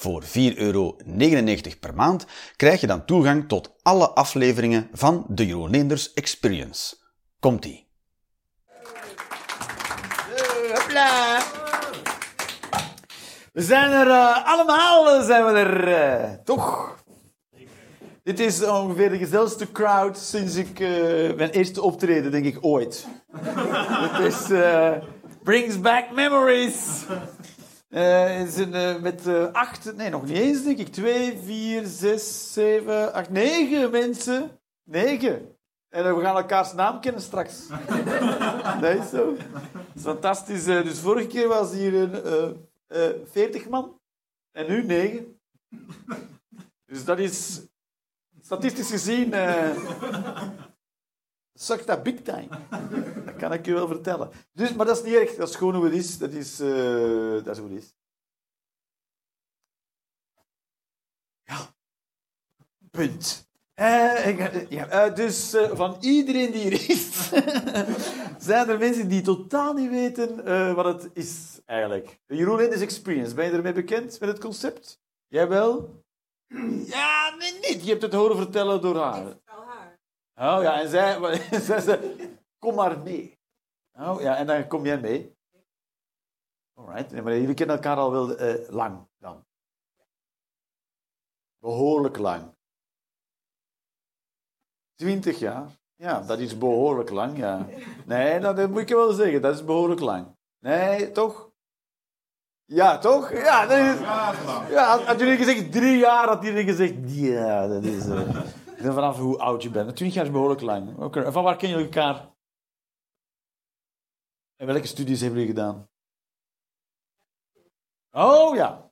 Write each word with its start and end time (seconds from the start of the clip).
Voor 0.00 0.22
4,99 0.22 0.30
euro 0.56 0.96
per 1.80 1.94
maand 1.94 2.26
krijg 2.56 2.80
je 2.80 2.86
dan 2.86 3.04
toegang 3.04 3.48
tot 3.48 3.74
alle 3.82 4.08
afleveringen 4.10 4.88
van 4.92 5.24
de 5.28 5.46
Jeroen 5.46 5.90
Experience. 6.14 6.96
Komt-ie! 7.40 7.88
Hopla. 10.74 11.40
We 13.52 13.62
zijn 13.62 13.90
er 13.90 14.10
eh, 14.10 14.46
allemaal, 14.46 15.22
zijn 15.22 15.44
we 15.44 15.50
er 15.50 15.92
eh, 15.92 16.30
toch? 16.44 16.96
Dit 18.22 18.40
is 18.40 18.64
ongeveer 18.64 19.10
de 19.10 19.18
gezelligste 19.18 19.72
crowd 19.72 20.18
sinds 20.18 20.54
ik 20.54 20.80
eh, 20.80 20.88
mijn 21.36 21.50
eerste 21.50 21.82
optreden, 21.82 22.30
denk 22.30 22.44
ik, 22.44 22.58
ooit. 22.60 23.06
Het 24.10 24.34
is 24.34 24.50
eh, 24.50 24.92
brings 25.42 25.80
back 25.80 26.10
memories. 26.14 27.04
Eh, 27.88 28.36
het 28.36 28.48
is 28.48 28.56
een, 28.56 28.74
eh, 28.74 29.00
met 29.00 29.26
eh, 29.26 29.52
acht, 29.52 29.96
nee, 29.96 30.10
nog 30.10 30.24
niet 30.24 30.36
eens, 30.36 30.62
denk 30.64 30.78
ik. 30.78 30.88
Twee, 30.88 31.38
vier, 31.44 31.82
zes, 31.86 32.52
zeven, 32.52 33.12
acht, 33.12 33.30
negen 33.30 33.90
mensen. 33.90 34.50
Negen. 34.84 35.56
En 35.88 36.16
we 36.16 36.22
gaan 36.22 36.36
elkaars 36.36 36.72
naam 36.72 37.00
kennen 37.00 37.22
straks. 37.22 37.66
Dat 38.80 38.94
is 38.94 39.10
zo. 39.10 39.34
Dat 39.36 39.94
is 39.94 40.02
fantastisch. 40.02 40.66
eh. 40.66 40.82
Dus 40.82 40.98
vorige 40.98 41.26
keer 41.26 41.48
was 41.48 41.72
hier 41.72 41.94
een 41.94 42.22
eh, 42.22 43.06
eh, 43.06 43.14
40 43.30 43.68
man. 43.68 44.00
En 44.52 44.66
nu 44.68 44.84
9. 44.84 45.40
Dus 46.86 47.04
dat 47.04 47.18
is 47.18 47.60
statistisch 48.42 48.90
gezien. 48.90 49.34
Sukt 51.60 51.86
dat 51.86 52.02
big 52.02 52.22
time. 52.22 52.48
Dat 53.26 53.36
kan 53.36 53.52
ik 53.52 53.66
je 53.66 53.72
wel 53.72 53.86
vertellen. 53.86 54.30
Dus, 54.52 54.74
maar 54.74 54.86
dat 54.86 54.96
is 54.96 55.04
niet 55.04 55.14
erg. 55.14 55.34
Dat 55.34 55.48
is 55.48 55.56
gewoon 55.56 55.74
hoe 55.74 55.84
het 55.84 55.94
is. 55.94 56.18
Dat 56.18 56.32
is, 56.32 56.60
eh, 56.60 57.44
dat 57.44 57.46
is 57.46 57.58
hoe 57.58 57.68
het 57.68 57.82
is. 57.82 57.94
Ja. 61.42 61.74
Punt. 62.90 63.46
Eh, 63.74 64.70
ja, 64.70 64.88
eh, 64.88 65.14
dus 65.14 65.56
van 65.72 65.96
iedereen 66.00 66.50
die 66.50 66.62
hier 66.62 66.90
is, 66.90 67.30
zijn 68.48 68.68
er 68.68 68.78
mensen 68.78 69.08
die 69.08 69.22
totaal 69.22 69.72
niet 69.72 69.90
weten 69.90 70.44
wat 70.74 70.84
het 70.84 71.10
is 71.12 71.60
eigenlijk. 71.66 72.20
Jeroen 72.26 72.56
Linders 72.56 72.80
Experience, 72.80 73.34
ben 73.34 73.44
je 73.44 73.52
ermee 73.52 73.72
bekend 73.72 74.20
met 74.20 74.28
het 74.28 74.40
concept? 74.40 75.00
Jij 75.26 75.48
wel? 75.48 76.02
Ja, 76.84 77.34
nee, 77.38 77.52
niet. 77.52 77.84
Je 77.84 77.90
hebt 77.90 78.02
het 78.02 78.12
horen 78.12 78.36
vertellen 78.36 78.80
door 78.80 78.96
haar. 78.96 79.36
Oh 80.40 80.62
ja, 80.62 80.80
en 80.80 80.88
zij, 80.88 81.36
zij 81.68 81.80
zei, 81.80 82.38
kom 82.58 82.74
maar 82.74 82.98
mee. 82.98 83.38
Oh 83.92 84.20
ja, 84.20 84.36
en 84.36 84.46
dan 84.46 84.66
kom 84.66 84.84
jij 84.84 85.00
mee. 85.00 85.36
Alright, 86.74 87.10
nee, 87.10 87.22
maar 87.22 87.36
jullie 87.38 87.54
kennen 87.54 87.76
elkaar 87.76 87.96
al 87.96 88.10
wel 88.10 88.36
eh, 88.36 88.68
lang 88.68 89.08
dan. 89.16 89.44
Behoorlijk 91.58 92.18
lang. 92.18 92.56
Twintig 94.94 95.38
jaar. 95.38 95.78
Ja, 95.94 96.20
dat 96.20 96.38
is 96.38 96.58
behoorlijk 96.58 97.10
lang, 97.10 97.38
ja. 97.38 97.66
Nee, 98.06 98.40
dat, 98.40 98.56
dat 98.56 98.70
moet 98.70 98.80
ik 98.80 98.88
je 98.88 98.96
wel 98.96 99.12
zeggen, 99.12 99.42
dat 99.42 99.54
is 99.54 99.64
behoorlijk 99.64 100.00
lang. 100.00 100.36
Nee, 100.58 101.10
toch? 101.10 101.50
Ja, 102.64 102.98
toch? 102.98 103.32
Ja, 103.32 103.66
dat 103.66 103.78
is... 103.78 104.00
Ja, 104.70 104.88
had, 104.88 105.02
had 105.02 105.18
jullie 105.18 105.36
gezegd 105.36 105.72
drie 105.72 105.98
jaar, 105.98 106.28
had 106.28 106.42
jullie 106.42 106.64
gezegd... 106.64 106.94
Ja, 107.04 107.66
dat 107.66 107.82
is... 107.82 108.08
eh, 108.08 108.40
en 108.78 108.92
vanaf 108.92 109.16
hoe 109.16 109.38
oud 109.38 109.62
je 109.62 109.70
bent. 109.70 109.96
Twintig 109.96 110.16
jaar 110.16 110.24
is 110.26 110.32
behoorlijk 110.32 110.60
lang. 110.60 110.96
Oké, 110.98 111.22
En 111.22 111.32
van 111.32 111.44
waar 111.44 111.56
kennen 111.56 111.78
jullie 111.78 111.94
elkaar? 111.94 112.28
En 114.56 114.66
welke 114.66 114.86
studies 114.86 115.20
hebben 115.20 115.38
jullie 115.40 115.54
gedaan? 115.54 115.88
Oh, 118.10 118.56
ja. 118.56 118.90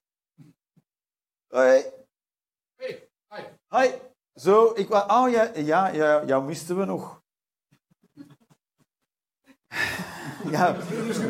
Hoi. 1.49 1.85
Hi. 3.69 3.91
Zo, 4.35 4.73
ik 4.75 4.89
was... 4.89 5.03
Oh, 5.03 5.31
ja, 5.31 5.51
ja, 5.55 5.89
ja, 5.89 6.25
jou 6.25 6.45
misten 6.45 6.79
we 6.79 6.85
nog. 6.85 7.23
Ja, 10.51 10.77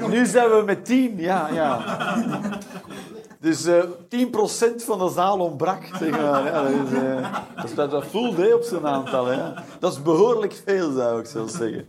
nu 0.09 0.27
zijn 0.27 0.51
we 0.51 0.63
met 0.65 0.85
tien, 0.85 1.19
ja, 1.19 1.49
ja. 1.49 1.79
Dus 3.41 3.65
eh 3.65 3.85
10% 4.09 4.85
van 4.85 4.99
de 4.99 5.09
zaal 5.09 5.39
ontbrak, 5.39 5.85
zeg 5.85 6.11
maar. 6.11 6.45
Ja, 6.45 6.63
dat, 6.63 6.71
is, 6.71 6.93
eh, 6.93 7.37
dat 7.57 7.69
staat 7.69 7.91
wel 7.91 8.03
full 8.03 8.53
op 8.53 8.63
zijn 8.63 8.87
aantal. 8.87 9.27
Hè. 9.27 9.53
Dat 9.79 9.93
is 9.93 10.03
behoorlijk 10.03 10.53
veel, 10.53 10.93
zou 10.93 11.21
ik 11.21 11.27
zelfs 11.27 11.57
zeggen. 11.57 11.89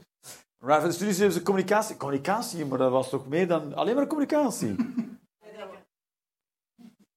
De 0.59 0.91
studies 0.91 1.17
hebben 1.17 1.35
ze 1.35 1.43
communicatie. 1.43 1.97
Communicatie, 1.97 2.65
maar 2.65 2.77
dat 2.77 2.91
was 2.91 3.09
toch 3.09 3.27
meer 3.27 3.47
dan 3.47 3.73
alleen 3.73 3.95
maar 3.95 4.07
communicatie? 4.07 4.75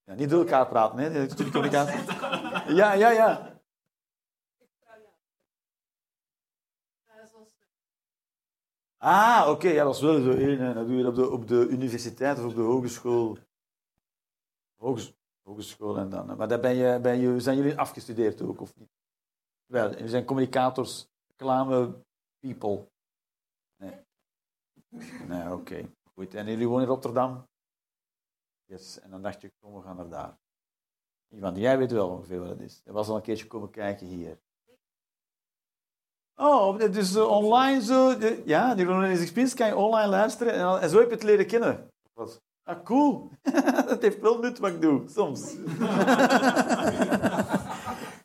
Ja, 0.04 0.14
niet 0.14 0.30
door 0.30 0.40
elkaar 0.40 0.66
praten, 0.66 0.98
hè, 0.98 1.28
studie 1.28 1.52
communicatie. 1.52 2.00
Ja, 2.74 2.92
ja, 2.92 3.10
ja. 3.10 3.58
Ah, 8.98 9.46
oké, 9.48 9.68
ja, 9.68 9.84
dat 9.84 9.94
is 9.94 10.00
wel 10.00 10.22
zo 10.22 10.30
één. 10.30 10.74
Dat 10.74 10.86
doe 10.86 10.96
je 10.96 11.06
op 11.06 11.14
de, 11.14 11.30
op 11.30 11.48
de 11.48 11.66
universiteit 11.68 12.38
of 12.38 12.44
op 12.44 12.54
de 12.54 12.60
hogeschool. 12.60 13.38
Hoges, 14.80 15.14
hogeschool 15.42 15.96
en 15.96 16.10
dan. 16.10 16.36
Maar 16.36 16.48
daar 16.48 16.60
ben 16.60 16.74
je, 16.74 17.40
zijn 17.40 17.56
jullie 17.56 17.78
afgestudeerd 17.78 18.42
ook, 18.42 18.60
of 18.60 18.76
niet? 18.76 18.90
Wel, 19.66 19.90
jullie 19.90 20.08
zijn 20.08 20.24
communicators, 20.24 21.08
reclame 21.26 22.02
people. 22.38 22.88
Nee. 23.76 25.52
Oké. 25.52 25.90
Goed. 26.14 26.34
En 26.34 26.46
jullie 26.46 26.68
wonen 26.68 26.82
in 26.82 26.88
Rotterdam? 26.88 27.48
Yes. 28.64 29.00
En 29.00 29.10
dan 29.10 29.22
dacht 29.22 29.40
je, 29.40 29.52
kom, 29.58 29.74
we 29.74 29.82
gaan 29.82 29.96
naar 29.96 30.08
daar. 30.08 30.38
Ivan, 31.28 31.56
jij 31.56 31.78
weet 31.78 31.92
wel 31.92 32.08
ongeveer 32.08 32.40
wat 32.40 32.48
het 32.48 32.60
is. 32.60 32.80
Je 32.84 32.92
was 32.92 33.08
al 33.08 33.16
een 33.16 33.22
keertje 33.22 33.46
komen 33.46 33.70
kijken 33.70 34.06
hier. 34.06 34.38
Oh, 36.34 36.82
eh, 36.82 37.30
online 37.30 37.82
zo. 37.82 38.10
ja, 38.44 38.74
die 38.74 38.84
Ronald's 38.84 39.20
Experience 39.20 39.56
kan 39.56 39.66
je 39.66 39.76
online 39.76 40.08
luisteren 40.08 40.80
en 40.80 40.90
zo 40.90 40.98
heb 40.98 41.08
je 41.08 41.14
het 41.14 41.22
leren 41.22 41.46
kennen. 41.46 41.88
Wat? 42.12 42.42
Ah, 42.64 42.84
cool. 42.84 43.30
dat 43.88 44.02
heeft 44.02 44.20
wel 44.20 44.38
nut 44.38 44.58
wat 44.58 44.70
ik 44.70 44.80
doe, 44.80 45.02
soms. 45.14 45.40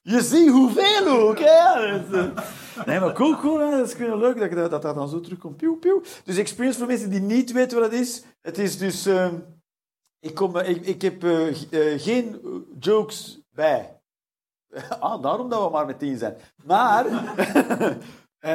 je 0.01 0.21
ziet 0.21 0.49
hoeveel 0.49 1.07
ook, 1.07 1.39
hè. 1.39 1.95
Is, 1.95 2.11
eh, 2.11 2.37
Nee, 2.85 2.99
maar 2.99 3.13
cool, 3.13 3.35
cool. 3.35 3.59
Hè. 3.59 3.77
Dat 3.77 3.87
is 3.87 3.93
gewoon 3.93 4.19
leuk 4.19 4.39
dat, 4.39 4.71
dat, 4.71 4.81
dat 4.81 4.95
dan 4.95 5.09
zo 5.09 5.19
terugkomt. 5.19 5.57
Pieuw, 5.57 5.75
pieuw. 5.75 6.01
Dus 6.23 6.37
Experience 6.37 6.77
voor 6.77 6.87
mensen 6.87 7.09
die 7.09 7.19
niet 7.21 7.51
weten 7.51 7.79
wat 7.79 7.91
het 7.91 7.99
is. 7.99 8.23
Het 8.41 8.57
is 8.57 8.77
dus... 8.77 9.05
ehm, 9.05 9.35
ik, 10.19 10.35
kom, 10.35 10.57
eh, 10.57 10.69
ik, 10.69 10.85
ik 10.85 11.01
heb 11.01 11.23
eh, 11.23 11.99
geen 12.01 12.41
jokes 12.79 13.41
bij. 13.49 13.99
Ah, 14.99 15.21
daarom 15.21 15.49
dat 15.49 15.63
we 15.63 15.69
maar 15.69 15.85
met 15.85 15.99
tien 15.99 16.17
zijn. 16.17 16.37
Maar... 16.63 17.05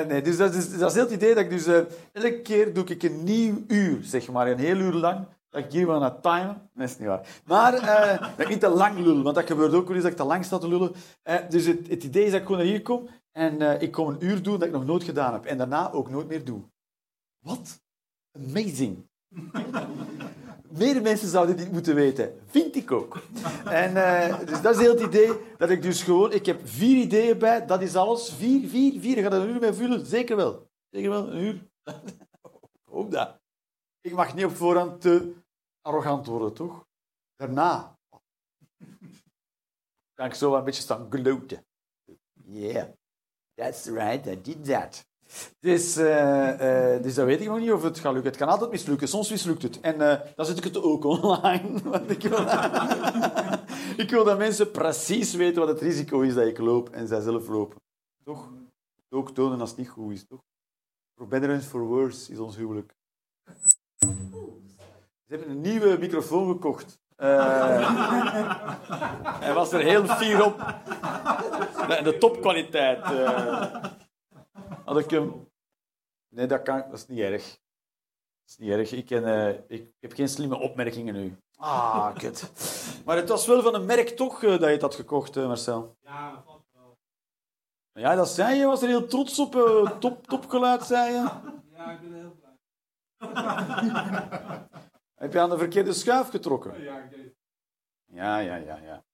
nee, 0.07 0.23
dus 0.23 0.37
dat 0.37 0.55
is, 0.55 0.79
dat 0.79 0.89
is 0.89 0.95
heel 0.95 1.05
het 1.05 1.13
idee 1.13 1.35
dat 1.35 1.45
ik 1.45 1.51
dus... 1.51 1.67
elke 2.13 2.41
keer 2.43 2.75
doe 2.75 2.85
ik 2.85 3.03
een 3.03 3.25
nieuw 3.25 3.65
uur, 3.67 3.99
zeg 4.03 4.31
maar. 4.31 4.49
Een 4.49 4.59
heel 4.59 4.77
uur 4.77 4.93
lang. 4.93 5.27
Dat 5.51 5.65
ik 5.65 5.73
hier 5.73 5.87
wel 5.87 6.01
naar 6.01 6.21
timen. 6.21 6.71
Is 6.77 6.99
niet 6.99 7.09
waar. 7.09 7.43
Maar 7.45 7.75
eh, 7.75 8.21
dat 8.37 8.41
ik 8.41 8.49
niet 8.49 8.61
te 8.61 8.69
lang 8.69 8.99
lul. 8.99 9.23
Want 9.23 9.35
dat 9.35 9.47
gebeurt 9.47 9.73
ook 9.73 9.87
wel 9.87 9.95
eens 9.95 10.03
dat 10.03 10.13
ik 10.13 10.19
te 10.19 10.25
lang 10.25 10.45
sta 10.45 10.59
te 10.59 10.69
lullen. 10.69 10.93
Eh, 11.23 11.49
dus 11.49 11.67
het, 11.67 11.89
het 11.89 12.05
idee 12.05 12.25
is 12.25 12.31
dat 12.31 12.41
ik 12.41 12.47
gewoon 12.47 12.61
naar 12.61 12.71
hier 12.71 12.83
kom. 12.83 13.09
En 13.33 13.61
eh, 13.61 13.83
ik 13.83 13.93
kom 13.93 14.09
een 14.09 14.25
uur 14.25 14.43
doen 14.43 14.59
dat 14.59 14.69
ik 14.69 14.75
nog 14.75 14.87
nooit 14.87 15.05
gedaan 15.05 15.33
heb. 15.33 15.45
En 15.45 15.59
daarna 15.59 15.93
ook 15.93 16.11
nooit 16.11 16.29
meer 16.29 16.45
doe. 16.45 16.61
Wat? 17.39 17.81
Amazing. 18.33 19.09
Meer 20.79 21.03
mensen 21.03 21.29
zouden 21.29 21.57
dit 21.57 21.73
moeten 21.73 21.95
weten. 21.95 22.35
Vind 22.47 22.77
ik 22.77 22.93
ook. 22.93 23.23
En, 23.65 23.95
dus 24.47 24.63
dat 24.63 24.75
is 24.75 24.81
heel 24.81 24.91
het 24.91 25.01
idee 25.01 25.33
dat 25.59 25.71
ik 25.71 25.83
dus 25.83 26.03
gewoon... 26.03 26.33
Ik 26.33 26.47
heb 26.47 26.61
vier 26.65 26.97
ideeën 26.97 27.39
bij, 27.39 27.67
dat 27.67 27.83
is 27.83 27.97
alles. 27.97 28.33
Vier, 28.33 28.69
vier, 28.69 29.01
vier. 29.01 29.17
Ik 29.17 29.25
ga 29.25 29.31
er 29.31 29.41
een 29.41 29.49
uur 29.49 29.61
mee 29.61 29.73
vullen. 29.73 30.07
Zeker 30.07 30.37
wel. 30.37 30.69
Zeker 30.91 31.11
wel, 31.11 31.29
een 31.29 31.43
uur. 31.43 31.67
Ook 32.91 33.11
dat. 33.11 33.41
Ik 34.01 34.13
mag 34.13 34.35
niet 34.35 34.45
op 34.45 34.57
voorhand 34.57 35.01
te 35.01 35.33
arrogant 35.83 36.27
worden, 36.27 36.53
toch? 36.53 36.87
Daarna. 37.37 37.99
Kan 40.15 40.27
ik 40.27 40.35
zo 40.35 40.55
een 40.55 40.65
beetje 40.65 40.83
staan 40.83 41.07
gloten. 41.11 41.65
Yeah, 42.45 42.89
that's 43.55 43.87
right, 43.87 44.27
I 44.27 44.41
did 44.43 44.65
that. 44.65 45.09
Dus, 45.61 45.97
eh, 45.97 46.95
eh, 46.95 47.03
dus 47.03 47.15
dat 47.15 47.27
weet 47.27 47.41
ik 47.41 47.47
nog 47.47 47.59
niet 47.59 47.73
of 47.73 47.83
het 47.83 47.99
gaat 47.99 48.13
lukken. 48.13 48.31
Het 48.31 48.41
kan 48.41 48.49
altijd 48.49 48.71
mislukken, 48.71 49.09
soms 49.09 49.31
mislukt 49.31 49.63
het. 49.63 49.81
En 49.81 50.01
eh, 50.01 50.35
dan 50.37 50.47
zet 50.47 50.59
ik 50.59 50.65
het 50.65 50.83
ook 50.83 51.05
online. 51.05 51.83
Want 51.91 52.11
ik, 52.11 52.23
wil, 52.23 52.41
ik 54.05 54.11
wil 54.11 54.25
dat 54.25 54.39
mensen 54.39 54.71
precies 54.71 55.35
weten 55.35 55.61
wat 55.61 55.69
het 55.69 55.81
risico 55.81 56.21
is 56.21 56.35
dat 56.35 56.47
ik 56.47 56.59
loop 56.59 56.89
en 56.89 57.09
zij 57.09 57.21
zelf 57.21 57.49
lopen. 57.49 57.79
Toch? 58.25 58.49
ook 59.13 59.31
tonen 59.31 59.61
als 59.61 59.71
het 59.71 59.79
niet 59.79 59.89
goed 59.89 60.13
is, 60.13 60.25
toch? 60.25 60.41
For 61.15 61.27
better 61.27 61.51
and 61.53 61.65
for 61.65 61.81
worse 61.81 62.33
is 62.33 62.39
ons 62.39 62.57
huwelijk. 62.57 62.95
Ze 65.31 65.37
hebben 65.37 65.55
een 65.55 65.61
nieuwe 65.61 65.99
microfoon 65.99 66.49
gekocht. 66.49 66.99
Uh, 67.17 67.29
hij 69.45 69.53
was 69.53 69.73
er 69.73 69.81
heel 69.81 70.07
fier 70.07 70.45
op. 70.45 70.59
De, 71.89 72.01
de 72.03 72.19
topkwaliteit. 72.19 73.11
Uh, 73.11 73.75
had 74.85 74.99
ik 74.99 75.11
hem... 75.11 75.49
Nee, 76.29 76.47
dat, 76.47 76.63
kan, 76.63 76.79
dat 76.91 76.99
is 76.99 77.07
niet 77.07 77.19
erg. 77.19 77.45
Dat 77.45 77.59
is 78.47 78.57
niet 78.57 78.71
erg. 78.71 78.93
Ik, 78.93 79.07
ken, 79.07 79.23
uh, 79.23 79.49
ik 79.69 79.95
heb 80.01 80.13
geen 80.13 80.29
slimme 80.29 80.59
opmerkingen 80.59 81.15
nu. 81.15 81.37
Ah, 81.57 82.15
kut. 82.15 82.51
Maar 83.05 83.17
het 83.17 83.29
was 83.29 83.47
wel 83.47 83.63
van 83.63 83.75
een 83.75 83.87
merk 83.87 84.09
toch 84.09 84.41
dat 84.41 84.61
je 84.61 84.67
het 84.67 84.83
had 84.83 84.95
gekocht, 84.95 85.35
Marcel? 85.35 85.97
Ja, 86.01 86.31
dat 86.31 86.43
valt 86.45 86.65
wel. 86.73 86.99
Ja, 87.93 88.15
dat 88.15 88.29
zei 88.29 88.59
je. 88.59 88.67
was 88.67 88.83
er 88.83 88.89
heel 88.89 89.07
trots 89.07 89.39
op. 89.39 89.53
top, 90.01 90.27
topgeluid, 90.27 90.83
zei 90.83 91.13
je. 91.13 91.29
Ja, 91.73 91.91
ik 91.91 92.01
ben 92.01 92.15
heel 92.15 92.37
blij. 92.41 92.59
Heb 95.21 95.33
je 95.33 95.41
aan 95.41 95.51
de 95.51 95.59
verkeerde 95.59 95.93
schuif 95.93 96.29
getrokken? 96.29 96.83
Ja, 96.83 96.99
ik 96.99 97.11
deed 97.11 97.35
Ja, 98.05 98.39
ja, 98.39 98.57
ja, 98.57 98.77
ja. 98.77 99.05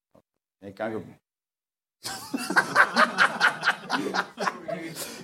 Ik 0.59 0.75
kan 0.75 0.91
je... 0.91 0.99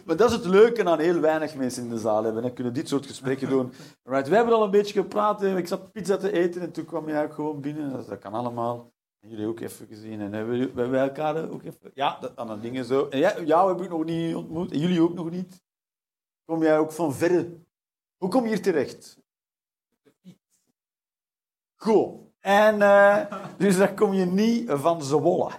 maar 0.07 0.17
dat 0.17 0.31
is 0.31 0.37
het 0.37 0.45
leuke 0.45 0.85
aan 0.85 0.99
heel 0.99 1.21
weinig 1.21 1.55
mensen 1.55 1.83
in 1.83 1.89
de 1.89 1.99
zaal 1.99 2.25
hebben. 2.25 2.43
Dan 2.43 2.53
kunnen 2.53 2.75
dit 2.75 2.89
soort 2.89 3.07
gesprekken 3.07 3.49
doen. 3.49 3.73
Right, 4.03 4.29
we 4.29 4.35
hebben 4.35 4.55
al 4.55 4.65
een 4.65 4.71
beetje 4.71 5.01
gepraat. 5.01 5.43
Ik 5.43 5.67
zat 5.67 5.93
pizza 5.93 6.17
te 6.17 6.33
eten 6.33 6.61
en 6.61 6.73
toen 6.73 6.85
kwam 6.85 7.09
jij 7.09 7.25
ook 7.25 7.35
gewoon 7.35 7.61
binnen. 7.61 8.07
Dat 8.07 8.19
kan 8.19 8.35
allemaal. 8.35 8.93
En 9.21 9.29
jullie 9.29 9.47
ook 9.47 9.61
even 9.61 9.87
gezien. 9.87 10.21
En 10.21 10.33
hebben 10.33 10.91
wij 10.91 11.09
elkaar 11.09 11.51
ook 11.51 11.63
even... 11.63 11.91
Ja, 11.95 12.19
dat 12.21 12.37
aan 12.37 12.61
dingen 12.61 12.85
zo. 12.85 13.09
En 13.09 13.19
jij, 13.19 13.45
jou 13.45 13.73
heb 13.73 13.83
ik 13.83 13.91
nog 13.91 14.05
niet 14.05 14.35
ontmoet. 14.35 14.73
En 14.73 14.79
jullie 14.79 15.03
ook 15.03 15.15
nog 15.15 15.31
niet. 15.31 15.63
Kom 16.45 16.63
jij 16.63 16.79
ook 16.79 16.93
van 16.93 17.15
verre? 17.15 17.61
Hoe 18.17 18.31
kom 18.31 18.43
je 18.43 18.49
hier 18.49 18.63
terecht? 18.63 19.22
Goed. 21.83 22.21
En 22.41 22.77
uh, 22.77 23.19
dus 23.59 23.77
daar 23.77 23.95
kom 23.95 24.13
je 24.13 24.25
niet 24.25 24.71
van 24.71 25.03
Zwolle. 25.03 25.51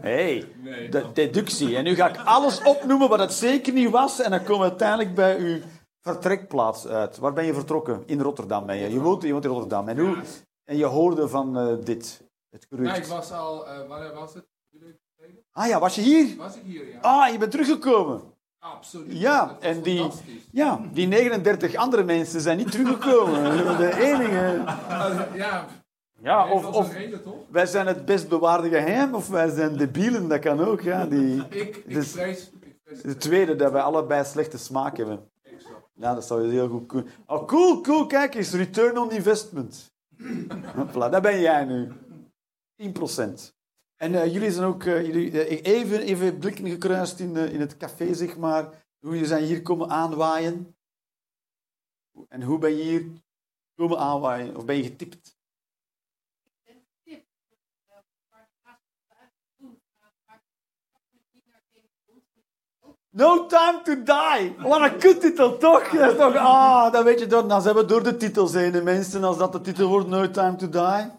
hey, 0.00 0.48
de 0.90 1.10
deductie. 1.12 1.76
En 1.76 1.84
nu 1.84 1.94
ga 1.94 2.08
ik 2.08 2.16
alles 2.24 2.62
opnoemen 2.62 3.08
wat 3.08 3.18
het 3.18 3.32
zeker 3.32 3.72
niet 3.72 3.90
was. 3.90 4.20
En 4.20 4.30
dan 4.30 4.44
komen 4.44 4.62
we 4.62 4.68
uiteindelijk 4.68 5.14
bij 5.14 5.38
uw 5.38 5.60
vertrekplaats 6.00 6.86
uit. 6.86 7.18
Waar 7.18 7.32
ben 7.32 7.44
je 7.44 7.54
vertrokken? 7.54 8.02
In 8.06 8.20
Rotterdam 8.20 8.66
ben 8.66 8.76
je. 8.76 8.90
Je 8.90 9.00
woont, 9.00 9.22
je 9.22 9.32
woont 9.32 9.44
in 9.44 9.50
Rotterdam. 9.50 9.88
En, 9.88 9.98
hoe, 9.98 10.22
en 10.64 10.76
je 10.76 10.84
hoorde 10.84 11.28
van 11.28 11.58
uh, 11.58 11.84
dit, 11.84 12.24
het 12.50 12.66
Nee, 12.70 12.80
ik 12.80 12.92
gerucht. 12.92 13.08
was 13.08 13.32
al, 13.32 13.68
uh, 13.68 13.88
wanneer 13.88 14.14
was 14.14 14.34
het? 14.34 14.46
Ah 15.52 15.66
ja, 15.66 15.78
was 15.80 15.94
je 15.94 16.00
hier? 16.00 16.36
Was 16.36 16.56
ik 16.56 16.62
hier, 16.62 16.88
ja. 16.88 17.00
Ah, 17.00 17.32
je 17.32 17.38
bent 17.38 17.50
teruggekomen. 17.50 18.33
Absoluut. 18.64 19.18
Ja, 19.18 19.56
en 19.60 19.82
die, 19.82 20.10
ja, 20.50 20.80
die 20.92 21.06
39 21.06 21.74
andere 21.74 22.02
mensen 22.04 22.40
zijn 22.40 22.56
niet 22.56 22.70
teruggekomen. 22.70 23.42
De 23.76 24.00
enige. 24.00 24.62
Ja, 25.34 25.66
Ja, 26.22 26.50
of, 26.50 26.66
of 26.66 26.94
wij 27.50 27.66
zijn 27.66 27.86
het 27.86 28.04
best 28.04 28.28
bewaarde 28.28 28.68
geheim, 28.68 29.14
of 29.14 29.28
wij 29.28 29.48
zijn 29.50 29.76
debielen, 29.76 30.28
dat 30.28 30.38
kan 30.38 30.60
ook. 30.60 30.80
Ja, 30.80 31.06
die, 31.06 31.48
Ik, 31.48 31.84
Dus- 31.88 32.12
de 33.02 33.16
tweede, 33.16 33.56
dat 33.56 33.72
wij 33.72 33.82
allebei 33.82 34.24
slechte 34.24 34.58
smaak 34.58 34.96
hebben. 34.96 35.30
Ja, 35.94 36.14
dat 36.14 36.24
zou 36.24 36.42
je 36.42 36.52
heel 36.52 36.68
goed 36.68 36.86
kunnen. 36.86 37.10
Oh, 37.26 37.46
cool, 37.46 37.80
cool, 37.80 38.06
kijk 38.06 38.34
eens, 38.34 38.52
return 38.52 38.98
on 38.98 39.10
investment. 39.10 39.92
Hopla, 40.76 41.08
dat 41.08 41.22
ben 41.22 41.40
jij 41.40 41.64
nu. 41.64 41.92
10%. 42.76 43.52
En 43.96 44.14
eh, 44.14 44.32
jullie 44.32 44.50
zijn 44.50 44.66
ook, 44.66 44.84
eh, 44.84 45.06
jullie, 45.06 45.44
eh, 45.44 45.74
even, 45.74 46.00
even 46.00 46.38
blikken 46.38 46.68
gekruist 46.68 47.20
in, 47.20 47.36
in 47.36 47.60
het 47.60 47.76
café, 47.76 48.14
zeg 48.14 48.36
maar. 48.36 48.64
Hoe 48.98 49.12
jullie 49.12 49.26
zijn 49.26 49.44
hier 49.44 49.62
komen 49.62 49.90
aanwaaien. 49.90 50.76
En 52.28 52.42
hoe 52.42 52.58
ben 52.58 52.76
je 52.76 52.82
hier 52.82 53.06
komen 53.74 53.98
aanwaaien? 53.98 54.56
Of 54.56 54.64
ben 54.64 54.76
je 54.76 54.82
getipt? 54.82 55.36
No 63.10 63.46
time 63.46 63.80
to 63.84 63.94
die. 63.94 64.54
Wat 64.58 64.80
een 64.80 64.98
kuttitel, 64.98 65.58
toch? 65.58 65.88
Dat 65.88 66.10
is 66.10 66.18
toch 66.18 66.36
ah, 66.36 66.92
dat 66.92 67.04
weet 67.04 67.20
je 67.20 67.26
door, 67.26 67.48
dan 67.48 67.62
zijn 67.62 67.74
we 67.74 67.84
door 67.84 68.02
de 68.02 68.16
titels 68.16 68.52
heen, 68.52 68.72
de 68.72 68.82
mensen, 68.82 69.24
als 69.24 69.38
dat 69.38 69.52
de 69.52 69.60
titel 69.60 69.88
wordt, 69.88 70.08
No 70.08 70.30
time 70.30 70.56
to 70.56 70.68
die. 70.68 71.10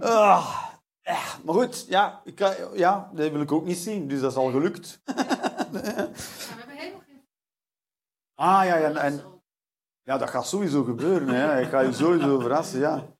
Ah, 0.00 0.65
maar 1.46 1.54
goed, 1.54 1.86
ja, 1.88 2.20
ik, 2.24 2.34
kan- 2.34 2.54
ja, 2.74 3.10
dat 3.14 3.30
wil 3.30 3.40
ik 3.40 3.52
ook 3.52 3.64
niet 3.64 3.76
zien, 3.76 4.08
dus 4.08 4.20
dat 4.20 4.30
is 4.30 4.36
al 4.36 4.50
gelukt. 4.50 5.00
We 5.04 5.12
hebben 5.12 6.76
helemaal 6.76 7.00
geen 7.06 7.24
Ah, 8.34 8.64
ja, 8.64 8.76
ja, 8.76 8.92
en, 8.94 9.20
ja 10.02 10.18
dat 10.18 10.30
gaat 10.30 10.46
sowieso 10.46 10.84
gebeuren. 10.84 11.28
Hè. 11.28 11.60
Ik 11.60 11.68
ga 11.68 11.80
je 11.80 11.92
sowieso 11.92 12.38
verrassen, 12.38 12.78
ja. 12.80 13.14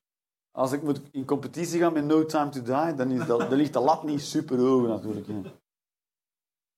Als 0.51 0.71
ik 0.71 0.81
moet 0.83 1.01
in 1.11 1.25
competitie 1.25 1.79
gaan 1.79 1.93
met 1.93 2.05
No 2.05 2.25
Time 2.25 2.49
to 2.49 2.61
Die, 2.61 2.93
dan, 2.95 3.11
is 3.11 3.25
dat, 3.25 3.39
dan 3.39 3.53
ligt 3.53 3.73
de 3.73 3.79
lat 3.79 4.03
niet 4.03 4.21
super 4.21 4.57
hoog 4.59 4.87
natuurlijk. 4.87 5.27
Hè. 5.27 5.41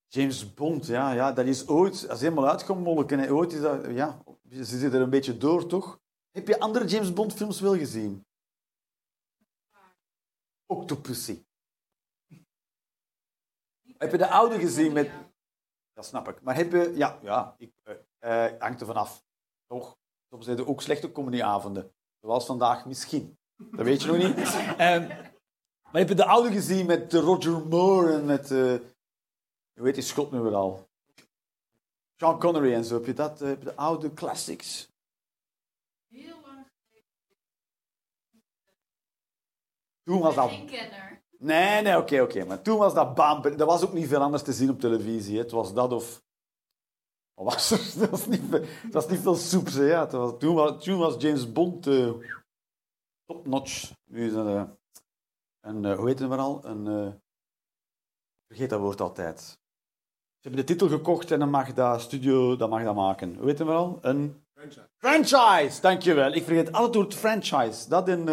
James 0.07 0.53
Bond, 0.53 0.85
ja, 0.85 1.11
ja, 1.11 1.31
dat 1.31 1.45
is 1.45 1.67
ooit, 1.67 2.01
dat 2.07 2.15
is 2.15 2.21
helemaal 2.21 2.49
uitgemolken. 2.49 3.19
Hè. 3.19 3.31
Ooit 3.31 3.53
is 3.53 3.61
dat, 3.61 3.85
ja, 3.89 4.21
ze 4.51 4.63
zitten 4.63 4.93
er 4.93 5.01
een 5.01 5.09
beetje 5.09 5.37
door, 5.37 5.65
toch? 5.65 5.99
Heb 6.31 6.47
je 6.47 6.59
andere 6.59 6.85
James 6.85 7.13
Bond 7.13 7.33
films 7.33 7.59
wel 7.59 7.75
gezien? 7.77 8.25
Octopussy. 10.71 11.43
Heb 13.97 14.11
je 14.11 14.17
de 14.17 14.27
oude 14.27 14.59
gezien 14.59 14.93
met... 14.93 15.11
Dat 15.93 16.05
snap 16.05 16.27
ik. 16.27 16.41
Maar 16.41 16.55
heb 16.55 16.71
je... 16.71 16.91
Ja, 16.95 17.19
ja 17.21 17.55
ik, 17.57 17.73
eh, 18.19 18.45
hangt 18.59 18.81
er 18.81 18.87
vanaf. 18.87 19.23
Toch? 19.67 19.97
Soms 20.29 20.45
zijn 20.45 20.57
er 20.57 20.67
ook 20.67 20.81
slechte 20.81 21.11
comedyavonden. 21.11 21.93
Zoals 22.21 22.45
vandaag 22.45 22.85
misschien. 22.85 23.37
Dat 23.57 23.85
weet 23.85 24.01
je 24.01 24.07
nog 24.07 24.17
niet. 24.17 24.37
Ehm, 24.77 25.07
maar 25.83 26.01
heb 26.01 26.09
je 26.09 26.15
de 26.15 26.25
oude 26.25 26.51
gezien 26.51 26.85
met 26.85 27.13
Roger 27.13 27.67
Moore 27.67 28.13
en 28.13 28.25
met... 28.25 28.51
eh 28.51 28.75
hoe 29.73 29.87
heet 29.87 29.95
die 29.95 30.03
schot 30.03 30.31
nu 30.31 30.39
weer 30.39 30.55
al? 30.55 30.89
Sean 32.15 32.39
Connery 32.39 32.73
en 32.73 32.83
zo. 32.83 32.93
Heb 32.93 33.05
je 33.05 33.13
dat? 33.13 33.39
heb 33.39 33.59
je 33.59 33.65
de 33.65 33.75
oude 33.75 34.13
classics? 34.13 34.89
heel 36.07 36.41
lang 36.41 36.65
Toen 40.09 40.21
was 40.21 40.35
dat... 40.35 40.49
geen 40.49 40.65
kenner. 40.65 41.21
Nee, 41.37 41.81
nee, 41.81 41.97
oké, 41.97 42.21
oké. 42.21 42.45
Maar 42.45 42.61
toen 42.61 42.77
was 42.77 42.93
dat 42.93 43.15
bam. 43.15 43.41
Dat 43.41 43.67
was 43.67 43.83
ook 43.85 43.93
niet 43.93 44.07
veel 44.07 44.21
anders 44.21 44.43
te 44.43 44.53
zien 44.53 44.69
op 44.69 44.79
televisie. 44.79 45.35
Hè. 45.35 45.41
Het 45.41 45.51
was 45.51 45.73
dat 45.73 45.91
of... 45.91 46.23
Wat 47.33 47.45
was 47.53 47.71
er? 47.71 47.77
Dat 47.99 48.09
was 48.09 48.25
niet, 48.27 48.41
veel- 48.49 48.59
dat 48.83 48.91
was 48.93 49.07
niet 49.07 49.19
veel 49.19 49.35
soeps, 49.35 49.73
hè. 49.73 49.83
Ja. 49.83 49.99
Het 49.99 50.11
was, 50.11 50.33
toen, 50.39 50.55
was, 50.55 50.83
toen 50.83 50.97
was 50.97 51.15
James 51.21 51.51
Bond 51.51 51.87
eh, 51.87 52.11
top-notch. 53.25 53.91
Nu 54.05 54.25
is 54.25 54.33
dat... 54.33 54.47
eh, 54.47 54.63
een, 55.61 55.85
eh, 55.85 55.97
hoe 55.97 56.07
heet 56.07 56.19
het 56.19 56.29
maar 56.29 56.37
al? 56.39 56.65
Een... 56.65 56.87
eh, 56.87 57.13
vergeet 58.47 58.69
dat 58.69 58.79
woord 58.79 59.01
altijd. 59.01 59.39
Ze 59.39 60.47
hebben 60.47 60.65
de 60.65 60.73
titel 60.73 60.87
gekocht 60.87 61.31
en 61.31 61.39
dan 61.39 61.49
mag 61.49 61.73
dat 61.73 62.01
studio 62.01 62.55
dat 62.55 62.69
mag 62.69 62.83
dat 62.83 62.95
maken. 62.95 63.35
Hoe 63.35 63.47
heet 63.47 63.57
het 63.57 63.67
maar 63.67 63.77
al? 63.77 63.97
Een... 64.01 64.45
Franchise. 64.53 64.89
Franchise, 64.97 65.81
dankjewel. 65.81 66.31
Ik 66.33 66.43
vergeet 66.43 66.71
altijd 66.71 66.85
het 66.85 66.95
woord 66.95 67.13
franchise. 67.13 67.89
Dat 67.89 68.07
in... 68.07 68.27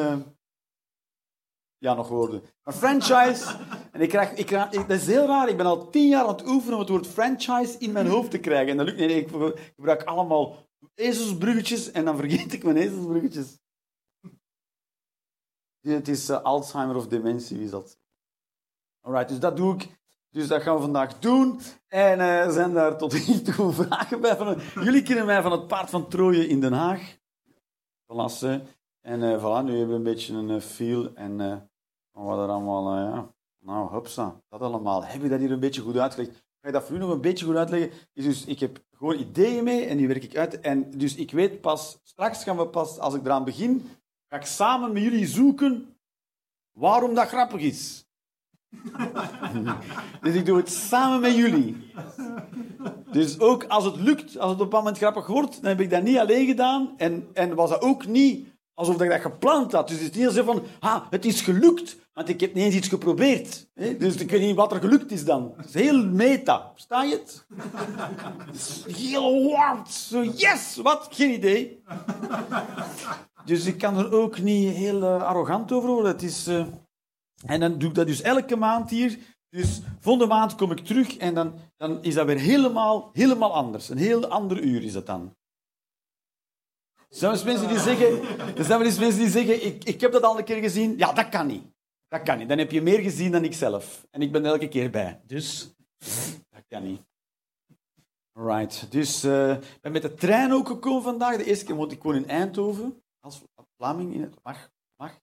Ja, 1.87 1.95
nog 1.95 2.09
woorden. 2.09 2.43
Maar 2.63 2.75
franchise... 2.75 3.57
En 3.93 4.01
ik 4.01 4.09
krijg, 4.09 4.33
ik 4.33 4.47
krijg, 4.47 4.71
dat 4.71 4.91
is 4.91 5.07
heel 5.07 5.27
raar. 5.27 5.49
Ik 5.49 5.57
ben 5.57 5.67
al 5.67 5.91
tien 5.91 6.09
jaar 6.09 6.23
aan 6.23 6.29
het 6.29 6.47
oefenen 6.47 6.75
om 6.75 6.81
het 6.81 6.89
woord 6.89 7.07
franchise 7.07 7.79
in 7.79 7.93
mijn 7.93 8.07
hoofd 8.07 8.31
te 8.31 8.39
krijgen. 8.39 8.71
En 8.71 8.77
dat 8.77 8.87
lukt 8.87 8.99
niet. 8.99 9.11
Ik 9.11 9.29
gebruik 9.77 10.03
allemaal 10.03 10.57
ezelsbruggetjes 10.95 11.91
en 11.91 12.05
dan 12.05 12.17
vergeet 12.17 12.53
ik 12.53 12.65
mijn 12.65 12.77
ezelsbruggetjes. 12.77 13.59
Het 15.81 16.09
is 16.09 16.29
eh, 16.29 16.43
Alzheimer 16.43 16.97
of 16.97 17.07
dementie, 17.07 17.57
wie 17.57 17.65
is 17.65 17.71
dat? 17.71 17.99
Alright, 19.01 19.29
dus 19.29 19.39
dat 19.39 19.57
doe 19.57 19.75
ik. 19.75 19.89
Dus 20.31 20.49
dat 20.49 20.63
gaan 20.63 20.75
we 20.75 20.81
vandaag 20.81 21.19
doen. 21.19 21.61
En 21.87 22.21
eh, 22.21 22.51
zijn 22.51 22.73
daar 22.73 22.99
tot 22.99 23.13
hiertoe 23.13 23.73
vragen 23.83 24.21
bij. 24.21 24.37
Van, 24.37 24.61
jullie 24.75 25.03
kennen 25.03 25.27
mij 25.27 25.43
van 25.43 25.53
het 25.53 25.67
Paard 25.67 25.91
van 25.91 26.09
Troje 26.09 26.47
in 26.47 26.61
Den 26.61 26.73
Haag. 26.73 27.19
Van 28.07 28.17
Lasse. 28.17 28.63
En 29.01 29.23
eh 29.23 29.39
voilà, 29.39 29.65
nu 29.65 29.71
hebben 29.71 29.89
we 29.89 29.95
een 29.95 30.03
beetje 30.03 30.35
een 30.35 30.61
feel. 30.61 31.15
En 31.15 31.41
wat 32.25 32.39
er 32.39 32.49
allemaal... 32.49 32.97
eh, 32.97 33.15
ja. 33.15 33.35
Nou, 33.59 33.93
hupsa. 33.93 34.41
Dat 34.49 34.61
allemaal. 34.61 35.05
Heb 35.05 35.23
je 35.23 35.29
dat 35.29 35.39
hier 35.39 35.51
een 35.51 35.61
beetje 35.61 35.81
goed 35.81 35.97
uitgelegd? 35.97 36.45
Ga 36.61 36.71
dat 36.71 36.85
voor 36.85 36.97
u 36.97 36.99
nog 36.99 37.11
een 37.11 37.21
beetje 37.21 37.45
goed 37.45 37.57
uitleggen? 37.57 37.91
Is 38.13 38.25
dus, 38.25 38.45
ik 38.45 38.61
heb 38.61 38.85
gewoon 38.93 39.19
ideeën 39.19 39.65
mee 39.65 39.85
en 39.85 39.97
die 39.97 40.09
werk 40.09 40.25
ik 40.25 40.37
uit. 40.37 40.61
En 40.61 40.91
dus 40.91 41.15
ik 41.15 41.31
weet 41.31 41.61
pas... 41.61 41.99
Straks 42.03 42.43
gaan 42.43 42.57
we 42.57 42.69
pas, 42.69 42.99
als 42.99 43.15
ik 43.15 43.25
eraan 43.25 43.45
begin, 43.45 43.89
ga 44.29 44.37
ik 44.37 44.45
samen 44.45 44.93
met 44.93 45.03
jullie 45.03 45.27
zoeken 45.27 45.97
waarom 46.73 47.15
dat 47.15 47.29
grappig 47.29 47.61
is. 47.61 48.05
Dus 50.21 50.35
ik 50.35 50.47
doe 50.47 50.57
het 50.57 50.71
samen 50.71 51.21
met 51.21 51.35
jullie. 51.35 51.77
Dus 53.11 53.41
ook 53.41 53.65
als 53.65 53.85
het 53.85 53.97
lukt, 53.97 54.39
als 54.39 54.51
het 54.51 54.61
op 54.61 54.73
een 54.73 54.79
moment 54.79 54.97
grappig 54.97 55.27
wordt, 55.27 55.55
dan 55.63 55.71
heb 55.71 55.81
ik 55.81 55.91
dat 55.91 56.03
niet 56.03 56.19
alleen 56.19 56.47
gedaan. 56.47 56.95
En, 56.97 57.29
en 57.33 57.55
was 57.55 57.71
dat 57.71 57.81
ook 57.81 58.07
niet 58.07 58.49
alsof 58.77 59.01
ik 59.03 59.11
dat 59.11 59.21
gepland 59.21 59.73
had. 59.73 59.89
Dus 59.89 60.01
het 60.01 60.17
is 60.17 60.23
niet 60.25 60.33
zo 60.33 60.45
van, 60.45 60.63
ah, 60.81 61.03
het 61.11 61.25
is 61.25 61.41
gelukt, 61.41 61.97
want 62.13 62.29
ik 62.29 62.41
heb 62.41 62.55
niet 62.55 62.65
eens 62.65 62.75
iets 62.75 62.89
geprobeerd. 62.89 63.69
hè. 63.75 63.97
Dus 63.97 64.15
ik 64.17 64.31
weet 64.31 64.41
niet 64.41 64.57
wat 64.57 64.73
er 64.73 64.81
gelukt 64.81 65.11
is 65.13 65.25
dan. 65.25 65.53
Het 65.57 65.67
is 65.67 65.75
heel 65.75 66.05
meta. 66.05 66.71
Versta 66.73 67.03
je 67.03 67.13
het? 67.13 67.47
Heel 68.97 69.51
warm. 69.51 69.87
Zo, 69.87 70.23
yes, 70.23 70.77
wat? 70.83 71.09
Geen 71.11 71.31
idee. 71.33 71.83
Dus 73.45 73.65
ik 73.67 73.79
kan 73.79 73.97
er 73.97 74.13
ook 74.13 74.39
niet 74.41 74.75
heel 74.75 75.03
eh, 75.03 75.23
arrogant 75.23 75.73
over 75.73 75.89
worden. 75.89 76.13
Het 76.13 76.23
is, 76.23 76.47
eh, 76.47 76.67
En 77.45 77.61
dan 77.61 77.79
doe 77.79 77.89
ik 77.89 77.95
dat 77.95 78.07
dus 78.07 78.23
elke 78.23 78.57
maand 78.57 78.91
hier. 78.91 79.19
Dus 79.51 79.81
volgende 80.01 80.35
maand 80.35 80.55
kom 80.55 80.71
ik 80.71 80.79
terug 80.85 81.17
en 81.17 81.35
dan, 81.35 81.55
dan 81.77 82.03
is 82.03 82.15
dat 82.15 82.27
weer 82.27 82.39
helemaal, 82.39 83.11
helemaal 83.13 83.55
anders. 83.55 83.89
Een 83.89 83.99
heel 83.99 84.27
ander 84.27 84.61
uur 84.61 84.83
is 84.85 84.93
dat 84.93 85.07
dan. 85.07 85.35
Er 87.09 87.17
zijn 87.17 87.31
wel 87.31 87.41
eens 87.41 87.45
mensen 87.45 87.69
die 87.69 87.79
zeggen, 87.79 88.39
er 88.57 88.65
zijn 88.65 88.79
wel 88.79 88.89
eens 88.89 88.99
mensen 88.99 89.21
die 89.21 89.31
zeggen 89.31 89.67
ik, 89.67 89.85
ik 89.85 90.01
heb 90.01 90.13
dat 90.13 90.23
al 90.23 90.39
een 90.39 90.45
keer 90.45 90.63
gezien. 90.63 90.99
Ja, 90.99 91.13
dat 91.13 91.29
kan 91.29 91.47
niet. 91.47 91.65
Dat 92.09 92.23
kan 92.23 92.39
niet. 92.39 92.49
Dan 92.49 92.59
heb 92.59 92.71
je 92.71 92.83
meer 92.83 93.01
gezien 93.01 93.33
dan 93.33 93.45
ik 93.45 93.55
zelf. 93.55 94.07
En 94.11 94.23
ik 94.23 94.33
ben 94.33 94.45
er 94.45 94.53
elke 94.53 94.69
keer 94.69 94.91
bij. 94.91 95.21
Dus, 95.27 95.75
dat 96.51 96.65
kan 96.69 96.83
niet. 96.83 97.01
Right. 98.33 98.91
Dus 98.91 99.25
eh, 99.25 99.51
ik 99.51 99.81
ben 99.81 99.93
met 99.93 100.03
de 100.03 100.15
trein 100.15 100.53
ook 100.53 100.67
gekomen 100.67 101.03
vandaag. 101.03 101.37
De 101.37 101.45
eerste 101.45 101.65
keer, 101.65 101.77
want 101.77 101.93
ik 101.93 102.03
woon 102.03 102.15
in 102.15 102.29
Eindhoven. 102.29 103.03
Als 103.21 103.43
Vlaming 103.77 104.15
in 104.15 104.23
het 104.23 104.35
mag. 104.43 104.71
mag. 104.97 105.19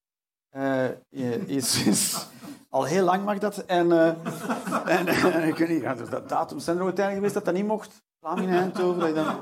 Eh, 0.50 0.90
is, 1.46 1.86
is, 1.86 2.28
al 2.70 2.84
heel 2.84 3.04
lang 3.04 3.26
mag 3.26 3.38
dat. 3.38 3.58
En, 3.58 3.92
en, 3.92 5.08
en 5.08 5.48
ik 5.48 5.58
weet 5.58 5.70
niet, 5.70 5.82
ja, 5.82 5.96
dat 5.96 6.30
datum 6.30 6.60
zijn 6.60 6.78
er 6.78 6.84
ooit 6.84 6.96
tijden 6.96 7.16
geweest 7.16 7.34
dat 7.34 7.46
dat 7.46 7.54
niet 7.54 7.66
mocht. 7.66 8.04
Vlaming 8.20 8.48
in 8.48 8.56
Eindhoven. 8.56 9.00
Dat 9.00 9.08
je 9.08 9.14
dan 9.14 9.40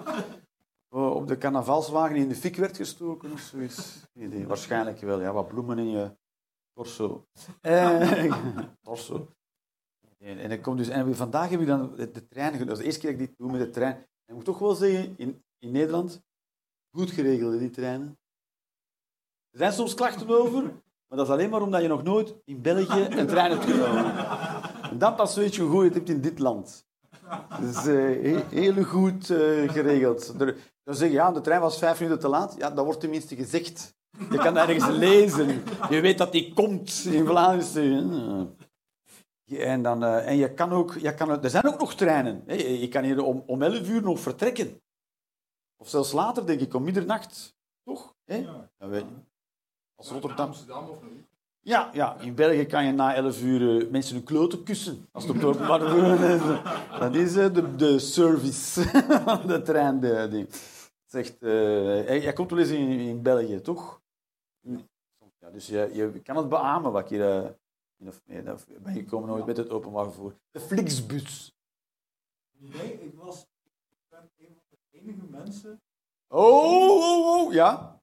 op 0.92 1.28
de 1.28 1.38
carnavalswagen 1.38 2.16
in 2.16 2.28
de 2.28 2.36
fik 2.36 2.56
werd 2.56 2.78
gestoken 2.78 3.32
of 3.32 3.40
zoiets. 3.40 4.08
Idee. 4.14 4.48
Waarschijnlijk 4.48 5.00
wel. 5.00 5.22
Ja, 5.22 5.32
wat 5.34 5.48
bloemen 5.48 5.78
in 5.78 5.90
je 5.90 6.12
torso. 6.74 7.26
Eh, 7.62 8.34
torso. 8.84 9.28
En, 10.18 10.38
en, 10.40 10.52
ik 10.52 10.62
kom 10.62 10.76
dus, 10.78 10.88
en 10.88 11.16
vandaag 11.16 11.50
heb 11.50 11.60
ik 11.62 11.68
dan 11.68 11.96
de, 11.96 12.12
de 12.12 12.28
trein 12.28 12.52
gedaan. 12.52 12.68
Dat 12.68 12.76
is 12.76 12.82
de 12.82 12.86
eerste 12.86 13.00
keer 13.02 13.12
dat 13.12 13.20
ik 13.22 13.28
dit 13.28 13.38
doe 13.38 13.52
met 13.52 13.60
de 13.60 13.70
trein. 13.70 13.94
En 13.96 14.06
ik 14.26 14.34
moet 14.36 14.46
toch 14.46 14.60
wel 14.60 14.76
zeggen, 14.76 15.14
in, 15.18 15.44
in 15.60 15.72
Nederland, 15.72 16.22
goed 16.98 17.12
geregeld, 17.12 17.60
die 17.60 17.70
treinen. 17.70 18.20
Er 19.52 19.60
zijn 19.60 19.74
soms 19.74 19.94
klachten 19.94 20.30
over, 20.30 20.64
maar 21.08 21.18
dat 21.18 21.28
is 21.28 21.34
alleen 21.34 21.50
maar 21.50 21.62
omdat 21.62 21.82
je 21.82 21.88
nog 21.88 22.04
nooit 22.04 22.36
in 22.46 22.62
België 22.62 23.02
een 23.02 23.28
trein 23.28 23.52
hebt 23.52 23.64
genomen. 23.66 24.16
En 24.90 24.98
dan 24.98 25.16
pas 25.16 25.36
weet 25.36 25.56
je 25.56 25.62
hoe 25.62 25.72
goed 25.72 25.80
je 25.80 25.86
het 25.88 25.94
hebt 25.94 26.10
in 26.10 26.22
dit 26.22 26.40
land. 26.40 26.86
Dus 27.60 27.76
eh, 27.76 27.94
he- 27.96 28.46
heel 28.50 28.84
goed 28.84 29.30
eh, 29.30 29.72
geregeld. 29.72 30.42
Er, 30.42 30.71
dan 30.84 30.96
zeg 30.96 31.08
je, 31.10 31.14
ja, 31.14 31.32
de 31.32 31.42
trein 31.42 31.62
was 31.62 31.78
vijf 31.78 32.00
minuten 32.00 32.20
te 32.22 32.28
laat. 32.28 32.56
Ja, 32.58 32.70
dat 32.70 32.86
wordt 32.86 33.00
tenminste 33.00 33.36
gezegd. 33.36 33.96
Je 34.30 34.38
kan 34.38 34.58
ergens 34.58 34.88
lezen. 35.08 35.64
Je 35.90 36.02
weet 36.02 36.18
dat 36.18 36.32
die 36.32 36.54
komt 36.54 37.04
in 37.06 37.26
Vlaanderen. 37.26 38.58
En, 39.46 39.82
dan, 39.82 40.04
eh, 40.04 40.28
en 40.28 40.36
je 40.36 40.54
kan 40.54 40.72
ook, 40.72 40.94
je 40.94 41.14
kan, 41.14 41.44
er 41.44 41.50
zijn 41.50 41.68
ook 41.68 41.80
nog 41.80 41.96
treinen. 41.96 42.44
Je 42.80 42.88
kan 42.88 43.04
hier 43.04 43.24
om, 43.24 43.44
om 43.46 43.62
11 43.62 43.90
uur 43.90 44.02
nog 44.02 44.20
vertrekken. 44.20 44.82
Of 45.78 45.90
zelfs 45.90 46.12
later, 46.12 46.46
denk 46.46 46.60
ik, 46.60 46.74
om 46.74 46.84
middernacht. 46.84 47.56
Toch? 47.84 48.16
Dat 48.26 48.90
weet 48.90 49.06
je. 49.06 49.06
Als 49.96 50.10
Rotterdam. 50.10 50.48
Amsterdam 50.48 50.90
of 50.90 51.02
niet? 51.02 51.30
Ja, 51.64 51.90
ja, 51.94 52.16
in 52.20 52.36
België 52.36 52.66
kan 52.66 52.86
je 52.86 52.92
na 52.92 53.16
11 53.16 53.42
uur 53.42 53.82
eh, 53.82 53.90
mensen 53.92 54.16
hun 54.16 54.24
kloten 54.24 54.64
kussen. 54.64 55.08
Als 55.12 55.24
het 55.24 55.34
op 55.34 55.40
de 55.40 55.46
openbare. 55.46 56.60
Dat 57.00 57.16
is 57.16 57.36
eh, 57.36 57.54
de, 57.54 57.76
de 57.76 58.00
service 58.00 58.82
van 59.26 59.48
de 59.48 59.62
trein. 59.62 60.00
De, 60.00 60.48
zegt, 61.12 61.42
eh, 61.44 62.08
jij, 62.08 62.22
jij 62.22 62.34
komt 62.34 62.50
wel 62.50 62.60
eens 62.60 62.70
in, 62.70 62.90
in 63.00 63.22
België, 63.22 63.62
toch? 63.62 64.02
Ja, 65.40 65.50
dus 65.50 65.68
je, 65.68 65.90
je 65.94 66.22
kan 66.22 66.38
het 66.38 66.50
beamen 66.50 66.92
wat 66.92 67.04
ik 67.04 67.10
hier... 67.10 67.44
eh, 67.44 67.50
in 67.98 68.08
of, 68.08 68.22
nee, 68.26 68.42
ben 68.42 68.94
je 68.94 69.00
gekomen 69.00 69.30
nooit 69.30 69.46
met 69.46 69.58
het 69.58 69.70
openbaar 69.70 70.04
vervoer. 70.04 70.36
De 70.52 70.60
Flixbus. 70.60 71.56
Nee, 72.58 73.02
ik 73.02 73.14
was 73.16 73.42
ik 73.62 74.00
ben 74.10 74.30
een 74.38 74.54
van 74.56 74.64
de 74.70 75.00
enige 75.00 75.26
mensen 75.30 75.82
Oh, 76.34 77.00
oh, 77.00 77.46
oh, 77.46 77.54
ja. 77.54 78.02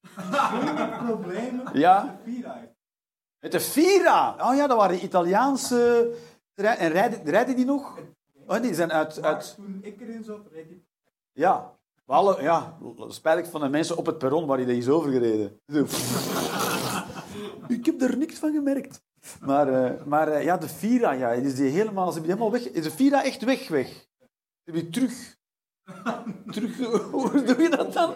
zonder 0.61 1.05
problemen 1.07 1.79
Ja. 1.79 2.05
met 2.05 2.25
de 2.25 2.31
Vira 2.31 2.53
heeft. 2.53 2.77
Met 3.39 3.53
de 3.53 3.61
Vira. 3.61 4.51
Oh 4.51 4.57
ja, 4.57 4.67
dat 4.67 4.77
waren 4.77 5.05
Italiaanse... 5.05 6.15
En 6.55 6.89
rijden, 6.89 7.25
rijden 7.25 7.57
die 7.57 7.65
nog? 7.65 7.99
Oh, 8.47 8.63
die 8.63 8.75
zijn 8.75 8.93
uit... 8.93 9.21
Maar 9.21 9.35
uit 9.35 9.55
toen 9.55 9.79
ik 9.83 10.01
erin 10.01 10.25
zat, 10.25 10.47
reed 10.51 10.71
ik 10.71 10.83
Ja, 11.33 11.78
alle, 12.17 12.43
ja, 12.43 12.79
spijtig 13.09 13.51
van 13.51 13.61
de 13.61 13.69
mensen 13.69 13.97
op 13.97 14.07
het 14.07 14.19
perron 14.19 14.47
waar 14.47 14.59
hij 14.59 14.77
is 14.77 14.89
overgereden. 14.89 15.61
Ik 17.69 17.87
heb 17.87 18.03
er 18.03 18.17
niks 18.17 18.39
van 18.39 18.53
gemerkt. 18.53 19.03
Maar, 19.41 19.69
eh, 19.69 20.05
maar 20.05 20.29
eh, 20.29 20.45
ja, 20.45 20.57
de 20.57 20.69
Vira, 20.69 21.13
ja, 21.13 21.33
is 21.33 21.55
die 21.55 21.71
helemaal, 21.71 22.13
ze 22.13 22.21
helemaal 22.21 22.51
weg. 22.51 22.69
Is 22.69 22.83
de 22.83 22.91
Vira 22.91 23.25
echt 23.25 23.45
weg, 23.45 23.69
weg? 23.69 23.89
Ze 23.89 24.65
hebben 24.65 24.83
die 24.83 24.93
terug. 24.93 25.37
terug. 26.55 26.77
Hoe 27.11 27.43
doe 27.43 27.63
je 27.63 27.71
dat 27.71 27.93
dan? 27.93 28.15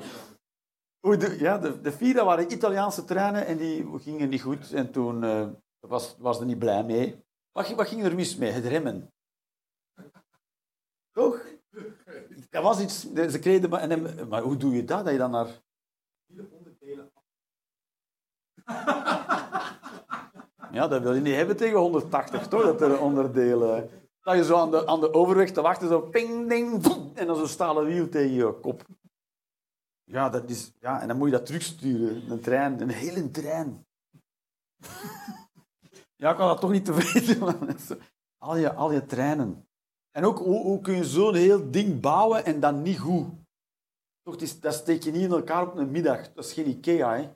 Hoe 1.00 1.16
doe, 1.16 1.38
ja, 1.38 1.58
de, 1.58 1.80
de 1.80 1.92
Vira 1.92 2.25
waren 2.25 2.52
Italiaanse 2.52 3.04
treinen 3.04 3.46
en 3.46 3.56
die 3.56 3.99
gingen 3.99 4.28
niet 4.28 4.42
goed. 4.42 4.72
En 4.72 4.92
toen 4.92 5.25
eh, 5.25 5.49
was, 5.80 6.16
was 6.18 6.40
er 6.40 6.46
niet 6.46 6.58
blij 6.58 6.84
mee. 6.84 7.25
Wat 7.52 7.88
ging 7.88 8.04
er 8.04 8.14
mis 8.14 8.37
mee? 8.37 8.50
Het 8.50 8.64
remmen. 8.64 9.12
Toch? 11.12 11.51
Dat 12.52 12.62
was 12.62 12.80
iets, 12.80 13.12
ze 13.12 13.38
kregen 13.38 13.71
maar, 13.71 13.80
en, 13.80 14.28
maar 14.28 14.42
hoe 14.42 14.56
doe 14.56 14.75
je 14.75 14.85
dat? 14.85 15.04
Dat 15.04 15.12
je 15.12 15.18
dan 15.18 15.30
naar... 15.30 15.62
onderdelen. 16.50 17.12
Ja, 20.73 20.88
dat 20.88 21.02
wil 21.02 21.14
je 21.14 21.21
niet 21.21 21.35
hebben 21.35 21.56
tegen 21.56 21.78
180, 21.78 22.49
toch? 22.49 22.62
Dat 22.62 22.80
er 22.80 23.00
onderdelen... 23.00 23.90
Dat 24.21 24.37
je 24.37 24.44
zo 24.44 24.56
aan 24.56 24.71
de, 24.71 24.87
aan 24.87 25.00
de 25.00 25.14
overweg 25.14 25.50
te 25.50 25.61
wachten, 25.61 25.88
zo 25.88 26.00
ping, 26.00 26.49
ding, 26.49 26.87
en 27.14 27.26
dan 27.26 27.37
zo'n 27.37 27.47
stalen 27.47 27.85
wiel 27.85 28.09
tegen 28.09 28.32
je 28.32 28.52
kop. 28.61 28.87
Ja, 30.04 30.28
dat 30.28 30.50
is, 30.50 30.73
ja, 30.80 31.00
en 31.00 31.09
dan 31.09 31.16
moet 31.16 31.30
je 31.30 31.37
dat 31.37 31.47
terugsturen. 31.47 32.30
Een 32.30 32.40
trein, 32.40 32.80
een 32.80 32.88
hele 32.88 33.30
trein. 33.30 33.87
Ja, 36.16 36.30
ik 36.30 36.37
kan 36.37 36.49
dat 36.49 36.61
toch 36.61 36.71
niet 36.71 36.85
tevreden 36.85 37.76
Al 38.38 38.56
je, 38.56 38.73
al 38.73 38.92
je 38.92 39.06
treinen. 39.06 39.68
En 40.12 40.25
ook, 40.25 40.38
hoe, 40.38 40.62
hoe 40.62 40.81
kun 40.81 40.95
je 40.95 41.04
zo'n 41.04 41.35
heel 41.35 41.71
ding 41.71 42.00
bouwen 42.00 42.45
en 42.45 42.61
dan 42.61 42.83
niet 42.83 42.99
goed? 42.99 43.26
Toch, 44.23 44.37
is, 44.37 44.61
dat 44.61 44.75
steek 44.75 45.02
je 45.02 45.11
niet 45.11 45.23
in 45.23 45.31
elkaar 45.31 45.66
op 45.66 45.76
een 45.76 45.90
middag. 45.90 46.33
Dat 46.33 46.45
is 46.45 46.52
geen 46.52 46.69
Ikea, 46.69 47.16
hè. 47.16 47.31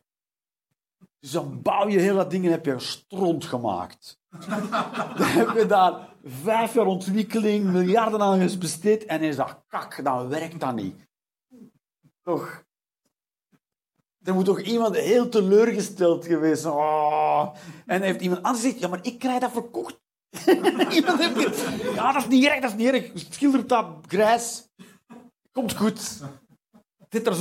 Dus 1.19 1.31
dan 1.31 1.63
bouw 1.63 1.89
je 1.89 1.99
heel 1.99 2.17
dat 2.17 2.31
ding 2.31 2.45
en 2.45 2.51
heb 2.51 2.65
je 2.65 2.73
een 2.73 2.81
stront 2.81 3.45
gemaakt. 3.45 4.21
dan 5.19 5.27
heb 5.27 5.57
je 5.57 5.67
daar 5.67 6.15
vijf 6.25 6.75
jaar 6.75 6.87
ontwikkeling, 6.87 7.65
miljarden 7.65 8.21
aan 8.21 8.59
besteed 8.59 9.05
en 9.05 9.23
is 9.23 9.37
dat 9.37 9.65
kak, 9.69 10.05
dan 10.05 10.29
werkt 10.29 10.61
dat 10.61 10.75
niet. 10.75 11.09
Toch? 12.23 12.65
Er 14.23 14.35
moet 14.35 14.45
toch 14.45 14.61
iemand 14.61 14.97
heel 14.97 15.29
teleurgesteld 15.29 16.27
geweest 16.27 16.63
zijn. 16.63 16.75
Oh. 16.75 17.55
En 17.87 18.03
heeft 18.03 18.21
iemand 18.21 18.43
anders 18.43 18.63
gezegd, 18.63 18.81
ja, 18.81 18.89
maar 18.89 19.07
ik 19.07 19.19
krijg 19.19 19.41
dat 19.41 19.53
verkocht. 19.53 20.01
ja, 21.95 22.13
dat 22.13 22.23
is 22.23 22.29
niet 22.29 22.45
erg, 22.45 22.61
dat 22.61 22.71
is 22.71 22.77
niet 22.77 22.89
erg. 22.89 23.11
Schilder 23.15 23.67
dat 23.67 23.87
grijs. 24.07 24.69
Komt 25.53 25.77
goed. 25.77 26.21
Zit 27.09 27.27
er 27.27 27.35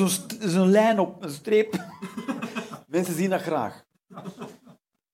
zo'n 0.49 0.69
lijn 0.69 0.99
op, 0.99 1.23
een 1.23 1.31
streep. 1.31 1.73
Mensen 2.87 3.15
zien 3.15 3.29
dat 3.29 3.41
graag. 3.41 3.83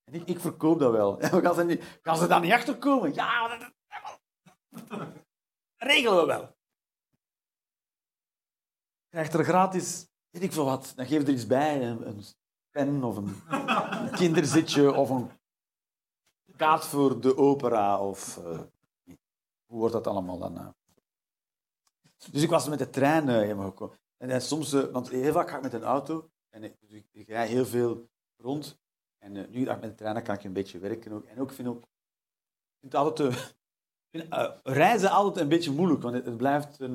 En 0.04 0.14
ik, 0.14 0.22
ik 0.24 0.40
verkoop 0.40 0.78
dat 0.78 0.92
wel. 0.92 1.18
Gaan 1.42 1.54
ze, 1.54 1.64
niet, 1.64 2.00
gaan 2.02 2.16
ze 2.16 2.26
daar 2.26 2.40
niet 2.40 2.52
achter 2.52 2.76
komen? 2.76 3.14
Ja, 3.14 3.58
dat, 3.58 3.72
regelen 5.76 6.20
we 6.20 6.26
wel. 6.26 6.56
Krijgt 9.08 9.34
er 9.34 9.44
gratis, 9.44 10.08
weet 10.30 10.42
ik 10.42 10.52
veel 10.52 10.64
wat, 10.64 10.92
dan 10.96 11.06
geef 11.06 11.22
er 11.22 11.28
iets 11.28 11.46
bij. 11.46 11.82
Een, 11.82 12.06
een 12.06 12.24
pen 12.70 13.04
of 13.04 13.16
een 13.16 13.42
kinderzitje 14.10 14.92
of 14.92 15.10
een 15.10 15.30
kaart 16.62 16.84
voor 16.84 17.20
de 17.20 17.36
opera. 17.36 18.00
Of, 18.00 18.36
eh, 18.36 18.60
hoe 19.66 19.78
wordt 19.78 19.92
dat 19.92 20.06
allemaal 20.06 20.38
dan? 20.38 20.58
eh? 20.58 20.68
Dus 22.30 22.42
ik 22.42 22.50
was 22.50 22.68
met 22.68 22.78
de 22.78 22.90
trein 22.90 23.28
eh, 23.28 23.34
helemaal 23.34 23.68
gekomen. 23.68 23.96
En 24.16 24.28
dan 24.28 24.40
soms, 24.40 24.72
want 24.72 25.08
heel 25.08 25.32
vaak 25.32 25.50
ga 25.50 25.56
ik 25.56 25.62
met 25.62 25.72
een 25.72 25.82
auto 25.82 26.30
en 26.48 26.64
ik, 26.64 26.80
dus 26.80 26.90
ik, 26.90 27.06
ik 27.12 27.28
rij 27.28 27.46
heel 27.46 27.66
veel 27.66 28.08
rond. 28.36 28.80
En 29.18 29.32
nu 29.32 29.64
dat 29.64 29.74
ik 29.74 29.80
met 29.80 29.90
de 29.90 29.94
trein 29.94 30.14
dan 30.14 30.22
kan 30.22 30.34
ik 30.34 30.44
een 30.44 30.52
beetje 30.52 30.78
werken 30.78 31.12
ook. 31.12 31.24
En 31.24 31.40
ook 31.40 31.52
vind 31.52 31.68
ik, 31.68 31.74
ik 31.74 32.78
vind 32.80 32.92
het 32.92 32.94
altijd, 32.94 33.54
vind, 34.10 34.26
reizen 34.62 35.10
altijd 35.10 35.44
een 35.44 35.48
beetje 35.48 35.72
moeilijk, 35.72 36.02
want 36.02 36.14
het, 36.14 36.26
het 36.26 36.36
blijft 36.36 36.80
een, 36.80 36.94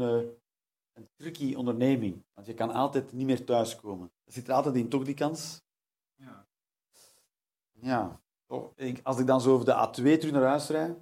een 0.94 1.10
tricky 1.16 1.56
onderneming. 1.56 2.24
Want 2.34 2.48
je 2.48 2.54
kan 2.54 2.72
altijd 2.72 3.12
niet 3.12 3.26
meer 3.26 3.46
thuiskomen. 3.46 4.12
Er 4.24 4.34
zit 4.34 4.48
er 4.48 4.54
altijd 4.54 4.76
in, 4.76 4.90
toch, 4.90 5.04
die 5.04 5.14
kans? 5.14 5.62
Ja. 6.16 6.48
Ja. 7.72 8.22
Als 9.04 9.20
ik 9.20 9.28
dan 9.28 9.42
zo 9.42 9.54
over 9.54 9.66
de 9.66 9.88
A2 9.88 10.20
terug 10.20 10.32
naar 10.32 10.44
huis 10.44 10.68
rijd, 10.70 10.98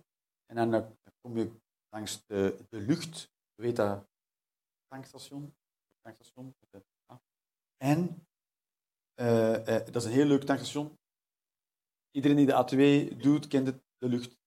en 0.45 0.55
dan, 0.55 0.73
eh, 0.73 0.87
kom 1.21 1.37
je 1.37 1.51
langs 1.89 2.25
de, 2.25 2.65
de 2.69 2.79
lucht, 2.79 3.31
weet 3.55 3.75
dat, 3.75 4.07
tankstation, 4.87 5.55
tankstation. 6.01 6.55
ah. 7.05 7.17
En 7.77 8.19
Eh, 9.15 9.67
eh, 9.75 9.85
dat 9.85 9.95
is 9.95 10.05
een 10.05 10.11
heel 10.11 10.25
leuk 10.25 10.43
tankstation. 10.43 10.97
Iedereen 12.11 12.37
die 12.37 12.45
de 12.45 12.53
A2 12.53 13.15
doet, 13.17 13.47
kent 13.47 13.67
het, 13.67 13.83
de 13.97 14.07
lucht. 14.09 14.37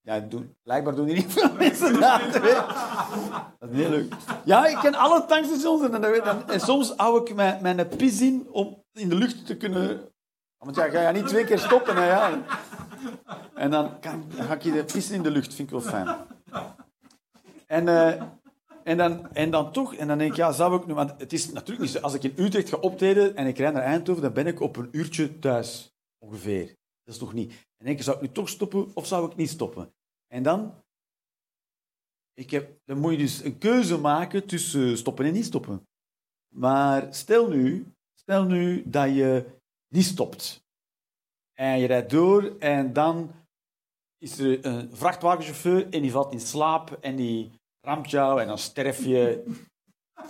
Ja, 0.00 0.20
doen, 0.20 0.56
blijkbaar 0.62 0.94
doen 0.94 1.06
die 1.06 1.14
niet 1.14 1.32
veel 1.38 1.52
mensen 1.54 1.92
de 1.92 1.98
A2. 1.98 3.58
Dat 3.58 3.70
is 3.70 3.76
heel 3.76 3.90
leuk. 3.90 4.14
Ja, 4.44 4.66
ik 4.66 4.76
ken 4.78 4.94
alle 4.94 5.24
tankstations 5.26 5.82
en, 5.82 5.90
dan- 6.22 6.48
en 6.50 6.60
soms 6.60 6.92
hou 6.96 7.20
ik 7.24 7.34
mijn, 7.34 7.62
mijn 7.62 7.88
pis 7.88 8.20
in 8.20 8.50
om 8.50 8.84
in 8.92 9.08
de 9.08 9.14
lucht 9.14 9.46
te 9.46 9.56
kunnen... 9.56 10.11
Want 10.62 10.76
ja, 10.76 10.88
ga 10.88 11.08
je 11.08 11.12
niet 11.12 11.28
twee 11.28 11.44
keer 11.44 11.58
stoppen. 11.58 11.96
Hè, 11.96 12.06
ja. 12.06 12.42
En 13.54 13.70
dan, 13.70 14.00
kan, 14.00 14.24
ik 14.50 14.62
je 14.62 14.72
de 14.72 14.84
pissen 14.84 15.14
in 15.14 15.22
de 15.22 15.30
lucht, 15.30 15.54
vind 15.54 15.72
ik 15.72 15.80
wel 15.80 15.90
fijn. 15.90 16.16
En, 17.66 17.88
eh, 17.88 18.22
en, 18.84 18.96
dan, 18.96 19.32
en 19.32 19.50
dan 19.50 19.72
toch, 19.72 19.94
en 19.94 20.08
dan 20.08 20.18
denk 20.18 20.30
ik, 20.30 20.36
ja, 20.36 20.52
zou 20.52 20.80
ik 20.80 20.86
nu... 20.86 20.94
Want 20.94 21.14
het 21.18 21.32
is 21.32 21.52
natuurlijk 21.52 21.80
niet 21.80 21.90
zo, 21.90 21.98
als 21.98 22.14
ik 22.14 22.22
in 22.22 22.44
Utrecht 22.44 22.68
ga 22.68 22.76
optreden 22.76 23.36
en 23.36 23.46
ik 23.46 23.58
rijd 23.58 23.74
naar 23.74 23.82
Eindhoven, 23.82 24.22
dan 24.22 24.32
ben 24.32 24.46
ik 24.46 24.60
op 24.60 24.76
een 24.76 24.88
uurtje 24.90 25.38
thuis, 25.38 25.94
ongeveer. 26.18 26.66
Dat 27.04 27.14
is 27.14 27.20
nog 27.20 27.32
niet. 27.32 27.50
En 27.50 27.86
denk 27.86 27.98
ik, 27.98 28.04
zou 28.04 28.16
ik 28.16 28.22
nu 28.22 28.32
toch 28.32 28.48
stoppen 28.48 28.90
of 28.94 29.06
zou 29.06 29.30
ik 29.30 29.36
niet 29.36 29.50
stoppen? 29.50 29.94
En 30.26 30.42
dan... 30.42 30.74
Ik 32.34 32.50
heb, 32.50 32.80
dan 32.84 32.98
moet 32.98 33.12
je 33.12 33.18
dus 33.18 33.44
een 33.44 33.58
keuze 33.58 33.98
maken 33.98 34.46
tussen 34.46 34.98
stoppen 34.98 35.24
en 35.24 35.32
niet 35.32 35.44
stoppen. 35.44 35.86
Maar 36.54 37.14
stel 37.14 37.48
nu, 37.48 37.86
stel 38.14 38.44
nu 38.44 38.82
dat 38.86 39.14
je 39.14 39.60
niet 39.92 40.04
stopt. 40.04 40.64
En 41.52 41.78
je 41.78 41.86
rijdt 41.86 42.10
door 42.10 42.56
en 42.58 42.92
dan 42.92 43.32
is 44.18 44.38
er 44.38 44.66
een 44.66 44.96
vrachtwagenchauffeur 44.96 45.88
en 45.90 46.02
die 46.02 46.10
valt 46.10 46.32
in 46.32 46.40
slaap 46.40 46.92
en 47.00 47.16
die 47.16 47.52
ramt 47.80 48.10
jou 48.10 48.40
en 48.40 48.46
dan 48.46 48.58
sterf 48.58 49.04
je 49.04 49.44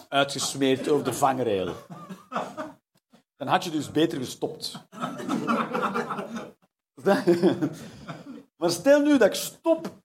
uitgesmeerd 0.09 0.89
over 0.89 1.05
de 1.05 1.13
vangrail. 1.13 1.75
Dan 3.37 3.49
had 3.49 3.65
je 3.65 3.71
dus 3.71 3.91
beter 3.91 4.19
gestopt. 4.19 4.87
Maar 8.57 8.71
stel 8.71 9.03
nu 9.03 9.19
dat 9.19 9.29
ik 9.29 9.35
stop 9.35 10.03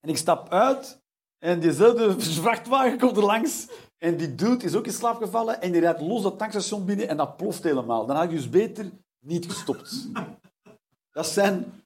en 0.00 0.08
ik 0.08 0.16
stap 0.16 0.48
uit 0.48 1.00
en 1.38 1.60
diezelfde 1.60 2.20
vrachtwagen 2.20 2.98
komt 2.98 3.16
er 3.16 3.24
langs 3.24 3.68
en 3.98 4.16
die 4.16 4.34
dude 4.34 4.64
is 4.64 4.74
ook 4.74 4.86
in 4.86 4.92
slaap 4.92 5.16
gevallen 5.16 5.60
en 5.60 5.72
die 5.72 5.80
rijdt 5.80 6.00
los 6.00 6.22
dat 6.22 6.38
tankstation 6.38 6.84
binnen 6.84 7.08
en 7.08 7.16
dat 7.16 7.36
ploft 7.36 7.62
helemaal. 7.62 8.06
Dan 8.06 8.16
had 8.16 8.24
ik 8.24 8.30
dus 8.30 8.50
beter 8.50 8.90
niet 9.20 9.46
gestopt. 9.46 10.08
Dat 11.12 11.26
zijn 11.26 11.84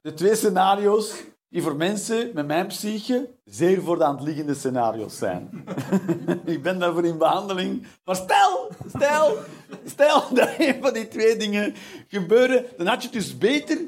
de 0.00 0.14
twee 0.14 0.34
scenario's 0.34 1.14
die 1.48 1.62
voor 1.62 1.76
mensen 1.76 2.30
met 2.34 2.46
mijn 2.46 2.66
psyche 2.66 3.34
zeer 3.44 3.82
voor 3.82 3.98
de 3.98 4.04
hand 4.04 4.20
liggende 4.20 4.54
scenario's 4.54 5.18
zijn. 5.18 5.64
ik 6.44 6.62
ben 6.62 6.78
daarvoor 6.78 7.04
in 7.04 7.18
behandeling. 7.18 7.86
Maar 8.04 8.16
stel, 8.16 8.70
stel, 8.88 9.36
stel 9.84 10.34
dat 10.34 10.50
een 10.58 10.82
van 10.82 10.92
die 10.92 11.08
twee 11.08 11.36
dingen 11.36 11.74
gebeuren, 12.08 12.66
dan 12.76 12.86
had 12.86 13.02
je 13.02 13.08
dus 13.08 13.38
beter 13.38 13.78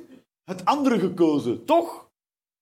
het 0.44 0.64
andere 0.64 0.98
gekozen, 0.98 1.64
toch? 1.64 2.10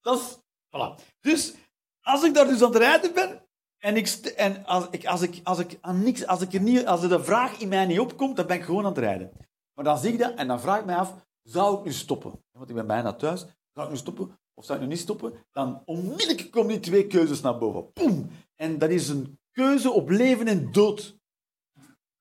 Dat 0.00 0.18
is... 0.18 0.38
Voilà. 0.66 1.04
Dus 1.21 1.54
als 2.00 2.25
ik 2.25 2.35
daar 2.35 2.47
dus 2.47 2.62
aan 2.62 2.73
het 2.73 2.76
rijden 2.76 3.14
ben 3.14 3.45
en, 3.78 3.97
ik 3.97 4.09
en 4.37 4.64
als, 4.64 4.87
ik, 4.90 5.06
als, 5.06 5.23
ik, 5.23 5.40
als, 5.45 5.59
ik 5.59 5.78
aan 5.80 6.02
niks, 6.02 6.26
als, 6.26 6.40
ik 6.40 6.52
er 6.52 6.61
niet, 6.61 6.87
als 6.87 7.02
er 7.02 7.09
de 7.09 7.25
vraag 7.25 7.59
in 7.59 7.68
mij 7.68 7.87
niet 7.87 8.00
opkomt, 8.00 8.37
dan 8.37 8.47
ben 8.47 8.56
ik 8.56 8.62
gewoon 8.62 8.85
aan 8.85 8.90
het 8.90 8.99
rijden. 8.99 9.33
Maar 9.75 9.85
dan 9.85 9.99
zie 9.99 10.12
ik 10.12 10.18
dat 10.18 10.35
en 10.35 10.47
dan 10.47 10.61
vraag 10.61 10.78
ik 10.78 10.85
mij 10.85 10.97
af, 10.97 11.14
zou 11.42 11.78
ik 11.78 11.85
nu 11.85 11.92
stoppen? 11.92 12.45
Want 12.52 12.68
ik 12.68 12.75
ben 12.75 12.87
bijna 12.87 13.12
thuis. 13.12 13.47
Zou 13.73 13.87
ik 13.87 13.92
nu 13.92 13.99
stoppen 13.99 14.38
of 14.54 14.64
zou 14.64 14.78
ik 14.78 14.85
nu 14.85 14.90
niet 14.90 15.02
stoppen? 15.02 15.33
Dan 15.52 15.83
onmiddellijk 15.85 16.50
komen 16.50 16.68
die 16.68 16.80
twee 16.80 17.06
keuzes 17.06 17.40
naar 17.40 17.59
boven. 17.59 17.92
Poem! 17.92 18.30
En 18.54 18.78
dat 18.78 18.90
is 18.90 19.09
een 19.09 19.38
keuze 19.52 19.90
op 19.90 20.11
leven 20.11 20.47
en 20.47 20.73
dood. 20.73 21.16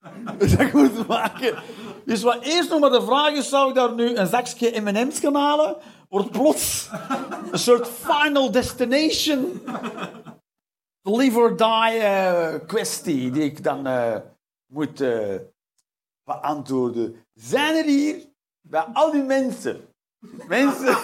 Dat 0.38 0.72
moet 0.72 1.06
maken. 1.06 1.62
Dus 2.04 2.22
wat 2.22 2.42
eerst 2.42 2.70
nog 2.70 2.80
maar 2.80 2.90
de 2.90 3.02
vraag 3.02 3.32
is, 3.32 3.48
zou 3.48 3.68
ik 3.68 3.74
daar 3.74 3.94
nu 3.94 4.16
een 4.16 4.26
zakje 4.26 4.80
M&M's 4.80 5.18
gaan 5.18 5.34
halen? 5.34 5.76
Wordt 6.08 6.30
plots 6.30 6.90
een 7.50 7.58
soort 7.58 7.88
final 7.88 8.50
destination 8.50 9.60
live 11.06 11.38
or 11.38 11.56
die 11.56 11.98
eh, 11.98 12.54
kwestie 12.66 13.30
die 13.30 13.42
ik 13.42 13.62
dan 13.62 13.86
eh, 13.86 14.16
moet 14.66 15.00
eh, 15.00 15.34
beantwoorden. 16.24 17.16
Zijn 17.34 17.76
er 17.76 17.84
hier, 17.84 18.16
bij 18.60 18.80
al 18.92 19.10
die 19.10 19.22
mensen, 19.22 19.80
mensen 20.48 20.84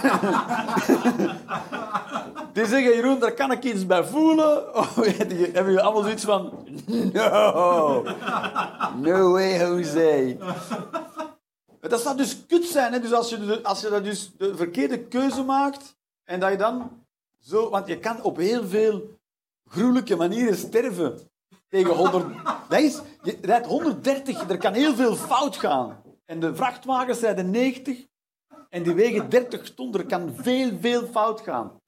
die 2.52 2.66
zeggen, 2.66 2.94
Jeroen, 2.94 3.18
daar 3.18 3.34
kan 3.34 3.52
ik 3.52 3.64
iets 3.64 3.86
bij 3.86 4.04
voelen? 4.04 4.74
Of 4.76 4.94
hebben 4.94 5.36
jullie 5.36 5.80
allemaal 5.80 6.02
zoiets 6.02 6.24
van, 6.24 6.66
no, 7.12 8.04
no 8.96 9.32
way, 9.32 9.58
Jose. 9.58 10.36
Dat 11.80 12.00
zou 12.00 12.16
dus 12.16 12.46
kut 12.46 12.64
zijn, 12.64 12.92
hè? 12.92 13.00
Dus 13.00 13.12
als, 13.12 13.30
je, 13.30 13.60
als 13.62 13.80
je 13.80 13.88
dat 13.88 14.04
dus 14.04 14.32
de 14.36 14.56
verkeerde 14.56 14.98
keuze 14.98 15.42
maakt 15.42 15.96
en 16.24 16.40
dat 16.40 16.50
je 16.50 16.56
dan 16.56 17.04
zo... 17.40 17.70
Want 17.70 17.86
je 17.86 17.98
kan 17.98 18.22
op 18.22 18.36
heel 18.36 18.66
veel 18.66 19.20
gruwelijke 19.72 20.16
manieren 20.16 20.56
sterven. 20.56 21.30
Tegen 21.68 21.94
100... 21.94 22.26
Dat 22.68 22.80
is, 22.80 23.00
je 23.22 23.38
rijdt 23.42 23.66
130, 23.66 24.48
er 24.48 24.58
kan 24.58 24.72
heel 24.72 24.94
veel 24.94 25.16
fout 25.16 25.56
gaan. 25.56 26.02
En 26.26 26.40
de 26.40 26.54
vrachtwagens 26.54 27.20
rijden 27.20 27.50
90 27.50 28.06
en 28.68 28.82
die 28.82 28.94
wegen 28.94 29.28
30 29.28 29.74
ton. 29.74 29.94
Er 29.94 30.06
kan 30.06 30.34
veel, 30.36 30.70
veel 30.80 31.06
fout 31.06 31.40
gaan. 31.40 31.80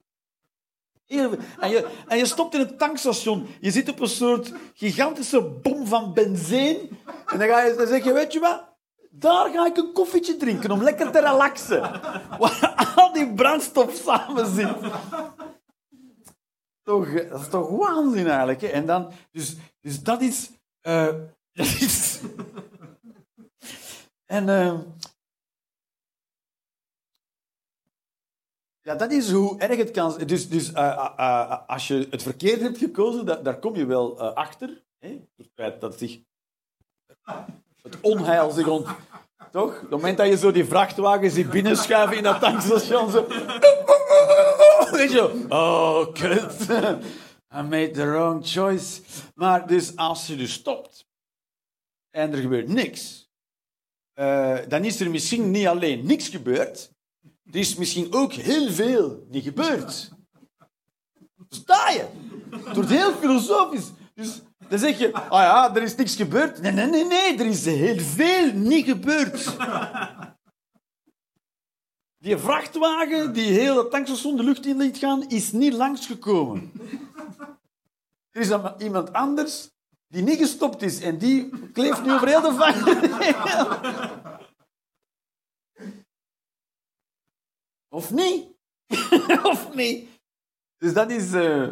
En, 1.07 1.39
je, 1.61 1.89
en 2.09 2.19
je 2.19 2.27
stopt 2.27 2.55
in 2.55 2.61
een 2.61 2.77
tankstation. 2.77 3.47
Je 3.61 3.71
zit 3.71 3.89
op 3.89 4.01
een 4.01 4.09
soort 4.09 4.53
gigantische 4.75 5.43
bom 5.43 5.87
van 5.87 6.13
benzine. 6.15 6.89
En 7.27 7.39
dan, 7.39 7.49
ga 7.49 7.63
je, 7.63 7.75
dan 7.75 7.87
zeg 7.87 8.05
je, 8.05 8.13
weet 8.13 8.33
je 8.33 8.41
wat? 8.41 8.73
Daar 9.11 9.51
ga 9.51 9.67
ik 9.67 9.77
een 9.77 9.93
koffietje 9.93 10.37
drinken 10.37 10.71
om 10.71 10.83
lekker 10.83 11.11
te 11.11 11.21
relaxen. 11.21 11.81
Waar 12.41 12.93
al 12.97 13.13
die 13.13 13.35
brandstof 13.35 13.95
samen 13.95 14.47
zit. 14.47 14.77
Toch, 16.85 17.07
eh, 17.07 17.31
dat 17.31 17.41
is 17.41 17.49
toch 17.49 17.69
waanzin 17.69 18.27
eigenlijk. 18.27 18.63
En 18.63 18.87
dan, 18.87 19.13
dus, 19.31 19.57
dus 19.81 20.03
dat 20.03 20.21
is... 20.21 20.51
eh, 20.81 21.07
dat 21.59 21.67
is... 21.67 22.21
En... 24.25 24.49
eh, 24.49 24.79
ja, 28.81 28.95
dat 28.95 29.11
is 29.13 29.31
hoe 29.31 29.59
erg 29.59 29.77
het 29.77 29.91
kan 29.91 30.13
zijn. 30.13 30.27
Dus, 30.27 30.49
dus 30.49 30.75
als 31.67 31.89
je 31.89 32.07
het 32.11 32.23
verkeerd 32.23 32.61
hebt 32.61 32.79
gekozen, 32.79 33.27
da- 33.27 33.37
daar 33.43 33.59
kom 33.59 33.75
je 33.77 33.87
wel 33.87 34.21
achter. 34.21 34.83
Hè? 34.99 35.21
Het 35.37 35.51
feit 35.55 35.81
dat 35.81 35.99
zich 35.99 36.21
het 37.83 38.01
onheil 38.01 38.51
zich 38.51 38.67
ont... 38.69 38.87
Toch? 39.53 39.75
Op 39.75 39.81
het 39.81 39.91
moment 39.91 40.17
dat 40.17 40.27
je 40.27 40.37
zo 40.37 40.51
die 40.53 40.65
vrachtwagen 40.65 41.31
ziet 41.31 41.51
binnenschuiven 41.51 42.17
in 42.17 42.23
dat 42.23 42.41
tankstation, 42.41 43.11
zo... 43.11 43.27
Weet 44.99 45.13
je, 45.13 45.47
oh, 45.49 46.13
kut. 46.13 46.69
I 47.59 47.63
made 47.63 47.91
the 47.91 48.05
wrong 48.05 48.47
choice. 48.47 49.01
Maar 49.35 49.67
dus 49.67 49.97
als 49.97 50.27
je 50.27 50.37
dus 50.37 50.53
stopt 50.53 51.07
en 52.11 52.33
er 52.33 52.41
gebeurt 52.41 52.69
niks, 52.69 53.31
eh, 54.13 54.59
dan 54.69 54.85
is 54.85 55.01
er 55.01 55.11
misschien 55.11 55.51
niet 55.51 55.67
alleen 55.67 56.07
niks 56.07 56.29
gebeurd, 56.29 56.91
er 57.45 57.57
is 57.57 57.75
misschien 57.75 58.13
ook 58.13 58.33
heel 58.33 58.71
veel 58.71 59.27
niet 59.29 59.45
gebeurd. 59.45 60.13
Sta 61.49 61.91
je? 61.91 62.07
Het 62.51 62.75
wordt 62.75 62.91
heel 62.91 63.13
filosofisch. 63.13 63.91
Dus 64.15 64.41
dan 64.69 64.79
zeg 64.79 64.99
je, 64.99 65.13
ah 65.13 65.43
ja, 65.43 65.75
er 65.75 65.83
is 65.83 65.97
niks 65.97 66.17
gebeurd. 66.17 66.61
Nee, 66.61 66.73
nee, 66.73 66.87
nee, 66.87 67.05
nee, 67.05 67.39
er 67.39 67.47
is 67.47 67.65
heel 67.65 67.99
veel 67.99 68.53
niet 68.53 68.85
gebeurd. 68.85 69.57
Die 72.25 72.37
vrachtwagen 72.39 73.33
die 73.33 73.53
heel 73.53 73.77
het 73.77 73.91
tankstation 73.91 74.37
de 74.37 74.43
lucht 74.43 74.67
in 74.67 74.77
liet 74.77 74.99
gaan, 74.99 75.29
is 75.29 75.53
niet 75.53 75.73
langsgekomen. 75.73 76.73
Er 78.31 78.41
is 78.41 78.49
dan 78.49 78.75
iemand 78.79 79.13
anders 79.13 79.71
die 80.09 80.23
niet 80.23 80.39
gestopt 80.39 80.83
is 80.83 81.01
en 81.01 81.19
die 81.19 81.71
kleeft 81.73 82.03
nu 82.05 82.13
over 82.13 82.29
heel 82.29 82.41
de 82.41 82.53
vangrail. 82.53 83.81
Of 87.89 88.11
niet? 88.11 88.47
of 89.53 89.75
niet? 89.75 90.09
Dus 90.77 90.93
dat 90.93 91.11
is... 91.11 91.33
eh, 91.33 91.69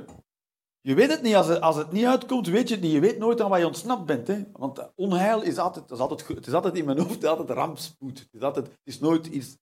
Je 0.81 0.95
weet 0.95 1.11
het 1.11 1.23
niet. 1.23 1.35
Als 1.35 1.47
het, 1.47 1.61
als 1.61 1.77
het 1.77 1.93
niet 1.93 2.05
uitkomt, 2.05 2.47
weet 2.47 2.69
je 2.69 2.75
het 2.75 2.83
niet. 2.85 2.93
Je 2.93 3.01
weet 3.01 3.19
nooit 3.19 3.41
aan 3.41 3.51
wat 3.51 3.59
je 3.59 3.67
ontsnapt 3.67 4.07
bent. 4.07 4.29
Hè? 4.29 4.45
Want 4.53 4.93
onheil 4.95 5.43
is 5.43 5.59
altijd, 5.59 5.91
is 5.91 5.99
altijd, 5.99 6.29
het 6.29 6.47
is 6.47 6.53
altijd 6.53 6.75
in 6.77 6.85
mijn 6.85 6.99
hoofd 6.99 7.25
altijd 7.25 7.51
rampspoed. 7.51 8.19
Het 8.19 8.29
is, 8.33 8.41
altijd, 8.41 8.67
het 8.67 8.79
is, 8.85 9.01
nooit, 9.01 9.27
iets, 9.27 9.57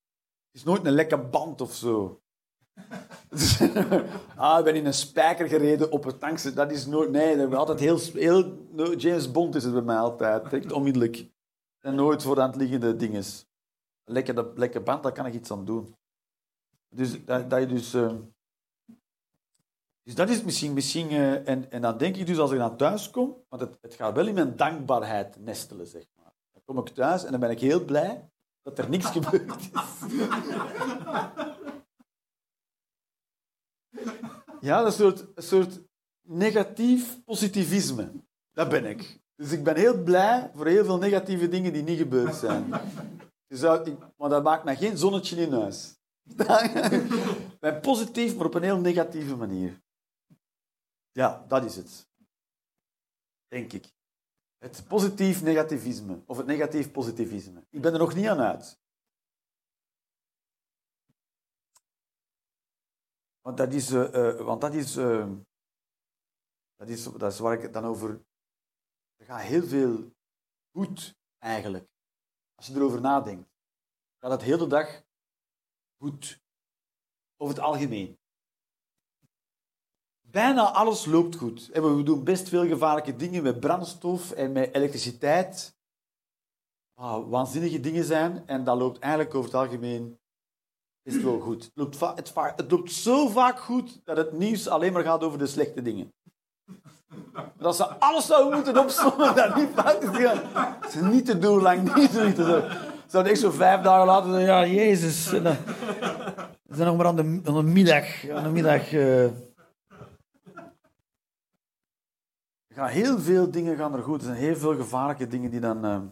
is 0.50 0.64
nooit 0.64 0.86
een 0.86 0.92
lekke 0.92 1.18
band 1.18 1.60
of 1.60 1.74
zo. 1.74 2.20
ah, 4.36 4.58
ik 4.58 4.64
ben 4.64 4.74
in 4.74 4.86
een 4.86 4.94
spijker 4.94 5.48
gereden 5.48 5.92
op 5.92 6.04
het 6.04 6.20
tankse. 6.20 6.52
Dat 6.52 6.72
is 6.72 6.86
nooit... 6.86 7.10
Nee, 7.10 7.36
dat 7.36 7.54
altijd 7.54 7.80
heel, 7.80 7.98
heel... 8.12 8.58
James 8.96 9.30
Bond 9.30 9.54
is 9.54 9.64
het 9.64 9.72
bij 9.72 9.82
mij 9.82 9.96
altijd. 9.96 10.52
Echt 10.52 10.72
onmiddellijk. 10.72 11.28
En 11.80 11.94
nooit 11.94 12.22
voor 12.22 12.34
de 12.34 12.50
liggende 12.56 12.96
dingen. 12.96 13.24
Lekker, 14.04 14.34
dat, 14.34 14.58
lekker 14.58 14.82
band, 14.82 15.02
daar 15.02 15.12
kan 15.12 15.26
ik 15.26 15.34
iets 15.34 15.50
aan 15.50 15.64
doen. 15.64 15.94
Dus 16.88 17.24
dat, 17.24 17.50
dat 17.50 17.60
je 17.60 17.66
dus... 17.66 17.94
eh, 17.94 18.14
dus 20.02 20.14
dat 20.14 20.28
is 20.28 20.42
misschien... 20.42 20.72
misschien 20.72 21.08
eh, 21.08 21.48
en, 21.48 21.70
en 21.70 21.80
dan 21.80 21.98
denk 21.98 22.16
ik 22.16 22.26
dus, 22.26 22.38
als 22.38 22.50
ik 22.50 22.58
dan 22.58 22.76
thuis 22.76 23.10
kom... 23.10 23.36
Want 23.48 23.62
het, 23.62 23.78
het 23.80 23.94
gaat 23.94 24.14
wel 24.14 24.26
in 24.26 24.34
mijn 24.34 24.56
dankbaarheid 24.56 25.40
nestelen, 25.40 25.86
zeg 25.86 26.04
maar. 26.16 26.32
kom 26.64 26.78
ik 26.78 26.88
thuis 26.88 27.24
en 27.24 27.30
dan 27.30 27.40
ben 27.40 27.50
ik 27.50 27.60
heel 27.60 27.84
blij 27.84 28.30
dat 28.76 28.84
er 28.84 28.90
niks 28.90 29.06
gebeurd 29.06 29.56
is. 29.56 29.70
Ja, 34.60 34.84
een 34.84 34.92
soort, 34.92 35.26
een 35.34 35.42
soort 35.42 35.80
negatief 36.22 37.24
positivisme. 37.24 38.12
Dat 38.52 38.68
ben 38.68 38.84
ik. 38.84 39.20
Dus 39.34 39.52
ik 39.52 39.64
ben 39.64 39.76
heel 39.76 40.02
blij 40.02 40.50
voor 40.54 40.66
heel 40.66 40.84
veel 40.84 40.98
negatieve 40.98 41.48
dingen 41.48 41.72
die 41.72 41.82
niet 41.82 41.98
gebeurd 41.98 42.34
zijn. 42.34 42.72
Ik, 43.48 43.98
maar 44.16 44.28
dat 44.28 44.42
maakt 44.42 44.64
mij 44.64 44.76
geen 44.76 44.98
zonnetje 44.98 45.36
in 45.36 45.52
huis. 45.52 45.98
ik 47.52 47.58
ben 47.60 47.80
positief, 47.80 48.36
maar 48.36 48.46
op 48.46 48.54
een 48.54 48.62
heel 48.62 48.80
negatieve 48.80 49.36
manier. 49.36 49.82
Ja, 51.12 51.44
dat 51.48 51.64
is 51.64 51.76
het. 51.76 52.08
Denk 53.48 53.72
ik. 53.72 53.92
Het 54.60 54.84
positief 54.88 55.42
negativisme. 55.42 56.22
Of 56.26 56.36
het 56.36 56.46
negatief 56.46 56.90
positivisme. 56.90 57.66
Ik 57.70 57.82
ben 57.82 57.92
er 57.92 57.98
nog 57.98 58.14
niet 58.14 58.26
aan 58.26 58.40
uit. 58.40 58.80
Want 63.40 63.56
dat 63.56 63.72
is, 63.72 63.90
eh, 63.90 64.28
eh, 64.28 64.44
want 64.44 64.60
dat 64.60 64.74
is, 64.74 64.96
eh, 64.96 65.30
dat 66.74 66.88
is, 66.88 67.04
dat 67.04 67.32
is 67.32 67.38
waar 67.38 67.56
ik 67.56 67.62
het 67.62 67.72
dan 67.72 67.84
over. 67.84 68.24
Er 69.16 69.26
gaat 69.26 69.40
heel 69.40 69.66
veel 69.66 70.12
goed 70.70 71.18
eigenlijk. 71.38 71.88
Als 72.54 72.66
je 72.66 72.74
erover 72.74 73.00
nadenkt, 73.00 73.50
gaat 74.18 74.30
het 74.30 74.42
hele 74.42 74.66
dag 74.66 75.04
goed. 75.96 76.42
Over 77.36 77.54
het 77.54 77.64
algemeen. 77.64 78.19
Bijna 80.30 80.62
alles 80.72 81.04
loopt 81.04 81.36
goed. 81.36 81.70
We 81.72 82.02
doen 82.02 82.24
best 82.24 82.48
veel 82.48 82.66
gevaarlijke 82.66 83.16
dingen 83.16 83.42
met 83.42 83.60
brandstof 83.60 84.30
en 84.30 84.52
met 84.52 84.74
elektriciteit. 84.74 85.78
Ah, 86.94 87.28
waanzinnige 87.28 87.80
dingen 87.80 88.04
zijn. 88.04 88.42
En 88.46 88.64
dat 88.64 88.78
loopt 88.78 88.98
eigenlijk 88.98 89.34
over 89.34 89.50
het 89.50 89.60
algemeen 89.60 90.18
best 91.02 91.22
wel 91.22 91.40
goed. 91.40 91.64
Het 91.64 91.72
loopt, 91.74 92.00
het, 92.00 92.32
het 92.56 92.70
loopt 92.70 92.92
zo 92.92 93.28
vaak 93.28 93.60
goed 93.60 94.00
dat 94.04 94.16
het 94.16 94.32
nieuws 94.32 94.68
alleen 94.68 94.92
maar 94.92 95.02
gaat 95.02 95.22
over 95.22 95.38
de 95.38 95.46
slechte 95.46 95.82
dingen. 95.82 96.12
Maar 97.30 97.66
als 97.66 97.76
ze 97.76 97.86
alles 97.86 98.26
zouden 98.26 98.54
moeten 98.54 98.78
opzommen 98.78 99.34
dat 99.36 99.56
niet 99.56 99.68
fout 99.74 100.02
is 100.02 100.08
gegaan. 100.08 100.76
Is 100.86 100.94
niet 100.94 101.26
te 101.26 101.38
doen, 101.38 101.62
lang 101.62 101.94
niet 101.94 102.12
te 102.12 102.32
doen. 102.34 102.62
Zouden 103.06 103.32
echt 103.32 103.40
zo 103.40 103.50
vijf 103.50 103.80
dagen 103.80 104.06
later 104.06 104.30
zeggen, 104.30 104.48
ja, 104.48 104.66
jezus. 104.66 105.30
We 105.30 105.56
zijn 106.70 106.88
nog 106.88 106.96
maar 106.96 107.06
aan 107.06 107.16
de, 107.16 107.40
aan 107.44 107.54
de 107.54 107.62
middag. 107.62 108.28
Aan 108.30 108.42
de 108.42 108.50
middag 108.50 108.92
eh. 108.92 109.24
Er 109.24 109.32
gaan 112.74 112.88
heel 112.88 113.18
veel 113.18 113.50
dingen 113.50 113.76
gaan 113.76 113.94
er 113.94 114.02
goed. 114.02 114.20
Er 114.20 114.26
zijn 114.26 114.36
heel 114.36 114.56
veel 114.56 114.76
gevaarlijke 114.76 115.26
dingen 115.26 115.50
die 115.50 115.60
dan... 115.60 115.84
eh, 115.84 116.06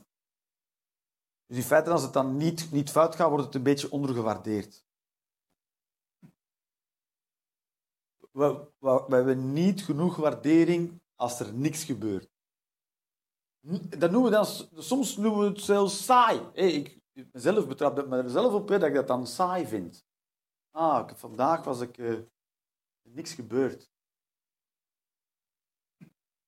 Dus 1.47 1.57
in 1.57 1.63
feite, 1.63 1.91
als 1.91 2.03
het 2.03 2.13
dan 2.13 2.37
niet, 2.37 2.73
niet 2.73 2.91
fout 2.91 3.15
gaat, 3.15 3.29
wordt 3.29 3.45
het 3.45 3.55
een 3.55 3.63
beetje 3.63 3.91
ondergewaardeerd. 3.91 4.87
We, 8.31 8.71
we, 8.79 9.15
hebben 9.15 9.53
niet 9.53 9.83
genoeg 9.83 10.17
waardering 10.17 11.01
als 11.15 11.41
er 11.41 11.55
niks 11.55 11.85
gebeurt. 11.85 12.31
Dat 13.99 14.11
noemen 14.11 14.31
we 14.31 14.37
dan, 14.37 14.47
soms 14.83 15.17
noemen 15.17 15.41
we 15.41 15.47
het 15.47 15.61
zelfs 15.61 16.05
saai. 16.05 16.51
Hey, 16.53 16.73
ik 16.73 16.99
mezelf 17.33 17.67
betrap 17.67 17.97
dat 17.97 18.09
me 18.09 18.17
er 18.17 18.31
zelf 18.31 18.53
op 18.53 18.69
dat 18.69 18.83
ik 18.83 18.95
dat 18.95 19.07
dan 19.07 19.27
saai 19.27 19.67
vind. 19.67 20.07
Ah, 20.71 21.09
vandaag 21.15 21.65
was 21.65 21.81
ik 21.81 21.99
eh, 21.99 22.19
niks 23.03 23.33
gebeurd. 23.35 23.91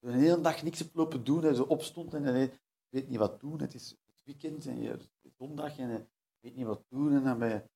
Een 0.01 0.19
hele 0.19 0.41
dag 0.41 0.63
niks 0.63 0.79
heb 0.79 0.95
lopen 0.95 1.23
doen, 1.23 1.41
dat 1.41 1.55
zo 1.55 1.63
opstond 1.63 2.13
en 2.13 2.35
je 2.35 2.51
weet 2.89 3.09
niet 3.09 3.19
wat 3.19 3.39
doen. 3.39 3.59
Het 3.59 3.73
is 3.73 3.89
het 3.89 4.21
weekend 4.23 4.65
en 4.65 4.81
je 4.81 4.97
zondag 5.37 5.77
en 5.77 5.89
je 5.89 6.05
weet 6.39 6.55
niet 6.55 6.65
wat 6.65 6.83
doen. 6.89 7.13
En 7.13 7.23
dan 7.23 7.39
ben 7.39 7.49
je, 7.49 7.69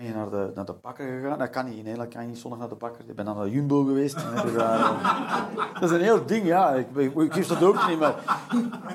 ben 0.00 0.08
je 0.08 0.14
naar, 0.14 0.30
de, 0.30 0.50
naar 0.54 0.64
de 0.64 0.74
bakker 0.82 1.06
gegaan. 1.06 1.38
Dat 1.38 1.50
kan 1.50 1.64
niet, 1.64 1.76
in 1.76 1.84
Nederland 1.84 2.12
kan 2.12 2.22
je 2.22 2.28
niet 2.28 2.38
zondag 2.38 2.58
naar 2.58 2.68
de 2.68 2.74
bakker. 2.74 3.04
Je 3.06 3.12
bent 3.12 3.26
dan 3.26 3.36
naar 3.36 3.44
de 3.44 3.50
Jumbo 3.50 3.84
geweest. 3.84 4.14
Daar, 4.14 4.56
eh, 4.56 5.74
dat 5.80 5.82
is 5.82 5.90
een 5.90 6.02
heel 6.02 6.26
ding, 6.26 6.46
ja. 6.46 6.74
Ik, 6.74 6.86
ik, 6.96 7.14
ik 7.14 7.32
geef 7.32 7.46
dat 7.46 7.62
ook 7.62 7.88
niet, 7.88 7.98
maar 7.98 8.14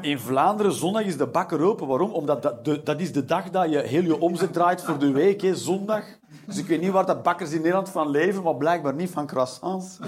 in 0.01 0.19
Vlaanderen, 0.19 0.71
zondag 0.71 1.03
is 1.03 1.17
de 1.17 1.27
bakker 1.27 1.61
open. 1.61 1.87
Waarom? 1.87 2.11
Omdat 2.11 2.41
dat, 2.41 2.65
de, 2.65 2.83
dat 2.83 2.99
is 2.99 3.13
de 3.13 3.25
dag 3.25 3.49
dat 3.49 3.69
je 3.69 3.79
heel 3.79 4.01
je 4.01 4.19
omzet 4.19 4.53
draait 4.53 4.83
voor 4.83 4.97
de 4.97 5.11
week, 5.11 5.41
hè, 5.41 5.55
zondag. 5.55 6.03
Dus 6.45 6.57
ik 6.57 6.67
weet 6.67 6.81
niet 6.81 6.91
waar 6.91 7.05
dat 7.05 7.23
bakkers 7.23 7.51
in 7.51 7.61
Nederland 7.61 7.89
van 7.89 8.09
leven, 8.09 8.43
maar 8.43 8.55
blijkbaar 8.55 8.93
niet 8.93 9.09
van 9.09 9.27
croissants. 9.27 9.99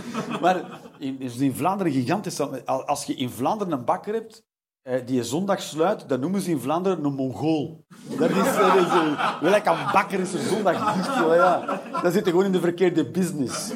Maar 0.42 0.80
in, 0.98 1.20
is 1.20 1.38
in 1.38 1.56
Vlaanderen 1.56 1.92
gigantisch. 1.92 2.66
Als 2.66 3.04
je 3.04 3.16
in 3.16 3.30
Vlaanderen 3.30 3.74
een 3.74 3.86
bakker 3.86 4.14
hebt 4.14 4.47
die 5.06 5.16
je 5.16 5.24
zondag 5.24 5.62
sluit, 5.62 6.10
dan 6.10 6.20
noemen 6.20 6.42
ze 6.42 6.50
in 6.50 6.60
Vlaanderen 6.60 7.04
een 7.06 7.14
Mongool. 7.14 7.86
Dat 8.18 8.30
is, 8.30 8.36
dat 8.36 8.76
is 8.76 8.88
eh, 8.88 9.42
welk 9.42 9.66
een 9.66 9.92
bakker 9.94 10.20
is 10.20 10.34
er 10.34 10.40
zondag 10.40 10.94
dicht? 10.96 11.16
Ja. 11.16 11.82
Dan 12.02 12.12
zit 12.12 12.28
gewoon 12.28 12.46
in 12.46 12.52
de 12.52 12.60
verkeerde 12.60 13.12
business. 13.12 13.72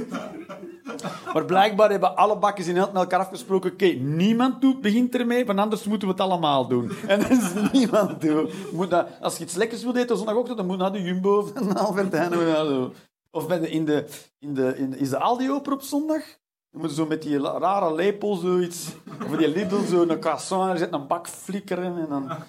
Maar 1.33 1.45
blijkbaar 1.45 1.89
hebben 1.89 2.15
alle 2.15 2.37
bakkers 2.37 2.67
in 2.67 2.73
met 2.73 2.89
elkaar 2.93 3.19
afgesproken 3.19 3.71
oké, 3.71 3.85
niemand 3.85 4.61
doet, 4.61 4.81
begint 4.81 5.15
ermee, 5.15 5.45
want 5.45 5.59
anders 5.59 5.83
moeten 5.83 6.07
we 6.07 6.13
het 6.13 6.23
allemaal 6.23 6.67
doen. 6.67 6.91
En 7.07 7.19
dat 7.19 7.29
is 7.29 7.53
niemand 7.71 8.21
doen. 8.21 8.45
Je 8.47 8.69
Moet 8.73 8.89
naar- 8.89 9.07
als 9.21 9.37
je 9.37 9.43
iets 9.43 9.55
lekkers 9.55 9.83
wil 9.83 9.95
eten 9.95 10.17
zondagochtend, 10.17 10.57
dan 10.57 10.65
moet 10.67 10.77
naar 10.77 10.91
de 10.91 11.01
Jumbo 11.01 11.37
of 11.41 11.53
naar 11.65 11.77
Albert 11.79 12.11
Heijn. 12.11 12.33
of 13.31 13.45
de, 13.45 13.69
in 13.69 13.85
de, 13.85 14.05
in 14.39 14.53
de, 14.53 14.77
in, 14.77 14.97
is 14.97 15.09
de 15.09 15.19
Aldi 15.19 15.51
open 15.51 15.73
op 15.73 15.81
zondag? 15.81 16.21
Moeten 16.71 16.89
ze 16.89 16.95
zo 17.01 17.05
met 17.07 17.21
die 17.21 17.39
rare 17.39 17.93
lepel 17.93 18.35
zoiets, 18.35 18.91
of 19.29 19.35
die 19.37 19.47
Lidl 19.47 19.75
zo 19.75 20.01
een 20.01 20.19
croissant, 20.19 20.71
er 20.71 20.77
zit 20.77 20.93
een 20.93 21.07
bak 21.07 21.27
flikkeren 21.27 21.97
en 21.97 22.07
dan... 22.09 22.31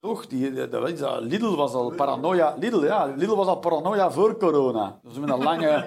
Toch, 0.00 0.26
die, 0.26 0.68
dat, 0.68 0.88
is 0.88 0.98
dat. 0.98 1.20
Lidl 1.20 1.54
was 1.56 1.72
al 1.72 1.90
paranoia. 1.94 2.54
Lidl, 2.58 2.84
ja, 2.84 3.04
Lidl 3.16 3.34
was 3.34 3.46
al 3.46 3.58
paranoia 3.58 4.10
voor 4.10 4.36
corona. 4.36 4.98
Dus 5.02 5.18
met 5.18 5.30
een 5.30 5.42
lange 5.42 5.86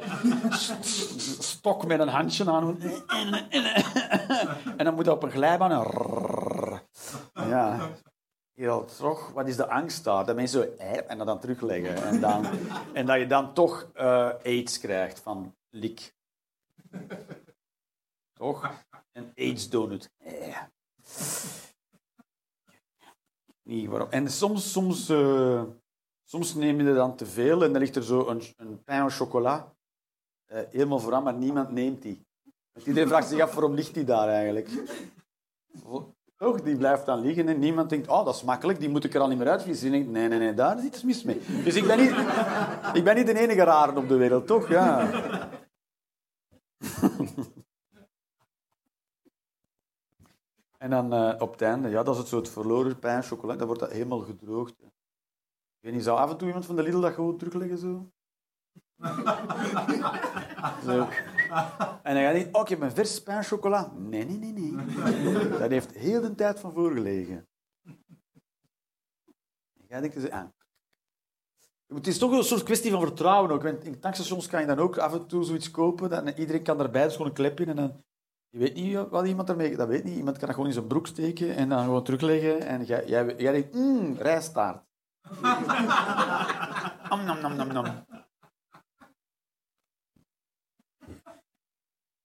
st- 0.49 0.85
st- 0.85 1.43
stok 1.43 1.85
met 1.87 1.99
een 1.99 2.07
handje 2.07 2.51
aan. 2.51 2.77
En 4.77 4.85
dan 4.85 4.93
moet 4.95 5.05
je 5.05 5.11
op 5.11 5.23
een 5.23 5.31
glijbaan. 5.31 5.71
en 5.71 5.83
Ja. 7.49 7.79
Heel 8.53 8.85
toch, 8.97 9.31
wat 9.33 9.47
is 9.47 9.55
de 9.55 9.69
angst 9.69 10.03
daar? 10.03 10.25
Dat 10.25 10.35
mensen 10.35 10.61
zo 10.61 10.83
en 11.07 11.17
dat 11.17 11.27
dan 11.27 11.39
terugleggen. 11.39 12.03
En, 12.03 12.19
dan, 12.19 12.45
en 12.93 13.05
dat 13.05 13.17
je 13.17 13.27
dan 13.27 13.53
toch 13.53 13.87
eh, 13.93 14.29
aids 14.43 14.79
krijgt 14.79 15.19
van 15.19 15.55
lik. 15.69 16.13
Toch? 18.33 18.85
Een 19.11 19.31
aids 19.35 19.69
donut. 19.69 20.11
Eh. 20.17 20.61
Niet 23.63 23.87
waarom. 23.87 24.09
En 24.09 24.31
soms, 24.31 24.71
soms, 24.71 25.09
eh, 25.09 25.63
soms 26.23 26.53
neem 26.53 26.81
je 26.81 26.87
er 26.87 26.95
dan 26.95 27.15
te 27.15 27.25
veel 27.25 27.63
en 27.63 27.71
dan 27.71 27.81
ligt 27.81 27.95
er 27.95 28.03
zo 28.03 28.27
een, 28.27 28.41
een 28.57 28.83
pain 28.83 28.99
au 28.99 29.09
chocolat 29.09 29.75
eh, 30.45 30.61
helemaal 30.69 30.99
vooraan, 30.99 31.23
maar 31.23 31.33
niemand 31.33 31.71
neemt 31.71 32.01
die. 32.01 32.25
Want 32.71 32.85
iedereen 32.85 33.09
vraagt 33.09 33.27
zich 33.27 33.39
af 33.39 33.53
waarom 33.53 33.73
ligt 33.73 33.93
die 33.93 34.03
daar 34.03 34.27
eigenlijk. 34.27 34.69
Toch? 36.37 36.61
Die 36.61 36.77
blijft 36.77 37.05
dan 37.05 37.19
liggen 37.19 37.47
en 37.47 37.59
niemand 37.59 37.89
denkt, 37.89 38.07
oh, 38.07 38.25
dat 38.25 38.35
is 38.35 38.43
makkelijk, 38.43 38.79
die 38.79 38.89
moet 38.89 39.03
ik 39.03 39.13
er 39.13 39.21
al 39.21 39.27
niet 39.27 39.37
meer. 39.37 39.63
Die 39.63 39.89
denkt, 39.89 40.09
nee, 40.09 40.27
nee, 40.27 40.39
nee, 40.39 40.53
daar 40.53 40.77
is 40.77 40.83
iets 40.83 41.03
mis 41.03 41.23
mee. 41.23 41.41
Dus 41.63 41.75
ik 41.75 41.87
ben 41.87 41.97
niet, 41.97 42.09
ik 42.93 43.03
ben 43.03 43.15
niet 43.15 43.25
de 43.25 43.39
enige 43.39 43.63
rare 43.63 43.97
op 43.97 44.07
de 44.07 44.15
wereld, 44.15 44.47
toch? 44.47 44.69
Ja. 44.69 45.09
En 50.81 50.89
dan 50.89 51.13
eh, 51.13 51.41
op 51.41 51.51
het 51.51 51.61
einde, 51.61 51.89
ja, 51.89 52.03
dat 52.03 52.13
is 52.13 52.19
het 52.19 52.29
soort 52.29 52.49
verloren 52.49 52.99
pijn, 52.99 53.23
chocolade, 53.23 53.57
dan 53.57 53.67
wordt 53.67 53.81
dat 53.81 53.91
helemaal 53.91 54.19
gedroogd. 54.19 54.77
hè. 54.79 54.85
Ik 54.85 54.91
weet 55.79 55.93
niet, 55.93 56.03
zou 56.03 56.17
af 56.17 56.29
en 56.29 56.37
toe 56.37 56.47
iemand 56.47 56.65
van 56.65 56.75
de 56.75 56.83
Lidl 56.83 56.99
dat 56.99 57.13
gewoon 57.13 57.37
terugleggen 57.37 57.77
zo? 57.77 58.11
zo. 60.85 61.07
En 62.03 62.13
dan 62.13 62.23
ga 62.23 62.29
je 62.29 62.45
niet, 62.45 62.55
oh, 62.55 62.61
ik 62.61 62.67
heb 62.67 62.81
een 62.81 62.91
vers 62.91 63.23
pain 63.23 63.43
chocola. 63.43 63.91
Nee, 63.95 64.25
nee, 64.25 64.37
nee, 64.37 64.51
nee. 64.53 65.49
Dat 65.49 65.69
heeft 65.69 65.91
heel 65.91 66.21
de 66.21 66.35
tijd 66.35 66.59
van 66.59 66.73
voorgelegen. 66.73 67.47
En 69.73 69.85
jij 69.87 70.01
denkt, 70.01 70.31
ah. 70.31 70.45
Het 71.93 72.07
is 72.07 72.17
toch 72.17 72.31
een 72.31 72.43
soort 72.43 72.63
kwestie 72.63 72.91
van 72.91 73.01
vertrouwen 73.01 73.51
ook. 73.51 73.63
In 73.63 73.99
tankstations 73.99 74.47
kan 74.47 74.61
je 74.61 74.67
dan 74.67 74.79
ook 74.79 74.97
af 74.97 75.13
en 75.13 75.27
toe 75.27 75.43
zoiets 75.43 75.71
kopen. 75.71 76.09
Dan, 76.09 76.27
iedereen 76.27 76.63
kan 76.63 76.79
erbij, 76.79 77.03
dus 77.03 77.11
gewoon 77.11 77.27
een 77.27 77.33
klepje. 77.33 77.65
En 77.65 77.75
dan, 77.75 78.03
je 78.49 78.59
weet 78.59 78.73
niet 78.73 79.09
wat 79.09 79.27
iemand 79.27 79.49
ermee... 79.49 79.75
Dat 79.75 79.87
weet 79.87 80.03
niet. 80.03 80.17
Iemand 80.17 80.37
kan 80.37 80.45
dat 80.45 80.55
gewoon 80.55 80.69
in 80.69 80.75
zijn 80.75 80.87
broek 80.87 81.07
steken 81.07 81.55
en 81.55 81.69
dan 81.69 81.83
gewoon 81.83 82.03
terugleggen. 82.03 82.61
En 82.61 82.83
jij, 82.83 83.05
jij, 83.05 83.35
jij 83.37 83.51
denkt, 83.51 83.73
mmm, 83.73 84.15
rijstaart. 84.17 84.83
Am, 87.09 87.25
nam, 87.25 87.41
nam, 87.41 87.55
nam, 87.55 87.73
nam. 87.73 88.05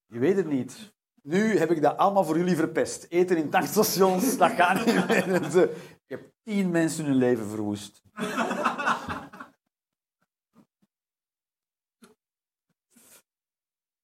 Je 0.07 0.19
weet 0.19 0.37
het 0.37 0.47
niet. 0.47 0.95
Nu 1.23 1.59
heb 1.59 1.71
ik 1.71 1.83
dat 1.83 1.97
allemaal 1.97 2.25
voor 2.25 2.39
jullie 2.39 2.57
verpest. 2.57 3.07
Eten 3.09 3.37
in 3.37 3.51
tankstations, 3.51 4.39
dat 4.39 4.51
gaat 4.51 4.87
niet 4.87 5.07
meer. 5.07 5.69
Ik 6.07 6.19
heb 6.19 6.31
tien 6.43 6.71
mensen 6.71 7.05
hun 7.05 7.17
leven 7.17 7.47
verwoest. 7.47 8.03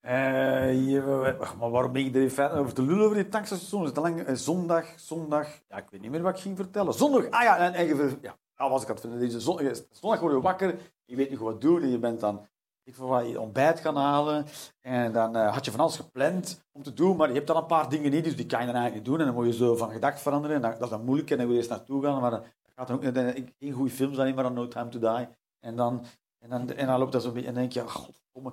Eh, 0.02 0.88
je- 0.90 1.36
maar 1.58 1.70
waarom 1.70 1.92
ben 1.92 2.04
ik 2.06 2.14
er 2.14 2.30
feite 2.30 2.54
over 2.54 2.72
te 2.74 2.82
lullen 2.82 3.04
over 3.04 3.16
die 3.16 3.28
tankstation? 3.28 3.84
Is 3.84 3.94
lang, 3.94 4.20
eh, 4.20 4.34
zondag, 4.34 4.86
zondag... 4.96 5.48
Ja, 5.68 5.76
ik 5.76 5.90
weet 5.90 6.00
niet 6.00 6.10
meer 6.10 6.22
wat 6.22 6.36
ik 6.36 6.42
ging 6.42 6.56
vertellen. 6.56 6.94
Zondag, 6.94 7.30
ah 7.30 7.42
ja, 7.42 7.58
en, 7.58 7.72
en 7.74 8.18
ja, 8.22 8.36
was 8.56 8.82
ik 8.82 8.88
aan 8.88 8.92
het 8.94 9.00
vinden. 9.00 9.20
Deze 9.20 9.40
zon- 9.40 9.58
eh, 9.60 9.74
zondag 9.90 10.20
word 10.20 10.32
je 10.34 10.40
wakker, 10.40 10.78
je 11.04 11.16
weet 11.16 11.30
niet 11.30 11.38
wat 11.38 11.60
doen 11.60 11.82
en 11.82 11.88
je 11.90 11.98
bent 11.98 12.20
dan... 12.20 12.46
Ik 12.84 12.96
wil 12.96 13.06
wat 13.08 13.28
je 13.28 13.40
ontbijt 13.40 13.80
gaan 13.80 13.96
halen. 13.96 14.44
En 14.80 15.12
dan 15.12 15.34
had 15.36 15.64
je 15.64 15.70
van 15.70 15.80
alles 15.80 15.96
gepland 15.96 16.64
om 16.72 16.82
te 16.82 16.92
doen, 16.92 17.16
maar 17.16 17.28
je 17.28 17.34
hebt 17.34 17.46
dan 17.46 17.56
een 17.56 17.66
paar 17.66 17.88
dingen 17.88 18.10
niet, 18.10 18.24
dus 18.24 18.36
die 18.36 18.46
kan 18.46 18.60
je 18.60 18.66
dan 18.66 18.74
eigenlijk 18.74 19.04
niet 19.06 19.12
doen. 19.16 19.26
En 19.26 19.32
dan 19.32 19.34
moet 19.44 19.52
je 19.52 19.64
zo 19.64 19.76
van 19.76 19.90
gedacht 19.90 20.20
veranderen. 20.20 20.56
En 20.56 20.62
dat, 20.62 20.72
dat 20.72 20.82
is 20.82 20.88
dan 20.88 21.04
moeilijk 21.04 21.30
en 21.30 21.36
dan 21.36 21.44
wil 21.46 21.54
je 21.54 21.60
eerst 21.60 21.70
naartoe 21.74 22.02
gaan. 22.02 22.20
Maar 22.20 22.30
dan 22.30 22.42
gaat 22.76 22.86
dan 22.88 22.96
ook 22.96 23.34
geen 23.58 23.72
goede 23.72 23.90
films 23.90 24.18
alleen 24.18 24.34
maar 24.34 24.44
aan 24.44 24.52
No 24.54 24.68
Time 24.68 24.88
to 24.88 24.98
Die. 24.98 25.28
En 25.60 25.76
dan, 25.76 26.04
en 26.38 26.50
dan, 26.50 26.70
en 26.70 26.86
dan 26.86 26.98
loopt 26.98 27.12
dat 27.12 27.22
zo'n 27.22 27.32
beetje 27.32 27.48
en 27.48 27.54
denk 27.54 27.72
je, 27.72 27.80
oh, 27.82 27.88
godverdomme, 27.88 28.52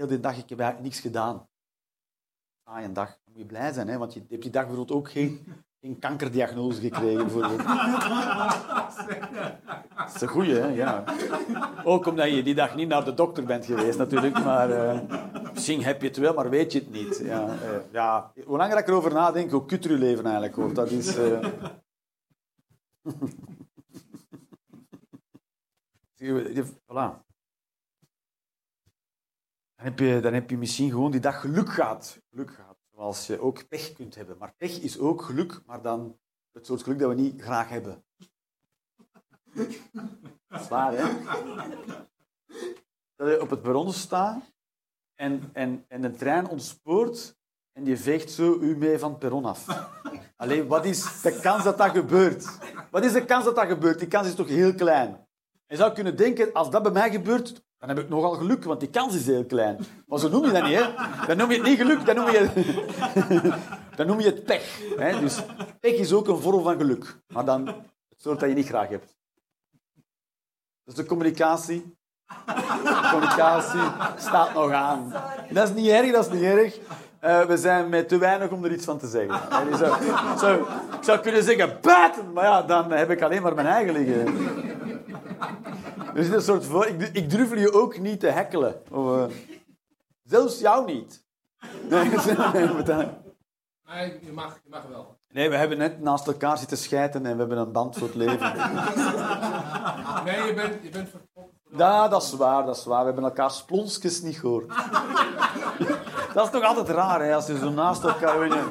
heel 0.00 0.08
die 0.08 0.20
dag, 0.20 0.36
ik 0.38 0.48
heb 0.48 0.58
eigenlijk 0.60 0.88
niks 0.90 1.00
gedaan. 1.00 1.48
Ah, 2.62 2.82
een 2.82 2.92
dag. 2.92 3.18
Moet 3.24 3.36
je 3.38 3.44
blij 3.44 3.72
zijn, 3.72 3.88
hè, 3.88 3.98
want 3.98 4.14
je 4.14 4.24
hebt 4.28 4.42
die 4.42 4.50
dag 4.50 4.66
bijvoorbeeld 4.66 4.98
ook 4.98 5.10
geen, 5.10 5.46
kankerdiagnose 5.98 6.80
gekregen. 6.80 7.26
Bijvoorbeeld. 7.26 7.64
Dat 9.96 10.14
is 10.14 10.20
een 10.20 10.28
goeie, 10.28 10.54
hè? 10.54 10.66
Ja. 10.66 11.04
Ook 11.84 12.06
omdat 12.06 12.30
je 12.30 12.42
die 12.42 12.54
dag 12.54 12.74
niet 12.74 12.88
naar 12.88 13.04
de 13.04 13.14
dokter 13.14 13.44
bent 13.44 13.64
geweest, 13.66 13.98
natuurlijk. 13.98 14.44
Maar 14.44 14.70
eh, 14.70 15.00
misschien 15.52 15.82
heb 15.82 16.00
je 16.02 16.08
het 16.08 16.16
wel, 16.16 16.34
maar 16.34 16.50
weet 16.50 16.72
je 16.72 16.78
het 16.78 16.90
niet. 16.90 17.18
Ja, 17.18 17.44
eh, 17.48 17.92
ja. 17.92 18.32
Hoe 18.44 18.56
langer 18.56 18.78
ik 18.78 18.88
erover 18.88 19.12
nadenk, 19.12 19.50
hoe 19.50 19.64
kutter 19.66 19.90
je 19.90 19.98
leven 19.98 20.24
eigenlijk 20.24 20.56
wordt. 20.56 20.74
Dat 20.74 20.90
is... 20.90 21.14
je- 26.14 26.64
Voilà. 26.86 27.29
Dan 29.80 29.88
heb, 29.88 29.98
je, 29.98 30.20
dan 30.20 30.32
heb 30.32 30.50
je 30.50 30.58
misschien 30.58 30.90
gewoon 30.90 31.10
die 31.10 31.20
dag 31.20 31.40
geluk 31.40 31.68
gehad. 31.68 32.20
Geluk 32.30 32.50
gehad. 32.50 32.76
Zoals 32.94 33.26
je 33.26 33.40
ook 33.40 33.68
pech 33.68 33.92
kunt 33.92 34.14
hebben. 34.14 34.38
Maar 34.38 34.54
pech 34.56 34.80
is 34.80 34.98
ook 34.98 35.22
geluk, 35.22 35.60
maar 35.66 35.82
dan 35.82 36.18
het 36.52 36.66
soort 36.66 36.82
geluk 36.82 36.98
dat 36.98 37.08
we 37.08 37.14
niet 37.14 37.42
graag 37.42 37.68
hebben. 37.68 38.04
Dat 40.48 40.68
hè? 40.68 41.04
Dat 43.14 43.28
je 43.28 43.40
op 43.40 43.50
het 43.50 43.62
perron 43.62 43.92
staat 43.92 44.42
en, 45.14 45.50
en, 45.52 45.84
en 45.88 46.00
de 46.00 46.10
trein 46.10 46.48
ontspoort 46.48 47.36
en 47.72 47.84
die 47.84 47.96
veegt 47.96 48.30
zo 48.30 48.58
u 48.60 48.76
mee 48.76 48.98
van 48.98 49.10
het 49.10 49.18
perron 49.18 49.44
af. 49.44 49.66
Alleen, 50.36 50.66
wat 50.66 50.84
is 50.84 51.20
de 51.22 51.40
kans 51.40 51.64
dat 51.64 51.78
dat 51.78 51.90
gebeurt? 51.90 52.58
Wat 52.90 53.04
is 53.04 53.12
de 53.12 53.24
kans 53.24 53.44
dat 53.44 53.56
dat 53.56 53.66
gebeurt? 53.66 53.98
Die 53.98 54.08
kans 54.08 54.26
is 54.26 54.34
toch 54.34 54.48
heel 54.48 54.74
klein. 54.74 55.28
Je 55.66 55.76
zou 55.76 55.92
kunnen 55.92 56.16
denken, 56.16 56.52
als 56.52 56.70
dat 56.70 56.82
bij 56.82 56.92
mij 56.92 57.10
gebeurt, 57.10 57.68
dan 57.80 57.88
heb 57.88 57.98
ik 57.98 58.08
nogal 58.08 58.30
geluk, 58.32 58.64
want 58.64 58.80
die 58.80 58.90
kans 58.90 59.14
is 59.14 59.26
heel 59.26 59.44
klein. 59.44 59.78
Maar 60.06 60.18
zo 60.18 60.28
noem 60.28 60.44
je 60.46 60.52
dat 60.52 60.62
niet, 60.62 60.78
hè? 60.78 60.86
Dan 61.26 61.36
noem 61.36 61.50
je 61.50 61.56
het 61.56 61.66
niet 61.66 61.78
geluk, 61.78 62.04
dan 62.06 62.14
noem 62.14 62.30
je 62.30 62.48
dan 63.96 64.06
noem 64.06 64.20
je 64.20 64.26
het 64.26 64.44
pech. 64.44 64.80
Hè? 64.96 65.20
Dus 65.20 65.42
pech 65.80 65.92
is 65.94 66.12
ook 66.12 66.28
een 66.28 66.40
vorm 66.40 66.62
van 66.62 66.76
geluk, 66.76 67.16
maar 67.32 67.44
dan 67.44 67.66
het 67.66 67.76
soort 68.22 68.40
dat 68.40 68.48
je 68.48 68.54
niet 68.54 68.66
graag 68.68 68.88
hebt. 68.88 69.16
Dus 70.84 70.94
de 70.94 71.04
communicatie. 71.06 71.98
De 72.46 73.08
communicatie 73.10 73.80
staat 74.16 74.54
nog 74.54 74.70
aan. 74.72 75.12
Dat 75.50 75.68
is 75.68 75.74
niet 75.74 75.88
erg, 75.88 76.12
dat 76.12 76.26
is 76.26 76.32
niet 76.32 76.42
erg. 76.42 76.78
Eh, 77.20 77.40
we 77.44 77.56
zijn 77.56 77.88
met 77.88 78.08
te 78.08 78.18
weinig 78.18 78.50
om 78.50 78.64
er 78.64 78.72
iets 78.72 78.84
van 78.84 78.98
te 78.98 79.06
zeggen. 79.08 79.40
Zou, 79.76 79.94
zou- 80.38 80.60
ik 80.96 81.04
zou 81.04 81.18
kunnen 81.18 81.42
zeggen, 81.42 81.78
buiten, 81.80 82.32
maar 82.32 82.44
ja, 82.44 82.62
dan 82.62 82.90
heb 82.92 83.10
ik 83.10 83.22
alleen 83.22 83.42
maar 83.42 83.54
mijn 83.54 83.66
eigen 83.66 83.92
liggen. 83.92 84.34
Er 86.16 86.24
zit 86.24 86.32
een 86.32 86.42
soort 86.42 86.64
voor... 86.64 86.86
Ik, 86.86 87.10
ik 87.12 87.30
durf 87.30 87.58
je 87.58 87.72
ook 87.72 87.98
niet 87.98 88.20
te 88.20 88.26
hekkelen. 88.26 88.82
Of, 88.90 89.16
eh, 89.16 89.24
zelfs 90.22 90.58
jou 90.58 90.86
niet. 90.86 91.24
Nee, 91.88 92.08
nee, 92.08 92.20
je 94.22 94.32
mag, 94.32 94.58
je 94.64 94.70
mag 94.70 94.86
wel. 94.88 95.18
nee, 95.28 95.50
we 95.50 95.56
hebben 95.56 95.78
net 95.78 96.00
naast 96.00 96.26
elkaar 96.26 96.58
zitten 96.58 96.76
schijten 96.76 97.26
en 97.26 97.32
we 97.32 97.38
hebben 97.38 97.58
een 97.58 97.72
band 97.72 97.98
voor 97.98 98.06
het 98.06 98.16
leven. 98.16 98.52
Nee, 100.24 100.46
je 100.46 100.54
bent, 100.54 100.82
je 100.82 100.88
bent 100.88 101.08
vertrokken. 101.08 101.58
Ja, 101.76 102.08
dat 102.08 102.22
is 102.22 102.32
waar, 102.32 102.66
dat 102.66 102.76
is 102.76 102.84
waar. 102.84 102.98
We 102.98 103.04
hebben 103.04 103.24
elkaar 103.24 103.50
splonsjes 103.50 104.22
niet 104.22 104.38
gehoord. 104.38 104.72
Dat 106.34 106.44
is 106.44 106.50
toch 106.50 106.64
altijd 106.64 106.88
raar, 106.88 107.22
hè, 107.22 107.34
als 107.34 107.46
je 107.46 107.58
zo 107.58 107.70
naast 107.70 108.04
elkaar... 108.04 108.44
je, 108.44 108.68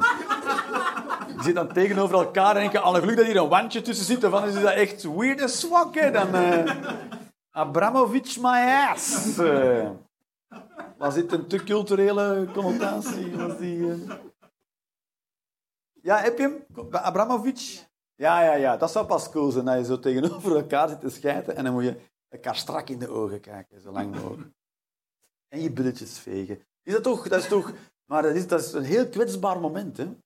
je 1.38 1.43
zit 1.43 1.56
dan 1.56 1.67
tegenover 1.67 2.15
elkaar 2.15 2.56
en 2.56 2.62
denk 2.62 2.71
je, 2.71 2.80
alle 2.80 2.99
geluk 2.99 3.17
dat 3.17 3.25
hier 3.25 3.38
een 3.38 3.49
wandje 3.49 3.82
tussen 3.82 4.06
zit, 4.06 4.23
anders 4.23 4.56
is 4.56 4.62
dat 4.62 4.73
echt 4.73 5.04
weird 5.04 5.41
as 5.41 5.63
fuck, 5.63 6.02
hè. 6.02 6.12
Dan, 6.12 6.36
eh 6.36 6.75
Abramovic 7.52 8.38
my 8.38 8.88
ass. 8.90 9.36
Was 10.98 11.14
dit 11.14 11.32
een 11.32 11.48
te 11.48 11.64
culturele 11.64 12.50
connotatie? 12.54 13.38
Was 13.38 13.58
die, 13.58 13.92
eh? 13.92 14.12
Ja, 16.02 16.18
heb 16.18 16.38
je 16.38 16.44
hem? 16.44 16.66
Abramovic? 16.92 17.88
Ja, 18.16 18.42
ja, 18.42 18.54
ja. 18.54 18.78
Dat 18.78 18.92
zou 18.92 19.06
pas 19.06 19.30
cool 19.30 19.52
zijn, 19.52 19.66
dat 19.66 19.78
je 19.78 19.86
zo 19.86 20.00
tegenover 20.00 20.56
elkaar 20.56 20.90
zit 20.90 21.00
te 21.00 21.10
schijten 21.10 21.56
en 21.56 21.64
dan 21.64 21.74
moet 21.74 21.84
je 21.84 22.00
elkaar 22.28 22.56
strak 22.56 22.90
in 22.90 23.00
de 23.00 23.10
ogen 23.10 23.42
kijken, 23.42 23.82
zo 23.82 23.92
lang 23.92 24.16
mogelijk. 24.16 24.54
En 25.48 25.62
je 25.62 25.72
billetjes 25.72 26.20
vegen. 26.20 26.64
Is 26.84 26.94
dat 26.94 27.04
toch, 27.04 27.28
dat 27.28 27.40
is 27.40 27.48
toch, 27.48 27.72
maar 28.06 28.22
dat 28.22 28.36
is, 28.36 28.48
dat 28.48 28.60
is 28.60 28.74
een 28.74 28.84
heel 28.84 29.10
kwetsbaar 29.10 29.60
moment, 29.60 29.98
hè? 29.98 30.18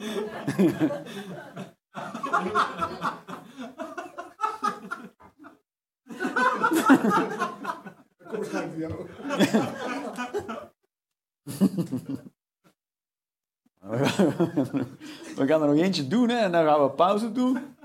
We 15.36 15.46
gaan 15.46 15.62
er 15.62 15.68
nog 15.68 15.76
eentje 15.76 16.06
doen, 16.08 16.28
hè, 16.28 16.36
en 16.36 16.52
dan 16.52 16.64
gaan 16.64 16.82
we 16.82 16.90
pauze 16.90 17.32
doen. 17.32 17.76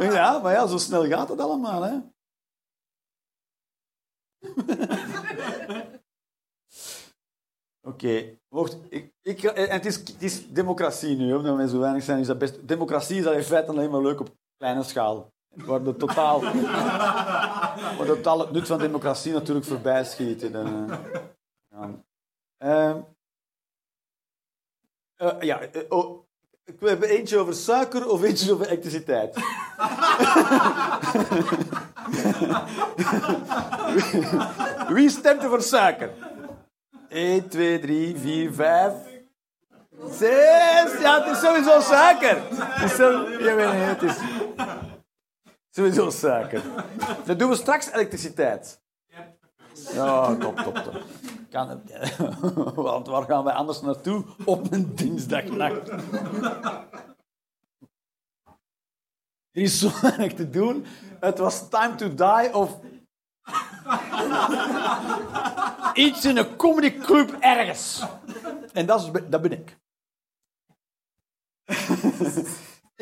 Ja, 0.00 0.38
maar 0.38 0.52
ja, 0.52 0.66
zo 0.66 0.78
snel 0.78 1.06
gaat 1.06 1.28
het 1.28 1.40
allemaal, 1.40 1.82
hè. 1.82 1.98
Oké. 7.84 8.38
Ik, 8.88 9.12
ik, 9.22 9.42
en 9.42 9.70
het, 9.70 9.86
is, 9.86 9.96
het 9.96 10.22
is 10.22 10.48
democratie 10.48 11.16
nu, 11.16 11.34
omdat 11.34 11.56
we 11.56 11.68
zo 11.68 11.78
weinig 11.78 12.02
zijn. 12.02 12.18
Is 12.18 12.26
dat 12.26 12.38
best, 12.38 12.68
democratie 12.68 13.18
is 13.18 13.26
in 13.26 13.42
feite 13.42 13.70
alleen 13.70 13.90
maar 13.90 14.02
leuk 14.02 14.20
op 14.20 14.36
kleine 14.56 14.82
schaal. 14.82 15.32
Waar 15.48 15.82
de 15.82 15.96
totaal, 15.96 16.40
waar 17.98 18.06
totaal 18.06 18.38
het 18.38 18.50
nut 18.50 18.66
van 18.66 18.78
democratie 18.78 19.32
natuurlijk 19.32 19.66
voorbij 19.66 20.04
schiet. 20.04 20.42
En, 20.42 20.54
eh, 20.54 20.98
ja. 21.70 21.90
Ehm, 22.58 23.00
eh, 25.14 25.40
ja, 25.40 25.60
eh, 25.60 25.82
oh, 25.88 26.22
we 26.78 26.88
hebben 26.88 27.08
eentje 27.08 27.38
over 27.38 27.54
suiker 27.54 28.08
of 28.08 28.22
eentje 28.22 28.52
over 28.52 28.66
elektriciteit. 28.66 29.34
Wie 34.94 35.10
stemt 35.10 35.42
er 35.42 35.48
voor 35.48 35.62
suiker? 35.62 36.33
1, 37.14 37.48
2, 37.48 37.78
3, 37.78 38.16
4, 38.16 38.52
5, 38.52 38.92
6. 40.10 41.00
Ja, 41.00 41.22
het 41.22 41.36
is 41.36 41.40
sowieso 41.40 41.80
suiker. 41.80 42.42
Het 42.50 42.90
is, 42.90 42.98
het 42.98 44.02
is 44.02 44.16
sowieso 45.70 46.10
suiker. 46.10 46.62
Dan 47.24 47.38
doen 47.38 47.48
we 47.48 47.56
straks 47.56 47.92
elektriciteit. 47.92 48.82
Ja, 49.92 50.36
top, 50.36 50.56
top, 50.56 50.76
top. 50.76 51.02
Kan 51.50 51.82
want 52.74 53.06
waar 53.06 53.22
gaan 53.22 53.44
wij 53.44 53.54
anders 53.54 53.80
naartoe 53.80 54.24
op 54.44 54.72
een 54.72 54.94
dinsdagnacht? 54.94 55.88
Er 59.50 59.62
is 59.62 59.78
zo 59.78 59.90
weinig 60.02 60.34
te 60.34 60.50
doen. 60.50 60.86
Het 61.20 61.38
was 61.38 61.68
time 61.68 61.94
to 61.94 62.14
die 62.14 62.54
of... 62.54 62.78
Iets 65.94 66.24
in 66.24 66.36
een 66.36 66.56
comedyclub 66.56 67.36
ergens. 67.40 68.04
En 68.72 68.86
dat, 68.86 69.02
is, 69.02 69.28
dat 69.28 69.42
ben 69.42 69.52
ik. 69.52 69.78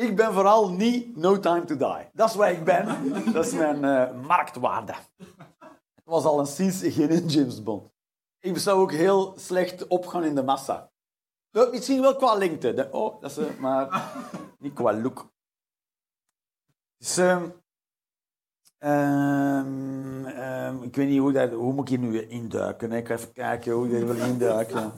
ik 0.07 0.15
ben 0.15 0.33
vooral 0.33 0.71
niet 0.71 1.15
No 1.15 1.39
Time 1.39 1.65
to 1.65 1.77
Die. 1.77 2.09
Dat 2.13 2.29
is 2.29 2.35
waar 2.35 2.51
ik 2.51 2.63
ben. 2.63 3.13
Dat 3.33 3.45
is 3.45 3.51
mijn 3.53 3.83
eh, 3.83 4.21
marktwaarde. 4.21 4.93
Het 5.95 6.03
was 6.03 6.23
al 6.23 6.39
een 6.39 6.45
sinds 6.45 6.81
geen 6.81 7.27
James 7.27 7.63
Bond. 7.63 7.91
Ik 8.39 8.57
zou 8.57 8.81
ook 8.81 8.91
heel 8.91 9.33
slecht 9.37 9.87
opgaan 9.87 10.23
in 10.23 10.35
de 10.35 10.43
massa. 10.43 10.91
Misschien 11.51 12.01
wel 12.01 12.15
qua 12.15 12.33
lengte. 12.33 12.87
Oh, 12.91 13.21
dat 13.21 13.31
is, 13.31 13.37
eh, 13.37 13.57
maar 13.57 14.11
niet 14.57 14.73
qua 14.73 14.93
look. 14.93 15.31
Dus, 16.97 17.17
ehm, 17.17 17.49
ehm, 18.83 20.25
ehm, 20.25 20.83
ik 20.83 20.95
weet 20.95 21.07
niet 21.07 21.19
hoe, 21.19 21.31
dat, 21.31 21.51
hoe 21.51 21.73
moet 21.73 21.89
ik 21.89 21.99
hier 21.99 22.09
nu 22.09 22.21
induiken. 22.21 22.91
Ik 22.91 23.07
ga 23.07 23.13
even 23.13 23.31
kijken 23.31 23.71
hoe 23.73 23.87
ik 23.87 23.93
er 23.93 24.05
wil 24.05 24.25
induiken. 24.25 24.93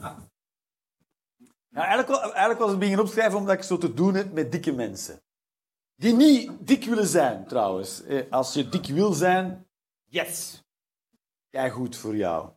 Ja, 1.68 1.84
eigenlijk, 1.84 2.22
eigenlijk 2.22 2.58
was 2.58 2.70
het 2.70 2.78
beginnen 2.78 3.04
opschrijven 3.04 3.38
omdat 3.38 3.54
ik 3.54 3.62
zo 3.62 3.78
te 3.78 3.94
doen 3.94 4.14
heb 4.14 4.32
met 4.32 4.52
dikke 4.52 4.72
mensen. 4.72 5.22
Die 5.94 6.14
niet 6.14 6.66
dik 6.66 6.84
willen 6.84 7.06
zijn, 7.06 7.46
trouwens. 7.46 8.02
Eh, 8.02 8.30
Als 8.30 8.54
je 8.54 8.68
dik 8.68 8.86
wil 8.86 9.12
zijn, 9.12 9.66
yes. 10.04 10.64
Kijk 11.50 11.72
goed 11.72 11.96
voor 11.96 12.16
jou. 12.16 12.50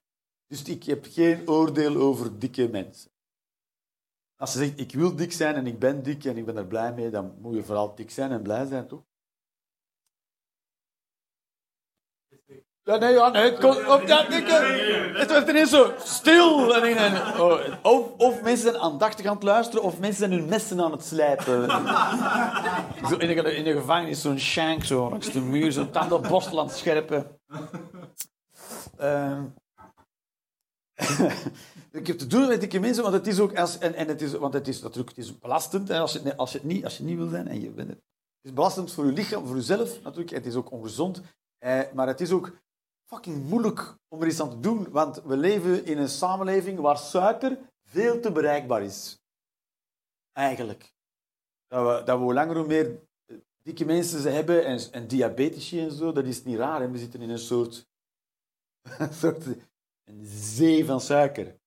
Dus 0.47 0.63
ik 0.63 0.83
heb 0.83 1.05
geen 1.09 1.49
oordeel 1.49 1.95
over 1.95 2.39
dikke 2.39 2.67
mensen. 2.67 3.11
Als 4.35 4.53
je 4.53 4.59
zegt, 4.59 4.79
ik 4.79 4.91
wil 4.91 5.15
dik 5.15 5.31
zijn 5.31 5.55
en 5.55 5.67
ik 5.67 5.79
ben 5.79 6.03
dik 6.03 6.23
en 6.23 6.37
ik 6.37 6.45
ben 6.45 6.57
er 6.57 6.67
blij 6.67 6.93
mee, 6.93 7.09
dan 7.09 7.35
moet 7.39 7.55
je 7.55 7.63
vooral 7.63 7.95
dik 7.95 8.11
zijn 8.11 8.31
en 8.31 8.41
blij 8.41 8.65
zijn, 8.65 8.87
toch? 8.87 9.03
Ja, 12.89 12.97
nee, 12.97 13.13
ja, 13.13 13.29
nee, 13.29 13.41
het. 13.41 13.61
Het 15.17 15.31
werd 15.31 15.49
ineens 15.49 15.69
zo 15.69 15.93
stil. 16.03 16.75
En, 16.75 16.97
en, 16.97 17.39
oh, 17.41 17.59
of, 17.83 18.11
of 18.17 18.41
mensen 18.41 18.71
zijn 18.71 18.81
aandachtig 18.81 19.25
aan 19.25 19.33
het 19.33 19.43
luisteren, 19.43 19.83
of 19.83 19.99
mensen 19.99 20.17
zijn 20.17 20.39
hun 20.39 20.49
messen 20.49 20.81
aan 20.81 20.91
het 20.91 21.05
slijpen. 21.05 21.69
Zo 23.09 23.15
in, 23.15 23.35
de, 23.35 23.55
in 23.55 23.63
de 23.63 23.73
gevangenis 23.73 24.21
zo'n 24.21 24.39
shank 24.39 24.83
zo 24.83 25.09
langs 25.09 25.31
de 25.31 25.41
muur, 25.41 25.71
zo'n 25.71 25.91
tandenborstel 25.91 26.59
aan 26.59 26.67
het 26.67 26.77
scherpen. 26.77 27.39
Ehm. 28.97 29.43
ik 31.91 32.07
heb 32.07 32.17
te 32.17 32.27
doen 32.27 32.47
met 32.47 32.59
dikke 32.59 32.79
mensen, 32.79 33.03
want 33.03 33.15
het 33.15 33.27
is 33.27 33.39
ook 33.39 33.57
als, 33.57 33.77
en, 33.77 33.93
en 33.93 34.07
het 34.07 34.21
is, 34.21 34.33
want 34.33 34.53
het 34.53 34.67
is 34.67 34.81
natuurlijk 34.81 35.15
het 35.15 35.25
is 35.25 35.39
belastend 35.39 35.87
hè, 35.87 35.99
als, 35.99 36.13
je, 36.13 36.37
als, 36.37 36.51
je 36.51 36.57
het 36.57 36.67
niet, 36.67 36.83
als 36.83 36.97
je 36.97 37.03
niet 37.03 37.17
wil 37.17 37.27
zijn 37.27 37.47
en 37.47 37.61
je 37.61 37.69
bent 37.69 37.89
het. 37.89 37.97
Het 37.97 38.51
is 38.51 38.53
belastend 38.53 38.91
voor 38.91 39.05
je 39.05 39.11
lichaam, 39.11 39.45
voor 39.45 39.55
jezelf 39.55 40.01
natuurlijk. 40.03 40.29
Het 40.29 40.45
is 40.45 40.55
ook 40.55 40.71
ongezond, 40.71 41.21
eh, 41.57 41.79
maar 41.93 42.07
het 42.07 42.21
is 42.21 42.31
ook 42.31 42.51
fucking 43.09 43.49
moeilijk 43.49 43.95
om 44.07 44.21
er 44.21 44.27
iets 44.27 44.41
aan 44.41 44.49
te 44.49 44.59
doen, 44.59 44.89
want 44.89 45.21
we 45.23 45.37
leven 45.37 45.85
in 45.85 45.97
een 45.97 46.09
samenleving 46.09 46.79
waar 46.79 46.97
suiker 46.97 47.57
veel 47.83 48.19
te 48.19 48.31
bereikbaar 48.31 48.83
is. 48.83 49.19
Eigenlijk. 50.31 50.93
Dat 51.67 51.85
we, 51.85 52.03
dat 52.05 52.17
we 52.17 52.23
hoe 52.23 52.33
langer 52.33 52.55
hoe 52.57 52.67
meer 52.67 52.99
dikke 53.63 53.85
mensen 53.85 54.21
ze 54.21 54.29
hebben 54.29 54.65
en, 54.65 54.91
en 54.91 55.07
diabetici 55.07 55.79
en 55.79 55.91
zo, 55.91 56.11
dat 56.11 56.25
is 56.25 56.43
niet 56.43 56.57
raar. 56.57 56.91
We 56.91 56.97
zitten 56.97 57.21
in 57.21 57.29
een 57.29 57.39
soort, 57.39 57.87
een 58.97 59.13
soort 59.23 59.45
een 60.03 60.25
zee 60.25 60.85
van 60.85 61.01
suiker. 61.01 61.57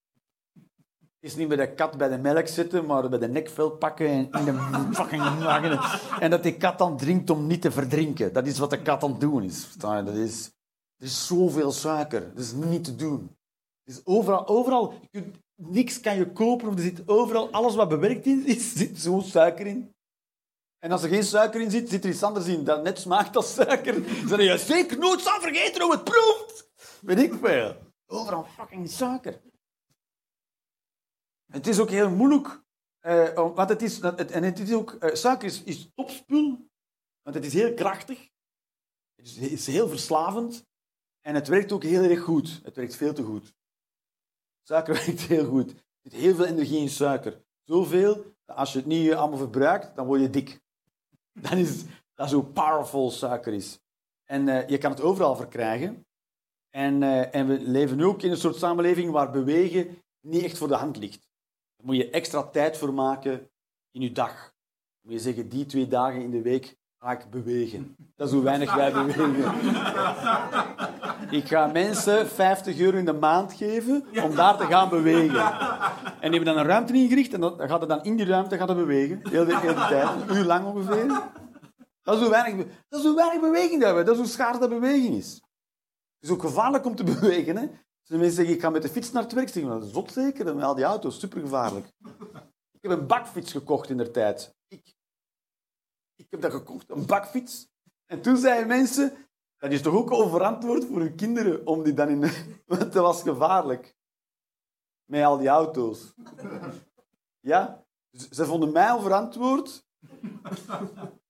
Is 1.18 1.36
niet 1.36 1.48
bij 1.48 1.56
de 1.56 1.74
kat 1.74 1.96
bij 1.96 2.08
de 2.08 2.18
melk 2.18 2.46
zitten, 2.46 2.86
maar 2.86 3.08
bij 3.08 3.18
de 3.18 3.28
nekvel 3.28 3.70
pakken 3.70 4.06
en 4.06 4.30
in 4.32 4.44
de 4.44 4.88
fucking. 4.98 5.22
En 6.20 6.30
dat 6.30 6.42
die 6.42 6.56
kat 6.56 6.78
dan 6.78 6.96
drinkt 6.96 7.30
om 7.30 7.46
niet 7.46 7.62
te 7.62 7.70
verdrinken. 7.70 8.32
Dat 8.32 8.46
is 8.46 8.58
wat 8.58 8.70
de 8.70 8.82
kat 8.82 9.02
aan 9.02 9.10
het 9.10 9.20
doen 9.20 9.42
is. 9.42 9.76
Dat 9.76 10.08
is, 10.08 10.50
er 11.02 11.08
is 11.08 11.26
zoveel 11.26 11.72
suiker. 11.72 12.34
Dat 12.34 12.44
is 12.44 12.52
niet 12.52 12.84
te 12.84 12.96
doen. 12.96 13.36
Is 13.84 14.06
overal, 14.06 14.46
overal 14.46 14.92
je 15.00 15.08
kunt, 15.10 15.36
niks 15.54 16.00
kan 16.00 16.16
je 16.16 16.32
kopen, 16.32 16.72
er 16.72 16.82
zit 16.82 17.08
overal, 17.08 17.50
alles 17.50 17.74
wat 17.74 17.88
bewerkt 17.88 18.26
in 18.26 18.46
is, 18.56 18.72
zit 18.72 18.98
zo 18.98 19.20
suiker 19.20 19.66
in. 19.66 19.94
En 20.78 20.92
als 20.92 21.02
er 21.02 21.08
geen 21.08 21.24
suiker 21.24 21.60
in 21.60 21.70
zit, 21.70 21.88
zit 21.88 22.04
er 22.04 22.10
iets 22.10 22.22
anders 22.22 22.46
in 22.46 22.64
dat 22.64 22.82
net 22.82 22.98
smaakt 22.98 23.36
als 23.36 23.54
suiker. 23.54 24.28
Dan 24.28 24.44
je, 24.44 24.58
zeker 24.58 24.98
nooit 24.98 25.20
zal 25.20 25.40
vergeten 25.40 25.82
hoe 25.82 25.92
het 25.92 26.04
proeft. 26.04 26.70
Weet 27.00 27.18
ik 27.18 27.34
veel. 27.34 27.76
Overal 28.06 28.44
fucking 28.44 28.90
suiker. 28.90 29.40
Het 31.52 31.66
is 31.66 31.78
ook 31.78 31.90
heel 31.90 32.10
moeilijk, 32.10 32.62
eh, 32.98 33.34
want 33.34 33.68
het 33.68 33.82
is, 33.82 34.02
het, 34.02 34.30
en 34.30 34.42
het 34.42 34.58
is 34.58 34.72
ook, 34.72 34.92
eh, 34.92 35.14
suiker 35.14 35.48
is, 35.48 35.62
is 35.62 35.88
topspul, 35.94 36.68
want 37.22 37.36
het 37.36 37.44
is 37.44 37.52
heel 37.52 37.74
krachtig. 37.74 38.28
Het 39.14 39.26
is, 39.26 39.36
het 39.36 39.50
is 39.50 39.66
heel 39.66 39.88
verslavend. 39.88 40.70
En 41.22 41.34
het 41.34 41.48
werkt 41.48 41.72
ook 41.72 41.82
heel 41.82 42.02
erg 42.02 42.20
goed. 42.20 42.60
Het 42.64 42.76
werkt 42.76 42.96
veel 42.96 43.14
te 43.14 43.22
goed. 43.22 43.54
Suiker 44.62 44.94
werkt 45.06 45.20
heel 45.20 45.46
goed. 45.46 45.70
Er 45.70 46.10
zit 46.10 46.12
heel 46.20 46.34
veel 46.34 46.46
energie 46.46 46.78
in 46.78 46.88
suiker. 46.88 47.42
Zoveel, 47.64 48.34
dat 48.44 48.56
als 48.56 48.72
je 48.72 48.78
het 48.78 48.86
niet 48.86 49.12
allemaal 49.12 49.38
verbruikt, 49.38 49.96
dan 49.96 50.06
word 50.06 50.20
je 50.20 50.30
dik. 50.30 50.60
Dat 51.42 51.52
is, 51.52 51.84
dat 52.14 52.26
is 52.26 52.32
hoe 52.32 52.44
powerful 52.44 53.10
suiker 53.10 53.52
is. 53.52 53.80
En 54.24 54.48
eh, 54.48 54.68
je 54.68 54.78
kan 54.78 54.90
het 54.90 55.00
overal 55.00 55.36
verkrijgen. 55.36 56.06
En, 56.70 57.02
eh, 57.02 57.34
en 57.34 57.46
we 57.46 57.60
leven 57.60 57.96
nu 57.96 58.04
ook 58.04 58.22
in 58.22 58.30
een 58.30 58.36
soort 58.36 58.56
samenleving 58.56 59.10
waar 59.10 59.30
bewegen 59.30 60.02
niet 60.20 60.42
echt 60.42 60.58
voor 60.58 60.68
de 60.68 60.74
hand 60.74 60.96
ligt. 60.96 61.28
Daar 61.76 61.86
moet 61.86 61.96
je 61.96 62.10
extra 62.10 62.42
tijd 62.42 62.76
voor 62.76 62.94
maken 62.94 63.50
in 63.90 64.00
je 64.00 64.12
dag. 64.12 64.32
Dan 64.32 64.52
moet 65.02 65.12
je 65.12 65.18
zeggen, 65.18 65.48
die 65.48 65.66
twee 65.66 65.88
dagen 65.88 66.22
in 66.22 66.30
de 66.30 66.42
week 66.42 66.76
ga 66.98 67.12
ik 67.12 67.30
bewegen. 67.30 67.96
Dat 68.16 68.28
is 68.28 68.34
hoe 68.34 68.42
weinig 68.42 68.74
wij 68.74 68.92
bewegen. 69.02 69.42
Ik 71.30 71.48
ga 71.48 71.66
mensen 71.66 72.28
50 72.28 72.78
euro 72.78 72.96
in 72.96 73.04
de 73.04 73.12
maand 73.12 73.52
geven 73.52 74.04
om 74.22 74.34
daar 74.34 74.56
te 74.56 74.64
gaan 74.64 74.88
bewegen. 74.88 75.40
En 76.20 76.30
die 76.30 76.40
hebben 76.40 76.44
dan 76.44 76.58
een 76.58 76.66
ruimte 76.66 76.92
ingericht 76.92 77.32
en 77.32 77.40
dan 77.40 77.68
gaat 77.68 77.80
het 77.80 77.88
dan 77.88 78.04
in 78.04 78.16
die 78.16 78.26
ruimte 78.26 78.56
gaat 78.56 78.68
het 78.68 78.76
bewegen. 78.76 79.20
Heel 79.28 79.44
de, 79.44 79.58
heel 79.58 79.74
de 79.74 79.86
tijd, 79.88 80.08
een 80.08 80.36
uur 80.36 80.44
lang 80.44 80.66
ongeveer. 80.66 81.06
Dat 82.02 82.14
is 82.14 82.20
hoe 82.20 82.30
weinig, 82.30 82.66
dat 82.88 83.04
is 83.04 83.14
weinig 83.14 83.40
beweging 83.40 83.78
dat 83.78 83.86
hebben. 83.86 84.04
Dat 84.04 84.14
is 84.14 84.20
hoe 84.20 84.30
schaars 84.30 84.58
dat 84.58 84.68
beweging 84.68 85.14
is. 85.14 85.32
Het 85.34 86.30
is 86.30 86.30
ook 86.30 86.40
gevaarlijk 86.40 86.84
om 86.84 86.96
te 86.96 87.04
bewegen. 87.14 87.56
Hè? 87.56 87.66
Mensen 88.06 88.32
zeggen, 88.32 88.54
ik 88.54 88.60
ga 88.60 88.70
met 88.70 88.82
de 88.82 88.88
fiets 88.88 89.12
naar 89.12 89.22
het 89.22 89.32
werk, 89.32 89.48
zeg 89.48 89.62
ik, 89.62 89.68
dat 89.68 89.84
is 89.84 89.92
zot 89.92 90.12
zeker, 90.12 90.44
dan 90.44 90.56
met 90.56 90.64
al 90.64 90.74
die 90.74 90.84
auto's, 90.84 91.20
supergevaarlijk. 91.20 91.86
Ik 92.72 92.90
heb 92.90 92.90
een 92.90 93.06
bakfiets 93.06 93.52
gekocht 93.52 93.90
in 93.90 93.96
de 93.96 94.10
tijd. 94.10 94.54
Ik, 94.68 94.94
ik 96.16 96.26
heb 96.30 96.40
dat 96.40 96.52
gekocht, 96.52 96.90
een 96.90 97.06
bakfiets. 97.06 97.68
En 98.06 98.22
toen 98.22 98.36
zeiden 98.36 98.66
mensen, 98.66 99.12
dat 99.62 99.72
is 99.72 99.82
toch 99.82 99.94
ook 99.94 100.10
onverantwoord 100.10 100.84
voor 100.84 101.00
hun 101.00 101.14
kinderen 101.14 101.66
om 101.66 101.82
die 101.82 101.94
dan 101.94 102.08
in... 102.08 102.20
Want 102.66 102.92
dat 102.92 102.94
was 102.94 103.22
gevaarlijk. 103.22 103.96
Met 105.04 105.24
al 105.24 105.38
die 105.38 105.48
auto's. 105.48 106.14
Ja? 107.40 107.84
Ze 108.10 108.44
vonden 108.44 108.72
mij 108.72 108.90
onverantwoord 108.90 109.86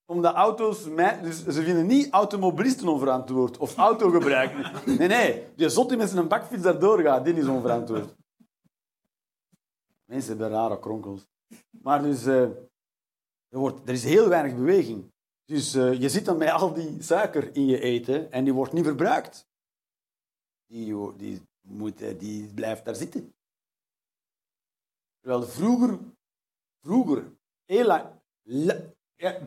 omdat 0.05 0.35
auto's... 0.35 0.89
Mij, 0.89 1.21
dus 1.21 1.45
ze 1.45 1.63
vinden 1.63 1.85
niet 1.85 2.11
automobilisten 2.11 2.87
onverantwoord. 2.87 3.57
Of 3.57 3.75
autogebruik. 3.75 4.85
Nee, 4.85 5.07
nee. 5.07 5.47
Die 5.55 5.69
zot 5.69 5.89
die 5.89 5.97
met 5.97 6.09
zijn 6.09 6.27
bakfiets 6.27 6.63
daardoor 6.63 7.01
gaat, 7.01 7.25
die 7.25 7.33
is 7.33 7.47
onverantwoord. 7.47 8.15
Mensen 10.05 10.29
hebben 10.29 10.57
rare 10.57 10.79
kronkels. 10.79 11.27
Maar 11.69 12.01
dus... 12.01 12.25
eh, 12.25 12.41
er, 12.41 13.59
wordt, 13.59 13.87
er 13.87 13.93
is 13.93 14.03
heel 14.03 14.29
weinig 14.29 14.55
beweging. 14.55 15.12
Dus 15.45 15.73
eh, 15.73 16.01
je 16.01 16.09
zit 16.09 16.25
dan 16.25 16.37
met 16.37 16.49
al 16.49 16.73
die 16.73 17.01
suiker 17.01 17.55
in 17.55 17.65
je 17.65 17.79
eten 17.79 18.31
en 18.31 18.43
die 18.43 18.53
wordt 18.53 18.73
niet 18.73 18.85
verbruikt. 18.85 19.47
Die, 20.65 21.15
die, 21.15 21.41
moet, 21.61 22.01
eh, 22.01 22.19
die 22.19 22.53
blijft 22.53 22.85
daar 22.85 22.95
zitten. 22.95 23.35
Terwijl 25.19 25.43
vroeger, 25.43 25.99
vroeger, 26.81 27.37
heel 27.65 27.85
lang, 27.85 28.05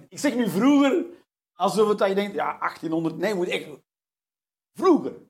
ik 0.08 0.18
zeg 0.18 0.34
nu 0.34 0.48
vroeger, 0.48 1.06
alsof 1.52 1.88
het 1.88 1.98
dat 1.98 2.08
je 2.08 2.14
denkt, 2.14 2.34
ja, 2.34 2.58
1800, 2.58 3.16
nee, 3.16 3.34
moet 3.34 3.48
echt, 3.48 3.68
vroeger. 4.72 5.24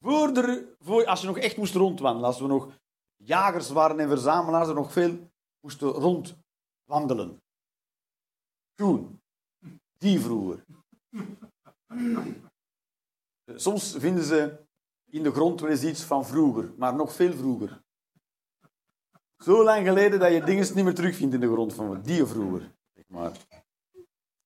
Voor 0.00 0.32
de, 0.32 0.74
voor, 0.78 1.06
als 1.06 1.20
je 1.20 1.26
nog 1.26 1.38
echt 1.38 1.56
moest 1.56 1.74
rondwandelen, 1.74 2.26
als 2.26 2.40
we 2.40 2.46
nog 2.46 2.68
jagers 3.16 3.68
waren 3.68 4.00
en 4.00 4.08
verzamelaars, 4.08 4.68
er 4.68 4.74
nog 4.74 4.92
veel 4.92 5.30
moesten 5.60 5.88
rondwandelen. 5.88 7.42
Toen, 8.74 9.19
die 10.00 10.20
vroeger. 10.20 10.64
Soms 13.54 13.96
vinden 13.98 14.24
ze 14.24 14.66
in 15.10 15.22
de 15.22 15.30
grond 15.30 15.60
wel 15.60 15.70
eens 15.70 15.84
iets 15.84 16.02
van 16.02 16.26
vroeger, 16.26 16.74
maar 16.76 16.94
nog 16.94 17.12
veel 17.14 17.32
vroeger. 17.32 17.82
Zo 19.36 19.64
lang 19.64 19.86
geleden 19.86 20.20
dat 20.20 20.32
je 20.32 20.44
dingen 20.44 20.74
niet 20.74 20.84
meer 20.84 20.94
terugvindt 20.94 21.34
in 21.34 21.40
de 21.40 21.52
grond 21.52 21.74
van 21.74 22.02
die 22.02 22.26
vroeger. 22.26 22.74
Zeg 22.92 23.08
maar. 23.08 23.46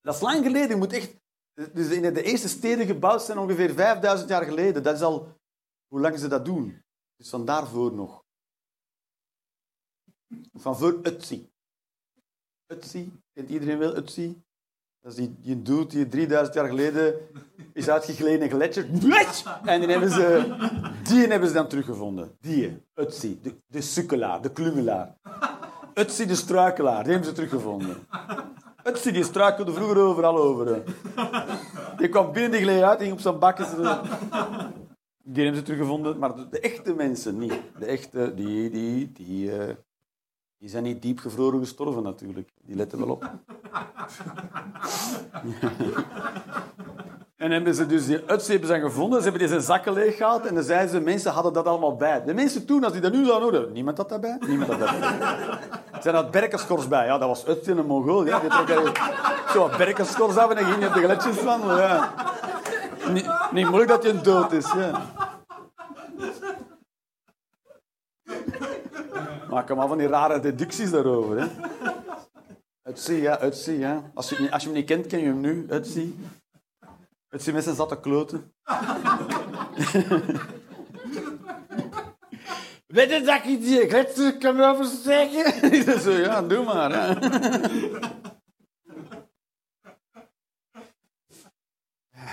Dat 0.00 0.14
is 0.14 0.20
lang 0.20 0.44
geleden. 0.44 0.78
Moet 0.78 0.92
echt... 0.92 1.22
Dus 1.52 1.88
de 1.88 2.22
eerste 2.22 2.48
steden 2.48 2.86
gebouwd 2.86 3.22
zijn 3.22 3.38
ongeveer 3.38 3.74
5000 3.74 4.28
jaar 4.28 4.44
geleden. 4.44 4.82
Dat 4.82 4.94
is 4.94 5.02
al 5.02 5.40
hoe 5.86 6.00
lang 6.00 6.18
ze 6.18 6.28
dat 6.28 6.44
doen. 6.44 6.82
Dus 7.16 7.28
van 7.28 7.44
daarvoor 7.44 7.92
nog. 7.92 8.24
Van 10.52 10.76
voor 10.76 11.00
Utsi. 11.02 11.52
Utsi, 12.66 13.22
kent 13.32 13.50
iedereen 13.50 13.78
wel 13.78 13.96
Utsi? 13.96 14.43
Dat 15.04 15.12
is 15.12 15.18
die, 15.18 15.34
die 15.42 15.62
dude 15.62 15.86
die 15.86 16.08
3000 16.08 16.54
jaar 16.54 16.66
geleden 16.68 17.14
is 17.72 17.88
uitgegleden 17.88 18.42
een 18.42 18.50
gletsjer. 18.50 18.86
En 19.64 19.80
die 19.80 19.88
hebben 19.88 20.10
ze, 20.10 20.54
die 21.02 21.26
hebben 21.26 21.48
ze 21.48 21.54
dan 21.54 21.68
teruggevonden. 21.68 22.30
Die, 22.40 22.82
Utsi, 22.94 23.40
de, 23.42 23.54
de 23.66 23.80
sukkelaar, 23.80 24.42
de 24.42 24.50
klungelaar. 24.50 25.16
Utsi, 25.94 26.26
de 26.26 26.34
struikelaar, 26.34 27.02
die 27.02 27.12
hebben 27.12 27.28
ze 27.28 27.34
teruggevonden. 27.34 27.96
Utsi, 28.84 29.12
die 29.12 29.24
struikelde 29.24 29.72
vroeger 29.72 29.96
overal 29.96 30.36
over. 30.36 30.82
Die 31.96 32.08
kwam 32.08 32.32
binnen, 32.32 32.50
die 32.50 32.60
gleed 32.60 32.82
uit, 32.82 33.00
ging 33.00 33.12
op 33.12 33.20
zijn 33.20 33.38
bakken. 33.38 33.66
Die 35.22 35.42
hebben 35.44 35.60
ze 35.60 35.66
teruggevonden, 35.66 36.18
maar 36.18 36.36
de, 36.36 36.48
de 36.48 36.60
echte 36.60 36.94
mensen 36.94 37.38
niet. 37.38 37.60
De 37.78 37.86
echte, 37.86 38.32
die, 38.34 38.70
die, 38.70 39.12
die, 39.12 39.58
eh, 39.58 39.74
die 40.64 40.72
zijn 40.72 40.84
niet 40.84 41.02
diep 41.02 41.18
gevroren 41.18 41.58
gestorven 41.58 42.02
natuurlijk. 42.02 42.48
Die 42.66 42.76
letten 42.76 42.98
wel 42.98 43.08
op. 43.08 43.30
En 47.36 47.50
hebben 47.50 47.74
ze 47.74 47.86
dus 47.86 48.06
die 48.06 48.22
ze 48.42 48.58
dan 48.58 48.80
gevonden, 48.80 49.22
ze 49.22 49.28
hebben 49.28 49.48
zijn 49.48 49.60
zakken 49.60 49.92
leeggehaald 49.92 50.46
en 50.46 50.54
dan 50.54 50.64
zeiden 50.64 50.90
ze, 50.90 51.00
mensen 51.00 51.32
hadden 51.32 51.52
dat 51.52 51.66
allemaal 51.66 51.96
bij. 51.96 52.24
De 52.24 52.34
mensen 52.34 52.66
toen, 52.66 52.84
als 52.84 52.92
die 52.92 53.02
dat 53.02 53.12
nu 53.12 53.24
zouden 53.24 53.48
horen, 53.48 53.72
niemand 53.72 53.96
had 53.96 54.08
dat 54.08 54.20
bij, 54.20 54.36
niemand 54.46 54.70
had 54.70 54.78
dat 54.78 55.00
bij. 55.00 55.18
zijn 56.02 56.14
dat 56.14 56.30
berkenschors 56.30 56.88
bij. 56.88 57.06
Ja, 57.06 57.18
dat 57.18 57.28
was 57.28 57.48
Utsi 57.48 57.70
een 57.70 57.86
Mongool. 57.86 58.26
Ja, 58.26 58.40
die 58.40 58.50
zo 59.52 59.60
wat 59.68 59.76
berkenschors 59.76 60.36
af 60.36 60.50
en 60.50 60.56
dan 60.56 60.64
ging 60.64 60.82
je 60.82 60.90
de 60.90 61.00
gletsjers 61.00 61.42
wandelen. 61.42 61.76
Ja. 61.76 62.14
Niet, 63.08 63.30
niet 63.50 63.66
moeilijk 63.66 63.90
dat 63.90 64.02
je 64.02 64.20
dood 64.20 64.52
is. 64.52 64.72
Ja. 64.72 65.02
Hem 69.62 69.78
al 69.78 69.88
van 69.88 69.98
die 69.98 70.06
rare 70.06 70.40
deducties 70.40 70.90
daarover. 70.90 71.40
Hè. 71.40 71.46
Utsi, 72.90 73.14
ja, 73.14 73.44
Utsi, 73.44 73.72
ja. 73.72 74.10
Als 74.14 74.28
je, 74.28 74.50
als 74.50 74.62
je 74.62 74.68
hem 74.68 74.78
niet 74.78 74.86
kent, 74.86 75.06
ken 75.06 75.18
je 75.18 75.26
hem 75.26 75.40
nu. 75.40 75.66
Utsi. 75.70 76.18
Utsi 77.28 77.52
met 77.52 77.64
zijn 77.64 77.76
zatte 77.76 78.00
kloten. 78.00 78.52
Weet 82.86 83.10
je 83.10 83.20
dat 83.20 83.44
ik 83.44 83.60
die 83.60 83.88
gletsjer 83.88 84.38
kan 84.38 84.60
oversteken? 84.60 85.70
Zo, 86.00 86.10
ja, 86.10 86.42
doe 86.42 86.64
maar. 86.64 86.92
Hè. 86.92 87.14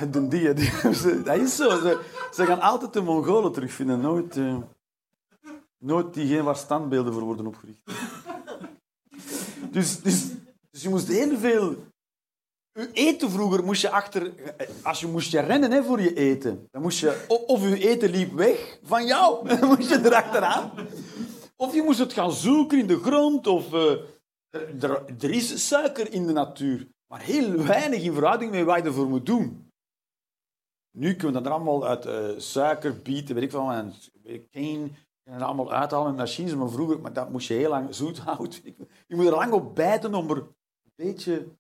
De 0.09 0.27
die, 0.27 0.53
die, 0.53 0.71
dat 1.23 1.37
is 1.37 1.55
zo. 1.55 1.69
Ze, 1.69 1.99
ze 2.31 2.45
gaan 2.45 2.61
altijd 2.61 2.93
de 2.93 3.01
Mongolen 3.01 3.51
terugvinden. 3.51 3.99
Nooit, 3.99 4.37
eh, 4.37 4.57
nooit 5.81 6.13
diegene 6.13 6.43
waar 6.43 6.55
standbeelden 6.55 7.13
voor 7.13 7.21
worden 7.23 7.47
opgericht. 7.47 7.81
Dus, 9.71 10.01
dus, 10.01 10.27
dus 10.71 10.81
je 10.81 10.89
moest 10.89 11.07
heel 11.07 11.37
veel... 11.37 11.75
Je 12.73 12.89
eten 12.93 13.29
vroeger 13.31 13.63
moest 13.63 13.81
je 13.81 13.89
achter... 13.89 14.33
Als 14.83 14.99
je 14.99 15.07
moest 15.07 15.31
je 15.31 15.39
rennen 15.39 15.71
hè, 15.71 15.83
voor 15.83 16.01
je 16.01 16.13
eten. 16.13 16.67
Dan 16.71 16.81
moest 16.81 16.99
je... 16.99 17.25
Of 17.47 17.61
je 17.69 17.89
eten 17.89 18.09
liep 18.09 18.33
weg 18.33 18.79
van 18.83 19.05
jou. 19.05 19.47
Dan 19.47 19.67
moest 19.67 19.89
je 19.89 20.05
erachteraan. 20.05 20.71
Of 21.55 21.73
je 21.73 21.81
moest 21.81 21.99
het 21.99 22.13
gaan 22.13 22.31
zoeken 22.31 22.79
in 22.79 22.87
de 22.87 22.99
grond. 22.99 23.47
Of... 23.47 23.73
eh, 23.73 23.91
er, 24.49 24.83
er- 24.83 25.05
er 25.19 25.29
is 25.31 25.67
suiker 25.67 26.13
in 26.13 26.27
de 26.27 26.33
natuur. 26.33 26.87
Maar 27.07 27.21
heel 27.21 27.55
weinig 27.55 28.01
in 28.03 28.13
verhouding 28.13 28.51
met 28.51 28.65
wat 28.65 28.77
je 28.77 28.83
ervoor 28.83 29.09
moet 29.09 29.25
doen. 29.25 29.69
Nu 30.97 31.15
kunnen 31.15 31.27
we 31.27 31.33
dat 31.33 31.45
er 31.45 31.51
allemaal 31.51 31.87
uit 31.87 32.05
eh, 32.05 32.29
suiker, 32.39 33.01
bieten, 33.01 33.35
weet 33.35 33.43
ik 33.43 33.51
veel, 33.51 33.71
en 33.71 33.93
cane, 34.51 34.89
en 35.23 35.41
allemaal 35.41 35.71
uithalen 35.71 36.07
met 36.07 36.17
machines. 36.17 36.55
Maar 36.55 36.69
vroeger, 36.69 36.99
maar 37.01 37.13
dat 37.13 37.29
moest 37.29 37.47
je 37.47 37.53
heel 37.53 37.69
lang 37.69 37.95
zoet 37.95 38.17
houden. 38.19 38.63
Je 39.07 39.15
moet 39.15 39.25
er 39.25 39.31
lang 39.35 39.51
op 39.53 39.75
bijten 39.75 40.13
om 40.13 40.29
er 40.29 40.37
een 40.37 40.53
beetje... 40.95 41.59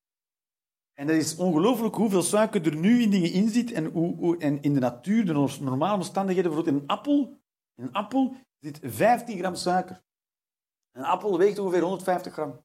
En 0.93 1.07
dat 1.07 1.15
is 1.15 1.35
ongelooflijk 1.35 1.95
hoeveel 1.95 2.21
suiker 2.21 2.65
er 2.65 2.75
nu 2.75 3.01
in 3.01 3.09
dingen 3.09 3.31
in 3.31 3.49
zit. 3.49 3.71
En, 3.71 3.85
hoe, 3.85 4.15
hoe- 4.15 4.37
en 4.37 4.61
in 4.61 4.73
de 4.73 4.79
natuur, 4.79 5.25
de 5.25 5.57
normale 5.61 5.95
omstandigheden, 5.95 6.51
bijvoorbeeld 6.51 6.75
in 6.77 6.81
een 6.83 6.95
appel, 6.95 7.41
in 7.75 7.83
een 7.83 7.93
appel 7.93 8.35
zit 8.59 8.79
15 8.83 9.37
gram 9.37 9.55
suiker. 9.55 10.03
Een 10.91 11.03
appel 11.03 11.37
weegt 11.37 11.59
ongeveer 11.59 11.81
150 11.81 12.33
gram. 12.33 12.63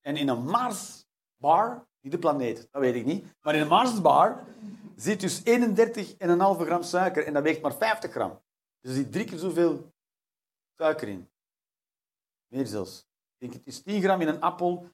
En 0.00 0.16
in 0.16 0.28
een 0.28 0.44
Marsbar, 0.44 1.88
niet 2.00 2.12
de 2.12 2.18
planeet, 2.18 2.68
dat 2.70 2.82
weet 2.82 2.94
ik 2.94 3.04
niet, 3.04 3.36
maar 3.40 3.54
in 3.54 3.60
een 3.60 3.68
Marsbar 3.68 4.44
zit 4.96 5.20
dus 5.20 5.38
31,5 5.40 5.44
gram 6.66 6.82
suiker 6.82 7.26
en 7.26 7.32
dat 7.32 7.42
weegt 7.42 7.62
maar 7.62 7.74
50 7.74 8.10
gram. 8.10 8.40
Er 8.80 8.92
zit 8.92 9.12
drie 9.12 9.24
keer 9.24 9.38
zoveel 9.38 9.92
suiker 10.76 11.08
in. 11.08 11.30
Meer 12.46 12.66
zelfs. 12.66 12.98
Ik 13.38 13.38
denk, 13.38 13.52
het 13.52 13.66
is 13.66 13.82
10 13.82 14.02
gram 14.02 14.20
in 14.20 14.28
een 14.28 14.40
appel, 14.40 14.90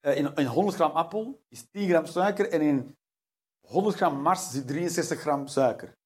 eh, 0.00 0.16
in, 0.16 0.34
in 0.34 0.46
100 0.46 0.76
gram 0.76 0.90
appel 0.90 1.42
is 1.48 1.70
10 1.70 1.88
gram 1.88 2.06
suiker 2.06 2.50
en 2.50 2.60
in 2.60 2.96
100 3.60 3.96
gram 3.96 4.20
Mars 4.20 4.50
zit 4.50 4.66
63 4.66 5.20
gram 5.20 5.46
suiker. 5.46 5.98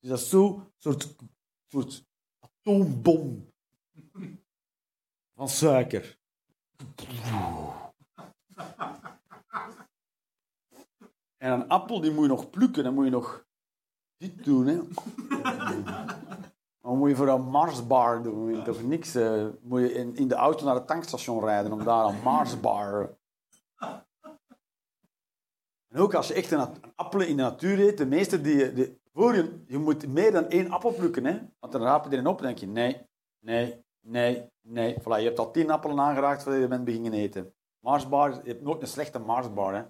Dus 0.00 0.10
dat 0.10 0.18
is 0.18 0.28
zo'n 0.28 0.72
soort, 0.76 1.16
soort 1.66 2.04
atoombom 2.38 3.52
van 5.34 5.48
suiker. 5.48 6.18
En 11.36 11.52
een 11.52 11.68
appel 11.68 12.00
die 12.00 12.10
moet 12.10 12.22
je 12.22 12.28
nog 12.28 12.50
plukken, 12.50 12.84
dan 12.84 12.94
moet 12.94 13.04
je 13.04 13.10
nog 13.10 13.46
dit 14.16 14.44
doen. 14.44 14.66
Hè. 14.66 14.80
Dan 16.86 16.98
moet 16.98 17.08
je 17.08 17.16
voor 17.16 17.28
een 17.28 17.48
Marsbar 17.48 18.22
doen. 18.22 18.54
Je 18.54 18.62
toch 18.62 18.82
niks. 18.82 19.14
eh, 19.14 19.46
moet 19.62 19.80
je 19.80 19.92
in, 19.92 20.16
in 20.16 20.28
de 20.28 20.34
auto 20.34 20.64
naar 20.64 20.74
het 20.74 20.86
tankstation 20.86 21.44
rijden 21.44 21.72
om 21.72 21.84
daar 21.84 22.04
een 22.04 22.22
Marsbar. 22.22 23.16
En 25.88 25.98
ook 25.98 26.14
als 26.14 26.28
je 26.28 26.34
echt 26.34 26.50
een, 26.50 26.60
een 26.60 26.92
appel 26.94 27.20
in 27.20 27.36
de 27.36 27.42
natuur 27.42 27.80
eet, 27.80 27.98
de 27.98 28.06
meeste 28.06 28.40
die, 28.40 28.72
die 28.72 29.00
voor 29.12 29.34
je, 29.34 29.64
je 29.66 29.78
moet 29.78 30.06
meer 30.08 30.32
dan 30.32 30.48
één 30.48 30.70
appel 30.70 30.92
plukken, 30.94 31.24
hè? 31.24 31.40
Want 31.58 31.72
dan 31.72 31.82
raap 31.82 32.04
je 32.04 32.10
erin 32.10 32.26
op 32.26 32.38
en 32.38 32.44
denk 32.44 32.58
je 32.58 32.66
nee, 32.66 33.06
nee, 33.38 33.84
nee, 34.00 34.50
nee. 34.60 35.00
Voilà, 35.00 35.18
je 35.18 35.24
hebt 35.24 35.38
al 35.38 35.50
tien 35.50 35.70
appelen 35.70 36.00
aangeraakt 36.00 36.42
voordat 36.42 36.60
je 36.60 36.68
bent 36.68 36.84
beginnen 36.84 37.12
eten. 37.12 37.54
Marsbar, 37.78 38.30
je 38.30 38.50
hebt 38.50 38.62
nooit 38.62 38.82
een 38.82 38.88
slechte 38.88 39.18
Marsbar, 39.18 39.74
hè? 39.74 39.82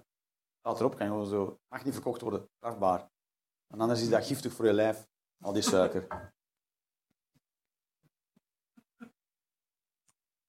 Staat 0.59 0.79
erop, 0.79 0.95
kan 0.95 1.07
gewoon 1.07 1.25
zo. 1.25 1.59
Mag 1.67 1.85
niet 1.85 1.93
verkocht 1.93 2.21
worden, 2.21 2.49
strafbaar. 2.55 3.09
En 3.67 3.79
anders 3.79 4.01
is 4.01 4.09
dat 4.09 4.25
giftig 4.25 4.53
voor 4.53 4.65
je 4.65 4.73
lijf, 4.73 5.07
al 5.41 5.53
die 5.53 5.61
suiker. 5.61 6.35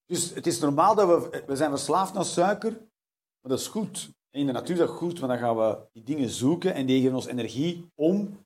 Dus 0.09 0.33
het 0.33 0.47
is 0.47 0.59
normaal 0.59 0.95
dat 0.95 1.07
we... 1.29 1.43
We 1.47 1.55
zijn 1.55 1.69
verslaafd 1.69 2.15
aan 2.15 2.25
suiker, 2.25 2.71
maar 2.71 3.51
dat 3.51 3.59
is 3.59 3.67
goed. 3.67 4.09
In 4.31 4.45
de 4.45 4.51
natuur 4.51 4.73
is 4.75 4.79
dat 4.87 4.89
goed, 4.89 5.19
want 5.19 5.31
dan 5.31 5.41
gaan 5.41 5.57
we 5.57 5.77
die 5.93 6.03
dingen 6.03 6.29
zoeken 6.29 6.73
en 6.73 6.85
die 6.85 7.01
geven 7.01 7.15
ons 7.15 7.25
energie 7.25 7.91
om 7.95 8.45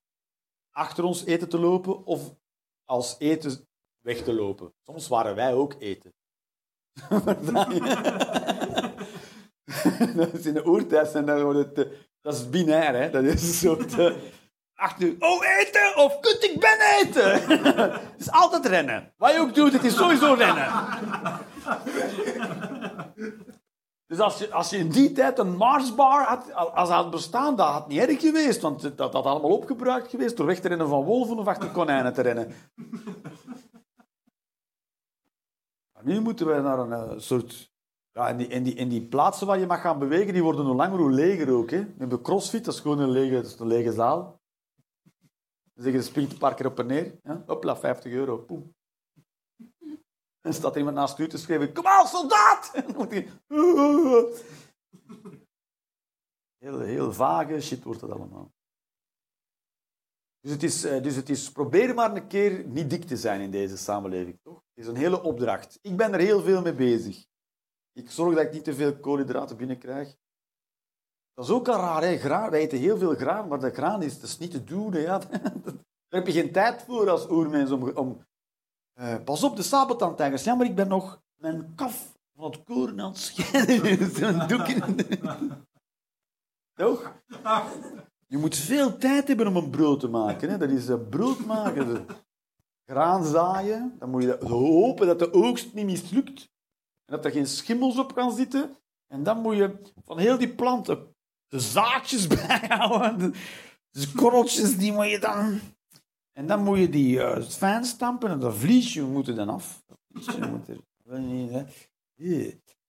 achter 0.72 1.03
ons 1.03 1.26
eten 1.26 1.49
te 1.49 1.59
lopen 1.59 2.05
of 2.05 2.22
als 2.86 3.16
eten 3.20 3.68
weg 3.99 4.24
te 4.24 4.34
lopen. 4.34 4.74
Soms 4.86 5.07
waren 5.07 5.36
wij 5.36 5.53
ook 5.53 5.76
eten. 5.80 6.14
dat 10.16 10.34
is 10.34 10.45
in 10.45 10.53
de 10.53 10.66
oertijd 10.68 11.16
en 11.16 11.26
dan 11.26 11.41
wordt 11.43 11.59
het... 11.59 11.78
eh, 11.88 11.93
Dat 12.22 12.34
is 12.34 12.49
binair, 12.49 12.95
hè. 12.95 13.09
Dat 13.09 13.24
is 13.24 13.32
een 13.47 13.53
soort... 13.53 13.99
eh, 13.99 14.14
achter... 14.74 15.16
Oh, 15.20 15.45
eten! 15.59 15.97
Of 15.97 16.20
kut, 16.20 16.43
ik 16.43 16.59
ben 16.59 16.78
eten! 17.01 17.32
het 18.11 18.20
is 18.20 18.32
altijd 18.32 18.66
rennen. 18.66 19.14
Wat 19.18 19.34
je 19.34 19.39
ook 19.39 19.55
doet, 19.55 19.74
het 19.74 19.84
is 19.84 19.95
sowieso 19.95 20.34
rennen. 20.34 20.68
Dus 24.14 24.22
als 24.22 24.38
je, 24.38 24.51
als 24.51 24.70
je 24.70 24.78
in 24.78 24.89
die 24.89 25.11
tijd 25.11 25.39
een 25.39 25.55
Marsbar 25.55 26.24
had, 26.24 26.53
als 26.53 26.89
had 26.89 27.11
bestaan, 27.11 27.55
dat 27.55 27.68
had 27.68 27.88
niet 27.88 27.99
erg 27.99 28.22
geweest. 28.22 28.61
Want 28.61 28.97
dat 28.97 29.14
had 29.14 29.26
allemaal 29.26 29.51
opgebruikt 29.51 30.09
geweest 30.09 30.38
door 30.38 30.45
weg 30.45 30.59
te 30.59 30.68
rennen 30.68 30.88
van 30.88 31.03
wolven 31.03 31.38
of 31.38 31.47
achter 31.47 31.70
konijnen 31.70 32.14
te 32.14 32.22
rennen. 32.22 32.51
Maar 35.93 36.14
nu 36.14 36.22
moeten 36.22 36.47
we 36.47 36.61
naar 36.61 36.80
een 36.80 36.91
eh, 36.91 37.14
soort... 37.18 37.72
Ja, 38.11 38.28
en 38.28 38.38
die, 38.38 38.47
en, 38.47 38.64
die, 38.64 38.76
en 38.76 38.89
die 38.89 39.07
plaatsen 39.07 39.47
waar 39.47 39.59
je 39.59 39.66
mag 39.66 39.82
gaan 39.82 39.99
bewegen, 39.99 40.34
die 40.34 40.43
worden 40.43 40.66
hoe 40.66 40.76
langer 40.76 40.99
hoe 40.99 41.11
leger 41.11 41.53
ook. 41.53 41.70
Hè. 41.70 41.84
Hebben 41.97 42.22
crossfit, 42.22 42.66
dat 42.66 42.74
is 42.74 42.80
gewoon 42.80 42.99
een 42.99 43.09
lege, 43.09 43.36
dat 43.36 43.45
is 43.45 43.59
een 43.59 43.68
lege 43.68 43.91
zaal. 43.91 44.41
Dan 45.74 45.84
zeg 45.84 45.93
je, 45.93 46.01
springt 46.01 46.32
een 46.32 46.38
paar 46.38 46.53
keer 46.53 46.66
op 46.66 46.80
en 46.80 46.86
neer. 46.86 47.20
Ja? 47.24 47.43
Hopla, 47.45 47.78
50 47.78 48.11
euro. 48.11 48.45
En 50.43 50.53
staat 50.53 50.75
iemand 50.75 50.95
naast 50.95 51.19
u 51.19 51.27
te 51.27 51.37
schrijven, 51.37 51.73
kom 51.73 51.87
aan, 51.87 52.07
soldaat! 52.07 52.71
En 52.75 52.85
dan 52.85 52.95
moet 52.95 53.11
hij... 53.11 53.29
Heel, 56.57 56.79
heel 56.79 57.13
vage 57.13 57.61
shit 57.61 57.83
wordt 57.83 57.99
dat 57.99 58.11
allemaal. 58.11 58.51
Dus 60.39 60.51
het, 60.51 60.63
is, 60.63 60.83
eh, 60.83 61.03
dus 61.03 61.15
het 61.15 61.29
is, 61.29 61.51
probeer 61.51 61.93
maar 61.93 62.15
een 62.15 62.27
keer 62.27 62.67
niet 62.67 62.89
dik 62.89 63.03
te 63.03 63.17
zijn 63.17 63.41
in 63.41 63.51
deze 63.51 63.77
samenleving, 63.77 64.39
toch? 64.41 64.55
Het 64.55 64.83
is 64.83 64.87
een 64.87 64.95
hele 64.95 65.23
opdracht. 65.23 65.79
Ik 65.81 65.97
ben 65.97 66.13
er 66.13 66.19
heel 66.19 66.41
veel 66.41 66.61
mee 66.61 66.73
bezig. 66.73 67.25
Ik 67.91 68.11
zorg 68.11 68.35
dat 68.35 68.45
ik 68.45 68.51
niet 68.51 68.63
te 68.63 68.73
veel 68.73 68.99
koolhydraten 68.99 69.57
binnenkrijg. 69.57 70.15
Dat 71.33 71.45
is 71.45 71.51
ook 71.51 71.67
al 71.67 71.77
raar, 71.77 72.01
hè? 72.01 72.17
Graan, 72.17 72.49
wij 72.49 72.59
eten 72.59 72.77
heel 72.77 72.97
veel 72.97 73.15
graan, 73.15 73.47
maar 73.47 73.59
dat 73.59 73.73
graan 73.73 74.01
is, 74.01 74.19
dat 74.19 74.29
is 74.29 74.37
niet 74.37 74.51
te 74.51 74.63
doen. 74.63 74.91
Daar 74.91 75.21
heb 76.07 76.27
je 76.27 76.31
geen 76.31 76.51
tijd 76.51 76.81
voor 76.81 77.09
als 77.09 77.29
oermens 77.29 77.71
om... 77.71 77.89
om 77.89 78.25
eh, 78.93 79.15
pas 79.23 79.43
op, 79.43 79.55
de 79.55 79.63
sabeltandtijgers. 79.63 80.43
Ja, 80.43 80.55
maar 80.55 80.65
ik 80.65 80.75
ben 80.75 80.87
nog 80.87 81.21
mijn 81.35 81.75
kaf 81.75 82.13
van 82.35 82.51
het 82.51 82.63
koren 82.63 83.01
aan 83.01 83.09
het 83.09 83.17
scheiden. 83.17 84.15
Zo'n 84.15 84.47
Toch? 86.75 87.13
Je 88.27 88.37
moet 88.37 88.55
veel 88.55 88.97
tijd 88.97 89.27
hebben 89.27 89.47
om 89.47 89.55
een 89.55 89.69
brood 89.69 89.99
te 89.99 90.07
maken. 90.07 90.49
Hè? 90.49 90.57
Dat 90.57 90.69
is 90.69 90.89
eh, 90.89 90.95
brood 91.09 91.45
maken. 91.45 92.05
Graan 92.85 93.25
zaaien. 93.25 93.95
Dan 93.99 94.09
moet 94.09 94.23
je 94.23 94.37
hopen 94.45 95.07
dat 95.07 95.19
de 95.19 95.33
oogst 95.33 95.73
niet 95.73 95.85
mislukt. 95.85 96.51
En 97.05 97.15
dat 97.15 97.25
er 97.25 97.31
geen 97.31 97.47
schimmels 97.47 97.97
op 97.97 98.13
kan 98.13 98.31
zitten. 98.31 98.77
En 99.07 99.23
dan 99.23 99.41
moet 99.41 99.55
je 99.55 99.79
van 100.05 100.17
heel 100.17 100.37
die 100.37 100.55
planten 100.55 101.15
de 101.47 101.59
zaadjes 101.59 102.27
bijhouden. 102.47 103.17
De, 103.17 103.31
de 103.89 104.11
korreltjes, 104.15 104.77
die 104.77 104.91
moet 104.91 105.09
je 105.09 105.19
dan... 105.19 105.59
En 106.34 106.47
dan 106.47 106.63
moet 106.63 106.77
je 106.77 106.89
die 106.89 107.17
uh, 107.17 107.41
fijn 107.41 107.84
stampen 107.84 108.29
en 108.29 108.39
dat 108.39 108.55
vliesje 108.55 109.03
moet 109.03 109.27
er 109.27 109.36
dan 109.36 109.49
af. 109.49 109.84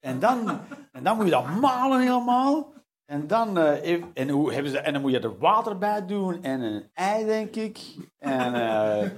En 0.01 0.19
dan, 0.19 0.61
en 0.93 1.05
dan 1.05 1.17
moet 1.17 1.25
je 1.25 1.31
dat 1.31 1.47
malen 1.61 2.01
helemaal. 2.01 2.73
En 3.05 3.27
dan, 3.27 3.59
eh, 3.59 4.03
en, 4.15 4.29
hoe 4.29 4.53
hebben 4.53 4.73
ze, 4.73 4.79
en 4.79 4.93
dan 4.93 5.03
moet 5.03 5.11
je 5.11 5.21
er 5.21 5.39
water 5.39 5.79
bij 5.79 6.07
doen 6.07 6.43
en 6.43 6.61
een 6.61 6.91
ei, 6.93 7.25
denk 7.25 7.57
ik. 7.57 7.97
En, 8.19 8.55
eh, 8.55 9.11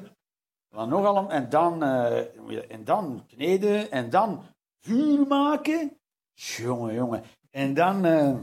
wat 0.77 0.89
nog 0.89 1.05
allemaal. 1.05 1.31
En 1.31 1.49
dan, 1.49 1.83
eh, 1.83 2.70
en 2.70 2.85
dan 2.85 3.24
kneden 3.27 3.91
en 3.91 4.11
dan 4.11 4.43
vuur 4.81 5.27
maken. 5.27 6.01
Jongen, 6.33 6.95
jongen. 6.95 7.22
En 7.51 7.74
dan, 7.74 8.05
eh, 8.05 8.35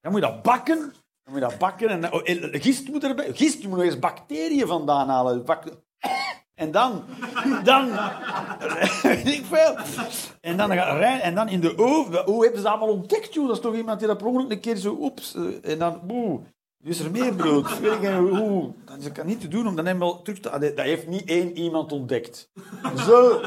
dan 0.00 0.12
moet 0.12 0.20
je 0.20 0.26
dat 0.26 0.42
bakken. 0.42 0.92
Dan 1.30 1.38
moet 1.40 1.50
je 1.50 1.58
dat 1.58 1.68
bakken. 1.68 1.88
En, 1.88 2.12
oh, 2.12 2.20
en 2.24 2.60
gist 2.60 2.88
moet 2.88 3.04
erbij. 3.04 3.30
Gist, 3.32 3.62
je 3.62 3.68
moet 3.68 3.76
nog 3.76 3.86
eens 3.86 3.98
bacteriën 3.98 4.66
vandaan 4.66 5.08
halen. 5.08 5.44
En 6.54 6.70
dan, 6.70 7.04
dan, 7.64 7.88
ik 9.36 9.44
veel. 9.44 9.76
En 10.40 10.56
dan, 10.56 10.72
gaat 10.72 10.98
Rijn, 10.98 11.20
en 11.20 11.34
dan 11.34 11.48
in 11.48 11.60
de 11.60 11.78
oven. 11.78 12.24
Hoe 12.24 12.42
hebben 12.42 12.58
ze 12.60 12.64
dat 12.64 12.72
allemaal 12.76 12.94
ontdekt, 12.94 13.34
joh? 13.34 13.46
Dat 13.46 13.56
is 13.56 13.62
toch 13.62 13.74
iemand 13.74 13.98
die 13.98 14.08
dat 14.08 14.18
per 14.18 14.26
een 14.26 14.60
keer 14.60 14.76
zo, 14.76 14.96
oeps. 15.00 15.34
eh, 15.34 15.72
En 15.72 15.78
dan, 15.78 16.00
boe. 16.06 16.40
Nu 16.78 16.90
is 16.90 17.00
er 17.00 17.10
meer 17.10 17.34
brood. 17.34 17.78
Weet 17.80 17.92
ik. 17.92 18.02
Dat 18.84 18.98
is 18.98 19.12
dat 19.12 19.24
niet 19.24 19.40
te 19.40 19.48
doen 19.48 19.66
om 19.66 19.76
dan 19.76 19.86
helemaal 19.86 20.22
terug 20.22 20.40
te... 20.40 20.72
Dat 20.74 20.84
heeft 20.84 21.06
niet 21.06 21.28
één 21.28 21.56
iemand 21.56 21.92
ontdekt. 21.92 22.50
Zo. 22.96 23.40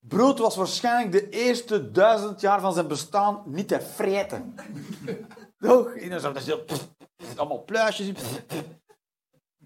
Brood 0.00 0.38
was 0.38 0.56
waarschijnlijk 0.56 1.12
de 1.12 1.28
eerste 1.28 1.90
duizend 1.90 2.40
jaar 2.40 2.60
van 2.60 2.72
zijn 2.72 2.88
bestaan 2.88 3.42
niet 3.44 3.68
te 3.68 3.80
vreten. 3.80 4.54
Toch? 5.58 5.94
En 5.94 6.10
dan 6.10 6.32
hij 6.32 6.42
zo... 6.42 6.64
Allemaal 7.36 7.64
pluisjes. 7.64 8.12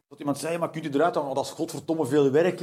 Dat 0.08 0.18
iemand 0.18 0.38
zei, 0.38 0.58
maar 0.58 0.70
kunt 0.70 0.84
u 0.84 0.90
eruit 0.90 1.14
dat 1.14 1.44
is 1.44 1.50
godverdomme 1.50 2.06
veel 2.06 2.30
werk. 2.30 2.62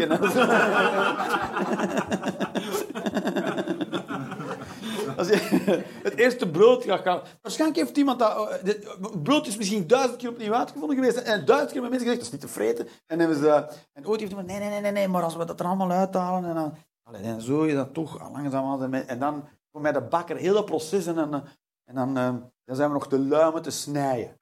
Als 5.17 5.27
je 5.31 5.83
het 6.03 6.15
eerste 6.15 6.49
brood 6.49 6.83
gaat 6.83 7.01
gaan... 7.01 7.21
Waarschijnlijk 7.41 7.79
heeft 7.79 7.97
iemand 7.97 8.19
dat... 8.19 8.37
oh, 8.37 8.53
dit- 8.63 8.97
brood 9.23 9.47
is 9.47 9.57
misschien 9.57 9.87
duizend 9.87 10.17
keer 10.17 10.29
opnieuw 10.29 10.53
uitgevonden 10.53 10.95
geweest. 10.97 11.17
En 11.17 11.45
duizend 11.45 11.71
keer 11.71 11.81
hebben 11.81 11.89
mensen 11.89 12.07
gezegd, 12.07 12.17
dat 12.17 12.25
is 12.25 12.31
niet 12.31 12.41
te 12.41 12.47
vreten. 12.47 12.87
En, 13.05 13.19
hebben 13.19 13.37
ze, 13.37 13.67
en 13.93 14.07
ooit 14.07 14.19
heeft 14.19 14.31
iemand... 14.31 14.49
Nee, 14.49 14.59
nee, 14.59 14.81
nee, 14.81 14.91
nee, 14.91 15.07
maar 15.07 15.23
als 15.23 15.35
we 15.35 15.45
dat 15.45 15.59
er 15.59 15.65
allemaal 15.65 15.91
uithalen... 15.91 16.49
En, 16.49 16.55
dan, 16.55 17.41
zo 17.41 17.63
is 17.63 17.73
dat 17.73 17.93
toch 17.93 18.31
langzaam. 18.31 18.93
En 18.93 19.19
dan 19.19 19.43
voor 19.71 19.81
mij 19.81 19.91
de 19.91 20.01
bakker, 20.01 20.35
heel 20.35 20.53
dat 20.53 20.65
proces. 20.65 21.05
En 21.05 21.33
eh, 21.33 21.39
en 21.87 21.95
dan, 21.95 22.17
eh, 22.17 22.35
dan 22.67 22.75
zijn 22.75 22.87
we 22.87 22.93
nog 22.93 23.07
te 23.07 23.19
lui 23.19 23.47
om 23.47 23.53
het 23.53 23.63
te 23.63 23.71
snijden. 23.71 24.37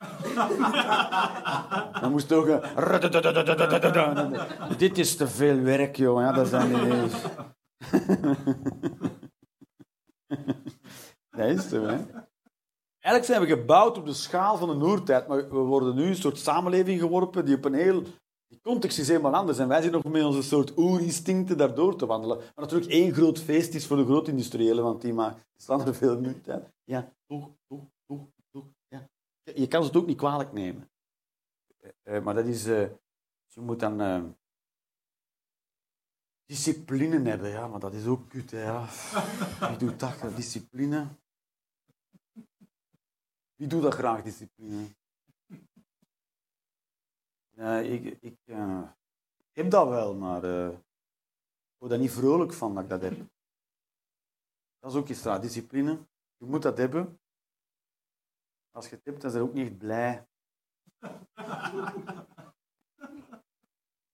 Dan 2.02 2.12
moest 2.12 2.32
ook... 2.32 2.48
een 2.48 2.62
Dit 4.78 4.98
is 4.98 5.16
te 5.16 5.28
veel 5.28 5.60
werk, 5.60 5.96
joh. 5.96 6.22
Ja, 6.22 6.32
dat 6.32 6.48
zijn 6.48 6.72
niet... 6.72 7.14
Dat 11.30 11.46
is 11.46 11.64
het, 11.64 11.72
hè. 11.72 11.98
Eigenlijk 13.00 13.26
zijn 13.26 13.42
we 13.42 13.48
gebouwd 13.48 13.98
op 13.98 14.06
de 14.06 14.14
schaal 14.14 14.58
van 14.58 14.80
de 14.80 14.86
oertijd, 14.86 15.28
maar 15.28 15.50
we 15.50 15.58
worden 15.58 15.96
nu 15.96 16.04
een 16.04 16.16
soort 16.16 16.38
samenleving 16.38 17.00
geworpen 17.00 17.46
die 17.46 17.56
op 17.56 17.66
een 17.66 17.74
heel... 17.74 18.04
Die 18.48 18.60
context 18.62 19.00
is 19.00 19.08
helemaal 19.08 19.34
anders 19.34 19.58
en 19.58 19.68
wij 19.68 19.82
zijn 19.82 19.94
nog 19.94 20.04
met 20.04 20.24
onze 20.24 20.44
soort 20.44 20.78
oerinstincten 20.78 21.58
daardoor 21.58 21.96
te 21.96 22.06
wandelen. 22.06 22.38
Maar 22.38 22.52
natuurlijk 22.56 22.92
één 22.92 23.14
groot 23.14 23.40
feest 23.40 23.74
is 23.74 23.88
voor 23.88 23.98
de 23.98 24.06
grootindustriëlen, 24.06 24.84
want 24.84 25.02
die 25.02 25.16
staan 25.56 25.88
er 25.88 25.96
veel 25.96 26.20
munt. 26.20 26.48
Ja, 26.84 27.14
toch, 27.28 27.50
toch. 27.68 27.94
Je 29.54 29.68
kan 29.68 29.82
ze 29.82 29.88
het 29.88 29.98
ook 29.98 30.06
niet 30.06 30.18
kwalijk 30.18 30.52
nemen. 30.52 30.90
Eh, 31.78 31.92
eh, 32.18 32.24
maar 32.24 32.34
dat 32.34 32.46
is... 32.46 32.66
eh, 32.66 32.90
je 33.48 33.62
moet 33.62 33.80
dan... 33.80 34.02
eh, 34.02 34.24
discipline 36.46 37.30
hebben, 37.30 37.50
ja, 37.50 37.68
maar 37.68 37.80
dat 37.80 37.94
is 37.94 38.06
ook 38.06 38.30
kut, 38.30 38.52
hè, 38.52 38.62
ja. 38.62 38.88
Wie 39.70 39.78
doet 39.78 40.00
dat, 40.00 40.36
discipline? 40.36 41.08
Wie 43.56 43.68
doet 43.68 43.82
dat 43.82 43.94
graag, 43.94 44.24
discipline? 44.24 44.88
Nee, 47.56 47.90
ik, 47.90 48.22
ik 48.22 48.38
heb 49.52 49.70
dat 49.72 49.88
wel, 49.88 50.16
maar 50.16 50.44
eh, 50.44 50.68
ik 50.74 51.78
word 51.78 51.92
daar 51.92 52.00
niet 52.00 52.12
vrolijk 52.12 52.54
van 52.54 52.74
dat 52.74 52.84
ik 52.84 52.90
dat 52.90 53.02
heb. 53.02 53.18
Dat 54.80 54.92
is 54.92 54.98
ook 54.98 55.10
iets 55.10 55.24
raar, 55.24 55.42
discipline. 55.42 56.08
Je 56.38 56.46
moet 56.46 56.62
dat 56.62 56.78
hebben. 56.78 57.20
Als 58.76 58.90
je 58.90 59.00
dan 59.04 59.16
ben 59.22 59.32
je 59.32 59.40
ook 59.40 59.54
niet 59.54 59.78
blij. 59.78 60.28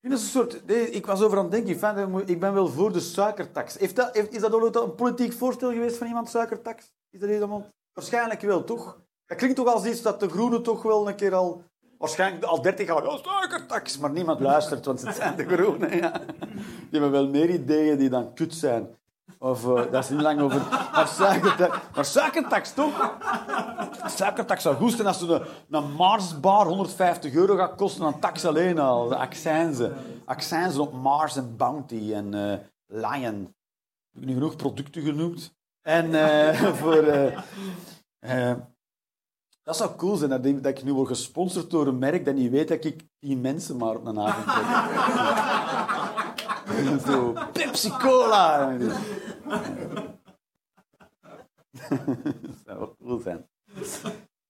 Ik 0.00 0.10
is 0.10 0.30
soort, 0.30 0.70
ik 0.70 1.06
was 1.06 1.22
over 1.22 1.38
aan 1.38 1.50
het 1.50 1.52
denken, 1.52 2.28
ik 2.28 2.40
ben 2.40 2.54
wel 2.54 2.68
voor 2.68 2.92
de 2.92 3.00
suikertax. 3.00 3.78
Heeft 3.78 3.96
dat, 3.96 4.16
is 4.16 4.40
dat 4.40 4.52
ooit 4.52 4.76
een 4.76 4.94
politiek 4.94 5.32
voorstel 5.32 5.70
geweest 5.72 5.96
van 5.96 6.06
iemand, 6.06 6.28
suikertax? 6.28 6.92
Is 7.10 7.20
dat 7.20 7.28
helemaal... 7.28 7.66
Waarschijnlijk 7.92 8.40
wel, 8.40 8.64
toch? 8.64 9.00
Dat 9.26 9.38
klinkt 9.38 9.56
toch 9.56 9.66
als 9.66 9.84
iets 9.84 10.02
dat 10.02 10.20
de 10.20 10.28
Groenen 10.28 10.62
toch 10.62 10.82
wel 10.82 11.08
een 11.08 11.16
keer 11.16 11.34
al... 11.34 11.64
Waarschijnlijk 11.98 12.44
al 12.44 12.62
30 12.62 12.86
jaar, 12.86 13.04
ja, 13.04 13.16
suikertax. 13.16 13.98
Maar 13.98 14.10
niemand 14.10 14.40
luistert, 14.40 14.84
want 14.84 15.02
het 15.02 15.16
zijn 15.16 15.36
de 15.36 15.44
Groenen. 15.44 15.96
Ja. 15.96 16.18
Die 16.18 17.00
hebben 17.00 17.10
wel 17.10 17.28
meer 17.28 17.50
ideeën 17.50 17.98
die 17.98 18.10
dan 18.10 18.34
kut 18.34 18.54
zijn. 18.54 18.96
Of 19.38 19.66
eh, 19.66 19.90
dat 19.90 20.04
is 20.04 20.10
niet 20.10 20.20
lang 20.20 20.40
over... 20.40 20.60
Maar 20.92 21.08
suikertax, 21.08 21.76
maar 21.94 22.04
suikertax 22.04 22.72
toch? 22.72 23.18
Suikertax 24.06 24.62
zou 24.62 24.76
goed 24.76 24.92
zijn 24.92 25.06
als 25.06 25.20
een, 25.20 25.42
een 25.70 25.92
Marsbar 25.92 26.66
150 26.66 27.34
euro 27.34 27.56
gaat 27.56 27.74
kosten 27.74 28.04
aan 28.04 28.18
tax 28.18 28.44
alleen 28.44 28.78
al. 28.78 29.08
De 29.08 29.16
accijnzen. 29.16 29.94
Accijnzen 30.24 30.80
op 30.80 30.92
Mars 30.92 31.36
en 31.36 31.56
Bounty 31.56 32.12
en 32.14 32.34
eh, 32.34 32.58
Lion. 32.86 33.54
Heb 34.12 34.22
ik 34.22 34.28
nu 34.28 34.34
genoeg 34.34 34.56
producten 34.56 35.02
genoemd? 35.02 35.54
En 35.82 36.14
eh, 36.14 36.72
voor... 36.80 37.04
dat 39.62 39.76
zou 39.76 39.96
cool 39.96 40.16
zijn, 40.16 40.30
dat 40.30 40.44
ik, 40.44 40.62
dat 40.62 40.78
ik 40.78 40.84
nu 40.84 40.92
word 40.92 41.08
gesponsord 41.08 41.70
door 41.70 41.86
een 41.86 41.98
merk 41.98 42.24
dat 42.24 42.34
niet 42.34 42.50
weet 42.50 42.68
dat 42.68 42.84
ik 42.84 43.04
tien 43.18 43.40
mensen 43.40 43.76
maar 43.76 43.96
op 43.96 44.06
een 44.06 44.20
avond 44.20 44.46
trek. 46.84 47.00
Zo, 47.06 47.34
Pepsi-Cola. 47.52 48.76
dat 48.76 48.96
zou 52.64 52.78
wel 52.78 52.96
cool 52.98 53.20
zijn. 53.20 53.48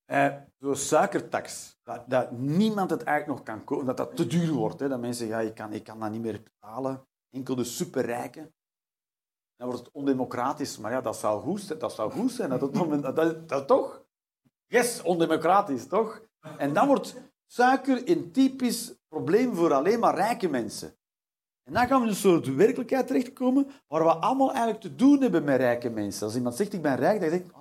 Eh, 0.05 0.35
Zo'n 0.59 0.76
suikertax. 0.76 1.76
Dat, 2.07 2.30
niemand 2.30 2.91
het 2.91 3.03
eigenlijk 3.03 3.39
nog 3.39 3.47
kan 3.47 3.64
kopen. 3.64 3.87
Dat 3.87 3.97
dat 3.97 4.16
te 4.16 4.26
duur 4.26 4.53
wordt. 4.53 4.80
Hè. 4.80 4.89
Dat 4.89 5.01
mensen 5.01 5.26
zeggen, 5.26 5.45
ja, 5.45 5.51
ik, 5.51 5.55
kan, 5.55 5.72
ik 5.72 5.85
kan 5.85 6.01
dat 6.01 6.11
niet 6.11 6.20
meer 6.20 6.43
betalen. 6.43 7.07
Enkel 7.30 7.55
de 7.55 7.64
superrijken. 7.64 8.55
Dan 9.57 9.68
wordt 9.68 9.85
het 9.85 9.95
ondemocratisch. 9.95 10.78
Maar 10.78 10.93
ja, 10.93 11.01
dat 11.01 11.16
zou 11.16 11.43
goed 11.43 11.61
zijn. 11.61 11.78
Dat, 11.78 11.93
zou 11.93 12.12
goed 12.12 12.33
zijn, 12.33 12.51
dat, 13.14 13.49
dat 13.49 13.66
toch? 13.66 14.05
Yes, 14.66 15.03
ondemocratisch, 15.03 15.87
toch? 15.87 16.22
En 16.59 16.72
dan 16.72 16.87
wordt 16.87 17.14
suiker 17.47 18.11
een 18.11 18.33
typisch 18.33 18.95
probleem 19.09 19.55
voor 19.55 19.72
alleen 19.72 19.99
maar 19.99 20.14
rijke 20.14 20.49
mensen. 20.49 20.97
En 21.65 21.73
dan 21.73 21.87
gaan 21.87 21.99
we 21.99 22.05
in 22.05 22.11
een 22.11 22.17
soort 22.19 22.55
werkelijkheid 22.55 23.07
terechtkomen 23.07 23.67
waar 23.89 24.05
we 24.05 24.15
allemaal 24.15 24.49
eigenlijk 24.51 24.81
te 24.81 24.95
doen 24.95 25.21
hebben 25.21 25.45
met 25.45 25.61
rijke 25.61 25.91
mensen. 25.91 26.27
Als 26.27 26.37
iemand 26.37 26.57
zegt, 26.57 26.73
ik 26.73 26.83
ben 26.83 26.97
rijk, 26.97 27.21
dan 27.21 27.31
denk 27.31 27.45
ik... 27.45 27.53
ah. 27.53 27.61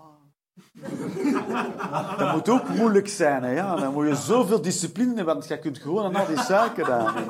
Dat 2.19 2.33
moet 2.33 2.49
ook 2.49 2.69
moeilijk 2.69 3.07
zijn. 3.07 3.43
Hè? 3.43 3.51
Ja, 3.51 3.75
dan 3.75 3.93
moet 3.93 4.07
je 4.07 4.15
zoveel 4.15 4.61
discipline 4.61 5.15
hebben, 5.15 5.33
want 5.33 5.47
je 5.47 5.59
kunt 5.59 5.77
gewoon 5.77 6.05
aan 6.05 6.15
al 6.15 6.25
die 6.27 6.37
suiker 6.37 6.91
aan. 6.91 7.15
En 7.15 7.25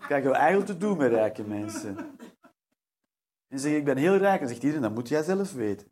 krijg 0.00 0.22
je 0.24 0.30
eigenlijk 0.30 0.66
te 0.66 0.76
doen 0.76 0.96
met 0.96 1.12
rijke 1.12 1.42
mensen. 1.42 1.96
En 3.48 3.58
zeg 3.58 3.72
ik 3.72 3.84
ben 3.84 3.96
heel 3.96 4.16
rijk, 4.16 4.38
dan 4.40 4.48
zegt 4.48 4.62
iedereen, 4.62 4.82
dat 4.82 4.94
moet 4.94 5.08
jij 5.08 5.22
zelf 5.22 5.52
weten. 5.52 5.86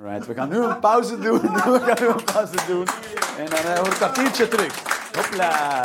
Right, 0.00 0.26
we 0.26 0.34
gaan 0.34 0.48
nu 0.48 0.56
een 0.56 0.78
pauze 0.78 1.18
doen. 1.18 1.40
We 1.72 1.80
gaan 1.80 1.96
nu 2.00 2.06
een 2.06 2.24
pauze 2.24 2.66
doen. 2.66 2.86
En 3.38 3.46
dan 3.46 3.58
uh, 3.64 3.74
een 3.74 3.90
kwartiertje 3.90 4.48
terug. 4.48 4.82
Hopla. 5.16 5.84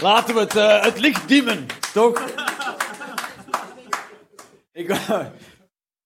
Laten 0.00 0.34
we 0.34 0.40
het, 0.40 0.56
eh, 0.56 0.82
het 0.82 1.00
licht 1.00 1.28
dimmen, 1.28 1.66
toch? 1.92 2.22
Ik 4.72 4.88
wou 4.88 5.24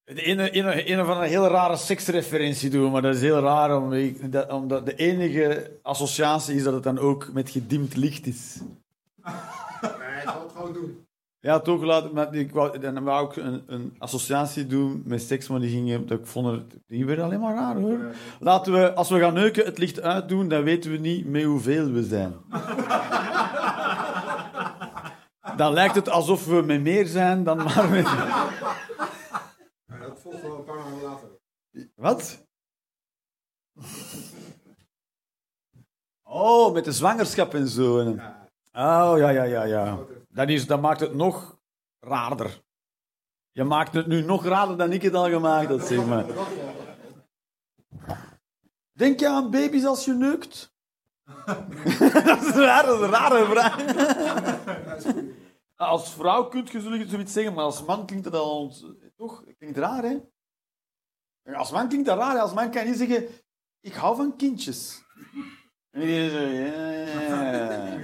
de 0.03 0.21
ene, 0.21 0.49
ene, 0.49 0.91
een 0.91 1.05
van 1.05 1.17
een 1.17 1.29
hele 1.29 1.47
rare 1.47 1.77
seksreferentie 1.77 2.69
doen, 2.69 2.91
maar 2.91 3.01
dat 3.01 3.15
is 3.15 3.21
heel 3.21 3.39
raar, 3.39 3.69
dat, 4.29 4.51
omdat 4.51 4.85
de 4.85 4.95
enige 4.95 5.71
associatie 5.81 6.55
is 6.55 6.63
dat 6.63 6.73
het 6.73 6.83
dan 6.83 6.99
ook 6.99 7.29
met 7.33 7.49
gedimd 7.49 7.95
licht 7.95 8.27
is. 8.27 8.57
Nee, 9.81 10.21
zal 10.23 10.41
het 10.41 10.51
gewoon 10.55 10.73
doen. 10.73 11.05
Ja, 11.39 11.59
toch, 11.59 11.81
laat, 11.81 12.11
maar 12.11 12.35
ik 12.35 12.51
wou, 12.51 12.79
dan 12.79 13.03
wou 13.03 13.29
ik 13.29 13.35
een, 13.35 13.63
een 13.67 13.95
associatie 13.97 14.67
doen 14.67 15.01
met 15.05 15.21
seks, 15.21 15.47
maar 15.47 15.59
die 15.59 15.69
gingen, 15.69 16.07
dat 16.07 16.19
ik 16.19 16.25
vond 16.25 16.47
het, 16.47 16.79
die 16.87 17.21
alleen 17.21 17.39
maar 17.39 17.55
raar 17.55 17.75
hoor. 17.75 17.99
Laten 18.39 18.73
we, 18.73 18.93
als 18.93 19.09
we 19.09 19.19
gaan 19.19 19.33
neuken, 19.33 19.65
het 19.65 19.77
licht 19.77 20.01
uitdoen, 20.01 20.47
dan 20.47 20.63
weten 20.63 20.91
we 20.91 20.97
niet 20.97 21.25
met 21.29 21.43
hoeveel 21.43 21.91
we 21.91 22.03
zijn. 22.03 22.33
Dan 25.61 25.73
lijkt 25.73 25.95
het 25.95 26.09
alsof 26.09 26.45
we 26.45 26.61
met 26.61 26.81
meer 26.81 27.05
zijn 27.05 27.43
dan 27.43 27.57
maar 27.57 27.89
met... 27.89 28.05
Dat 29.99 30.19
volgt 30.19 30.41
wel 30.41 30.57
een 30.57 30.63
paar 30.63 30.75
maanden 30.75 31.01
later. 31.01 31.29
Wat? 31.95 32.45
Oh, 36.23 36.73
met 36.73 36.83
de 36.83 36.91
zwangerschap 36.91 37.53
en 37.53 37.67
zo. 37.67 37.99
En- 37.99 38.19
Oh, 38.73 39.13
ja, 39.17 39.29
ja, 39.29 39.43
ja, 39.43 39.63
ja. 39.63 39.99
Dat, 40.29 40.49
is, 40.49 40.67
dat 40.67 40.81
maakt 40.81 40.99
het 40.99 41.13
nog 41.13 41.59
raarder. 41.99 42.61
Je 43.51 43.63
maakt 43.63 43.93
het 43.93 44.07
nu 44.07 44.21
nog 44.21 44.45
raarder 44.45 44.77
dan 44.77 44.91
ik 44.91 45.01
het 45.01 45.13
al 45.13 45.29
gemaakt 45.29 45.69
had, 45.69 45.85
zeg 45.85 46.05
maar. 46.05 46.25
Denk 48.91 49.19
je 49.19 49.29
aan 49.29 49.51
baby's 49.51 49.85
als 49.85 50.05
je 50.05 50.13
neukt? 50.13 50.73
dat 52.25 52.41
is 52.43 52.55
raar, 52.55 52.85
dat 52.85 52.99
is 52.99 53.05
een 53.05 53.11
rare 53.11 53.45
vraag. 53.45 53.75
Als 55.81 56.13
vrouw 56.13 56.43
kunt 56.47 56.69
je 56.69 57.05
zoiets 57.07 57.33
zeggen, 57.33 57.53
maar 57.53 57.63
als 57.63 57.85
man 57.85 58.05
klinkt 58.05 58.23
dat 58.23 58.33
al... 58.33 58.73
Toch? 59.15 59.43
Klinkt 59.57 59.77
raar, 59.77 60.03
hè? 60.03 60.17
Als 61.53 61.71
man 61.71 61.87
klinkt 61.87 62.05
dat 62.07 62.17
raar. 62.17 62.33
hè. 62.33 62.41
Als 62.41 62.53
man 62.53 62.71
kan 62.71 62.83
je 62.83 62.89
niet 62.89 62.97
zeggen... 62.97 63.27
Ik 63.79 63.93
hou 63.93 64.15
van 64.15 64.35
kindjes. 64.35 65.03
En 65.89 66.01
iedereen 66.01 66.29
zo... 66.29 66.39
Ja, 66.39 67.51
ja. 67.51 67.99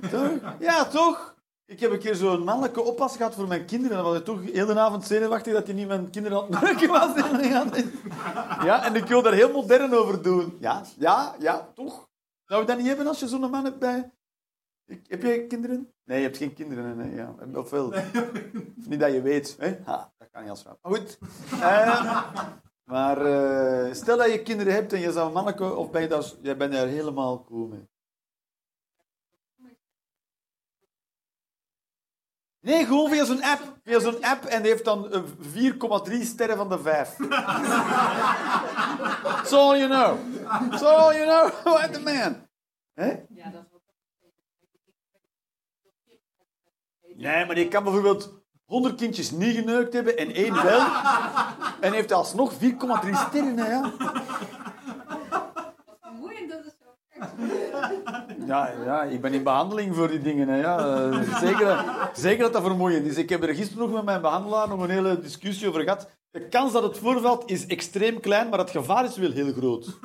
Toch? 0.10 0.56
Ja, 0.58 0.84
toch? 0.84 1.36
Ik 1.64 1.80
heb 1.80 1.90
een 1.90 1.98
keer 1.98 2.14
zo'n 2.14 2.44
mannelijke 2.44 2.82
oppas 2.82 3.16
gehad 3.16 3.34
voor 3.34 3.48
mijn 3.48 3.66
kinderen. 3.66 3.96
En 3.96 4.02
dan 4.02 4.12
was 4.12 4.18
ik 4.20 4.24
toch 4.24 4.42
heel 4.42 4.66
de 4.66 4.78
avond 4.78 5.04
zenuwachtig 5.04 5.52
dat 5.52 5.66
hij 5.66 5.74
niet 5.74 5.88
mijn 5.88 6.10
kinderen 6.10 6.38
aan 6.38 6.66
het 6.66 6.86
was. 6.86 7.14
Ja, 8.64 8.84
en 8.84 8.94
ik 8.94 9.04
wil 9.04 9.22
daar 9.22 9.32
heel 9.32 9.52
modern 9.52 9.94
over 9.94 10.22
doen. 10.22 10.56
Ja, 10.60 10.82
ja, 10.98 11.34
ja, 11.38 11.72
toch? 11.74 12.08
Zou 12.44 12.60
je 12.60 12.66
dat 12.66 12.76
niet 12.76 12.86
hebben 12.86 13.06
als 13.06 13.20
je 13.20 13.28
zo'n 13.28 13.50
man 13.50 13.64
hebt 13.64 13.78
bij... 13.78 14.12
Ik- 14.88 15.06
Heb 15.08 15.22
jij 15.22 15.46
kinderen? 15.46 15.92
Nee, 16.04 16.18
je 16.18 16.24
hebt 16.24 16.36
geen 16.36 16.54
kinderen. 16.54 16.96
Nee, 16.96 17.14
ja. 17.14 17.34
Of 17.54 17.70
wel? 17.70 17.92
Niet 18.74 19.00
dat 19.00 19.12
je 19.12 19.22
weet. 19.22 19.56
Hè? 19.58 19.78
Ha, 19.84 20.12
dat 20.18 20.28
kan 20.30 20.42
niet 20.42 20.50
als 20.50 20.62
vrouw. 20.62 20.78
Maar 20.82 20.92
goed. 20.92 21.18
Eh, 21.60 22.32
maar 22.84 23.26
eh, 23.26 23.92
stel 23.94 24.16
dat 24.16 24.32
je 24.32 24.42
kinderen 24.42 24.72
hebt 24.72 24.92
en 24.92 25.00
je 25.00 25.12
zou 25.12 25.26
een 25.26 25.32
mannelijke... 25.32 25.74
Of 25.74 25.90
ben 25.90 26.02
je 26.02 26.08
daar, 26.08 26.24
jij 26.42 26.56
bent 26.56 26.72
daar 26.72 26.86
helemaal 26.86 27.44
cool 27.44 27.66
mee. 27.66 27.88
Nee, 32.60 32.84
gewoon 32.86 33.10
via 33.10 33.24
zo'n 33.24 33.42
app. 33.42 33.78
Via 33.84 34.00
zo'n 34.00 34.24
app 34.24 34.44
en 34.44 34.62
die 34.62 34.70
heeft 34.70 34.84
dan 34.84 35.12
eh, 35.12 35.22
4,3 36.10 36.22
sterren 36.22 36.56
van 36.56 36.68
de 36.68 36.78
5. 36.78 37.16
That's 39.22 39.52
all 39.60 39.78
you 39.78 39.88
know. 39.88 40.18
That's 40.70 40.82
all 40.82 41.14
you 41.14 41.24
know. 41.26 41.50
What 41.74 41.92
the 41.92 42.00
man. 42.00 42.48
Hè? 42.94 43.08
Ja, 43.28 43.50
dat 43.50 43.62
is 43.64 43.70
wat. 43.70 43.82
Nee, 47.18 47.46
maar 47.46 47.54
die 47.54 47.68
kan 47.68 47.84
bijvoorbeeld 47.84 48.42
100 48.64 48.94
kindjes 48.94 49.30
niet 49.30 49.56
geneukt 49.56 49.92
hebben 49.92 50.16
en 50.16 50.34
één 50.34 50.62
wel. 50.62 50.80
En 51.80 51.92
heeft 51.92 52.12
alsnog 52.12 52.52
4,3 52.52 52.58
sterren. 53.28 53.58
Hè, 53.58 53.70
ja. 53.70 53.92
Ja, 58.46 58.70
ja, 58.84 59.02
ik 59.02 59.20
ben 59.20 59.34
in 59.34 59.42
behandeling 59.42 59.94
voor 59.94 60.08
die 60.08 60.20
dingen. 60.20 60.48
Hè, 60.48 60.56
ja. 60.56 60.78
Eh, 60.78 61.38
Zeker, 61.40 61.84
zeker 62.14 62.42
dat 62.42 62.52
dat 62.52 62.62
vermoeiend 62.62 63.06
is. 63.06 63.16
Ik 63.16 63.28
heb 63.28 63.42
er 63.42 63.54
gisteren 63.54 63.82
nog 63.82 63.92
met 63.92 64.04
mijn 64.04 64.20
behandelaar 64.20 64.68
nog 64.68 64.80
een 64.80 64.90
hele 64.90 65.20
discussie 65.20 65.68
over 65.68 65.82
gehad. 65.82 66.08
De 66.30 66.48
kans 66.48 66.72
dat 66.72 66.82
het 66.82 66.98
voorvalt 66.98 67.50
is 67.50 67.66
extreem 67.66 68.20
klein, 68.20 68.48
maar 68.48 68.58
het 68.58 68.70
gevaar 68.70 69.04
is 69.04 69.16
wel 69.16 69.30
heel 69.30 69.52
groot. 69.52 69.98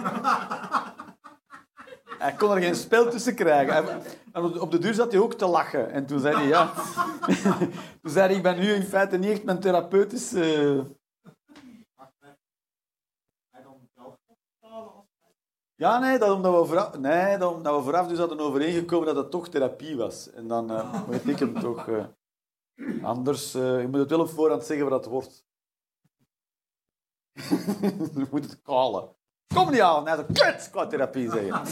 Hij 2.24 2.34
kon 2.34 2.52
er 2.52 2.62
geen 2.62 2.76
spel 2.76 3.10
tussen 3.10 3.36
krijgen. 3.36 4.02
En 4.34 4.60
op 4.62 4.72
de- 4.72 4.78
duur 4.78 4.94
zat 4.94 5.12
hij 5.12 5.22
ook 5.22 5.34
te 5.34 5.46
lachen. 5.46 5.92
En 5.92 6.06
toen 6.06 6.20
zei 6.20 6.36
hij, 6.36 6.48
ja... 6.48 6.74
toen 8.02 8.12
zei 8.12 8.28
hij, 8.28 8.36
ik 8.36 8.44
ben 8.44 8.60
nu 8.60 8.74
in 8.74 8.84
feite 8.84 9.18
niet 9.18 9.32
echt 9.32 9.44
mijn 9.44 9.60
therapeutisch... 9.60 10.34
eh, 10.34 10.42
Hij 13.52 13.62
dan 13.64 13.90
wel 13.94 14.20
betalen 14.60 14.94
als 14.94 15.06
Ja, 15.76 16.00
nee, 16.00 16.18
dat 16.20 16.30
omdat 16.36 16.62
we 16.62 16.68
vooraf, 16.68 16.98
nee, 16.98 17.38
dat 17.38 17.54
omdat 17.54 17.76
we 17.76 17.84
vooraf 17.84 18.08
dus 18.08 18.18
hadden 18.18 18.40
overeengekomen 18.40 19.06
dat 19.08 19.16
het 19.16 19.32
toch 19.32 19.50
therapie 19.50 19.98
was. 19.98 20.30
En 20.32 20.48
dan 20.48 20.72
eh, 20.72 21.08
weet 21.08 21.28
ik 21.28 21.40
hem 21.40 21.60
toch. 21.60 21.88
eh, 21.88 22.06
anders, 23.04 23.54
eh, 23.54 23.82
je 23.82 23.88
moet 23.88 24.00
het 24.00 24.10
wel 24.10 24.20
op 24.20 24.30
voorhand 24.30 24.64
zeggen 24.64 24.90
wat 24.90 25.04
dat 25.04 25.12
wordt. 25.12 25.46
je 28.20 28.28
moet 28.32 28.44
het 28.46 28.62
callen. 28.62 29.16
Kom 29.54 29.72
niet 29.72 29.82
aan, 29.82 30.08
hij 30.08 30.16
zegt, 30.16 30.32
kut, 30.40 30.70
qua 30.70 30.88
therapie 30.88 31.30
zeggen. 31.32 31.68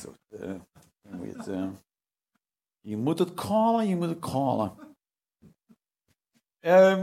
Zo, 0.00 0.14
eh, 0.28 0.54
je, 1.02 1.10
moet 1.16 1.36
het, 1.36 1.48
eh, 1.48 1.68
je 2.80 2.96
moet 2.96 3.18
het 3.18 3.34
callen, 3.34 3.88
je 3.88 3.96
moet 3.96 4.08
het 4.08 4.18
callen. 4.18 4.72
Ehm, 6.60 7.00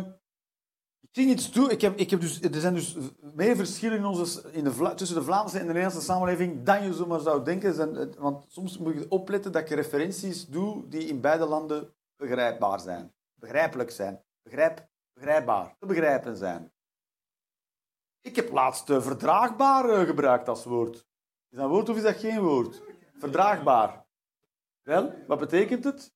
ik 0.99 1.09
zie 1.11 1.27
iets 1.27 1.49
toe. 1.49 1.71
Ik 1.71 1.81
heb, 1.81 1.97
ik 1.97 2.09
heb 2.09 2.21
dus, 2.21 2.41
er 2.41 2.59
zijn 2.61 2.73
dus 2.73 2.97
meer 3.19 3.55
verschillen 3.55 3.97
in 3.97 4.05
onze, 4.05 4.51
in 4.51 4.63
de, 4.63 4.71
Vla- 4.73 4.93
tussen 4.93 5.17
de 5.17 5.23
Vlaamse 5.23 5.55
en 5.59 5.67
de 5.67 5.73
Nederlandse 5.73 6.01
samenleving 6.05 6.63
dan 6.63 6.83
je 6.83 6.93
zomaar 6.93 7.19
zou 7.19 7.43
denken. 7.43 7.73
Zijn, 7.73 7.93
het- 7.95 8.15
want 8.15 8.45
soms 8.47 8.77
moet 8.77 8.93
je 8.93 9.05
opletten 9.09 9.51
dat 9.51 9.69
je 9.69 9.75
referenties 9.75 10.47
doet 10.47 10.91
die 10.91 11.07
in 11.07 11.21
beide 11.21 11.45
landen 11.45 11.93
begrijpbaar 12.15 12.79
zijn. 12.79 13.13
Begrijpelijk 13.33 13.91
zijn. 13.91 14.23
Begrijp, 14.41 14.87
begrijpbaar. 15.13 15.75
Te 15.79 15.85
begrijpen 15.85 16.37
zijn. 16.37 16.71
Ik 18.21 18.35
heb 18.35 18.51
laatst 18.51 18.89
eh, 18.89 19.01
verdraagbaar 19.01 19.89
eh, 19.89 20.05
gebruikt 20.05 20.47
als 20.47 20.65
woord. 20.65 20.95
Is 21.49 21.57
dat 21.57 21.69
woord 21.69 21.89
of 21.89 21.95
is 21.95 22.03
dat 22.03 22.15
geen 22.15 22.41
woord? 22.41 22.81
Verdraagbaar. 23.17 24.05
Wel, 24.81 25.23
wat 25.27 25.39
betekent 25.39 25.83
het? 25.83 26.13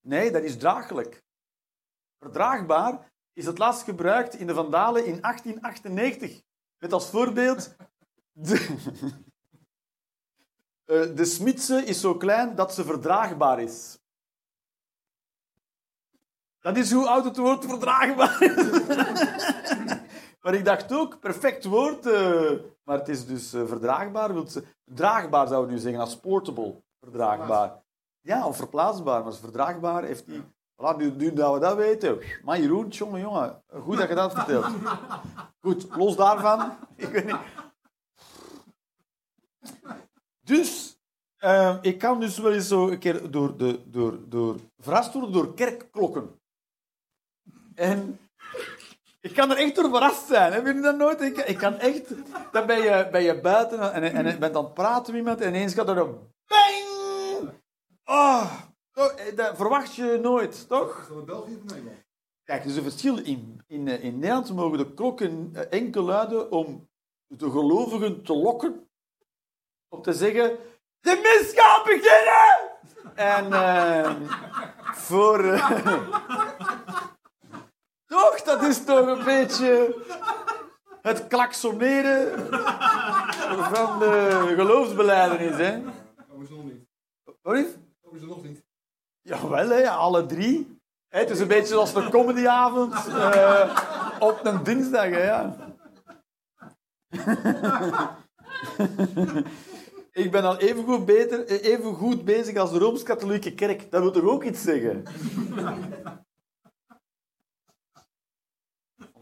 Nee, 0.00 0.30
dat 0.30 0.42
is 0.42 0.56
draaglijk. 0.56 1.24
Verdraagbaar 2.18 3.12
is 3.32 3.46
het 3.46 3.58
laatst 3.58 3.82
gebruikt 3.82 4.34
in 4.34 4.46
de 4.46 4.54
Vandalen 4.54 5.06
in 5.06 5.20
1898. 5.20 6.42
Met 6.78 6.92
als 6.92 7.10
voorbeeld... 7.10 7.76
De, 8.32 8.76
Eh, 10.86 11.16
de 11.16 11.24
Smitse 11.24 11.84
is 11.84 12.00
zo 12.00 12.16
klein 12.16 12.54
dat 12.54 12.74
ze 12.74 12.84
verdraagbaar 12.84 13.60
is. 13.60 13.98
Dat 16.66 16.76
is 16.76 16.92
hoe 16.92 17.08
oud 17.08 17.24
het 17.24 17.36
woord 17.36 17.64
verdraagbaar 17.64 18.42
is. 18.42 18.70
maar 20.42 20.54
ik 20.54 20.64
dacht 20.64 20.92
ook, 20.92 21.20
perfect 21.20 21.64
woord, 21.64 22.06
eh, 22.06 22.50
maar 22.84 22.98
het 22.98 23.08
is 23.08 23.26
dus 23.26 23.52
eh, 23.52 23.66
verdraagbaar. 23.66 24.32
Wilt 24.32 24.62
draagbaar 24.84 25.46
zou 25.46 25.66
je 25.66 25.72
nu 25.72 25.78
zeggen, 25.78 26.00
als 26.00 26.16
portable. 26.16 26.82
Verdraagbaar. 27.00 27.82
Ja, 28.20 28.46
of 28.46 28.56
verplaatsbaar, 28.56 29.22
maar 29.24 29.34
verdraagbaar 29.34 30.04
heeft 30.04 30.26
die... 30.26 30.42
Voilà, 30.76 30.96
nu, 30.96 31.10
nu 31.10 31.32
dat 31.32 31.54
we 31.54 31.60
dat 31.60 31.76
weten. 31.76 32.18
Maar 32.44 32.60
Jeroen, 32.60 32.88
jongen, 32.88 33.20
jongen, 33.20 33.62
goed 33.80 33.98
dat 33.98 34.08
je 34.08 34.14
dat 34.14 34.32
vertelt. 34.32 34.66
Goed, 35.60 35.86
los 35.96 36.16
daarvan. 36.16 36.72
Ik 36.96 37.08
weet 37.08 37.26
niet. 37.26 37.36
Dus, 40.40 40.98
eh, 41.36 41.76
ik 41.80 41.98
kan 41.98 42.20
dus 42.20 42.38
wel 42.38 42.52
eens 42.52 42.68
zo 42.68 42.88
een 42.88 42.98
keer 42.98 43.30
door, 43.30 43.56
de, 43.56 43.90
door, 43.90 44.18
door, 44.28 44.56
verrast 44.78 45.12
worden 45.12 45.32
door 45.32 45.54
kerkklokken. 45.54 46.44
En 47.76 48.18
ik 49.20 49.34
kan 49.34 49.50
er 49.50 49.56
echt 49.56 49.74
door 49.74 49.90
verrast 49.90 50.26
zijn. 50.26 50.52
Heb 50.52 50.66
je 50.66 50.80
dat 50.80 50.96
nooit? 50.96 51.20
Ik, 51.20 51.36
ik 51.36 51.58
kan 51.58 51.78
echt... 51.78 52.08
Dan 52.52 52.66
ben 52.66 52.82
je, 52.82 53.08
ben 53.10 53.22
je 53.22 53.40
buiten 53.40 53.92
en, 53.92 54.02
en 54.02 54.26
je 54.26 54.38
bent 54.38 54.56
aan 54.56 54.64
het 54.64 54.74
praten 54.74 55.12
met 55.12 55.20
iemand 55.20 55.40
en 55.40 55.48
ineens 55.48 55.74
gaat 55.74 55.88
er 55.88 55.98
een 55.98 56.18
bang! 56.46 57.52
Oh, 58.04 58.52
eh, 58.92 59.36
dat 59.36 59.56
verwacht 59.56 59.94
je 59.94 60.18
nooit, 60.22 60.68
toch? 60.68 61.08
In 61.10 61.24
België 61.24 61.56
of 61.56 61.62
Nederland? 61.62 62.04
Kijk, 62.44 62.62
er 62.62 62.70
is 62.70 62.76
een 62.76 62.82
verschil. 62.82 63.18
In, 63.18 63.62
in, 63.66 63.88
eh, 63.88 64.04
in 64.04 64.18
Nederland 64.18 64.54
mogen 64.54 64.78
de 64.78 64.94
klokken 64.94 65.50
eh, 65.54 65.62
enkel 65.70 66.02
luiden 66.02 66.50
om 66.50 66.88
de 67.26 67.50
gelovigen 67.50 68.22
te 68.22 68.34
lokken. 68.34 68.88
Om 69.88 70.02
te 70.02 70.12
zeggen, 70.12 70.56
de 71.00 71.20
mis 71.22 71.52
gaat 71.60 71.84
beginnen! 71.84 72.74
En 73.14 73.50
voor... 74.94 75.44
toch, 78.30 78.42
dat 78.42 78.62
is 78.62 78.84
toch 78.84 79.06
een 79.06 79.24
beetje 79.24 79.96
het 81.02 81.26
klaksoneren 81.26 82.48
van 83.74 83.98
de 83.98 84.52
geloofsbeleidenis, 84.56 85.56
hè? 85.56 85.82
Dat 85.82 86.40
is 86.42 86.48
nog 86.48 86.64
niet. 86.64 86.84
Sorry? 87.42 87.66
Dat 88.02 88.12
is 88.12 88.20
er 88.20 88.26
nog 88.26 88.42
niet. 88.42 88.64
Jawel, 89.22 89.68
hè, 89.68 89.90
alle 89.90 90.26
drie. 90.26 90.78
Hè, 91.08 91.18
het 91.18 91.30
is 91.30 91.40
een 91.40 91.48
beetje 91.48 91.66
zoals 91.66 91.94
een 91.94 92.10
comedyavond 92.10 92.94
eh, 93.06 93.78
op 94.18 94.40
een 94.42 94.62
dinsdag. 94.62 95.08
Hè, 95.08 95.24
ja. 95.24 95.56
Ik 100.12 100.30
ben 100.30 100.44
al 100.44 100.58
even 100.58 100.84
goed, 100.84 101.04
beter, 101.04 101.46
even 101.46 101.94
goed 101.94 102.24
bezig 102.24 102.56
als 102.56 102.72
de 102.72 102.78
Rooms-Katholieke 102.78 103.54
Kerk. 103.54 103.90
Dat 103.90 104.02
wil 104.02 104.10
toch 104.10 104.22
ook 104.22 104.44
iets 104.44 104.62
zeggen? 104.62 105.04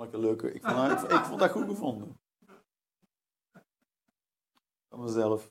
Vond 0.05 0.17
ik 0.17 0.23
een 0.23 0.27
leuke. 0.27 0.53
Ik 0.53 0.63
vond, 0.63 0.89
dat, 0.89 1.13
ik 1.13 1.25
vond 1.25 1.41
dat 1.41 1.51
goed 1.51 1.69
gevonden. 1.69 2.21
Van 4.89 5.03
mezelf. 5.03 5.51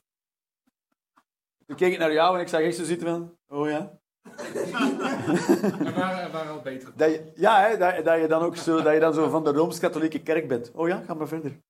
Toen 1.66 1.76
keek 1.76 1.92
ik 1.92 1.98
naar 1.98 2.12
jou 2.12 2.34
en 2.34 2.40
ik 2.40 2.48
zag 2.48 2.60
echt 2.60 2.76
zo 2.76 2.84
zitten 2.84 3.08
van... 3.08 3.36
Oh 3.58 3.68
ja? 3.68 3.98
Er 4.22 5.94
waren, 5.94 6.18
er 6.18 6.30
waren 6.30 6.52
al 6.52 6.60
betere. 6.60 6.92
Dat 6.96 7.10
je, 7.10 7.32
ja, 7.34 7.60
hè, 7.60 7.76
dat, 7.76 8.04
dat, 8.04 8.20
je 8.20 8.26
dan 8.26 8.42
ook 8.42 8.56
zo, 8.56 8.82
dat 8.82 8.92
je 8.94 9.00
dan 9.00 9.14
zo 9.14 9.28
van 9.28 9.44
de 9.44 9.52
Rooms-Katholieke 9.52 10.22
Kerk 10.22 10.48
bent. 10.48 10.70
Oh 10.74 10.88
ja, 10.88 11.02
ga 11.02 11.14
maar 11.14 11.28
verder. 11.28 11.60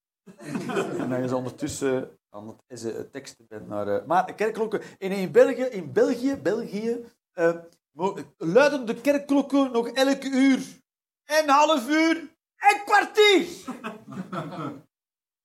en 0.99 1.09
dat 1.09 1.18
je 1.20 1.28
zo 1.28 1.37
ondertussen 1.37 2.18
aan 2.30 2.49
het 2.49 2.85
is, 2.85 2.93
teksten 3.11 3.47
bent. 3.49 3.68
Naar, 3.68 3.89
eh, 3.89 4.07
maar 4.07 4.26
de 4.26 4.35
kerkklokken... 4.35 4.80
In, 4.99 5.11
in 5.11 5.32
België, 5.32 5.62
in 5.62 5.93
België, 5.93 6.37
België 6.37 7.05
eh, 7.32 7.57
luiden 8.37 8.87
de 8.87 9.01
kerkklokken 9.01 9.72
nog 9.72 9.89
elk 9.89 10.24
uur. 10.24 10.82
En 11.24 11.49
half 11.49 11.89
uur. 11.89 12.34
En 12.71 12.85
kwartier. 12.85 13.47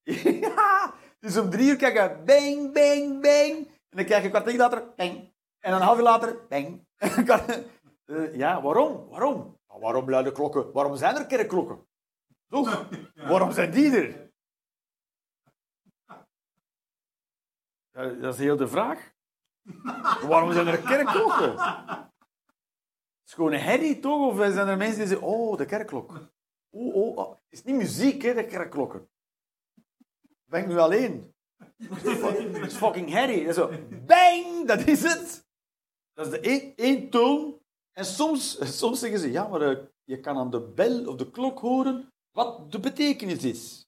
ja, 0.48 0.94
Dus 1.20 1.38
om 1.38 1.50
drie 1.50 1.70
uur 1.70 1.76
krijg 1.76 1.94
je 1.94 2.24
bang, 2.26 2.74
bang, 2.74 3.22
bang. 3.22 3.68
En 3.90 3.98
dan 3.98 4.06
krijg 4.06 4.22
je 4.22 4.26
een 4.26 4.32
kwartier 4.32 4.58
later 4.58 4.94
bang. 4.96 5.34
En 5.60 5.74
een 5.74 5.82
half 5.82 5.98
uur 5.98 6.04
later 6.04 6.48
bang. 6.48 6.88
Een 6.98 7.26
Eh, 8.06 8.36
ja, 8.36 8.62
waarom? 8.62 9.10
Waarom? 9.10 9.60
Ja, 9.68 9.80
waarom 9.80 10.10
luiden 10.10 10.34
klokken? 10.34 10.72
Waarom 10.72 10.96
zijn 10.96 11.16
er 11.16 11.26
kerkklokken? 11.26 11.88
Toch? 12.48 12.90
Waarom 13.16 13.52
zijn 13.52 13.72
die 13.72 13.98
er? 13.98 14.32
Ja, 17.92 18.06
dat 18.08 18.34
is 18.34 18.40
heel 18.40 18.58
de 18.58 18.68
vraag. 18.68 19.12
Waarom 20.22 20.52
zijn 20.54 20.68
er 20.68 20.78
kerkklokken? 20.82 21.58
Het 21.58 23.26
is 23.26 23.34
gewoon 23.34 23.54
een 23.54 23.60
herrie, 23.60 24.00
toch? 24.00 24.28
Of 24.28 24.36
zijn 24.54 24.68
er 24.68 24.78
mensen 24.78 24.98
die 24.98 25.08
zeggen, 25.08 25.28
oh, 25.28 25.58
de 25.58 25.66
kerkklok. 25.66 26.12
Oh, 26.70 26.96
oh, 26.96 27.18
oh. 27.18 27.30
Het 27.30 27.40
is 27.50 27.64
niet 27.64 27.76
muziek, 27.76 28.22
hè, 28.22 28.34
de 28.34 28.46
kerkklokken. 28.46 29.10
Ben 30.46 30.62
ik 30.62 30.68
nu 30.68 30.78
alleen? 30.78 31.34
Het 31.84 32.66
is 32.66 32.76
fucking 32.76 33.10
herrie. 33.10 33.46
Dat 33.46 33.56
zo, 33.56 33.72
bang, 34.06 34.68
dat 34.68 34.88
is 34.88 35.04
het. 35.04 35.48
Dat 36.14 36.26
is 36.26 36.32
de 36.32 36.40
één, 36.40 36.76
één 36.76 37.10
toon. 37.10 37.62
En 37.92 38.06
soms, 38.06 38.78
soms 38.78 39.00
zeggen 39.00 39.20
ze, 39.20 39.32
ja, 39.32 39.48
maar 39.48 39.62
eh, 39.62 39.78
je 40.04 40.20
kan 40.20 40.38
aan 40.38 40.50
de 40.50 40.62
bel 40.62 41.08
of 41.08 41.16
de 41.16 41.32
klok 41.32 41.60
horen 41.60 42.14
wat 42.32 42.72
de 42.72 42.80
betekenis 42.80 43.44
is. 43.44 43.88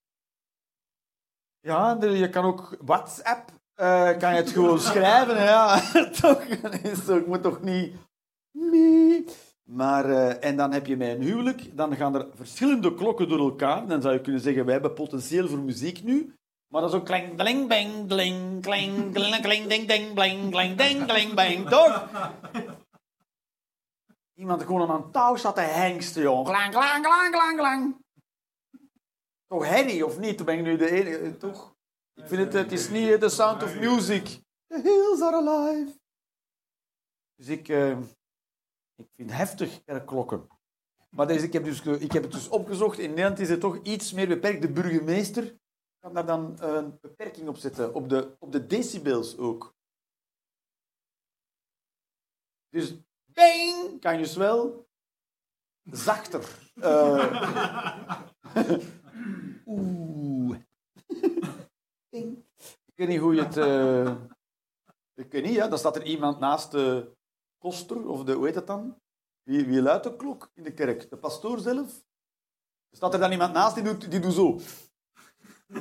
Ja, 1.59 1.97
je 2.01 2.29
kan 2.29 2.45
ook 2.45 2.77
WhatsApp, 2.81 3.51
eh, 3.73 4.17
kan 4.17 4.33
je 4.33 4.41
het 4.41 4.49
gewoon 4.49 4.79
schrijven. 4.89 5.35
Ja, 5.35 5.79
toch? 6.21 6.41
Is 6.43 7.07
Ik 7.07 7.27
moet 7.27 7.41
toch 7.41 7.61
niet... 7.61 7.95
Nee. 8.51 9.25
Maar, 9.71 10.05
eh, 10.05 10.49
en 10.49 10.55
dan 10.57 10.71
heb 10.71 10.85
je 10.85 10.97
bij 10.97 11.11
een 11.15 11.21
huwelijk, 11.21 11.77
dan 11.77 11.95
gaan 11.95 12.15
er 12.15 12.27
verschillende 12.33 12.93
klokken 12.93 13.29
door 13.29 13.39
elkaar. 13.39 13.87
Dan 13.87 14.01
zou 14.01 14.13
je 14.13 14.21
kunnen 14.21 14.41
zeggen, 14.41 14.63
wij 14.63 14.73
hebben 14.73 14.93
potentieel 14.93 15.47
voor 15.47 15.59
muziek 15.59 16.03
nu. 16.03 16.33
Maar 16.67 16.81
dat 16.81 16.89
is 16.89 16.99
ook 16.99 17.05
kling, 17.05 17.37
dling, 17.37 17.67
bang, 17.67 18.07
dling, 18.07 18.61
kling, 18.61 19.13
kling, 19.13 19.41
kling, 19.41 19.67
ding, 19.67 19.87
ding, 19.87 20.13
bling, 20.13 20.51
kling, 20.51 20.77
ding, 20.77 21.05
kling, 21.05 21.33
bang, 21.33 21.69
toch? 21.69 22.09
Iemand 24.33 24.63
gewoon 24.63 24.89
aan 24.89 25.03
een 25.03 25.11
touw 25.11 25.35
staat 25.35 25.55
te 25.55 25.61
hengsten, 25.61 26.21
joh. 26.21 26.45
Klang, 26.45 26.71
klang, 26.71 27.03
klang, 27.03 27.31
klang, 27.31 27.57
klang. 27.57 27.95
Toch 29.47 29.67
herrie, 29.67 30.05
of 30.05 30.19
niet? 30.19 30.45
Ben 30.45 30.57
ik 30.57 30.63
nu 30.63 30.77
de 30.77 30.91
enige, 30.91 31.17
eh, 31.17 31.31
toch? 31.31 31.75
Ik 32.13 32.27
vind 32.27 32.41
het, 32.41 32.53
het 32.53 32.71
is 32.71 32.89
niet 32.89 33.09
eh, 33.09 33.19
The 33.19 33.29
Sound 33.29 33.63
of 33.63 33.79
Music. 33.79 34.39
The 34.67 34.81
hills 34.83 35.21
are 35.21 35.35
alive. 35.35 35.91
Dus 37.35 37.47
ik, 37.47 37.69
eh, 37.69 37.97
ik 38.95 39.07
vind 39.15 39.31
heftig 39.31 39.83
kerkklokken. 39.83 40.47
Maar 41.09 41.27
deze, 41.27 41.45
ik, 41.45 41.53
heb 41.53 41.63
dus, 41.63 41.81
ik 41.81 42.11
heb 42.11 42.23
het 42.23 42.31
dus 42.31 42.49
opgezocht. 42.49 42.99
In 42.99 43.09
Nederland 43.09 43.39
is 43.39 43.49
het 43.49 43.59
toch 43.59 43.79
iets 43.83 44.11
meer 44.13 44.27
beperkt. 44.27 44.61
De 44.61 44.71
burgemeester 44.71 45.57
kan 45.99 46.13
daar 46.13 46.25
dan 46.25 46.61
een 46.61 46.97
beperking 47.01 47.47
op 47.47 47.57
zetten. 47.57 47.93
Op 47.93 48.09
de, 48.09 48.35
op 48.39 48.51
de 48.51 48.65
decibels 48.67 49.37
ook. 49.37 49.75
Dus 52.69 52.95
bang 53.25 53.99
kan 53.99 54.13
je 54.13 54.19
dus 54.19 54.35
wel 54.35 54.87
zachter. 55.83 56.71
eh, 56.75 58.19
Oeh. 59.65 60.59
Ik 62.09 62.95
weet 62.95 63.07
niet 63.07 63.19
hoe 63.19 63.35
je 63.35 63.43
het... 63.43 63.57
eh, 63.57 64.15
Ik 65.13 65.31
weet 65.31 65.43
niet, 65.43 65.53
ja. 65.53 65.67
Dan 65.67 65.77
staat 65.77 65.95
er 65.95 66.03
iemand 66.05 66.39
naast 66.39 66.71
de 66.71 67.15
koster, 67.61 68.07
of 68.07 68.23
de... 68.23 68.33
Hoe 68.33 68.45
heet 68.45 68.53
dat 68.53 68.67
dan? 68.67 69.01
Wie, 69.43 69.65
wie 69.65 69.81
luidt 69.81 70.03
de 70.03 70.15
klok 70.15 70.51
in 70.53 70.63
de 70.63 70.73
kerk? 70.73 71.09
De 71.09 71.17
pastoor 71.17 71.59
zelf? 71.59 72.03
Staat 72.91 73.13
er 73.13 73.19
dan 73.19 73.31
iemand 73.31 73.53
naast 73.53 73.75
die 73.75 73.83
doet, 73.83 74.11
die 74.11 74.19
doet 74.19 74.33
zo. 74.33 74.59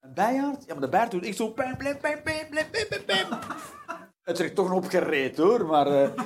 Een 0.00 0.14
bijaard? 0.14 0.64
Ja, 0.64 0.72
maar 0.72 0.80
de 0.80 0.88
bijaard 0.88 1.10
doet 1.10 1.24
echt 1.24 1.36
zo... 1.36 1.50
Pam, 1.50 1.76
pam. 1.76 1.90
Het 4.22 4.40
is 4.40 4.54
toch 4.54 4.66
een 4.66 4.72
opgereed, 4.72 5.36
hoor. 5.36 5.66
Maar 5.66 5.86
eh, 5.86 6.24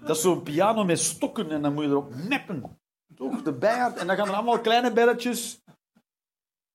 dat 0.00 0.16
is 0.16 0.22
zo'n 0.22 0.42
piano 0.42 0.84
met 0.84 0.98
stokken 0.98 1.50
en 1.50 1.62
dan 1.62 1.74
moet 1.74 1.84
je 1.84 1.90
erop 1.90 2.14
meppen. 2.14 2.80
Toch, 3.14 3.42
de 3.42 3.52
bijaard. 3.52 3.96
En 3.96 4.06
dan 4.06 4.16
gaan 4.16 4.28
er 4.28 4.34
allemaal 4.34 4.60
kleine 4.60 4.92
belletjes... 4.92 5.62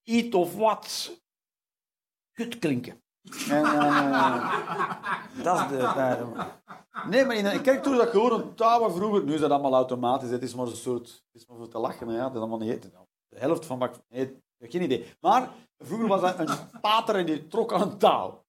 Iets 0.03 0.35
of 0.35 0.55
wat... 0.55 1.21
Kut 2.31 2.59
klinken. 2.59 3.02
En, 3.49 3.63
eh, 3.63 4.63
dat 5.43 5.59
is 5.59 5.67
de... 5.67 6.27
nee, 7.09 7.25
maar 7.25 7.35
in 7.35 7.45
een 7.45 7.61
kerk 7.61 7.83
toen 7.83 7.97
dat 7.97 8.09
gewoon 8.09 8.41
een 8.41 8.55
touw 8.55 8.89
vroeger... 8.89 9.23
Nu 9.23 9.33
is 9.33 9.39
dat 9.39 9.51
allemaal 9.51 9.73
automatisch. 9.73 10.29
Het 10.29 10.43
is 10.43 10.55
maar 10.55 10.67
een 10.67 10.75
soort... 10.75 11.07
Het 11.07 11.41
is 11.41 11.45
maar 11.45 11.57
voor 11.57 11.69
te 11.69 11.77
lachen. 11.77 12.11
Ja. 12.11 12.29
Dat 12.29 12.37
allemaal 12.37 12.57
niet... 12.57 12.91
De 13.27 13.39
helft 13.39 13.65
van... 13.65 13.79
Bak, 13.79 13.95
nee, 14.09 14.25
ik 14.25 14.41
heb 14.57 14.71
geen 14.71 14.81
idee. 14.81 15.15
Maar 15.19 15.49
vroeger 15.77 16.07
was 16.07 16.21
dat 16.21 16.39
een 16.39 16.79
pater 16.81 17.15
en 17.15 17.25
die 17.25 17.47
trok 17.47 17.73
aan 17.73 17.81
een 17.81 17.97
touw. 17.97 18.43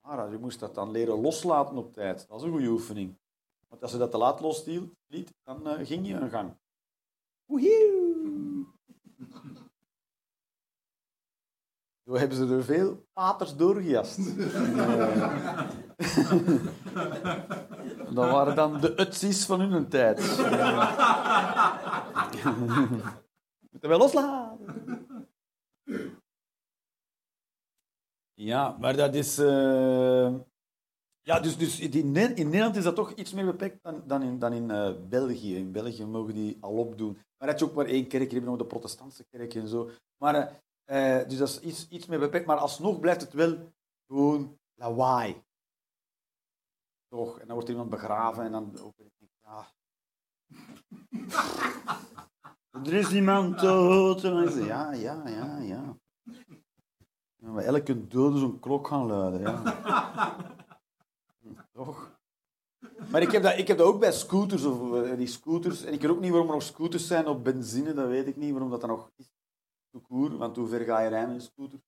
Maar 0.00 0.30
je 0.30 0.38
moest 0.38 0.60
dat 0.60 0.74
dan 0.74 0.90
leren 0.90 1.20
loslaten 1.20 1.76
op 1.76 1.92
tijd. 1.92 2.28
Dat 2.28 2.38
is 2.38 2.44
een 2.46 2.52
goede 2.52 2.68
oefening. 2.68 3.18
Want 3.68 3.82
als 3.82 3.92
je 3.92 3.98
dat 3.98 4.10
te 4.10 4.18
laat 4.18 4.40
losliet, 4.40 4.92
liet, 5.06 5.34
dan 5.42 5.68
eh, 5.68 5.86
ging 5.86 6.06
je 6.06 6.14
een 6.14 6.30
gang. 6.30 6.56
Woehoe. 7.44 8.15
Zo 12.06 12.14
hebben 12.16 12.36
ze 12.36 12.54
er 12.54 12.64
veel 12.64 13.06
paters 13.12 13.56
doorgejast. 13.56 14.18
Eh, 15.96 17.42
dat 18.14 18.30
waren 18.30 18.54
dan 18.56 18.80
de 18.80 19.00
utsies 19.00 19.46
van 19.46 19.60
hun 19.60 19.88
tijd. 19.88 20.18
Moeten 23.70 23.90
we 23.90 23.96
loslaten. 23.96 24.58
Ja, 28.34 28.76
maar 28.80 28.96
dat 28.96 29.14
is... 29.14 29.38
eh, 29.38 30.34
Ja, 31.22 31.40
dus, 31.40 31.56
dus 31.56 31.80
in, 31.80 32.12
Ne- 32.12 32.34
in 32.34 32.46
Nederland 32.48 32.76
is 32.76 32.84
dat 32.84 32.94
toch 32.94 33.12
iets 33.12 33.32
meer 33.32 33.44
beperkt 33.44 33.78
dan, 33.82 34.02
dan 34.06 34.22
in, 34.22 34.38
dan 34.38 34.52
in 34.52 34.70
eh, 34.70 34.92
België. 35.08 35.56
In 35.56 35.72
België 35.72 36.04
mogen 36.04 36.34
die 36.34 36.56
al 36.60 36.72
opdoen. 36.76 37.18
Maar 37.38 37.48
dat 37.48 37.58
je 37.58 37.64
ook 37.64 37.74
maar 37.74 37.86
één 37.86 38.06
kerk, 38.08 38.28
je 38.28 38.34
hebt 38.34 38.46
nog 38.46 38.58
de 38.58 38.66
protestantse 38.66 39.24
kerk 39.24 39.54
en 39.54 39.68
zo. 39.68 39.90
Maar, 40.16 40.64
eh, 40.86 41.28
dus 41.28 41.38
dat 41.38 41.48
is 41.48 41.60
iets, 41.60 41.88
iets 41.88 42.06
meer 42.06 42.18
beperkt. 42.18 42.46
Maar 42.46 42.56
alsnog 42.56 43.00
blijft 43.00 43.20
het 43.20 43.32
wel 43.32 43.72
gewoon 44.06 44.58
lawaai. 44.74 45.44
Toch? 47.08 47.38
En 47.38 47.46
dan 47.46 47.54
wordt 47.54 47.70
iemand 47.70 47.90
begraven 47.90 48.44
en 48.44 48.52
dan... 48.52 48.78
Ook, 48.78 48.94
ja. 49.42 49.66
er 52.84 52.92
is 52.92 53.12
iemand 53.12 53.60
dood. 53.60 54.20
Ja, 54.20 54.92
ja, 54.92 55.26
ja, 55.26 55.58
ja. 55.58 55.96
Ja, 57.36 57.50
maar 57.50 57.64
elke 57.64 58.06
dode 58.06 58.38
zo'n 58.38 58.60
klok 58.60 58.86
gaan 58.86 59.06
luiden, 59.06 59.40
ja. 59.40 59.62
Toch? 61.72 62.18
Maar 63.10 63.22
ik 63.22 63.30
heb, 63.30 63.42
dat, 63.42 63.58
ik 63.58 63.68
heb 63.68 63.78
dat 63.78 63.86
ook 63.86 64.00
bij 64.00 64.12
scooters, 64.12 64.64
of 64.64 65.02
eh, 65.02 65.16
die 65.16 65.26
scooters. 65.26 65.84
En 65.84 65.92
ik 65.92 66.00
weet 66.00 66.10
ook 66.10 66.20
niet 66.20 66.30
waarom 66.30 66.48
er 66.48 66.54
nog 66.54 66.62
scooters 66.62 67.06
zijn 67.06 67.26
op 67.26 67.44
benzine, 67.44 67.94
dat 67.94 68.08
weet 68.08 68.26
ik 68.26 68.36
niet. 68.36 68.50
Waarom 68.50 68.70
dat 68.70 68.82
er 68.82 68.88
nog 68.88 69.10
is. 69.16 69.35
Court, 70.02 70.36
want 70.36 70.56
hoe 70.56 70.68
ver 70.68 70.84
ga 70.84 71.00
je 71.00 71.08
rijden 71.08 71.28
met 71.28 71.36
een 71.36 71.42
scooter? 71.42 71.78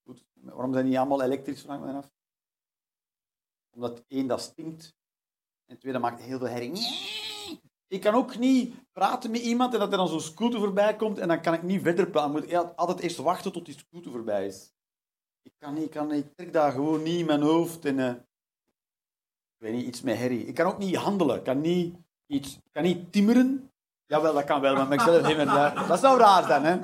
Scooters. 0.00 0.26
Waarom 0.32 0.72
zijn 0.72 0.86
die 0.86 0.98
allemaal 0.98 1.22
elektrisch 1.22 1.62
vraag 1.62 1.94
af? 1.94 2.10
Omdat 3.70 4.04
één, 4.08 4.26
dat 4.26 4.40
stinkt. 4.40 4.96
En 5.64 5.78
twee, 5.78 5.92
dat 5.92 6.02
maakt 6.02 6.20
heel 6.20 6.38
veel 6.38 6.48
herrie. 6.48 6.72
Ik 7.86 8.00
kan 8.00 8.14
ook 8.14 8.38
niet 8.38 8.74
praten 8.92 9.30
met 9.30 9.40
iemand 9.40 9.72
en 9.72 9.78
dat 9.78 9.92
er 9.92 9.98
dan 9.98 10.08
zo'n 10.08 10.20
scooter 10.20 10.60
voorbij 10.60 10.96
komt 10.96 11.18
en 11.18 11.28
dan 11.28 11.40
kan 11.40 11.54
ik 11.54 11.62
niet 11.62 11.82
verder 11.82 12.10
praten. 12.10 12.36
Ik 12.36 12.52
moet 12.52 12.76
altijd 12.76 13.00
eerst 13.00 13.16
wachten 13.16 13.52
tot 13.52 13.64
die 13.64 13.78
scooter 13.78 14.10
voorbij 14.10 14.46
is. 14.46 14.72
Ik 15.42 15.52
kan 15.58 15.74
niet, 15.74 15.84
ik, 15.84 15.90
kan, 15.90 16.12
ik 16.12 16.34
trek 16.34 16.52
daar 16.52 16.72
gewoon 16.72 17.02
niet 17.02 17.18
in 17.18 17.26
mijn 17.26 17.42
hoofd 17.42 17.84
en... 17.84 17.98
eh, 17.98 18.14
ik 19.58 19.62
weet 19.62 19.74
niet, 19.74 19.86
iets 19.86 20.02
met 20.02 20.16
herrie. 20.16 20.44
Ik 20.46 20.54
kan 20.54 20.66
ook 20.66 20.78
niet 20.78 20.96
handelen. 20.96 21.36
Ik 21.36 21.44
kan 21.44 21.60
niet, 21.60 21.96
iets, 22.26 22.56
ik 22.56 22.72
kan 22.72 22.82
niet 22.82 23.12
timmeren. 23.12 23.72
Jawel, 24.08 24.34
dat 24.34 24.44
kan 24.44 24.60
wel, 24.60 24.74
maar 24.74 24.92
ik 24.92 25.00
zelf 25.00 25.26
niet 25.26 25.36
meer 25.36 25.46
daar. 25.46 25.86
Dat 25.88 26.00
zou 26.00 26.18
raar 26.18 26.44
zijn, 26.44 26.64
hè? 26.64 26.78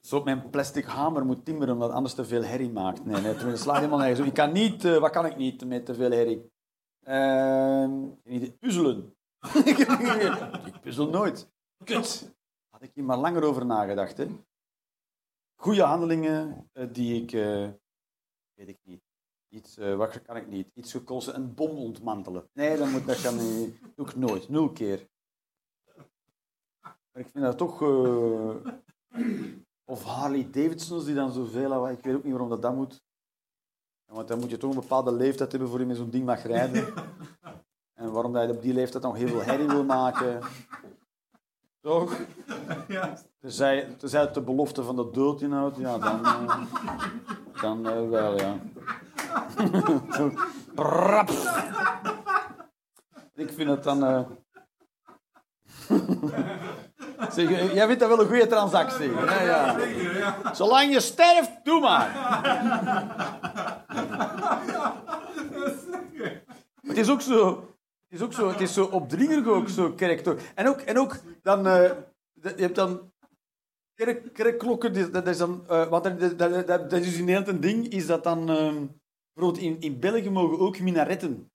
Zo 0.00 0.16
op 0.16 0.24
mijn 0.24 0.50
plastic 0.50 0.84
hamer 0.84 1.24
moet 1.24 1.44
timmeren, 1.44 1.74
omdat 1.74 1.90
anders 1.90 2.14
te 2.14 2.24
veel 2.24 2.42
herrie 2.44 2.70
maakt. 2.70 3.04
Nee, 3.04 3.20
nee, 3.20 3.34
het 3.34 3.58
slaat 3.58 3.76
helemaal 3.76 3.98
nergens 3.98 4.20
op. 4.20 4.26
Ik 4.26 4.34
kan 4.34 4.52
niet... 4.52 4.84
eh, 4.84 4.98
wat 4.98 5.10
kan 5.10 5.26
ik 5.26 5.36
niet 5.36 5.64
met 5.66 5.86
te 5.86 5.94
veel 5.94 6.10
herrie? 6.10 6.50
Ehm, 7.02 8.08
niet 8.24 8.58
puzzelen. 8.58 9.16
ik 10.66 10.80
puzzel 10.80 11.08
nooit. 11.08 11.50
Kut. 11.84 12.34
Had 12.70 12.82
ik 12.82 12.90
hier 12.94 13.04
maar 13.04 13.18
langer 13.18 13.42
over 13.42 13.66
nagedacht, 13.66 14.16
hè? 14.16 14.26
Goede 15.56 15.82
handelingen 15.82 16.68
eh, 16.72 16.86
die 16.92 17.22
ik... 17.22 17.32
eh, 17.32 17.68
weet 18.54 18.68
ik 18.68 18.78
niet. 18.82 19.02
Iets, 19.48 19.76
wat 19.76 20.22
kan 20.22 20.36
ik 20.36 20.46
niet? 20.48 20.70
Iets 20.74 20.92
gekozen, 20.92 21.34
een 21.34 21.54
bom 21.54 21.70
ontmantelen. 21.70 22.48
Nee, 22.52 22.76
dat, 22.76 22.88
moet, 22.88 23.06
dat 23.06 23.20
kan 23.20 23.36
niet. 23.36 23.80
doe 23.96 24.06
ik 24.06 24.16
nooit. 24.16 24.48
Nul 24.48 24.72
keer. 24.72 25.10
Maar 27.12 27.22
ik 27.22 27.28
vind 27.32 27.44
dat 27.44 27.58
toch... 27.58 27.82
eh, 27.82 28.54
Of 29.84 30.04
Harley 30.04 30.44
Davidsons 30.50 31.04
die 31.04 31.14
dan 31.14 31.32
zoveel... 31.32 31.68
lawaai- 31.68 31.96
Ik 31.96 32.04
weet 32.04 32.14
ook 32.14 32.22
niet 32.22 32.32
waarom 32.32 32.50
dat 32.50 32.62
dat 32.62 32.74
moet. 32.74 33.02
Want 34.12 34.28
dan 34.28 34.38
moet 34.38 34.50
je 34.50 34.56
toch 34.56 34.70
een 34.74 34.80
bepaalde 34.80 35.12
leeftijd 35.12 35.50
hebben 35.50 35.68
voor 35.68 35.80
je 35.80 35.86
met 35.86 35.96
zo'n 35.96 36.10
ding 36.10 36.24
mag 36.26 36.42
rijden. 36.42 36.86
En 37.94 38.12
waarom 38.12 38.34
hij 38.34 38.50
op 38.50 38.62
die 38.62 38.74
leeftijd 38.74 39.02
nog 39.02 39.16
heel 39.16 39.28
veel 39.28 39.42
herrie 39.42 39.66
wil 39.66 39.84
maken. 39.84 40.40
Toch? 41.80 42.18
Ja. 42.88 43.18
Tenzij, 43.38 43.94
tenzij 43.98 44.20
het 44.20 44.34
de 44.34 44.40
belofte 44.40 44.82
van 44.84 44.96
de 44.96 45.10
dood 45.12 45.40
inhoudt, 45.40 45.76
ja, 45.76 45.98
dan, 45.98 46.24
eh, 46.24 46.62
dan 47.60 47.86
eh, 47.88 48.08
wel, 48.08 48.38
ja. 48.38 48.58
Ik 53.34 53.52
vind 53.52 53.70
het 53.70 53.82
dan... 53.82 54.00
zeg, 57.30 57.72
jij 57.74 57.86
vindt 57.86 58.00
dat 58.00 58.08
wel 58.08 58.20
een 58.20 58.26
goede 58.26 58.46
transactie. 58.46 59.10
Ja, 59.10 59.42
ja. 59.42 59.76
Zolang 60.54 60.92
je 60.92 61.00
sterft, 61.00 61.50
doe 61.64 61.80
maar. 61.80 62.10
Het 66.86 66.96
is 66.96 67.10
ook 67.10 67.20
zo... 67.20 67.66
Het 68.08 68.20
is 68.20 68.26
ook 68.26 68.32
zo, 68.32 68.48
het 68.48 68.60
is 68.60 68.74
zo 68.74 68.84
opdringerig 68.84 69.46
ook, 69.46 69.68
zo 69.68 69.92
kerk 69.92 70.20
toch. 70.20 70.36
En 70.54 70.68
ook, 70.68 70.80
en 70.80 70.98
ook 70.98 71.16
dan... 71.42 71.66
eh, 71.66 71.90
je 72.34 72.54
hebt 72.56 72.74
dan 72.74 73.12
kerk, 73.94 74.32
kerkklokken, 74.32 75.12
dat 75.12 75.26
is 75.26 75.38
dan... 75.38 75.64
eh, 75.68 75.86
want 75.88 76.04
dat, 76.04 76.38
dat, 76.38 76.66
dat, 76.66 76.90
dat 76.90 76.92
is 77.00 77.14
in 77.18 77.24
Nederland 77.24 77.48
een 77.48 77.60
ding, 77.60 77.88
is 77.88 78.06
dat 78.06 78.24
dan... 78.24 78.50
ehm, 78.50 78.86
bijvoorbeeld 79.34 79.64
in, 79.64 79.76
in 79.80 80.00
België 80.00 80.30
mogen 80.30 80.58
ook 80.58 80.78
minaretten. 80.80 81.50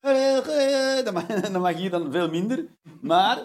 Eh, 0.00 1.04
Dat 1.04 1.12
mag, 1.12 1.26
dat 1.52 1.60
mag 1.60 1.74
hier 1.74 1.90
dan 1.90 2.12
veel 2.12 2.30
minder. 2.30 2.66
Maar... 3.00 3.42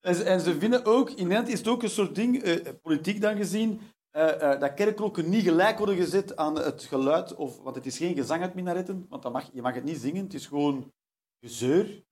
en, 0.00 0.14
ze, 0.14 0.24
en 0.24 0.40
ze 0.40 0.58
vinden 0.58 0.84
ook... 0.84 1.10
In 1.10 1.22
Nederland 1.22 1.48
is 1.48 1.58
het 1.58 1.68
ook 1.68 1.82
een 1.82 1.90
soort 1.90 2.14
ding, 2.14 2.42
eh, 2.42 2.74
politiek 2.82 3.20
dan 3.20 3.36
gezien... 3.36 3.80
eh, 4.10 4.52
eh, 4.52 4.60
dat 4.60 4.74
kerkklokken 4.74 5.28
niet 5.28 5.42
gelijk 5.42 5.78
worden 5.78 5.96
gezet 5.96 6.36
aan 6.36 6.58
het 6.58 6.82
geluid, 6.82 7.34
of, 7.34 7.62
want 7.62 7.76
het 7.76 7.86
is 7.86 7.96
geen 7.96 8.14
gezang 8.14 8.42
uit 8.42 8.54
minaretten, 8.54 9.06
want 9.08 9.22
dat 9.22 9.32
mag, 9.32 9.50
je 9.52 9.62
mag 9.62 9.74
het 9.74 9.84
niet 9.84 10.00
zingen, 10.00 10.24
het 10.24 10.34
is 10.34 10.46
gewoon 10.46 10.92
gezeur 11.40 12.04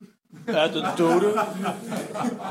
uit 0.45 0.75
een 0.75 0.95
toren. 0.95 1.35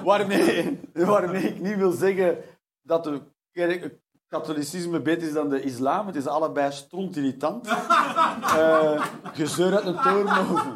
Waarmee, 0.03 0.79
waarmee 0.93 1.43
ik 1.43 1.61
niet 1.61 1.75
wil 1.75 1.91
zeggen 1.91 2.38
dat 2.81 3.03
de 3.03 3.21
kerk, 3.51 3.81
het 3.83 3.99
katholicisme 4.27 5.01
beter 5.01 5.27
is 5.27 5.33
dan 5.33 5.49
de 5.49 5.61
islam. 5.61 6.07
Het 6.07 6.15
is 6.15 6.27
allebei 6.27 6.71
strontirritant. 6.71 7.67
Eh 7.67 9.05
gezeur 9.33 9.75
uit 9.75 9.85
een 9.85 10.01
toren 10.01 10.39
of, 10.39 10.75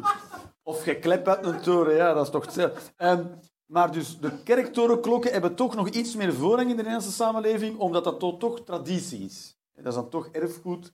of 0.62 0.82
geklep 0.82 1.28
uit 1.28 1.46
een 1.46 1.60
toren, 1.60 1.94
ja, 1.94 2.12
dat 2.12 2.24
is 2.24 2.30
toch 2.30 2.44
hetzelfde. 2.44 2.80
Ehm, 2.96 3.24
maar 3.72 3.92
dus 3.92 4.20
de 4.20 4.42
kerktorenklokken 4.42 5.32
hebben 5.32 5.54
toch 5.54 5.74
nog 5.74 5.88
iets 5.88 6.14
meer 6.14 6.34
voorrang 6.34 6.70
in 6.70 6.76
de 6.76 6.82
Nederlandse 6.82 7.12
samenleving, 7.12 7.78
omdat 7.78 8.04
dat 8.04 8.20
toch, 8.20 8.38
toch 8.38 8.60
traditie 8.60 9.24
is. 9.24 9.58
Dat 9.72 9.86
is 9.86 9.94
dan 9.94 10.08
toch 10.08 10.28
erfgoed. 10.28 10.92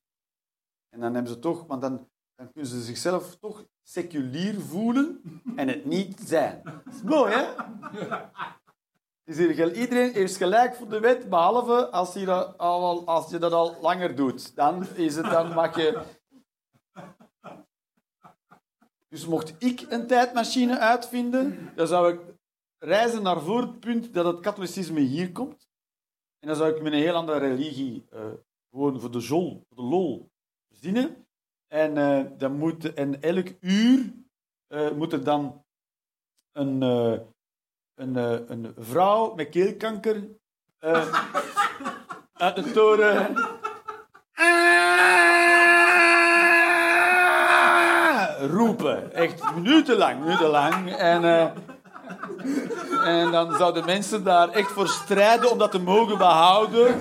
En 0.89 1.01
dan 1.01 1.15
hebben 1.15 1.33
ze 1.33 1.39
toch, 1.39 1.67
want 1.67 1.81
dan, 1.81 2.09
dan 2.35 2.53
kunnen 2.53 2.71
ze 2.71 2.83
zichzelf 2.83 3.37
toch 3.37 3.65
seculier 3.83 4.61
voelen 4.61 5.23
en 5.57 5.69
het 5.69 5.85
niet 5.85 6.21
zijn. 6.25 6.61
Dat 6.65 6.95
is 6.95 7.03
mooi, 7.03 7.35
hè? 7.35 7.47
Dus 9.25 9.39
iedereen 9.39 10.13
heeft 10.13 10.37
gelijk 10.37 10.75
voor 10.75 10.89
de 10.89 11.01
wet, 11.01 11.29
behalve 11.29 11.91
als 11.91 12.15
je 12.15 12.25
dat 12.25 12.59
al, 12.59 13.07
als 13.07 13.31
je 13.31 13.39
dat 13.39 13.53
al 13.53 13.77
langer 13.81 14.15
doet. 14.15 14.57
Dan, 14.57 14.87
is 14.95 15.17
het, 15.17 15.31
dan 15.31 15.55
mag 15.55 15.77
je... 15.77 16.03
Dus 19.09 19.27
mocht 19.27 19.55
ik 19.59 19.87
een 19.89 20.07
tijdmachine 20.07 20.79
uitvinden, 20.79 21.73
dan 21.75 21.87
zou 21.87 22.13
ik 22.13 22.37
reizen 22.79 23.23
naar 23.23 23.41
voor 23.41 23.61
het 23.61 23.81
punt 23.81 24.15
dat 24.15 24.25
het 24.25 24.41
katholicisme 24.41 25.01
hier 25.01 25.33
komt. 25.33 25.69
En 26.39 26.49
dan 26.49 26.57
zou 26.57 26.75
ik 26.75 26.83
met 26.83 26.93
een 26.93 26.99
heel 26.99 27.15
andere 27.15 27.39
religie, 27.39 28.07
eh, 28.11 28.21
gewoon 28.71 29.01
voor 29.01 29.11
de 29.11 29.19
jol, 29.19 29.65
voor 29.69 29.77
de 29.77 29.83
lol, 29.83 30.31
verzinnen. 30.69 31.27
En, 31.67 31.97
eh, 31.97 32.25
dan 32.39 32.53
moet, 32.53 32.95
en 32.95 33.23
elk 33.23 33.49
uur 33.61 34.13
eh, 34.67 34.91
moet 34.91 35.13
er 35.13 35.25
dan 35.25 35.65
een, 36.53 36.81
een, 37.95 38.17
een 38.53 38.75
vrouw 38.77 39.35
met 39.35 39.49
keelkanker 39.49 40.29
uit 42.33 42.57
de 42.57 42.71
toren. 42.73 43.35
Roepen. 48.51 49.13
Echt 49.13 49.55
minutenlang, 49.55 50.21
minutenlang. 50.21 50.93
En, 50.93 51.23
en 53.05 53.31
dan 53.31 53.57
zouden 53.57 53.85
mensen 53.85 54.25
daar 54.25 54.49
echt 54.49 54.71
voor 54.71 54.89
strijden 54.89 55.51
om 55.51 55.59
dat 55.59 55.71
te 55.71 55.81
mogen 55.81 56.19
behouden 56.19 57.01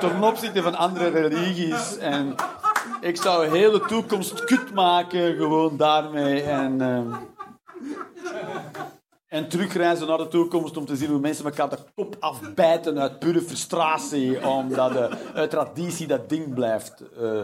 ten 0.00 0.22
opzichte 0.22 0.62
van 0.62 0.74
andere 0.74 1.08
religies. 1.08 1.98
En 1.98 2.34
ik 3.00 3.16
zou 3.16 3.50
de 3.50 3.84
toekomst 3.86 4.44
kut 4.44 4.74
maken, 4.74 5.36
gewoon 5.36 5.76
daarmee. 5.76 6.42
En, 6.42 6.80
ehm, 6.80 7.12
en 9.28 9.48
terugreizen 9.48 10.06
naar 10.06 10.18
de 10.18 10.28
toekomst 10.28 10.76
om 10.76 10.86
te 10.86 10.96
zien 10.96 11.10
hoe 11.10 11.20
mensen 11.20 11.44
elkaar 11.44 11.68
de 11.68 11.78
kop 11.94 12.16
afbijten 12.20 13.00
uit 13.00 13.18
pure 13.18 13.40
frustratie, 13.40 14.46
omdat 14.46 14.92
de, 14.92 15.10
uit 15.34 15.50
traditie 15.50 16.06
dat 16.06 16.28
ding 16.28 16.54
blijft. 16.54 17.02
eh. 17.20 17.40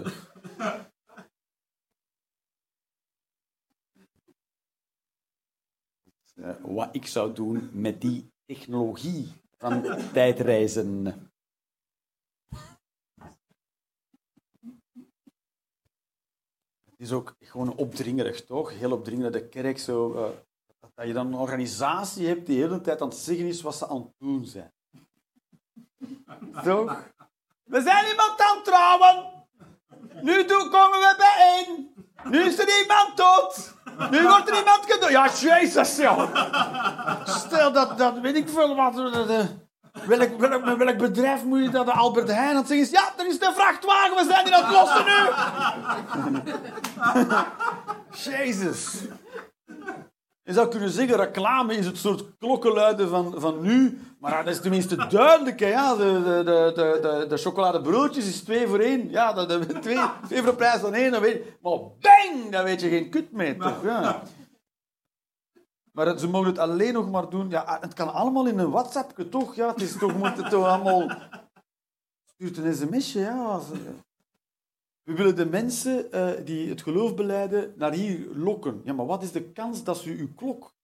Wat 6.62 6.89
ik 6.93 7.07
zou 7.07 7.33
doen 7.33 7.70
met 7.72 8.01
die 8.01 8.33
technologie 8.45 9.33
van 9.59 9.83
tijdreizen. 10.12 11.05
Het 16.85 17.11
is 17.11 17.12
ook 17.12 17.37
gewoon 17.41 17.76
opdringerig, 17.76 18.45
toch? 18.45 18.70
Heel 18.70 18.93
opdringerig. 18.93 19.33
De 19.33 19.49
kerk 19.49 19.78
zo... 19.78 20.14
eh, 20.14 20.30
dat 20.95 21.07
je 21.07 21.12
dan 21.12 21.26
een 21.26 21.35
organisatie 21.35 22.26
hebt 22.26 22.47
die 22.47 22.57
de 22.57 22.62
hele 22.62 22.80
tijd 22.80 23.01
aan 23.01 23.09
het 23.09 23.16
zeggen 23.16 23.47
is 23.47 23.62
wat 23.62 23.74
ze 23.74 23.89
aan 23.89 24.03
het 24.03 24.14
doen 24.18 24.45
zijn. 24.45 24.72
Toch? 26.64 27.11
We 27.62 27.80
zijn 27.80 28.11
iemand 28.11 28.41
aan 28.41 28.57
het 28.57 28.64
trouwen. 28.64 29.45
Nu 30.22 30.45
komen 30.45 30.99
we 31.01 31.14
bijeen. 31.18 31.95
Nu 32.33 32.43
is 32.43 32.59
er 32.59 32.80
iemand 32.80 33.16
dood. 33.16 33.74
Nu 34.11 34.22
wordt 34.28 34.49
er 34.51 34.57
iemand 34.59 34.80
gedood. 34.86 35.11
Ja, 35.11 35.28
jezus, 35.40 35.97
ja. 35.97 36.28
Stel 37.24 37.72
dat, 37.72 37.99
dat 37.99 38.18
weet 38.18 38.36
ik 38.36 38.49
veel 38.49 38.76
wat. 38.76 38.99
eh, 38.99 39.38
eh, 39.38 39.47
welk, 40.07 40.38
welk, 40.38 40.64
welk 40.78 40.99
bedrijf 40.99 41.45
moet 41.45 41.62
je 41.62 41.68
dat 41.70 41.86
de 41.86 41.93
Albert 41.93 42.28
Heijn 42.28 42.57
aan 42.57 42.66
zeggen? 42.66 42.88
Ja, 42.90 43.12
er 43.16 43.26
is 43.26 43.38
de 43.38 43.53
vrachtwagen, 43.55 44.16
we 44.16 44.24
zijn 44.32 44.45
die 44.45 44.55
aan 44.57 44.64
het 44.64 44.72
lossen 44.72 45.05
nu. 45.05 45.30
Jezus. 48.30 48.95
Je 50.45 50.53
zou 50.53 50.68
kunnen 50.68 50.90
zeggen, 50.90 51.16
reclame 51.16 51.74
is 51.74 51.86
het 51.86 51.97
soort 51.97 52.24
klokkenluiden 52.38 53.09
van, 53.09 53.34
van 53.40 53.61
nu. 53.61 54.01
Maar 54.20 54.45
dat 54.45 54.55
is 54.55 54.61
tenminste 54.61 55.07
duidelijk. 55.09 55.61
Hè, 55.61 55.66
ja. 55.66 55.95
De, 55.97 56.05
de, 56.24 56.43
de, 56.45 56.72
de, 56.74 56.99
de, 57.03 57.26
de 57.28 57.36
chocoladebroodjes 57.36 58.26
is 58.28 58.40
twee 58.43 58.66
voor 58.66 58.78
één. 58.78 59.11
Ja, 59.11 59.32
dat, 59.32 59.49
dat- 59.49 59.82
twee, 59.82 59.99
twee 60.26 60.43
voor 60.43 60.51
de 60.51 60.57
prijs 60.57 60.80
van 60.80 60.95
één. 60.95 61.11
Dan 61.12 61.20
weet 61.20 61.45
maar 61.62 61.78
bang, 62.01 62.51
daar 62.51 62.64
weet 62.64 62.80
je 62.80 62.88
geen 62.88 63.11
kut 63.11 63.32
mee. 63.32 63.57
Toch? 63.57 63.82
Ja. 63.82 64.22
Maar 65.93 66.18
ze 66.18 66.28
mogen 66.28 66.49
het 66.49 66.59
alleen 66.59 66.93
nog 66.93 67.11
maar 67.11 67.28
doen. 67.30 67.51
Ja, 67.51 67.78
het 67.80 67.95
kan 67.95 68.12
allemaal 68.12 68.47
in 68.47 68.59
een 68.59 68.70
WhatsApp, 68.70 69.24
toch? 69.30 69.55
Ja, 69.55 69.68
het 69.68 69.82
is 69.82 69.99
toch, 69.99 70.16
moet 70.16 70.36
het 70.36 70.51
toch 70.51 70.66
allemaal... 70.66 71.11
Stuurt 72.34 72.57
een 72.57 72.74
sms'je, 72.74 73.20
ja. 73.20 73.61
We 75.05 75.14
willen 75.14 75.36
de 75.36 75.46
mensen 75.46 76.12
eh, 76.12 76.44
die 76.44 76.68
het 76.68 76.82
geloof 76.82 77.14
beleiden 77.14 77.74
naar 77.76 77.92
hier 77.92 78.28
lokken. 78.34 78.80
Ja, 78.84 78.92
maar 78.92 79.07
wat 79.07 79.22
is 79.22 79.32
de 79.32 79.53
kans 79.53 79.84
dat 79.84 79.96
ze 79.96 80.11
uw 80.11 80.34
klok... 80.34 80.74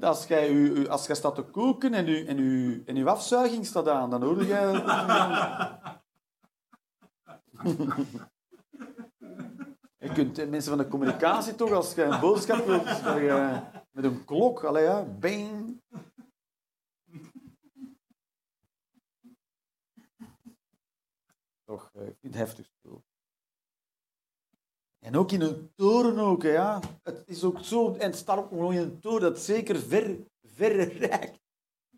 Als 0.00 0.26
jij, 0.26 0.88
als 0.88 1.06
jij 1.06 1.16
staat 1.16 1.34
te 1.34 1.42
koken 1.42 1.94
en, 1.94 2.08
u, 2.08 2.26
en, 2.26 2.38
u, 2.38 2.82
en 2.86 2.96
uw 2.96 3.08
afzuiging 3.08 3.66
staat 3.66 3.88
aan, 3.88 4.10
dan 4.10 4.22
hoor 4.22 4.44
jij... 4.44 4.72
Je 9.98 10.12
kunt 10.12 10.50
mensen 10.50 10.70
van 10.70 10.78
de 10.78 10.88
communicatie 10.88 11.54
toch, 11.54 11.72
als 11.72 11.94
je 11.94 12.02
een 12.02 12.20
boodschap 12.20 12.66
wilt, 12.66 13.02
met 13.90 14.04
een 14.04 14.24
klok, 14.24 14.64
allee 14.64 14.84
ja, 14.84 15.02
bang. 15.02 15.80
Toch, 21.72 21.90
eh, 21.94 22.02
het 22.20 22.34
heftig 22.34 22.66
spul. 22.66 23.04
En 24.98 25.16
ook 25.16 25.32
in 25.32 25.40
een 25.40 25.72
toren 25.74 26.18
ook, 26.18 26.42
ja. 26.42 26.80
Het 27.02 27.22
is 27.26 27.44
ook 27.44 27.58
zo, 27.58 27.94
en 27.94 28.14
nog 28.50 28.72
in 28.72 28.78
een 28.78 29.00
toren 29.00 29.20
dat 29.20 29.38
zeker 29.38 29.76
ver, 29.76 30.18
verre 30.42 30.84
reikt. 31.08 31.40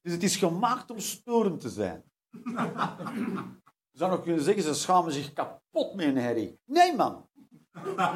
Dus 0.03 0.13
het 0.13 0.23
is 0.23 0.37
gemaakt 0.37 0.91
om 0.91 0.99
storend 0.99 1.61
te 1.61 1.69
zijn. 1.69 2.05
Je 3.91 3.99
zou 3.99 4.11
nog 4.11 4.23
kunnen 4.23 4.43
zeggen, 4.43 4.63
ze 4.63 4.75
schamen 4.75 5.13
zich 5.13 5.33
kapot 5.33 5.95
met 5.95 6.07
een 6.07 6.17
herrie. 6.17 6.61
Nee, 6.65 6.97
man. 6.97 7.29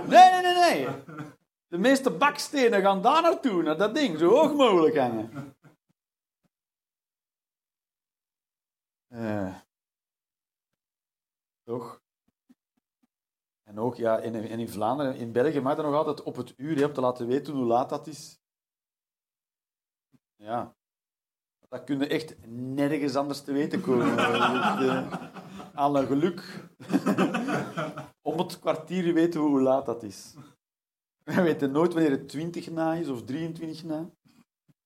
Nee, 0.07 0.31
nee, 0.31 0.43
nee, 0.43 0.55
nee. 0.55 0.89
De 1.67 1.79
meeste 1.79 2.11
bakstenen 2.11 2.81
gaan 2.81 3.03
daar 3.03 3.23
naartoe, 3.23 3.63
naar 3.63 3.79
dat 3.79 3.95
ding, 3.95 4.19
zo 4.19 4.29
hoog 4.29 4.55
mogelijk 4.55 4.97
hangen. 4.97 5.57
Eh. 9.09 9.67
Toch? 11.69 12.03
En 13.63 13.79
ook 13.79 13.97
ja, 13.97 14.19
in, 14.19 14.35
in, 14.35 14.69
Vlaanderen, 14.69 15.17
in 15.17 15.33
België 15.33 15.61
mag 15.61 15.77
je 15.77 15.83
nog 15.83 15.95
altijd 15.95 16.23
op 16.23 16.37
het 16.37 16.55
uur 16.57 16.87
om 16.87 16.93
te 16.93 17.01
laten 17.01 17.27
weten 17.27 17.55
hoe 17.55 17.65
laat 17.65 17.89
dat 17.89 18.07
is. 18.07 18.41
Ja. 20.37 20.77
Dat 21.69 21.85
kun 21.85 21.99
je 21.99 22.07
echt 22.07 22.47
nergens 22.49 23.17
anders 23.17 23.41
te 23.41 23.53
weten 23.53 23.81
komen. 23.81 24.19
Eh, 24.19 25.13
aan 25.75 25.97
een 25.97 26.07
geluk. 26.07 26.69
Om 28.29 28.39
het 28.39 28.59
kwartier 28.59 29.15
weten 29.15 29.43
we 29.43 29.49
hoe 29.49 29.61
laat 29.61 29.87
dat 29.87 30.03
is. 30.03 30.35
We 31.25 31.43
weten 31.43 31.71
nooit 31.71 31.93
wanneer 31.93 32.11
het 32.11 32.29
20 32.29 32.71
na 32.71 32.95
is 32.95 33.09
of 33.09 33.25
23 33.25 33.85
na. 33.85 34.11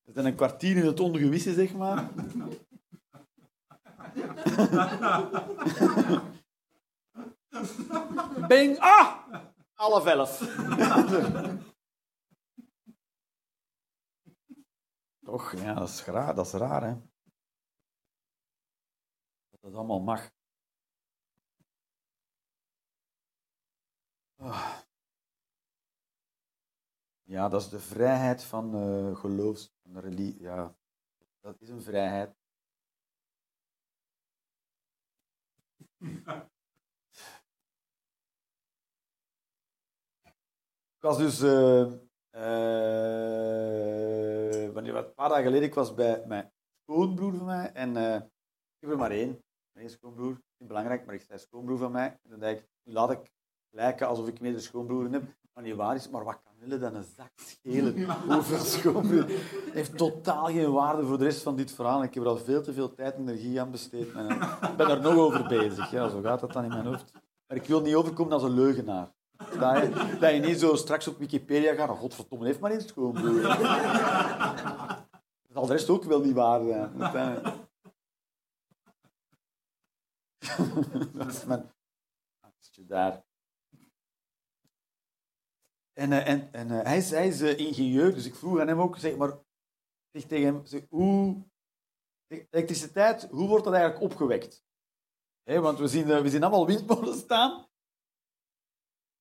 Dat 0.03 0.17
is 0.17 0.25
een 0.25 0.35
kwartier 0.35 0.77
in 0.77 0.87
het 0.87 1.01
ongewisse, 1.01 1.53
zeg 1.53 1.75
maar. 1.75 2.11
Bing! 8.49 8.79
Ah! 8.79 9.25
Half 9.73 10.07
elf. 10.07 10.39
Toch, 15.25 15.53
ja, 15.53 15.75
dat 15.75 15.89
is 15.89 16.05
raar, 16.05 16.35
dat 16.35 16.47
is 16.47 16.53
raar, 16.53 16.83
hè. 16.83 16.95
Dat 19.51 19.61
het 19.61 19.75
allemaal 19.75 20.01
mag. 20.01 20.31
Ah. 24.37 24.79
Ja, 27.23 27.49
dat 27.49 27.61
is 27.61 27.69
de 27.69 27.81
vrijheid 27.81 28.45
van 28.45 28.75
eh 28.75 29.17
geloofs... 29.17 29.73
Van 29.83 29.99
religie. 29.99 30.41
Ja, 30.41 30.77
dat 31.41 31.61
is 31.61 31.69
een 31.69 31.83
vrijheid. 31.83 32.37
Was 41.03 41.19
dus... 41.19 41.41
eh 41.43 41.87
eh, 42.33 42.43
wanneer, 44.73 44.97
een 44.97 45.15
paar 45.15 45.29
dagen 45.29 45.45
geleden, 45.45 45.69
ik 45.69 45.75
was 45.75 45.95
bij 45.95 46.23
mijn 46.27 46.53
schoonbroer 46.83 47.35
van 47.35 47.47
mij. 47.47 47.71
En 47.73 47.97
eh, 47.97 48.15
ik 48.15 48.81
heb 48.81 48.91
er 48.91 48.97
maar 48.99 49.11
één. 49.11 49.43
Eén 49.73 49.91
schoonbroer. 49.91 50.41
Niet 50.59 50.69
belangrijk, 50.69 51.07
maar 51.07 51.15
ik 51.15 51.23
zei 51.23 51.39
schoonbroer 51.39 51.79
van 51.79 51.93
mij. 51.93 52.07
En 52.07 52.31
dan 52.31 52.39
denk 52.39 52.59
ik, 52.59 52.69
nu 52.83 52.93
laat 52.93 53.11
ik 53.11 53.33
lijken 53.71 54.07
alsof 54.07 54.29
ik 54.29 54.41
meerdere 54.41 54.63
schoonbroeren 54.63 55.13
heb. 55.13 55.23
Maar 55.53 55.65
niet 55.65 55.75
waar 55.75 55.95
is, 55.95 56.09
maar 56.09 56.25
wat 56.25 56.41
kan 56.45 56.53
willen 56.59 56.81
dan 56.81 56.95
een 56.95 57.05
zak 57.17 57.33
schelen? 57.35 58.05
Hoeveel 58.29 58.59
schoonbroer? 58.59 59.29
Het 59.29 59.73
heeft 59.73 59.97
totaal 59.97 60.47
geen 60.47 60.73
waarde 60.73 61.07
voor 61.07 61.19
de 61.19 61.25
rest 61.25 61.43
van 61.43 61.57
dit 61.57 61.73
verhaal. 61.73 62.03
Ik 62.03 62.15
heb 62.15 62.23
er 62.23 62.29
al 62.29 62.37
veel 62.37 62.63
te 62.63 62.73
veel 62.73 62.95
tijd 62.95 63.15
en 63.15 63.21
energie 63.21 63.61
aan 63.61 63.71
besteed. 63.71 64.13
En, 64.13 64.31
ik 64.71 64.77
ben 64.77 64.89
er 64.89 65.01
nog 65.01 65.17
over 65.17 65.47
bezig. 65.49 65.91
Ja, 65.91 66.09
zo 66.09 66.21
gaat 66.21 66.41
dat 66.41 66.53
dan 66.53 66.65
in 66.65 66.69
mijn 66.69 66.87
hoofd. 66.87 67.13
Maar 67.47 67.57
ik 67.57 67.67
wil 67.67 67.81
niet 67.81 67.95
overkomen 67.95 68.33
als 68.33 68.43
een 68.43 68.55
leugenaar. 68.55 69.13
Dat 69.59 69.83
je, 69.83 70.17
dat 70.21 70.35
je 70.35 70.41
niet 70.41 70.61
zo 70.61 70.75
straks 70.75 71.09
op 71.09 71.19
Wikipedia 71.19 71.75
gaat. 71.75 71.99
Godverdomme, 71.99 72.47
heeft 72.47 72.61
maar 72.61 72.71
één 72.71 72.81
schoonbroer. 72.81 73.43
Dat 73.43 73.57
zal 75.53 75.67
de 75.67 75.73
rest 75.73 75.89
ook 75.89 76.05
wel 76.05 76.21
niet 76.21 76.35
waar 76.35 76.61
zijn. 77.13 77.43
Dat, 81.13 81.27
is 81.27 81.45
mijn 81.45 81.73
angstje 82.41 82.85
daar. 82.85 83.25
En, 85.93 86.13
eh, 86.13 86.29
en, 86.29 86.53
en 86.53 86.71
eh, 86.71 86.85
hij 86.85 86.97
is, 86.97 87.11
hij 87.11 87.31
eh, 87.31 87.59
ingenieur, 87.59 88.15
dus 88.15 88.27
ik 88.27 88.35
vroeg 88.35 88.61
aan 88.61 88.69
hem 88.69 88.81
ook, 88.81 88.97
zeg 88.97 89.17
maar, 89.17 89.39
zeg 90.11 90.25
tegen 90.25 90.47
hem, 90.47 90.67
zeg, 90.67 90.87
hoe, 90.89 91.45
elektriciteit, 92.27 93.23
hoe 93.31 93.49
wordt 93.49 93.65
dat 93.65 93.75
eigenlijk 93.75 94.05
opgewekt? 94.05 94.65
Hè, 95.43 95.61
want 95.61 95.79
we 95.79 95.89
zien, 95.89 96.23
we 96.23 96.31
zien 96.31 96.43
allemaal 96.43 96.67
windmolens 96.67 97.19
staan. 97.19 97.67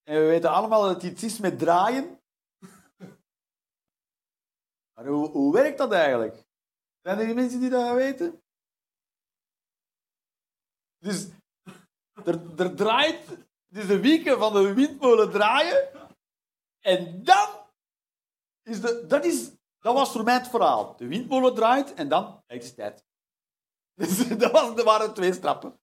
En 0.03 0.19
we 0.19 0.25
weten 0.25 0.49
allemaal 0.49 0.81
dat 0.81 0.93
het 0.93 1.11
iets 1.11 1.23
is 1.23 1.39
met 1.39 1.59
draaien. 1.59 2.21
Maar 4.93 5.07
hoe, 5.07 5.29
hoe 5.29 5.53
werkt 5.53 5.77
dat 5.77 5.91
eigenlijk? 5.91 6.43
Zijn 7.01 7.19
er 7.19 7.35
mensen 7.35 7.59
die 7.59 7.69
dat 7.69 7.95
weten? 7.95 8.43
Dus 10.97 11.29
er, 12.25 12.75
draait, 12.75 13.27
dus 13.67 13.87
de 13.87 13.99
wieken 13.99 14.39
van 14.39 14.53
de 14.53 14.73
windmolen 14.73 15.31
draaien. 15.31 15.89
En 16.79 17.23
dan 17.23 17.49
is 18.61 18.81
de, 18.81 19.05
dat, 19.07 19.25
is, 19.25 19.51
dat 19.79 19.93
was 19.93 20.11
voor 20.11 20.23
mij 20.23 20.33
het 20.33 20.47
verhaal. 20.47 20.95
De 20.95 21.07
windmolen 21.07 21.55
draait 21.55 21.93
en 21.93 22.09
dan 22.09 22.43
elektriciteit. 22.47 23.03
Dus 24.01 24.27
dat, 24.37 24.51
was, 24.51 24.83
waren 24.83 25.13
twee 25.13 25.33
stappen. 25.33 25.79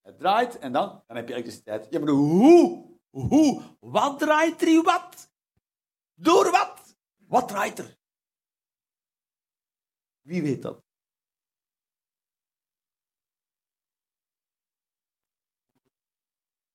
Het 0.00 0.18
draait 0.18 0.58
en 0.58 0.72
dan, 0.72 1.02
dan 1.06 1.16
heb 1.16 1.28
je 1.28 1.34
elektriciteit. 1.34 1.86
Ja, 1.90 1.98
maar 1.98 2.08
hoe? 2.08 2.93
Hoe? 3.14 3.62
Wat 3.80 4.18
draait 4.18 4.62
er? 4.62 4.82
Wat? 4.82 5.30
Door 6.14 6.50
wat? 6.50 6.96
Wat 7.16 7.48
draait 7.48 7.78
er? 7.78 7.98
Wie 10.20 10.42
weet 10.42 10.62
dat? 10.62 10.82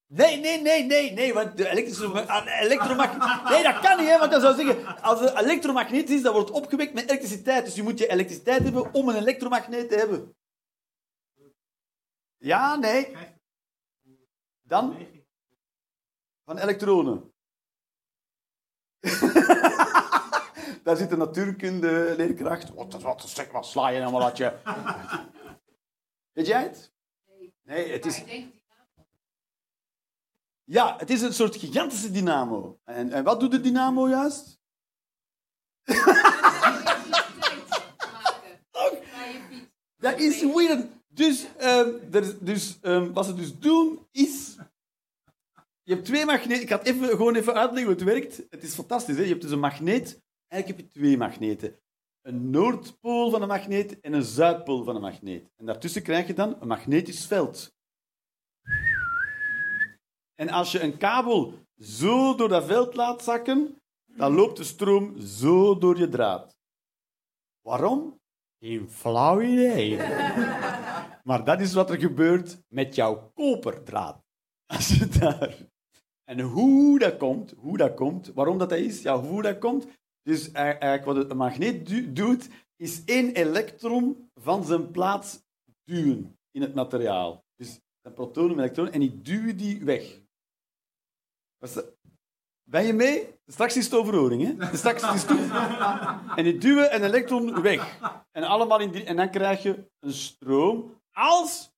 Nee, 0.06 0.40
nee, 0.40 0.62
nee, 0.62 0.84
nee, 0.84 1.12
nee, 1.12 1.34
want 1.34 1.58
de 1.58 1.70
elektrische 1.70 2.28
ah, 2.28 2.62
elektromagneet... 2.62 3.50
Nee, 3.50 3.64
dat 3.64 3.80
kan 3.80 3.98
niet, 3.98 4.08
hè, 4.08 4.18
want 4.18 4.32
dat 4.32 4.42
zou 4.42 4.56
zeggen... 4.56 5.02
Als 5.02 5.20
het 5.20 5.36
elektromagneet 5.36 6.10
is, 6.10 6.22
dat 6.22 6.34
wordt 6.34 6.52
opgewekt 6.52 6.94
met 6.94 7.04
elektriciteit. 7.04 7.66
Dus 7.66 7.76
je 7.76 7.84
moet 7.84 8.00
je 8.00 8.08
elektriciteit 8.08 8.64
hebben 8.64 8.94
om 8.94 9.10
een 9.10 9.16
elektromagneet 9.16 9.90
te 9.90 9.96
hebben. 9.96 10.36
Ja, 12.38 12.76
nee. 12.76 13.16
Dan? 14.62 15.08
Van 16.50 16.58
elektronen. 16.58 17.34
Daar 20.84 20.98
zit 20.98 21.12
een 21.12 21.18
natuurkunde 21.18 22.14
leerkracht. 22.18 22.74
Wat, 22.74 23.02
wat, 23.02 23.30
zeg, 23.30 23.52
wat 23.52 23.66
sla 23.66 23.88
je 23.90 24.00
nou 24.00 24.12
maar 24.12 24.22
dat 24.22 24.38
je... 24.38 24.58
Weet 26.32 26.48
jij 26.48 26.64
het? 26.64 26.94
Nee, 27.62 27.92
het 27.92 28.06
is... 28.06 28.24
Maar 28.24 28.36
Ja, 30.64 30.96
het 30.98 31.10
is 31.10 31.22
een 31.22 31.34
soort 31.34 31.56
gigantische 31.56 32.12
dynamo. 32.12 32.80
En, 32.84 33.12
en 33.12 33.24
wat 33.24 33.40
doet 33.40 33.52
de 33.52 33.62
dynamo 33.62 34.10
juist? 34.10 34.60
Dat 39.98 40.20
is 40.20 40.42
weird. 40.42 40.88
Dus, 41.08 41.46
er, 41.58 42.46
dus 42.46 42.80
ehm, 42.82 43.12
wat 43.12 43.26
ze 43.26 43.34
dus 43.34 43.58
doen, 43.58 44.08
is... 44.12 44.58
Je 45.90 45.96
hebt 45.96 46.08
twee 46.08 46.26
magneten. 46.26 46.62
Ik 46.62 46.70
ga 46.70 46.84
even, 46.84 47.10
gewoon 47.10 47.36
even 47.36 47.54
uitleggen 47.54 47.92
hoe 47.92 48.00
het 48.00 48.04
werkt. 48.04 48.46
Het 48.50 48.64
is 48.64 48.74
fantastisch. 48.74 49.16
Hè? 49.16 49.22
Je 49.22 49.30
hebt 49.30 49.42
dus 49.42 49.52
een 49.52 49.60
magneet. 49.60 50.22
Eigenlijk 50.48 50.82
heb 50.82 50.92
je 50.92 51.00
twee 51.00 51.18
magneten. 51.18 51.80
Een 52.22 52.50
noordpool 52.50 53.30
van 53.30 53.42
een 53.42 53.48
magneet 53.48 54.00
en 54.00 54.14
een 54.14 54.24
zuidpool 54.24 54.84
van 54.84 54.96
een 54.96 55.02
magneet. 55.02 55.50
En 55.56 55.66
daartussen 55.66 56.04
krijg 56.04 56.28
je 56.28 56.34
dan 56.34 56.58
een 56.60 56.68
magnetisch 56.68 57.26
veld. 57.26 57.76
En 60.36 60.50
als 60.50 60.72
je 60.72 60.82
een 60.82 60.98
kabel 60.98 61.54
zo 61.78 62.36
door 62.36 62.50
dat 62.50 62.66
veld 62.66 62.96
laat 62.96 63.24
zakken, 63.24 63.82
dan 64.06 64.34
loopt 64.34 64.58
de 64.58 64.64
stroom 64.64 65.20
zo 65.20 65.78
door 65.78 65.98
je 65.98 66.10
draad. 66.10 66.58
Waarom? 67.62 68.20
Geen 68.60 68.90
flauw 68.90 69.42
idee. 69.42 69.98
Maar 71.24 71.44
dat 71.44 71.60
is 71.60 71.74
wat 71.74 71.90
er 71.90 72.00
gebeurt 72.00 72.62
met 72.68 72.96
jouw 72.96 73.32
koperdraad. 73.34 74.24
Als 74.66 74.88
je 74.88 75.08
daar... 75.08 75.68
En 76.30 76.40
hoe 76.40 77.00
dat 77.00 77.18
komt, 77.18 77.54
hoe 77.58 77.78
dat 77.78 77.94
komt, 77.94 78.28
waarom 78.34 78.58
dat, 78.58 78.70
dat 78.70 78.80
is, 78.80 79.02
ja, 79.02 79.20
hoe 79.20 79.42
dat 79.42 79.58
komt. 79.58 79.88
Dus 80.22 80.52
eigenlijk 80.52 81.06
wat 81.06 81.16
het- 81.16 81.30
een 81.32 81.38
magneet 81.38 82.16
doet, 82.16 82.50
is 82.76 83.04
één 83.06 83.34
elektron 83.34 84.30
van 84.34 84.64
zijn 84.64 84.92
plaats 84.92 85.42
duwen 85.84 86.38
in 86.52 86.62
het 86.62 86.74
materiaal. 86.74 87.44
Dus 87.56 87.80
een 88.02 88.14
proton 88.14 88.52
en 88.52 88.58
elektronen, 88.60 88.94
en 88.94 89.00
die 89.00 89.22
duwen 89.22 89.58
die 89.58 89.84
weg. 89.84 90.22
Ben 92.70 92.86
je 92.86 92.94
mee? 92.94 93.28
Straks 93.46 93.78
is 93.78 93.86
het 93.86 93.94
overhoring, 93.94 94.42
hè? 94.60 94.78
Straks 94.78 95.14
is 95.14 95.24
het. 95.24 95.40
En 96.38 96.44
die 96.44 96.58
duwen 96.58 96.96
een 96.96 97.04
elektron 97.04 97.62
weg. 97.62 98.00
En, 98.32 98.44
allemaal 98.44 98.80
in 98.80 98.92
die, 98.92 99.04
en 99.04 99.16
dan 99.16 99.30
krijg 99.30 99.64
je 99.64 99.90
een 100.00 100.14
stroom 100.14 101.02
als 101.12 101.72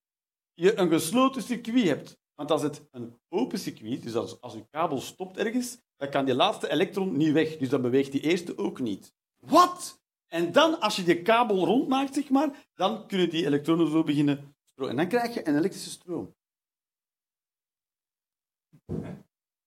je 0.53 0.77
een 0.77 0.89
gesloten 0.89 1.41
circuit 1.41 1.87
hebt. 1.87 2.19
Want 2.41 2.53
als 2.53 2.61
het 2.61 2.87
een 2.91 3.19
open 3.29 3.59
circuit, 3.59 4.03
dus 4.03 4.15
als, 4.15 4.53
een 4.53 4.69
kabel 4.69 4.99
stopt 4.99 5.37
ergens, 5.37 5.77
dan 5.97 6.09
kan 6.09 6.25
die 6.25 6.35
laatste 6.35 6.69
elektron 6.69 7.17
niet 7.17 7.31
weg. 7.31 7.57
Dus 7.57 7.69
dan 7.69 7.81
beweegt 7.81 8.11
die 8.11 8.21
eerste 8.21 8.57
ook 8.57 8.79
niet. 8.79 9.13
Wat? 9.39 10.01
En 10.27 10.51
dan, 10.51 10.79
als 10.79 10.95
je 10.95 11.03
die 11.03 11.21
kabel 11.21 11.65
rondmaakt, 11.65 12.13
zeg 12.13 12.29
maar, 12.29 12.67
dan 12.73 13.07
kunnen 13.07 13.29
die 13.29 13.45
elektronen 13.45 13.91
zo 13.91 14.03
beginnen 14.03 14.55
stromen. 14.71 14.91
En 14.91 14.97
dan 14.97 15.07
krijg 15.07 15.33
je 15.33 15.47
een 15.47 15.57
elektrische 15.57 15.89
stroom. 15.89 16.35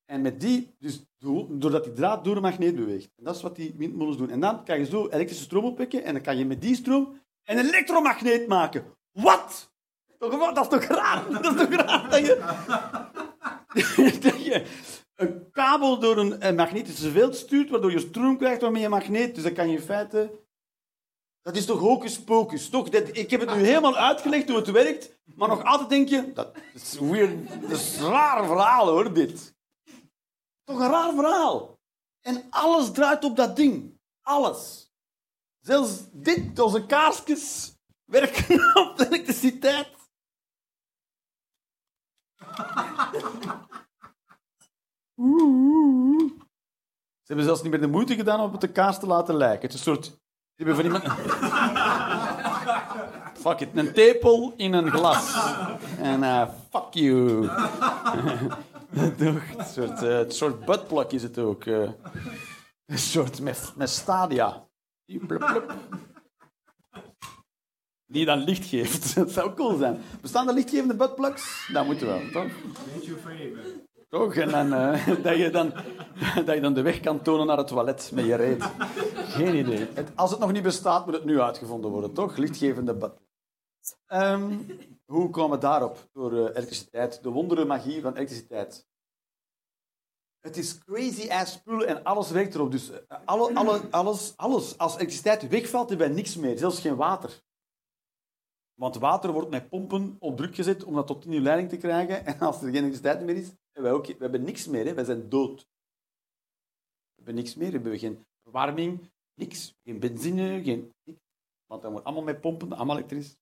En 0.05 0.23
met 0.23 0.41
die, 0.41 0.75
dus 0.79 1.05
do- 1.19 1.59
doordat 1.59 1.85
die 1.85 1.93
draad 1.93 2.25
door 2.25 2.37
een 2.37 2.43
magneet 2.43 2.77
beweegt. 2.77 3.13
En 3.17 3.25
dat 3.25 3.37
is 3.37 3.43
wat 3.43 3.57
die 3.57 3.75
windmolens 3.77 4.17
doen. 4.17 4.31
En 4.31 4.41
dan 4.41 4.65
kan 4.65 4.79
je 4.79 4.85
zo 4.85 5.09
elektrische 5.09 5.45
stroom 5.45 5.65
opwekken 5.65 6.05
en 6.05 6.15
dan 6.15 6.23
kan 6.23 6.37
je 6.37 6.45
met 6.45 6.61
die 6.61 6.75
stroom 6.75 7.21
een 7.45 7.59
elektromagneet 7.59 8.49
maken. 8.49 8.97
Wat? 9.11 9.74
Dat 10.31 10.73
is 10.73 10.81
toch 10.81 10.85
raar? 10.85 11.31
Dat 11.31 11.45
is 11.45 11.57
toch 11.57 11.75
raar 11.75 12.11
dat 12.11 12.27
je... 12.27 12.39
dat 14.21 14.45
je 14.45 14.67
kabel 15.53 15.99
door 15.99 16.17
een, 16.17 16.47
een 16.47 16.55
magnetische 16.55 17.11
veld 17.11 17.37
stuurt, 17.37 17.71
waardoor 17.71 17.93
je 17.93 17.99
stroom 17.99 18.39
krijgt 18.39 18.61
waarmee 18.61 18.83
je 18.83 18.89
magneet. 18.89 19.35
Dus 19.35 19.45
dan 19.45 19.53
kan 19.53 19.69
je 19.69 19.77
in 19.77 19.83
feite... 19.83 20.43
Dat 21.43 21.57
is 21.57 21.65
toch 21.67 21.81
hocus 21.81 22.21
pocus, 22.21 22.69
toch? 22.69 22.89
Dat, 22.89 23.17
ik 23.17 23.31
heb 23.31 23.41
het 23.41 23.55
nu 23.55 23.65
helemaal 23.65 23.97
uitgelegd 23.97 24.49
hoe 24.49 24.57
het 24.57 24.71
werkt, 24.71 25.19
maar 25.37 25.49
nog 25.49 25.65
altijd 25.65 25.89
denk 25.89 26.09
je... 26.09 26.33
Dat 26.33 26.57
is 26.75 26.99
weird. 26.99 27.61
Dat 27.71 27.97
een 27.99 28.09
raar 28.09 28.47
verhaal, 28.47 28.89
hoor, 28.89 29.13
dit. 29.13 29.55
Toch 30.65 30.79
een 30.79 30.91
raar 30.91 31.15
verhaal. 31.15 31.79
En 32.21 32.47
alles 32.51 32.93
draait 32.93 33.25
op 33.25 33.37
dat 33.37 33.57
ding. 33.57 33.99
Alles. 34.23 34.93
Zelfs 35.61 35.91
dit, 36.13 36.59
onze 36.59 36.87
kaarsjes, 36.87 37.75
werken 38.05 38.61
op 38.91 39.01
elektriciteit. 39.01 39.94
Ze 47.23 47.33
hebben 47.33 47.45
zelfs 47.45 47.63
niet 47.63 47.71
meer 47.71 47.81
de 47.81 47.87
moeite 47.87 48.15
gedaan 48.15 48.41
om 48.41 48.53
het 48.53 48.61
de 48.61 48.69
kaars 48.73 48.99
te 48.99 49.07
laten 49.07 49.35
lijken. 49.37 49.61
Het 49.69 49.73
is 49.73 49.87
een 49.87 49.95
soort... 49.95 50.05
Ze 50.05 50.65
hebben 50.65 50.75
van 50.77 50.85
iemand... 50.85 51.05
Fuck 53.39 53.61
it. 53.61 53.69
Een 53.75 53.93
tepel 53.93 54.55
in 54.57 54.73
een 54.73 54.91
glas. 54.91 55.53
En 55.99 56.23
eh, 56.23 56.49
fuck 56.71 56.87
you. 56.91 57.49
Een 59.19 59.43
soort, 59.65 60.03
eh, 60.03 60.19
een 60.19 60.31
soort 60.31 60.65
buttplug 60.65 61.07
is 61.09 61.23
het 61.23 61.39
ook. 61.39 61.65
eh. 61.65 61.91
een 62.87 62.99
soort 62.99 63.41
met, 63.41 63.73
met 63.77 63.91
stadia. 63.91 64.67
Die 68.15 68.25
dan 68.25 68.39
licht 68.39 68.65
geeft. 68.67 69.15
Dat 69.15 69.31
zou 69.31 69.55
cool 69.55 69.77
zijn. 69.77 70.03
Bestaan 70.21 70.49
er 70.49 70.55
lichtgevende 70.55 70.95
buttplugs? 70.95 71.69
Dat 71.73 71.87
moeten 71.87 72.07
wel, 72.07 72.21
toch? 72.33 72.53
Toch? 74.09 74.35
En 74.35 74.49
dan, 74.49 74.73
eh, 74.73 75.07
dat, 75.27 75.37
je 75.37 75.51
dan, 75.51 75.73
dat 76.45 76.55
je 76.55 76.61
dan 76.61 76.75
de 76.75 76.83
weg 76.83 77.01
kan 77.01 77.23
tonen 77.23 77.47
naar 77.47 77.57
het 77.59 77.67
toilet 77.67 78.11
met 78.15 78.25
je 78.25 78.35
reet. 78.35 78.65
Geen 79.15 79.55
idee. 79.55 79.87
Het- 79.95 80.11
als 80.15 80.31
het 80.31 80.41
nog 80.41 80.53
niet 80.53 80.63
bestaat, 80.63 81.05
moet 81.07 81.15
het 81.15 81.25
nu 81.25 81.41
uitgevonden 81.41 81.91
worden, 81.91 82.13
toch? 82.13 82.37
Lichtgevende 82.37 82.95
bad. 82.95 83.21
Ehm, 84.07 84.53
hoe 85.05 85.31
komen 85.31 85.57
we 85.57 85.63
daarop? 85.65 86.09
Door 86.13 86.33
eh, 86.33 86.39
elektriciteit. 86.39 87.23
De 87.23 87.31
wondere 87.31 87.65
magie 87.65 88.01
van 88.03 88.15
elektriciteit. 88.15 88.87
Het 90.41 90.57
is 90.57 90.79
crazy 90.79 91.29
ass 91.31 91.53
spul 91.53 91.85
en 91.85 92.05
alles 92.05 92.31
werkt 92.31 92.55
erop. 92.55 92.71
Dus 92.71 92.91
eh, 92.91 93.19
alle, 93.25 93.55
alle, 93.55 93.81
alles, 93.91 94.33
alles. 94.37 94.79
Als 94.79 94.95
elektriciteit 94.95 95.49
wegvalt, 95.49 95.89
hebben 95.89 96.07
wij 96.07 96.17
niks 96.17 96.37
meer. 96.37 96.59
Zelfs 96.59 96.81
geen 96.81 96.97
water. 96.97 97.43
Want 98.75 98.97
water 98.97 99.33
wordt 99.33 99.51
met 99.51 99.69
pompen 99.69 100.17
op 100.19 100.37
druk 100.37 100.55
gezet 100.55 100.85
om 100.85 100.95
dat 100.95 101.07
tot 101.07 101.25
in 101.25 101.33
uw 101.33 101.41
leiding 101.41 101.69
te 101.69 101.77
krijgen. 101.77 102.27
En 102.27 102.39
als 102.39 102.57
er 102.57 102.63
geen 102.63 102.75
elektriciteit 102.75 103.21
meer 103.21 103.37
is, 103.37 103.51
wij 103.73 103.93
we 103.93 104.17
hebben 104.19 104.45
niks 104.45 104.67
meer. 104.67 104.87
Hè. 104.87 104.95
Wij 104.95 105.05
zijn 105.05 105.29
dood. 105.29 105.61
We 107.09 107.15
hebben 107.15 107.35
niks 107.35 107.55
meer. 107.55 107.67
We 107.67 107.73
hebben 107.73 107.99
geen 107.99 108.27
verwarming, 108.43 109.11
niks. 109.35 109.75
Geen 109.85 110.01
benzine, 110.01 110.63
geen 110.63 110.93
niks. 111.05 111.21
Want 111.67 111.83
dat 111.83 111.91
wordt 111.91 112.07
allemaal 112.07 112.25
met 112.25 112.41
pompen, 112.41 112.73
allemaal 112.73 112.97
elektrisch. 112.97 113.37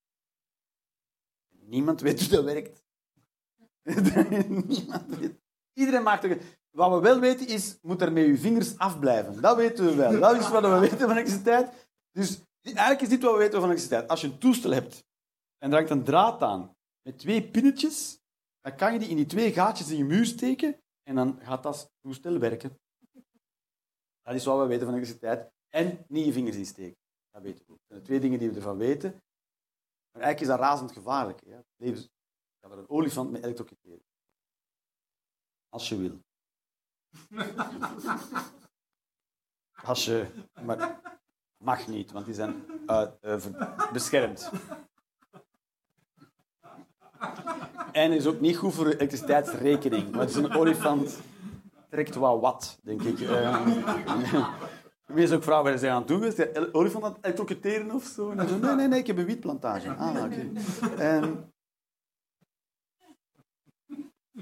Niemand 1.48 2.00
weet 2.00 2.20
hoe 2.20 2.28
dat 2.28 2.44
werkt. 2.44 2.82
Niemand 4.66 5.18
weet. 5.18 5.40
Iedereen 5.72 6.02
maakt 6.02 6.24
er... 6.24 6.40
Wat 6.70 6.92
we 6.92 7.00
wel 7.00 7.20
weten 7.20 7.46
is, 7.46 7.78
moet 7.82 8.02
er 8.02 8.12
met 8.12 8.26
je 8.26 8.38
vingers 8.38 8.78
afblijven. 8.78 9.42
Dat 9.42 9.56
weten 9.56 9.84
we 9.84 9.94
wel. 9.94 10.20
Dat 10.20 10.36
is 10.36 10.48
wat 10.48 10.62
we 10.62 10.78
weten 10.88 10.98
van 10.98 11.10
elektriciteit. 11.10 11.88
Dus 12.12 12.42
eigenlijk 12.62 13.00
is 13.00 13.08
dit 13.08 13.22
wat 13.22 13.32
we 13.32 13.38
weten 13.38 13.60
van 13.60 13.64
elektriciteit. 13.68 14.08
Als 14.08 14.20
je 14.20 14.26
een 14.26 14.38
toestel 14.38 14.70
hebt 14.70 15.04
en 15.62 15.70
er 15.70 15.76
hangt 15.76 15.90
een 15.90 16.04
draad 16.04 16.42
aan 16.42 16.76
met 17.02 17.18
twee 17.18 17.50
pinnetjes, 17.50 18.20
dan 18.60 18.76
kan 18.76 18.92
je 18.92 18.98
die 18.98 19.08
in 19.08 19.16
die 19.16 19.26
twee 19.26 19.52
gaatjes 19.52 19.90
in 19.90 19.96
je 19.96 20.04
muur 20.04 20.26
steken 20.26 20.82
en 21.02 21.14
dan 21.14 21.38
gaat 21.40 21.62
dat 21.62 21.90
toestel 22.00 22.38
werken. 22.38 22.80
Dat 24.22 24.34
is 24.34 24.44
wat 24.44 24.58
we 24.58 24.66
weten 24.66 24.84
van 24.84 24.94
elektriciteit. 24.94 25.50
En 25.68 26.04
niet 26.08 26.24
je 26.24 26.32
vingers 26.32 26.56
insteken. 26.56 26.98
Dat 27.30 27.42
weten 27.42 27.64
we. 27.66 27.72
Dat 27.72 27.80
zijn 27.86 27.98
de 27.98 28.04
twee 28.04 28.20
dingen 28.20 28.38
die 28.38 28.48
we 28.48 28.56
ervan 28.56 28.76
weten. 28.76 29.10
Maar 30.10 30.22
eigenlijk 30.22 30.40
is 30.40 30.46
dat 30.46 30.58
razend 30.58 30.92
gevaarlijk. 30.92 31.40
Hè? 31.44 31.60
Levens... 31.76 32.02
Je 32.02 32.60
kan 32.60 32.72
er 32.72 32.78
een 32.78 32.88
olifant 32.88 33.30
mee 33.30 33.42
elektrocuteren. 33.42 34.04
Als 35.68 35.88
je 35.88 35.96
wil. 35.96 36.20
Als 39.90 40.04
je... 40.04 40.44
Maar 40.62 41.00
mag 41.56 41.88
niet, 41.88 42.12
want 42.12 42.26
die 42.26 42.34
zijn 42.34 42.86
eh, 42.86 43.92
beschermd. 43.92 44.50
En 47.92 48.12
is 48.12 48.26
ook 48.26 48.40
niet 48.40 48.56
goed 48.56 48.74
voor 48.74 48.86
elektriciteitsrekening. 48.86 50.16
Is 50.22 50.34
een 50.34 50.52
olifant 50.54 51.18
trekt 51.90 52.14
wel 52.14 52.40
wat, 52.40 52.78
denk 52.82 53.02
ik. 53.02 53.20
Eh, 53.20 53.66
Wees 55.06 55.32
ook 55.32 55.42
vrouwen 55.42 55.70
die 55.70 55.80
zijn 55.80 55.92
aan 55.92 56.06
doen. 56.06 56.24
Is 56.24 56.34
olifant 56.72 57.04
aan 57.04 57.10
het 57.12 57.22
of 57.94 58.04
zo? 58.04 58.32
Nee, 58.34 58.74
nee, 58.74 58.88
nee, 58.88 58.98
ik 58.98 59.06
heb 59.06 59.18
een 59.18 59.24
wietplantage. 59.24 59.90
Ah, 59.94 60.24
oké. 60.24 60.50
En- 60.98 61.52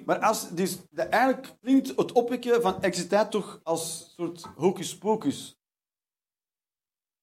Maar 0.04 0.18
als, 0.18 0.50
dus, 0.50 0.78
de, 0.90 1.02
eigenlijk 1.02 1.54
klinkt 1.60 1.88
het 1.96 2.12
opwekken 2.12 2.62
van 2.62 2.74
elektriciteit 2.76 3.30
toch 3.30 3.60
als 3.62 4.12
soort 4.16 4.46
hocus 4.56 4.98
pocus. 4.98 5.58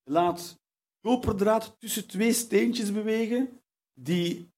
Je 0.03 0.12
laat 0.12 0.60
koperdraad 1.01 1.76
tussen 1.80 2.08
twee 2.08 2.34
steentjes 2.34 2.91
bewegen 2.93 3.62
die 3.93 4.51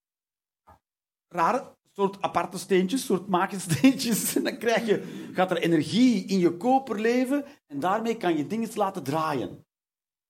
rare 1.30 1.78
soort 1.94 2.22
aparte 2.22 2.58
steentjes, 2.58 3.06
soort 3.06 3.28
makensteentjes. 3.28 4.20
En 4.36 4.44
dan 4.44 4.58
krijg 4.58 4.86
je, 4.86 5.30
gaat 5.34 5.52
er 5.52 5.58
energie 5.58 6.26
in 6.26 6.40
je 6.40 6.58
koper 6.58 7.00
leven 7.00 7.46
en 7.68 7.80
daarmee 7.80 8.18
kan 8.18 8.38
je 8.38 8.48
dingen 8.48 8.70
laten 8.74 9.04
draaien. 9.04 9.66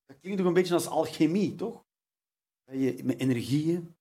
Dat 0.05 0.19
klinkt 0.19 0.37
toch 0.37 0.47
een 0.47 0.53
beetje 0.53 0.73
als 0.73 0.87
alchemie, 0.87 1.55
toch? 1.55 1.83
Met 3.03 3.19
energieën... 3.19 3.97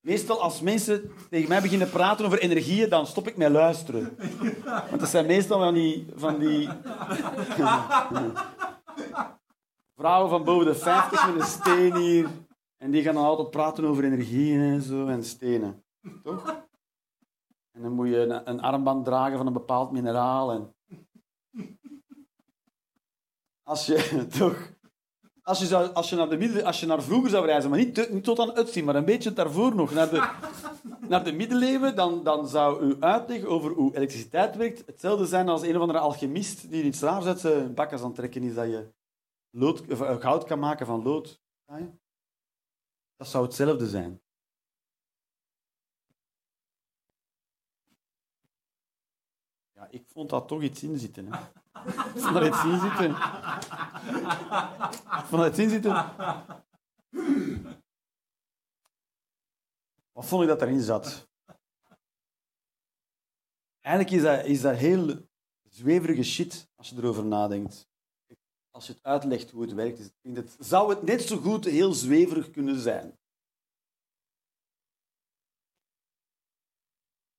Meestal 0.00 0.40
als 0.40 0.60
mensen 0.60 1.10
tegen 1.30 1.48
mij 1.48 1.60
beginnen 1.60 1.90
praten 1.90 2.24
over 2.24 2.38
energieën, 2.38 2.88
dan 2.88 3.06
stop 3.06 3.28
ik 3.28 3.36
met 3.36 3.50
luisteren. 3.50 4.16
Want 4.64 5.00
dat 5.00 5.08
zijn 5.08 5.26
meestal 5.26 5.58
van 5.58 5.74
die... 5.74 6.06
Van 6.14 6.38
die 6.38 6.68
vrouwen 9.96 10.30
van 10.30 10.44
boven 10.44 10.66
de 10.66 10.74
50 10.74 11.26
met 11.26 11.40
een 11.40 11.46
steen 11.46 11.96
hier. 11.96 12.28
En 12.76 12.90
die 12.90 13.02
gaan 13.02 13.14
dan 13.14 13.24
altijd 13.24 13.50
praten 13.50 13.84
over 13.84 14.04
energieën 14.04 14.60
en 14.60 14.82
zo 14.82 15.06
en 15.06 15.24
stenen. 15.24 15.85
Toch? 16.22 16.64
En 17.72 17.82
dan 17.82 17.92
moet 17.92 18.08
je 18.08 18.16
een, 18.16 18.50
een 18.50 18.60
armband 18.60 19.04
dragen 19.04 19.36
van 19.36 19.46
een 19.46 19.52
bepaald 19.52 19.90
mineraal. 19.90 20.52
En... 20.52 20.74
Als 23.62 23.86
je 23.86 24.26
toch... 24.38 24.74
Als 25.42 25.58
je, 25.58 25.66
zou, 25.66 25.92
als, 25.92 26.10
je 26.10 26.16
naar 26.16 26.28
de 26.28 26.36
middel, 26.36 26.62
als 26.64 26.80
je 26.80 26.86
naar 26.86 27.02
vroeger 27.02 27.30
zou 27.30 27.46
reizen, 27.46 27.70
maar 27.70 27.78
niet, 27.78 28.24
tot 28.24 28.38
aan 28.38 28.58
Utzien, 28.58 28.84
maar 28.84 28.94
een 28.94 29.04
beetje 29.04 29.32
daarvoor 29.32 29.74
nog, 29.74 29.92
naar 29.92 30.10
de, 30.10 30.30
naar 31.08 31.24
de 31.24 31.32
middeleeuwen, 31.32 31.96
dan, 31.96 32.24
dan 32.24 32.48
zou 32.48 32.82
uw 32.82 32.96
uitleg 33.00 33.44
over 33.44 33.70
hoe 33.72 33.96
elektriciteit 33.96 34.56
werkt 34.56 34.86
hetzelfde 34.86 35.26
zijn 35.26 35.48
als 35.48 35.62
een 35.62 35.74
of 35.74 35.80
andere 35.80 35.98
alchemist 35.98 36.70
die 36.70 36.84
iets 36.84 37.00
raars 37.00 37.24
uit 37.24 37.40
zijn 37.40 37.74
bakkers 37.74 38.00
aan 38.00 38.06
het 38.06 38.16
trekken 38.16 38.42
is, 38.42 38.54
dat 38.54 38.66
je 38.66 38.92
lood, 39.50 39.80
eh, 39.80 40.16
goud 40.20 40.44
kan 40.44 40.58
maken 40.58 40.86
van 40.86 41.02
lood. 41.02 41.40
Dat 43.16 43.28
zou 43.28 43.44
hetzelfde 43.44 43.88
zijn. 43.88 44.20
Ik 49.96 50.06
vond 50.08 50.30
dat 50.30 50.48
toch 50.48 50.62
iets 50.62 50.82
in 50.82 50.98
zitten. 50.98 51.32
Hè. 51.32 51.40
Ik 52.14 52.20
vond 52.20 52.46
iets 52.46 52.64
in 52.64 52.80
zitten. 52.80 53.10
Ik 55.20 55.24
vond 55.24 55.42
dat 55.42 55.50
iets 55.50 55.58
in 55.58 55.70
zitten. 55.70 55.92
Wat 60.12 60.26
vond 60.26 60.42
ik 60.42 60.48
dat 60.48 60.62
erin 60.62 60.80
zat? 60.80 61.28
Eigenlijk 63.80 64.16
is 64.16 64.22
dat, 64.22 64.44
is 64.44 64.60
dat 64.60 64.76
heel 64.76 65.28
zweverige 65.68 66.22
shit 66.22 66.68
als 66.74 66.88
je 66.88 66.96
erover 66.96 67.24
nadenkt. 67.24 67.88
Als 68.70 68.86
je 68.86 68.92
het 68.92 69.02
uitlegt 69.02 69.50
hoe 69.50 69.62
het 69.62 69.72
werkt, 69.72 70.12
het, 70.22 70.56
zou 70.58 70.90
het 70.90 71.02
net 71.02 71.22
zo 71.22 71.36
goed 71.36 71.64
heel 71.64 71.92
zweverig 71.92 72.50
kunnen 72.50 72.80
zijn. 72.80 73.18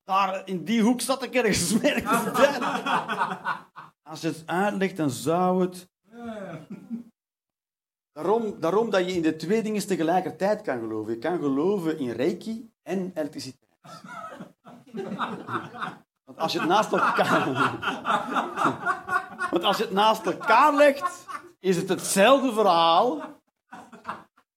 Daar, 0.08 0.42
in 0.46 0.64
die 0.64 0.82
hoek 0.82 1.02
zat 1.02 1.24
ik 1.24 1.34
ergens 1.34 1.76
bij. 1.80 2.04
Als 4.04 4.22
je 4.22 4.28
het 4.28 4.44
uitlegt, 4.46 4.98
dan 4.98 5.10
zou 5.10 5.62
het... 5.62 5.90
Daarom, 8.12 8.60
daarom 8.60 8.90
dat 8.90 9.06
je 9.06 9.16
in 9.16 9.22
de 9.22 9.36
twee 9.36 9.64
dingen 9.64 9.88
tegelijkertijd 9.88 10.62
kan 10.62 10.80
geloven. 10.80 11.14
Je 11.14 11.20
kan 11.20 11.40
geloven 11.40 12.00
in 12.00 12.12
reiki 12.12 12.72
en 12.84 13.12
elektriciteit. 13.14 13.72
Want 16.24 16.38
als 16.38 16.54
je 16.54 16.60
het 16.60 16.68
naast 16.68 16.92
elkaar... 16.92 17.46
Want 19.52 19.64
als 19.64 19.78
je 19.78 19.84
het 19.84 19.94
naast 19.94 20.26
elkaar 20.26 20.74
legt, 20.74 21.26
is 21.60 21.76
het 21.76 21.90
hetzelfde 21.90 22.54
verhaal. 22.54 23.22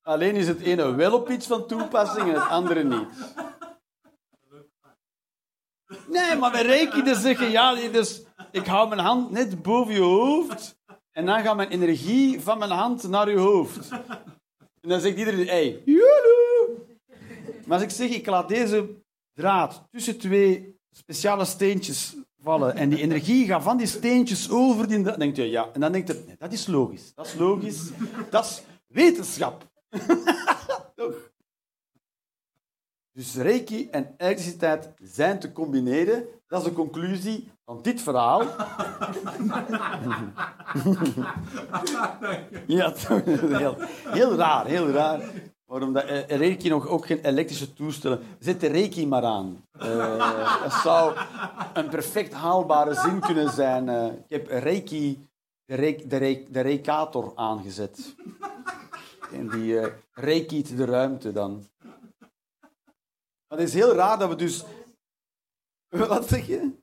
Alleen 0.03 0.35
is 0.35 0.49
het 0.49 0.61
ene 0.61 0.95
wel 0.95 1.15
op 1.15 1.31
iets 1.31 1.47
van 1.47 1.67
toepassing 1.67 2.29
en 2.29 2.41
het 2.41 2.49
andere 2.49 2.85
niet. 2.85 3.09
Nee, 6.09 6.37
maar 6.37 6.51
bij 6.51 6.63
reiki 6.63 7.03
dan 7.03 7.15
zeg 7.15 7.39
je, 7.39 7.51
ja, 7.51 7.75
dus 7.75 8.23
ik 8.51 8.67
hou 8.67 8.89
mijn 8.89 9.01
hand 9.01 9.31
net 9.31 9.63
boven 9.63 9.95
je 9.95 10.01
hoofd 10.01 10.79
en 11.13 11.27
dan 11.27 11.43
gaat 11.43 11.57
mijn 11.57 11.71
energie 11.71 12.41
van 12.41 12.59
mijn 12.59 12.71
hand 12.71 13.09
naar 13.09 13.31
je 13.31 13.39
hoofd. 13.39 13.89
En 14.81 14.89
dan 14.89 15.01
zegt 15.01 15.17
iedereen, 15.17 15.47
hey, 15.47 15.83
joeloe. 15.85 16.69
Maar 17.67 17.79
als 17.79 17.83
ik 17.83 17.91
zeg, 17.91 18.11
ik 18.11 18.27
laat 18.27 18.49
deze 18.49 18.89
draad 19.35 19.83
tussen 19.91 20.19
twee 20.19 20.79
speciale 20.91 21.45
steentjes 21.45 22.15
vallen 22.43 22.77
en 22.77 22.89
die 22.89 23.01
energie 23.01 23.47
gaat 23.47 23.63
van 23.63 23.77
die 23.77 23.87
steentjes 23.87 24.51
over. 24.51 25.03
Dan 25.03 25.19
denkt 25.19 25.37
je, 25.37 25.51
ja. 25.51 25.69
En 25.73 25.81
dan 25.81 25.93
denkt 25.93 26.09
je, 26.09 26.35
dat 26.39 26.53
is 26.53 26.67
logisch. 26.67 27.15
Dat 27.15 27.27
is 27.27 27.35
logisch. 27.35 27.91
Dat 28.31 28.45
is 28.45 28.63
wetenschap. 28.87 29.69
Dus 33.13 33.37
reiki 33.37 33.89
en 33.91 34.15
elektriciteit 34.17 34.89
zijn 35.03 35.39
te 35.39 35.53
combineren. 35.53 36.25
Dat 36.47 36.61
is 36.61 36.69
de 36.69 36.73
conclusie 36.73 37.51
van 37.65 37.83
dit 37.83 38.01
verhaal. 38.01 38.43
ja, 42.67 42.93
heel, 43.59 43.77
heel 44.09 44.35
raar, 44.35 44.67
heel 44.67 44.89
raar. 44.89 45.21
Waarom 45.71 45.93
dat, 45.93 46.05
eh, 46.05 46.37
reiki 46.37 46.69
nog 46.69 46.89
ook 46.89 47.07
geen 47.07 47.25
elektrische 47.25 47.73
toestellen. 47.73 48.21
Zet 48.39 48.61
de 48.61 48.67
reiki 48.67 49.07
maar 49.07 49.25
aan. 49.25 49.65
Eh, 49.79 50.63
dat 50.63 50.73
zou 50.73 51.17
een 51.75 51.89
perfect 51.89 52.33
haalbare 52.33 52.95
zin 52.95 53.21
kunnen 53.21 53.49
zijn. 53.49 53.89
Eh, 53.89 54.07
ik 54.07 54.29
heb 54.29 54.47
reiki, 54.49 55.29
de, 55.65 55.75
re, 55.75 56.03
de, 56.07 56.17
re, 56.17 56.47
de 56.49 56.61
reikator 56.61 57.33
aangezet. 57.35 58.15
En 59.33 59.49
die 59.49 59.81
reikiet 60.13 60.77
de 60.77 60.85
ruimte 60.85 61.33
dan. 61.33 61.67
Maar 63.51 63.59
het 63.59 63.69
is 63.69 63.75
heel 63.75 63.95
raar 63.95 64.19
dat 64.19 64.29
we 64.29 64.35
dus... 64.35 64.65
Wat 65.89 66.29
zeg 66.29 66.47
je? 66.47 66.79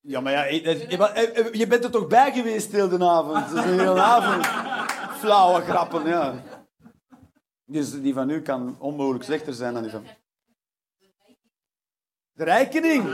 Ja, 0.00 0.20
maar 0.20 0.32
ja, 0.32 0.44
je, 0.44 0.62
je- 0.62 1.48
je 1.52 1.66
bent 1.66 1.84
er 1.84 1.90
toch 1.90 2.06
bij 2.06 2.32
geweest 2.32 2.72
heel 2.72 2.88
de 2.88 3.04
avond? 3.04 3.46
Is 3.46 3.52
een 3.64 3.78
hele 3.78 4.00
avond. 4.02 4.46
Flauwe 5.18 5.60
grappen, 5.60 6.06
ja. 6.06 6.42
Dus 7.64 7.90
die 8.00 8.14
van 8.14 8.30
u 8.30 8.42
kan 8.42 8.76
onmogelijk 8.80 9.24
slechter 9.24 9.54
zijn 9.54 9.74
dan 9.74 9.82
die 9.82 9.92
van... 9.92 10.06
De 12.32 12.44
rekening! 12.44 13.04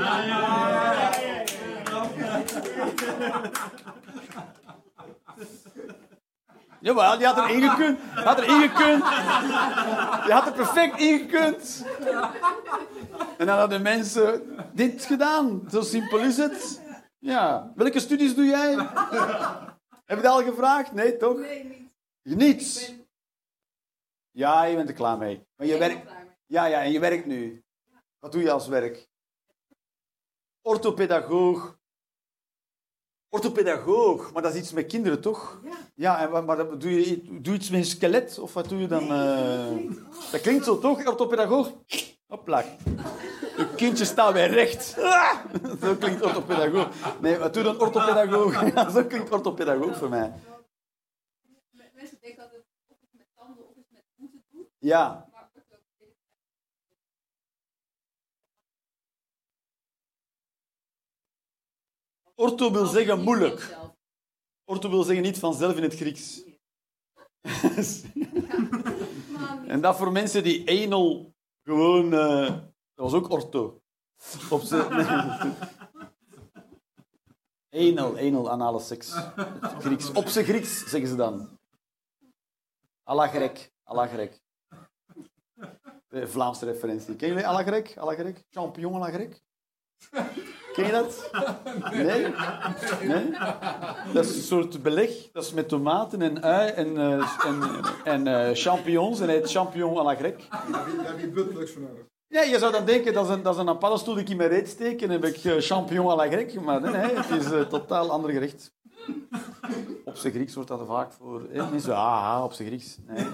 Jawel, 6.80 7.18
die 7.18 7.26
had 7.26 7.36
er 7.36 7.50
ingekund. 7.50 7.98
Had 8.00 8.38
er 8.38 8.44
ingekund. 8.44 9.02
Die 10.24 10.32
had 10.32 10.46
er 10.46 10.52
perfect 10.52 10.98
ingekund. 10.98 11.84
En 13.38 13.46
dan 13.46 13.58
hadden 13.58 13.82
mensen 13.82 14.56
dit 14.72 15.04
gedaan. 15.04 15.68
Zo 15.70 15.80
simpel 15.80 16.18
is 16.18 16.36
het. 16.36 16.82
Ja. 17.18 17.72
Welke 17.74 18.00
studies 18.00 18.34
doe 18.34 18.44
jij? 18.44 18.74
Heb 20.04 20.16
je 20.16 20.22
dat 20.22 20.32
al 20.32 20.42
gevraagd? 20.42 20.92
Nee, 20.92 21.16
toch? 21.16 21.38
Nee, 21.38 21.64
niet. 21.64 22.36
Niets. 22.36 22.94
Ja, 24.30 24.62
je 24.62 24.76
bent 24.76 24.88
er 24.88 24.94
klaar 24.94 25.18
mee. 25.18 25.46
Maar 25.56 25.66
je 25.66 25.78
werkt... 25.78 26.10
Ja, 26.46 26.64
ja, 26.64 26.82
en 26.82 26.92
je 26.92 26.98
werkt 26.98 27.26
nu. 27.26 27.64
Wat 28.18 28.32
doe 28.32 28.42
je 28.42 28.50
als 28.50 28.68
werk? 28.68 29.08
Orthopedagoog. 30.62 31.77
Orthopedagoog, 33.30 34.32
maar 34.32 34.42
dat 34.42 34.54
is 34.54 34.60
iets 34.60 34.72
met 34.72 34.86
kinderen, 34.86 35.20
toch? 35.20 35.60
Ja. 35.64 35.76
Ja, 35.94 36.20
en, 36.36 36.44
maar 36.44 36.56
dat- 36.56 36.80
doe 36.80 36.90
je 37.08 37.22
doe 37.40 37.52
je 37.52 37.58
iets 37.58 37.70
met 37.70 37.80
een 37.80 37.86
skelet? 37.86 38.38
Of 38.38 38.52
wat 38.54 38.68
doe 38.68 38.78
je 38.80 38.86
dan? 38.86 39.06
Nee, 39.06 39.18
eh? 39.18 39.66
dat 39.66 39.70
klinkt- 39.76 40.30
Dat 40.32 40.40
klinkt 40.40 40.64
zo, 40.64 40.78
toch? 40.78 41.06
Orthopedagoog? 41.06 41.72
Hopla. 42.26 42.64
Je 43.56 43.74
kindje 43.76 44.04
staat 44.04 44.32
weer 44.32 44.50
recht. 44.50 44.94
Ah! 44.98 45.38
Zo 45.82 45.94
klinkt 45.96 46.22
orthopedagoog. 46.22 46.88
Nee, 47.20 47.36
wat 47.38 47.54
doe 47.54 47.62
dan 47.62 47.80
orthopedagoog? 47.80 48.60
Ja, 48.74 48.90
zo 48.90 49.04
klinkt 49.04 49.30
orthopedagoog 49.30 49.96
voor 49.96 50.08
mij. 50.08 50.32
Mensen 51.94 52.18
denken 52.20 52.42
dat 52.42 52.50
het 52.52 52.64
of 52.88 52.96
het 53.00 53.08
met 53.12 53.26
tanden 53.34 53.68
of 53.68 53.74
het 53.74 53.84
met 53.90 54.04
voeten 54.18 54.44
doet, 54.50 54.66
Ja, 54.78 55.28
maar 55.32 55.42
ook 55.56 55.64
wel- 55.68 55.78
ortho 62.38 62.70
wil 62.72 62.86
zeggen 62.86 63.22
moeilijk. 63.22 63.76
Ortho 64.64 64.90
wil 64.90 65.02
zeggen 65.02 65.24
niet 65.24 65.38
vanzelf 65.38 65.76
in 65.76 65.82
het 65.82 65.94
Grieks. 65.94 66.42
En 69.66 69.80
dat 69.80 69.96
voor 69.96 70.12
mensen 70.12 70.42
die 70.42 70.84
anal 70.84 71.34
gewoon... 71.62 72.12
eh, 72.12 72.46
dat 72.94 73.10
was 73.10 73.12
ook 73.12 73.30
ortho. 73.30 73.80
Op 74.50 74.62
anal, 77.70 78.18
anal, 78.18 78.50
anale 78.50 78.80
seks. 78.80 79.12
Het 79.14 79.82
Grieks. 79.82 80.12
Op 80.12 80.26
zijn 80.28 80.44
Grieks, 80.44 80.78
zeggen 80.78 81.08
ze 81.08 81.16
dan. 81.16 81.58
Alagrek, 83.02 83.72
alagrek. 83.82 84.40
De 86.08 86.28
Vlaamse 86.28 86.64
referentie. 86.64 87.16
Ken 87.16 87.28
jullie 87.28 87.46
alagrek? 87.46 87.96
Alagrek? 87.96 88.44
Champignon 88.50 88.94
alagrek? 88.94 89.42
Ken 90.78 90.86
je 90.86 90.92
dat? 90.92 91.30
Nee? 91.92 93.30
Dat 94.12 94.24
is 94.24 94.36
een 94.36 94.42
soort 94.42 94.82
beleg. 94.82 95.30
Dat 95.32 95.44
is 95.44 95.52
met 95.52 95.68
tomaten 95.68 96.22
en 96.22 96.42
ui 96.42 96.70
en, 96.70 96.96
eh, 96.96 97.44
en, 97.44 97.62
en 98.04 98.26
eh, 98.26 98.54
champignons. 98.54 99.20
En 99.20 99.26
hij 99.26 99.34
heet 99.34 99.50
champignon 99.50 99.98
à 99.98 100.02
la 100.02 100.14
grec. 100.14 100.46
Heb 100.50 101.18
je-. 101.20 102.06
Ja, 102.26 102.42
je 102.42 102.58
zou 102.58 102.72
dan 102.72 102.84
denken, 102.84 103.12
dat 103.12 103.28
is 103.28 103.34
een, 103.34 103.42
dat 103.42 103.54
is 103.54 103.60
een 103.60 103.78
paddenstoel 103.78 104.14
die 104.14 104.22
ik 104.22 104.30
in 104.30 104.36
mijn 104.36 104.48
reet 104.48 104.68
steek 104.68 105.02
en 105.02 105.10
heb 105.10 105.24
ik 105.24 105.44
eh, 105.44 105.54
champignon 105.58 106.10
à 106.10 106.16
la 106.16 106.26
grec. 106.26 106.60
Maar 106.60 106.80
nee, 106.80 106.92
het 106.92 107.30
is 107.30 107.50
een 107.50 107.68
totaal 107.68 108.10
ander 108.10 108.30
gerecht. 108.30 108.76
Op 110.04 110.16
zijn 110.16 110.32
Grieks 110.32 110.54
wordt 110.54 110.68
dat 110.68 110.86
vaak 110.86 111.12
voor... 111.12 111.46
Hè? 111.50 111.70
Mensen, 111.70 111.94
ah, 111.94 112.36
ah, 112.36 112.44
op 112.44 112.52
zijn 112.52 112.68
Grieks. 112.68 112.98
Nee. 113.06 113.26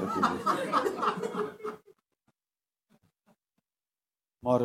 Maar 4.39 4.61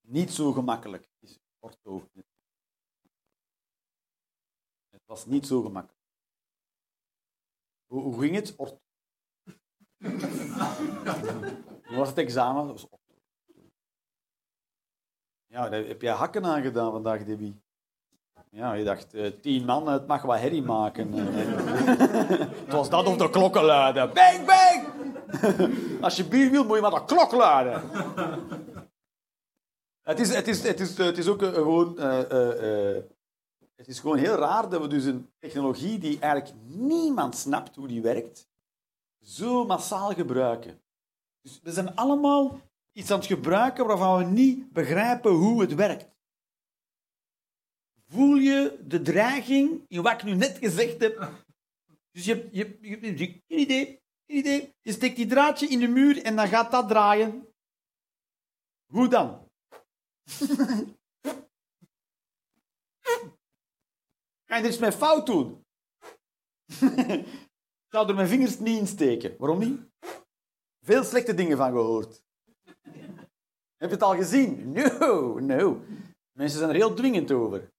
niet 0.00 0.32
zo 0.32 0.52
gemakkelijk 0.52 1.11
is 1.70 1.76
ortho. 1.84 2.08
Het 4.90 5.02
was 5.06 5.26
niet 5.26 5.46
zo 5.46 5.62
gemakkelijk. 5.62 6.00
Hoe, 7.86 8.02
hoe 8.02 8.20
ging 8.20 8.34
het? 8.34 8.54
Ortho. 8.56 8.80
Hoe 11.86 11.96
was 11.96 12.08
het 12.08 12.18
examen? 12.18 12.66
Dat 12.66 12.80
was. 12.80 13.00
Ja, 15.46 15.68
daar 15.68 15.84
heb 15.84 16.02
jij 16.02 16.12
hakken 16.12 16.44
aan 16.44 16.62
gedaan 16.62 16.90
vandaag, 16.90 17.24
Debbie. 17.24 17.60
Ja, 18.50 18.72
je 18.72 18.84
dacht, 18.84 19.14
eh, 19.14 19.32
tien 19.40 19.64
man, 19.64 19.88
het 19.88 20.06
mag 20.06 20.22
wat 20.22 20.38
herrie 20.38 20.62
maken. 20.62 21.12
het 22.64 22.72
was 22.72 22.90
dat 22.90 23.06
of 23.06 23.16
de 23.16 23.30
klokken 23.30 23.62
luiden. 23.64 24.12
Bang, 24.12 24.46
bang! 24.46 24.86
Als 26.04 26.16
je 26.16 26.24
bier 26.24 26.50
wil, 26.50 26.64
moet 26.64 26.76
je 26.76 26.82
maar 26.82 26.90
de 26.90 27.04
klok 27.04 27.32
luiden. 27.32 27.82
Het 30.02 30.20
is, 30.20 30.34
het 30.34 30.48
is, 30.48 30.62
het 30.62 30.80
is, 30.80 30.96
het 30.96 31.18
is 31.18 31.28
ook 31.28 31.42
eh, 31.42 31.52
gewoon... 31.52 31.98
eh, 31.98 32.30
eh, 32.30 32.96
eh, 32.96 33.04
het 33.76 33.88
is 33.88 34.00
gewoon 34.00 34.18
heel 34.18 34.34
raar 34.34 34.68
dat 34.70 34.80
we 34.80 34.86
dus 34.88 35.04
een 35.04 35.32
technologie 35.38 35.98
die 35.98 36.18
eigenlijk 36.18 36.54
niemand 36.66 37.36
snapt 37.36 37.76
hoe 37.76 37.88
die 37.88 38.02
werkt, 38.02 38.48
zo 39.20 39.64
massaal 39.66 40.12
gebruiken. 40.14 40.82
Dus 41.40 41.60
we 41.62 41.72
zijn 41.72 41.96
allemaal 41.96 42.60
iets 42.92 43.10
aan 43.10 43.18
het 43.18 43.26
gebruiken 43.26 43.86
waarvan 43.86 44.18
we 44.18 44.24
niet 44.24 44.72
begrijpen 44.72 45.30
hoe 45.30 45.60
het 45.60 45.74
werkt. 45.74 46.10
Voel 48.06 48.34
je 48.36 48.78
de 48.86 49.02
dreiging 49.02 49.84
in 49.88 50.02
wat 50.02 50.12
ik 50.12 50.22
nu 50.22 50.34
net 50.34 50.58
gezegd 50.58 51.00
heb? 51.00 51.44
Dus 52.10 52.24
je, 52.24 52.34
hebt- 52.34 52.54
je, 52.54 52.78
je, 52.80 52.88
hebt- 52.90 53.42
idee, 53.46 54.02
geen 54.26 54.38
idee. 54.38 54.74
Je 54.80 54.92
steekt 54.92 55.16
die 55.16 55.26
draadje 55.26 55.66
in 55.68 55.78
de 55.78 55.88
muur 55.88 56.22
en 56.22 56.36
dan 56.36 56.48
gaat 56.48 56.70
dat 56.70 56.88
draaien. 56.88 57.46
Hoe 58.92 59.08
dan? 59.08 59.41
Ga 64.44 64.56
je 64.56 64.62
er 64.62 64.68
iets 64.68 64.78
mee 64.78 64.92
fout 64.92 65.26
doen? 65.26 65.64
Ik 67.92 67.98
zou 67.98 68.08
er 68.08 68.14
mijn 68.14 68.28
vingers 68.28 68.58
niet 68.58 68.78
in 68.78 68.86
steken. 68.86 69.34
Waarom 69.38 69.58
niet? 69.58 69.80
Veel 70.80 71.04
slechte 71.04 71.34
dingen 71.34 71.56
van 71.56 71.70
gehoord. 71.70 72.22
Heb 73.76 73.90
je 73.90 73.96
het 73.96 74.02
al 74.02 74.16
gezien? 74.16 74.72
No, 74.72 75.38
no. 75.38 75.84
Mensen 76.32 76.58
zijn 76.58 76.70
er 76.70 76.76
heel 76.76 76.94
dwingend 76.94 77.30
over. 77.30 77.72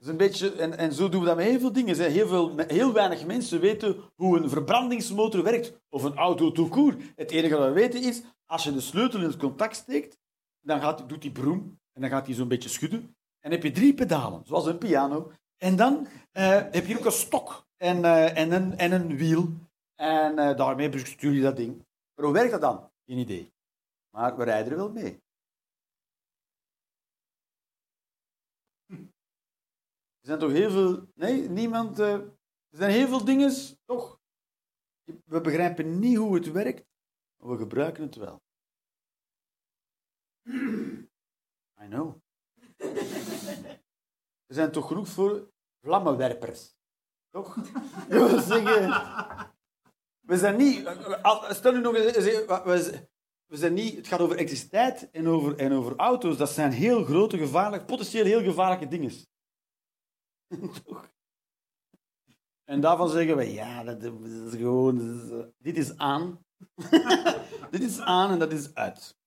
Dat 0.00 0.08
is 0.08 0.08
een 0.08 0.16
beetje, 0.16 0.52
en, 0.52 0.78
en 0.78 0.92
zo 0.92 1.08
doen 1.08 1.20
we 1.20 1.26
dat 1.26 1.36
met 1.36 1.46
heel 1.46 1.58
veel 1.58 1.72
dingen. 1.72 1.96
hè. 1.96 2.08
Heel, 2.08 2.28
veel, 2.28 2.58
heel 2.58 2.92
weinig 2.92 3.26
mensen 3.26 3.60
weten 3.60 3.96
hoe 4.14 4.38
een 4.38 4.48
verbrandingsmotor 4.48 5.42
werkt. 5.42 5.80
Of 5.88 6.02
een 6.02 6.16
auto 6.16 6.52
tout 6.52 6.70
court. 6.70 7.02
Het 7.16 7.30
enige 7.30 7.56
wat 7.56 7.66
we 7.66 7.72
weten 7.72 8.02
is, 8.02 8.22
als 8.46 8.64
je 8.64 8.72
de 8.72 8.80
sleutel 8.80 9.20
in 9.20 9.26
het 9.26 9.36
contact 9.36 9.76
steekt, 9.76 10.18
dan 10.60 10.80
gaat, 10.80 11.08
doet 11.08 11.22
die 11.22 11.32
broem 11.32 11.80
en 11.92 12.00
dan 12.00 12.10
gaat 12.10 12.26
hij 12.26 12.34
zo'n 12.34 12.48
beetje 12.48 12.68
schudden. 12.68 13.00
En 13.40 13.50
dan 13.50 13.52
heb 13.52 13.62
je 13.62 13.70
drie 13.70 13.94
pedalen, 13.94 14.46
zoals 14.46 14.66
een 14.66 14.78
piano. 14.78 15.32
En 15.56 15.76
dan 15.76 16.06
eh, 16.32 16.72
heb 16.72 16.86
je 16.86 16.98
ook 16.98 17.04
een 17.04 17.12
stok 17.12 17.66
en, 17.76 18.04
eh, 18.04 18.36
en, 18.36 18.52
een, 18.52 18.78
en 18.78 18.92
een 18.92 19.16
wiel. 19.16 19.48
En 19.94 20.38
eh, 20.38 20.56
daarmee 20.56 20.88
bestuur 20.88 21.32
je 21.32 21.42
dat 21.42 21.56
ding. 21.56 21.86
Maar 22.14 22.24
hoe 22.24 22.34
werkt 22.34 22.50
dat 22.50 22.60
dan? 22.60 22.90
Geen 23.04 23.18
idee. 23.18 23.52
Maar 24.10 24.36
we 24.36 24.44
rijden 24.44 24.72
er 24.72 24.78
wel 24.78 24.92
mee. 24.92 25.22
Er 30.20 30.26
zijn 30.26 30.38
toch 30.38 30.52
heel 30.52 30.70
veel... 30.70 31.06
Nee, 31.14 31.48
niemand... 31.48 31.98
er 31.98 32.32
zijn 32.70 32.90
heel 32.90 33.08
veel 33.08 33.24
dingen, 33.24 33.52
toch? 33.84 34.18
We 35.24 35.40
begrijpen 35.40 35.98
niet 35.98 36.16
hoe 36.16 36.34
het 36.34 36.50
werkt, 36.50 36.86
maar 37.36 37.50
we 37.50 37.56
gebruiken 37.56 38.02
het 38.02 38.14
wel. 38.14 38.42
I 41.82 41.86
know. 41.88 42.20
Er 44.46 44.54
zijn 44.54 44.72
toch 44.72 44.86
genoeg 44.86 45.08
voor 45.08 45.50
vlammenwerpers. 45.80 46.74
Toch? 47.30 47.54
We 50.20 50.36
zijn 50.38 50.56
niet... 50.56 50.88
Stel 51.48 51.72
nu 51.72 51.80
nog 51.80 51.94
eens... 51.94 52.16
we- 52.16 53.08
We 53.46 53.56
zijn 53.56 53.74
niet... 53.74 53.96
Het 53.96 54.06
gaat 54.06 54.20
over 54.20 54.36
elektriciteit 54.36 55.10
en 55.10 55.28
over, 55.28 55.58
en 55.58 55.72
over 55.72 55.96
auto's. 55.96 56.36
Dat 56.36 56.50
zijn 56.50 56.72
heel 56.72 57.04
grote, 57.04 57.38
gevaarlijke, 57.38 57.86
potentieel 57.86 58.24
heel 58.24 58.42
gevaarlijke 58.42 58.88
dingen. 58.88 59.10
Toch? 60.84 61.10
En 62.64 62.80
daarvan 62.80 63.08
zeggen 63.08 63.36
we, 63.36 63.52
ja, 63.52 63.84
dat 63.84 64.02
is 64.02 64.52
gewoon... 64.54 65.00
eh, 65.30 65.46
dit 65.58 65.76
is 65.76 65.96
aan. 65.96 66.44
dit 67.70 67.82
is 67.82 68.00
aan 68.00 68.30
en 68.30 68.38
dat 68.38 68.52
is 68.52 68.74
uit. 68.74 69.18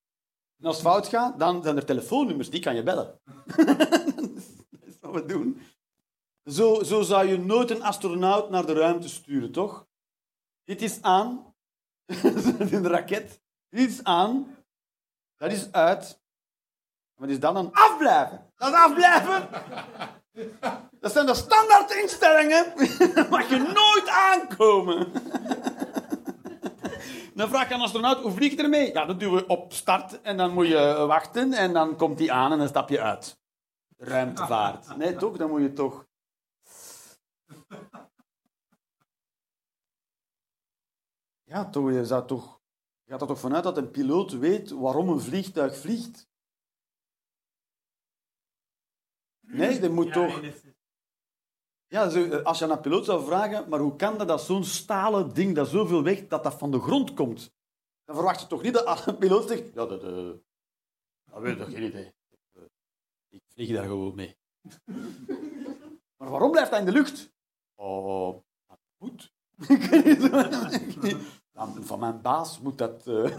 En 0.63 0.69
als 0.69 0.77
het 0.77 0.87
fout 0.87 1.07
gaat, 1.07 1.39
dan 1.39 1.63
zijn 1.63 1.75
er 1.75 1.85
telefoonnummers, 1.85 2.49
die 2.49 2.59
kan 2.59 2.75
je 2.75 2.83
bellen. 2.83 3.19
dat 3.55 4.83
is 4.85 4.99
wat 4.99 5.13
we 5.13 5.25
doen. 5.25 5.61
Zo, 6.45 6.83
zo 6.83 7.01
zou 7.01 7.27
je 7.27 7.37
nooit 7.37 7.69
een 7.69 7.83
astronaut 7.83 8.49
naar 8.49 8.65
de 8.65 8.73
ruimte 8.73 9.09
sturen, 9.09 9.51
toch? 9.51 9.87
Dit 10.63 10.81
is 10.81 11.01
aan. 11.01 11.55
een 12.71 12.87
raket. 12.87 13.41
Dit 13.69 13.89
is 13.89 14.03
aan. 14.03 14.55
Dat 15.35 15.51
is 15.51 15.71
uit. 15.71 16.21
Wat 17.13 17.29
is 17.29 17.39
dan 17.39 17.55
een 17.55 17.71
afblijven? 17.71 18.51
Dat 18.55 18.73
afblijven. 18.73 19.49
Dat 20.99 21.11
zijn 21.11 21.25
de 21.25 21.35
standaard 21.35 21.91
instellingen. 21.91 22.73
Mag 23.29 23.49
je 23.49 23.57
nooit 23.57 24.07
aankomen. 24.07 25.11
Dan 27.35 27.49
vraag 27.49 27.67
je 27.67 27.73
aan 27.73 27.79
een 27.79 27.85
astronaut, 27.85 28.21
hoe 28.21 28.31
vlieg 28.31 28.51
je 28.51 28.63
ermee? 28.63 28.93
Ja, 28.93 29.05
dat 29.05 29.19
doen 29.19 29.33
we 29.33 29.47
op 29.47 29.73
start 29.73 30.21
en 30.21 30.37
dan 30.37 30.53
moet 30.53 30.67
je 30.67 31.05
wachten 31.07 31.53
en 31.53 31.73
dan 31.73 31.97
komt 31.97 32.17
die 32.17 32.31
aan 32.31 32.51
en 32.51 32.57
dan 32.57 32.67
stap 32.67 32.89
je 32.89 33.01
uit. 33.01 33.41
Ruimtevaart. 33.97 34.97
Nee, 34.97 35.15
toch? 35.15 35.37
Dan 35.37 35.49
moet 35.49 35.61
je 35.61 35.73
toch... 35.73 36.07
Ja, 41.43 41.69
toch, 41.69 41.91
je 41.91 42.05
zou 42.05 42.27
toch... 42.27 42.61
Je 43.03 43.11
gaat 43.11 43.21
er 43.21 43.27
toch 43.27 43.39
vanuit 43.39 43.63
dat 43.63 43.77
een 43.77 43.91
piloot 43.91 44.31
weet 44.31 44.69
waarom 44.69 45.09
een 45.09 45.21
vliegtuig 45.21 45.77
vliegt? 45.77 46.27
Nee, 49.39 49.79
dat 49.79 49.91
moet 49.91 50.13
toch... 50.13 50.41
Ja, 51.93 52.09
zo, 52.09 52.35
als 52.35 52.59
je 52.59 52.65
aan 52.65 52.71
een 52.71 52.79
piloot 52.79 53.05
zou 53.05 53.25
vragen, 53.25 53.69
maar 53.69 53.79
hoe 53.79 53.95
kan 53.95 54.17
dat 54.17 54.27
dat 54.27 54.41
zo'n 54.41 54.63
stalen 54.63 55.33
ding 55.33 55.55
dat 55.55 55.67
zoveel 55.67 56.03
weegt, 56.03 56.29
dat 56.29 56.43
dat 56.43 56.53
van 56.53 56.71
de 56.71 56.79
grond 56.79 57.13
komt? 57.13 57.53
Dan 58.05 58.15
verwacht 58.15 58.41
je 58.41 58.47
toch 58.47 58.61
niet 58.61 58.73
dat 58.73 59.07
een 59.07 59.17
piloot 59.17 59.47
zegt, 59.47 59.63
ja, 59.73 59.85
dat, 59.85 60.03
eh, 60.03 60.29
dat 61.31 61.41
weet 61.41 61.53
ik 61.53 61.59
toch 61.59 61.71
geen 61.71 61.83
idee. 61.83 62.13
Eh, 62.53 62.61
Ik 63.29 63.41
vlieg 63.47 63.73
daar 63.73 63.85
gewoon 63.85 64.15
mee. 64.15 64.37
maar 66.17 66.29
waarom 66.29 66.51
blijft 66.51 66.69
hij 66.69 66.79
in 66.79 66.85
de 66.85 66.91
lucht? 66.91 67.33
Oh, 67.75 68.39
dat 68.67 68.79
moet. 68.97 69.33
Van 71.81 71.99
mijn 71.99 72.21
baas 72.21 72.59
moet 72.59 72.77
dat... 72.77 73.07
eh. 73.07 73.23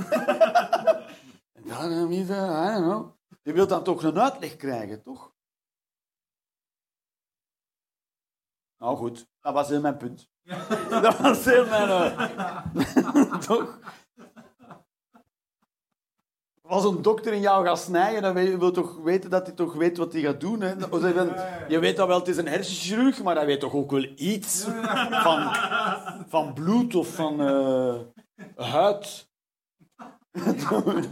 En 1.52 1.62
dan, 1.68 1.90
eh, 1.90 2.02
eh, 2.02 2.10
I 2.10 2.26
don't 2.26 2.84
know. 2.84 3.10
Je 3.42 3.52
wilt 3.52 3.68
dan 3.68 3.84
toch 3.84 4.02
een 4.02 4.18
uitleg 4.18 4.56
krijgen, 4.56 5.02
toch? 5.02 5.33
Nou 8.84 8.96
goed, 8.96 9.26
dat 9.40 9.54
was 9.54 9.68
heel 9.68 9.80
mijn 9.80 9.96
punt. 9.96 10.30
Dat 10.90 11.18
was 11.18 11.44
heel 11.44 11.66
mijn... 11.66 11.88
eh, 11.88 13.38
Toch? 13.48 13.78
Als 16.62 16.84
een 16.84 17.02
dokter 17.02 17.32
in 17.32 17.40
jou 17.40 17.66
gaat 17.66 17.78
snijden, 17.78 18.22
dan 18.22 18.34
wil 18.34 18.44
je 18.44 18.70
toch 18.70 18.96
weten 18.96 19.30
dat 19.30 19.46
hij 19.46 19.54
toch 19.54 19.74
weet 19.74 19.96
wat 19.96 20.12
hij 20.12 20.22
gaat 20.22 20.40
doen. 20.40 20.60
Hè? 20.60 20.72
Je 21.68 21.78
weet 21.78 21.96
dat 21.96 22.06
wel, 22.06 22.18
het 22.18 22.28
is 22.28 22.36
een 22.36 22.48
hersenchirurg, 22.48 23.22
maar 23.22 23.36
hij 23.36 23.46
weet 23.46 23.60
toch 23.60 23.74
ook 23.74 23.90
wel 23.90 24.06
iets 24.16 24.64
van, 25.10 25.54
van 26.28 26.54
bloed 26.54 26.94
of 26.94 27.14
van 27.14 27.40
eh, 27.40 28.00
huid. 28.56 29.30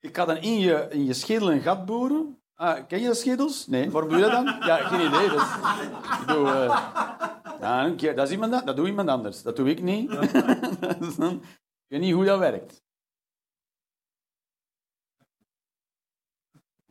Ik 0.00 0.16
ga 0.16 0.24
dan 0.24 0.36
in 0.36 0.58
je, 0.58 0.86
in 0.90 1.04
je 1.04 1.12
schedel 1.12 1.52
een 1.52 1.60
gat 1.60 1.84
boren. 1.84 2.41
Ah, 2.62 2.86
ken 2.86 3.00
je 3.00 3.06
dat 3.06 3.16
schedels? 3.16 3.66
Nee. 3.66 3.90
Waarom 3.90 4.10
doe 4.10 4.18
je 4.18 4.24
dat 4.24 4.32
dan? 4.32 4.44
Ja, 4.44 4.76
geen 4.76 5.06
idee. 5.06 5.28
Dat 5.28 5.40
is, 5.40 6.20
ik 6.20 6.26
doe, 6.26 6.48
eh, 6.48 7.58
ja, 7.60 7.94
keer, 7.96 8.16
dat, 8.16 8.26
is 8.26 8.32
iemand, 8.32 8.66
dat 8.66 8.76
doet 8.76 8.86
iemand 8.86 9.08
anders. 9.08 9.42
Dat 9.42 9.56
doe 9.56 9.70
ik 9.70 9.82
niet. 9.82 10.10
Dat 11.00 11.14
dan- 11.16 11.42
ik 11.42 11.88
weet 11.88 12.00
niet 12.00 12.14
hoe 12.14 12.24
dat 12.24 12.38
werkt. 12.38 12.82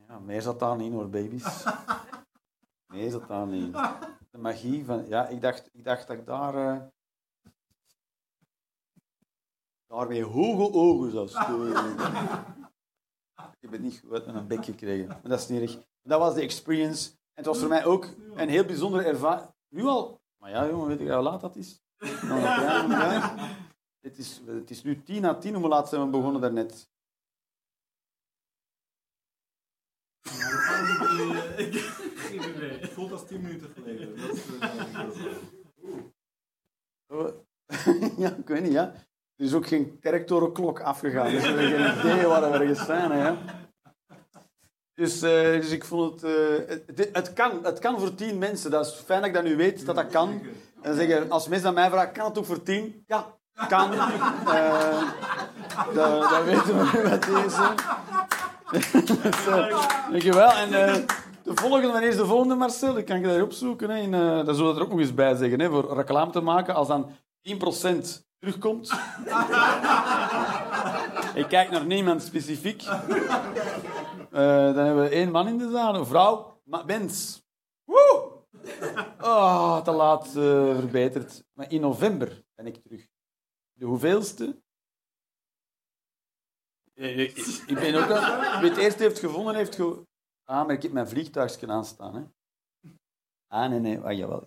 Ja, 0.07 0.19
meer 0.19 0.41
zat 0.41 0.59
daar 0.59 0.77
niet 0.77 0.91
hoor, 0.91 1.09
baby's. 1.09 1.63
Nee, 2.87 3.09
zat 3.09 3.27
daar 3.27 3.47
niet. 3.47 3.73
De 4.29 4.37
magie 4.37 4.85
van... 4.85 5.07
Ja, 5.07 5.27
ik 5.27 5.41
dacht, 5.41 5.69
ik 5.73 5.83
dacht 5.83 6.07
dat 6.07 6.17
ik 6.17 6.25
daar... 6.25 6.55
eh 6.55 6.81
daar 9.87 10.07
met 10.07 10.21
hoge 10.21 10.73
ogen 10.73 11.11
zou 11.11 11.27
storen. 11.27 11.95
Ik 13.35 13.57
heb 13.59 13.71
het 13.71 13.81
niet 13.81 13.99
goed 13.99 14.09
met 14.09 14.27
een 14.27 14.47
bek 14.47 14.65
gekregen. 14.65 15.07
Maar 15.07 15.21
dat 15.23 15.39
is 15.39 15.47
niet 15.47 15.61
erg. 15.61 15.77
Dat 16.01 16.19
was 16.19 16.33
de 16.33 16.41
experience. 16.41 17.09
En 17.09 17.17
het 17.33 17.45
was 17.45 17.59
voor 17.59 17.69
mij 17.69 17.85
ook 17.85 18.07
een 18.35 18.49
heel 18.49 18.65
bijzondere 18.65 19.03
ervaring. 19.03 19.49
Nu 19.69 19.83
al? 19.83 20.21
Maar 20.37 20.49
ja, 20.49 20.67
jongen, 20.67 20.87
weet 20.87 20.99
ik 20.99 21.07
hoe 21.07 21.21
laat 21.21 21.41
dat 21.41 21.55
is? 21.55 21.81
Nou, 21.99 22.87
klein. 22.87 23.39
Het 23.99 24.17
is, 24.17 24.41
het 24.45 24.69
is 24.69 24.83
nu 24.83 25.03
tien 25.03 25.21
na 25.21 25.37
tien. 25.37 25.55
Hoe 25.55 25.67
laat 25.67 25.89
zijn 25.89 26.03
we 26.03 26.09
begonnen 26.09 26.41
daarnet? 26.41 26.89
Het 32.81 32.89
voelt 32.89 33.11
als 33.11 33.27
10 33.27 33.41
minuten 33.41 33.69
geleden. 33.69 34.17
Dat 34.17 34.35
is, 34.35 34.43
Oh. 37.11 37.29
ja, 38.23 38.35
ik 38.35 38.47
weet 38.47 38.63
niet, 38.63 38.71
ja. 38.71 38.93
Er 39.41 39.47
is 39.47 39.53
ook 39.53 39.67
geen 39.67 39.97
kerktorenklok 39.99 40.79
afgegaan, 40.79 41.31
dus 41.31 41.41
we 41.41 41.47
hebben 41.47 41.93
geen 41.93 42.11
idee 42.13 42.25
waar 42.27 42.51
we 42.51 42.57
ergens 42.57 42.85
zijn. 42.85 43.11
Hè. 43.11 43.33
Dus, 44.93 45.21
eh, 45.21 45.31
dus 45.61 45.69
ik 45.71 45.85
vond 45.85 46.21
het, 46.21 46.23
eh, 46.23 46.67
het... 46.67 46.83
het- 46.95 47.09
Het 47.13 47.33
kan, 47.33 47.59
het 47.63 47.79
kan 47.79 47.99
voor 47.99 48.15
tien 48.15 48.37
mensen. 48.37 48.71
Dat 48.71 48.85
is 48.85 48.93
fijn 49.05 49.19
dat 49.19 49.29
ik 49.29 49.35
dat 49.35 49.43
nu 49.43 49.55
weet, 49.55 49.85
dat 49.85 49.95
dat 49.95 50.07
kan. 50.07 50.41
En 50.81 50.95
zeggen, 50.95 51.31
als 51.31 51.47
mensen 51.47 51.67
aan 51.67 51.73
mij 51.73 51.89
vragen, 51.89 52.13
kan 52.13 52.25
het 52.25 52.37
ook 52.37 52.45
voor 52.45 52.63
tien? 52.63 53.03
Ja, 53.07 53.25
kan. 53.67 53.93
Eh, 53.93 55.01
dat, 55.93 56.43
weten 56.43 56.77
we 56.77 56.89
nu 56.93 57.09
met 57.09 57.23
deze. 57.23 57.73
eh, 59.49 60.09
dankjewel. 60.09 60.51
En 60.51 60.69
de 61.43 61.51
volgende, 61.55 61.87
wanneer 61.87 62.09
is 62.09 62.15
de 62.17 62.25
volgende, 62.25 62.55
Marcel? 62.55 62.93
Dan 62.93 63.03
kan 63.03 63.15
ik 63.15 63.23
dat 63.23 63.41
opzoeken. 63.41 63.89
Hè. 63.89 64.01
En, 64.01 64.11
dat 64.45 64.55
zullen 64.55 64.73
we 64.73 64.79
er 64.79 64.85
ook 64.85 64.91
nog 64.91 64.99
eens 64.99 65.13
bij 65.13 65.35
zeggen, 65.35 65.59
hè, 65.59 65.69
voor 65.69 65.93
reclame 65.95 66.31
te 66.31 66.41
maken. 66.41 66.75
Als 66.75 66.87
dan 66.87 67.09
10% 67.41 68.29
terugkomt. 68.41 68.89
ik 71.41 71.45
kijk 71.47 71.69
naar 71.69 71.85
niemand 71.85 72.23
specifiek. 72.23 72.81
Eh, 72.81 73.09
dan 74.73 74.85
hebben 74.85 75.03
we 75.03 75.09
één 75.09 75.31
man 75.31 75.47
in 75.47 75.57
de 75.57 75.69
zaal, 75.71 75.95
een 75.95 76.05
vrouw, 76.05 76.61
ma- 76.63 76.83
mens. 76.83 77.43
Woe! 77.83 78.39
Oh, 79.21 79.81
te 79.81 79.91
laat 79.91 80.25
eh, 80.27 80.33
verbeterd. 80.75 81.43
Maar 81.53 81.71
in 81.71 81.81
november 81.81 82.43
ben 82.55 82.65
ik 82.65 82.83
terug. 82.83 83.07
De 83.73 83.85
hoeveelste? 83.85 84.61
Eh, 86.93 87.17
Ik, 87.19 87.37
ik- 87.37 87.63
ik 87.67 87.75
ben 87.75 87.95
ook 88.03 88.09
al... 88.09 88.59
Wie 88.61 88.69
het 88.69 88.77
eerst 88.79 88.99
heeft 88.99 89.19
gevonden, 89.19 89.55
heeft 89.55 89.75
ge... 89.75 90.07
Ah, 90.43 90.65
maar 90.65 90.75
ik 90.75 90.81
heb 90.81 90.91
mijn 90.91 91.07
vliegtuigje 91.07 91.67
aanstaan, 91.67 92.15
hè. 92.15 92.23
Ah, 93.47 93.69
nee, 93.69 93.79
nee. 93.79 93.99
Ah, 93.99 94.17
jawel. 94.17 94.43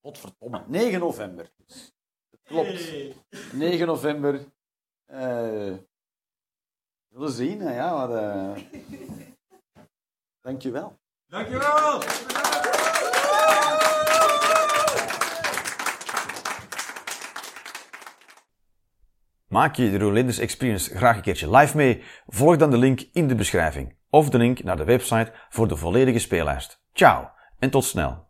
Godverdomme. 0.00 0.64
9 0.66 1.00
november. 1.00 1.50
Klopt. 2.48 2.92
9 3.52 3.86
november. 3.86 4.34
Eh, 5.06 5.74
we 7.08 7.28
zien, 7.28 7.60
hè, 7.60 7.74
ja. 7.74 7.94
Maar, 7.94 8.10
eh, 8.10 8.62
Dankjewel. 10.40 10.98
Dankjewel! 11.26 12.02
Maak 19.48 19.74
je 19.76 19.90
de 19.90 19.98
Rolanders 19.98 20.38
Experience 20.38 20.96
graag 20.96 21.16
een 21.16 21.22
keertje 21.22 21.50
live 21.56 21.76
mee? 21.76 22.02
Volg 22.26 22.56
dan 22.56 22.70
de 22.70 22.78
link 22.78 23.00
in 23.12 23.28
de 23.28 23.34
beschrijving 23.34 23.96
of 24.10 24.30
de 24.30 24.38
link 24.38 24.62
naar 24.62 24.76
de 24.76 24.84
website 24.84 25.32
voor 25.48 25.68
de 25.68 25.76
volledige 25.76 26.18
speellijst. 26.18 26.82
Ciao 26.92 27.30
en 27.58 27.70
tot 27.70 27.84
snel. 27.84 28.27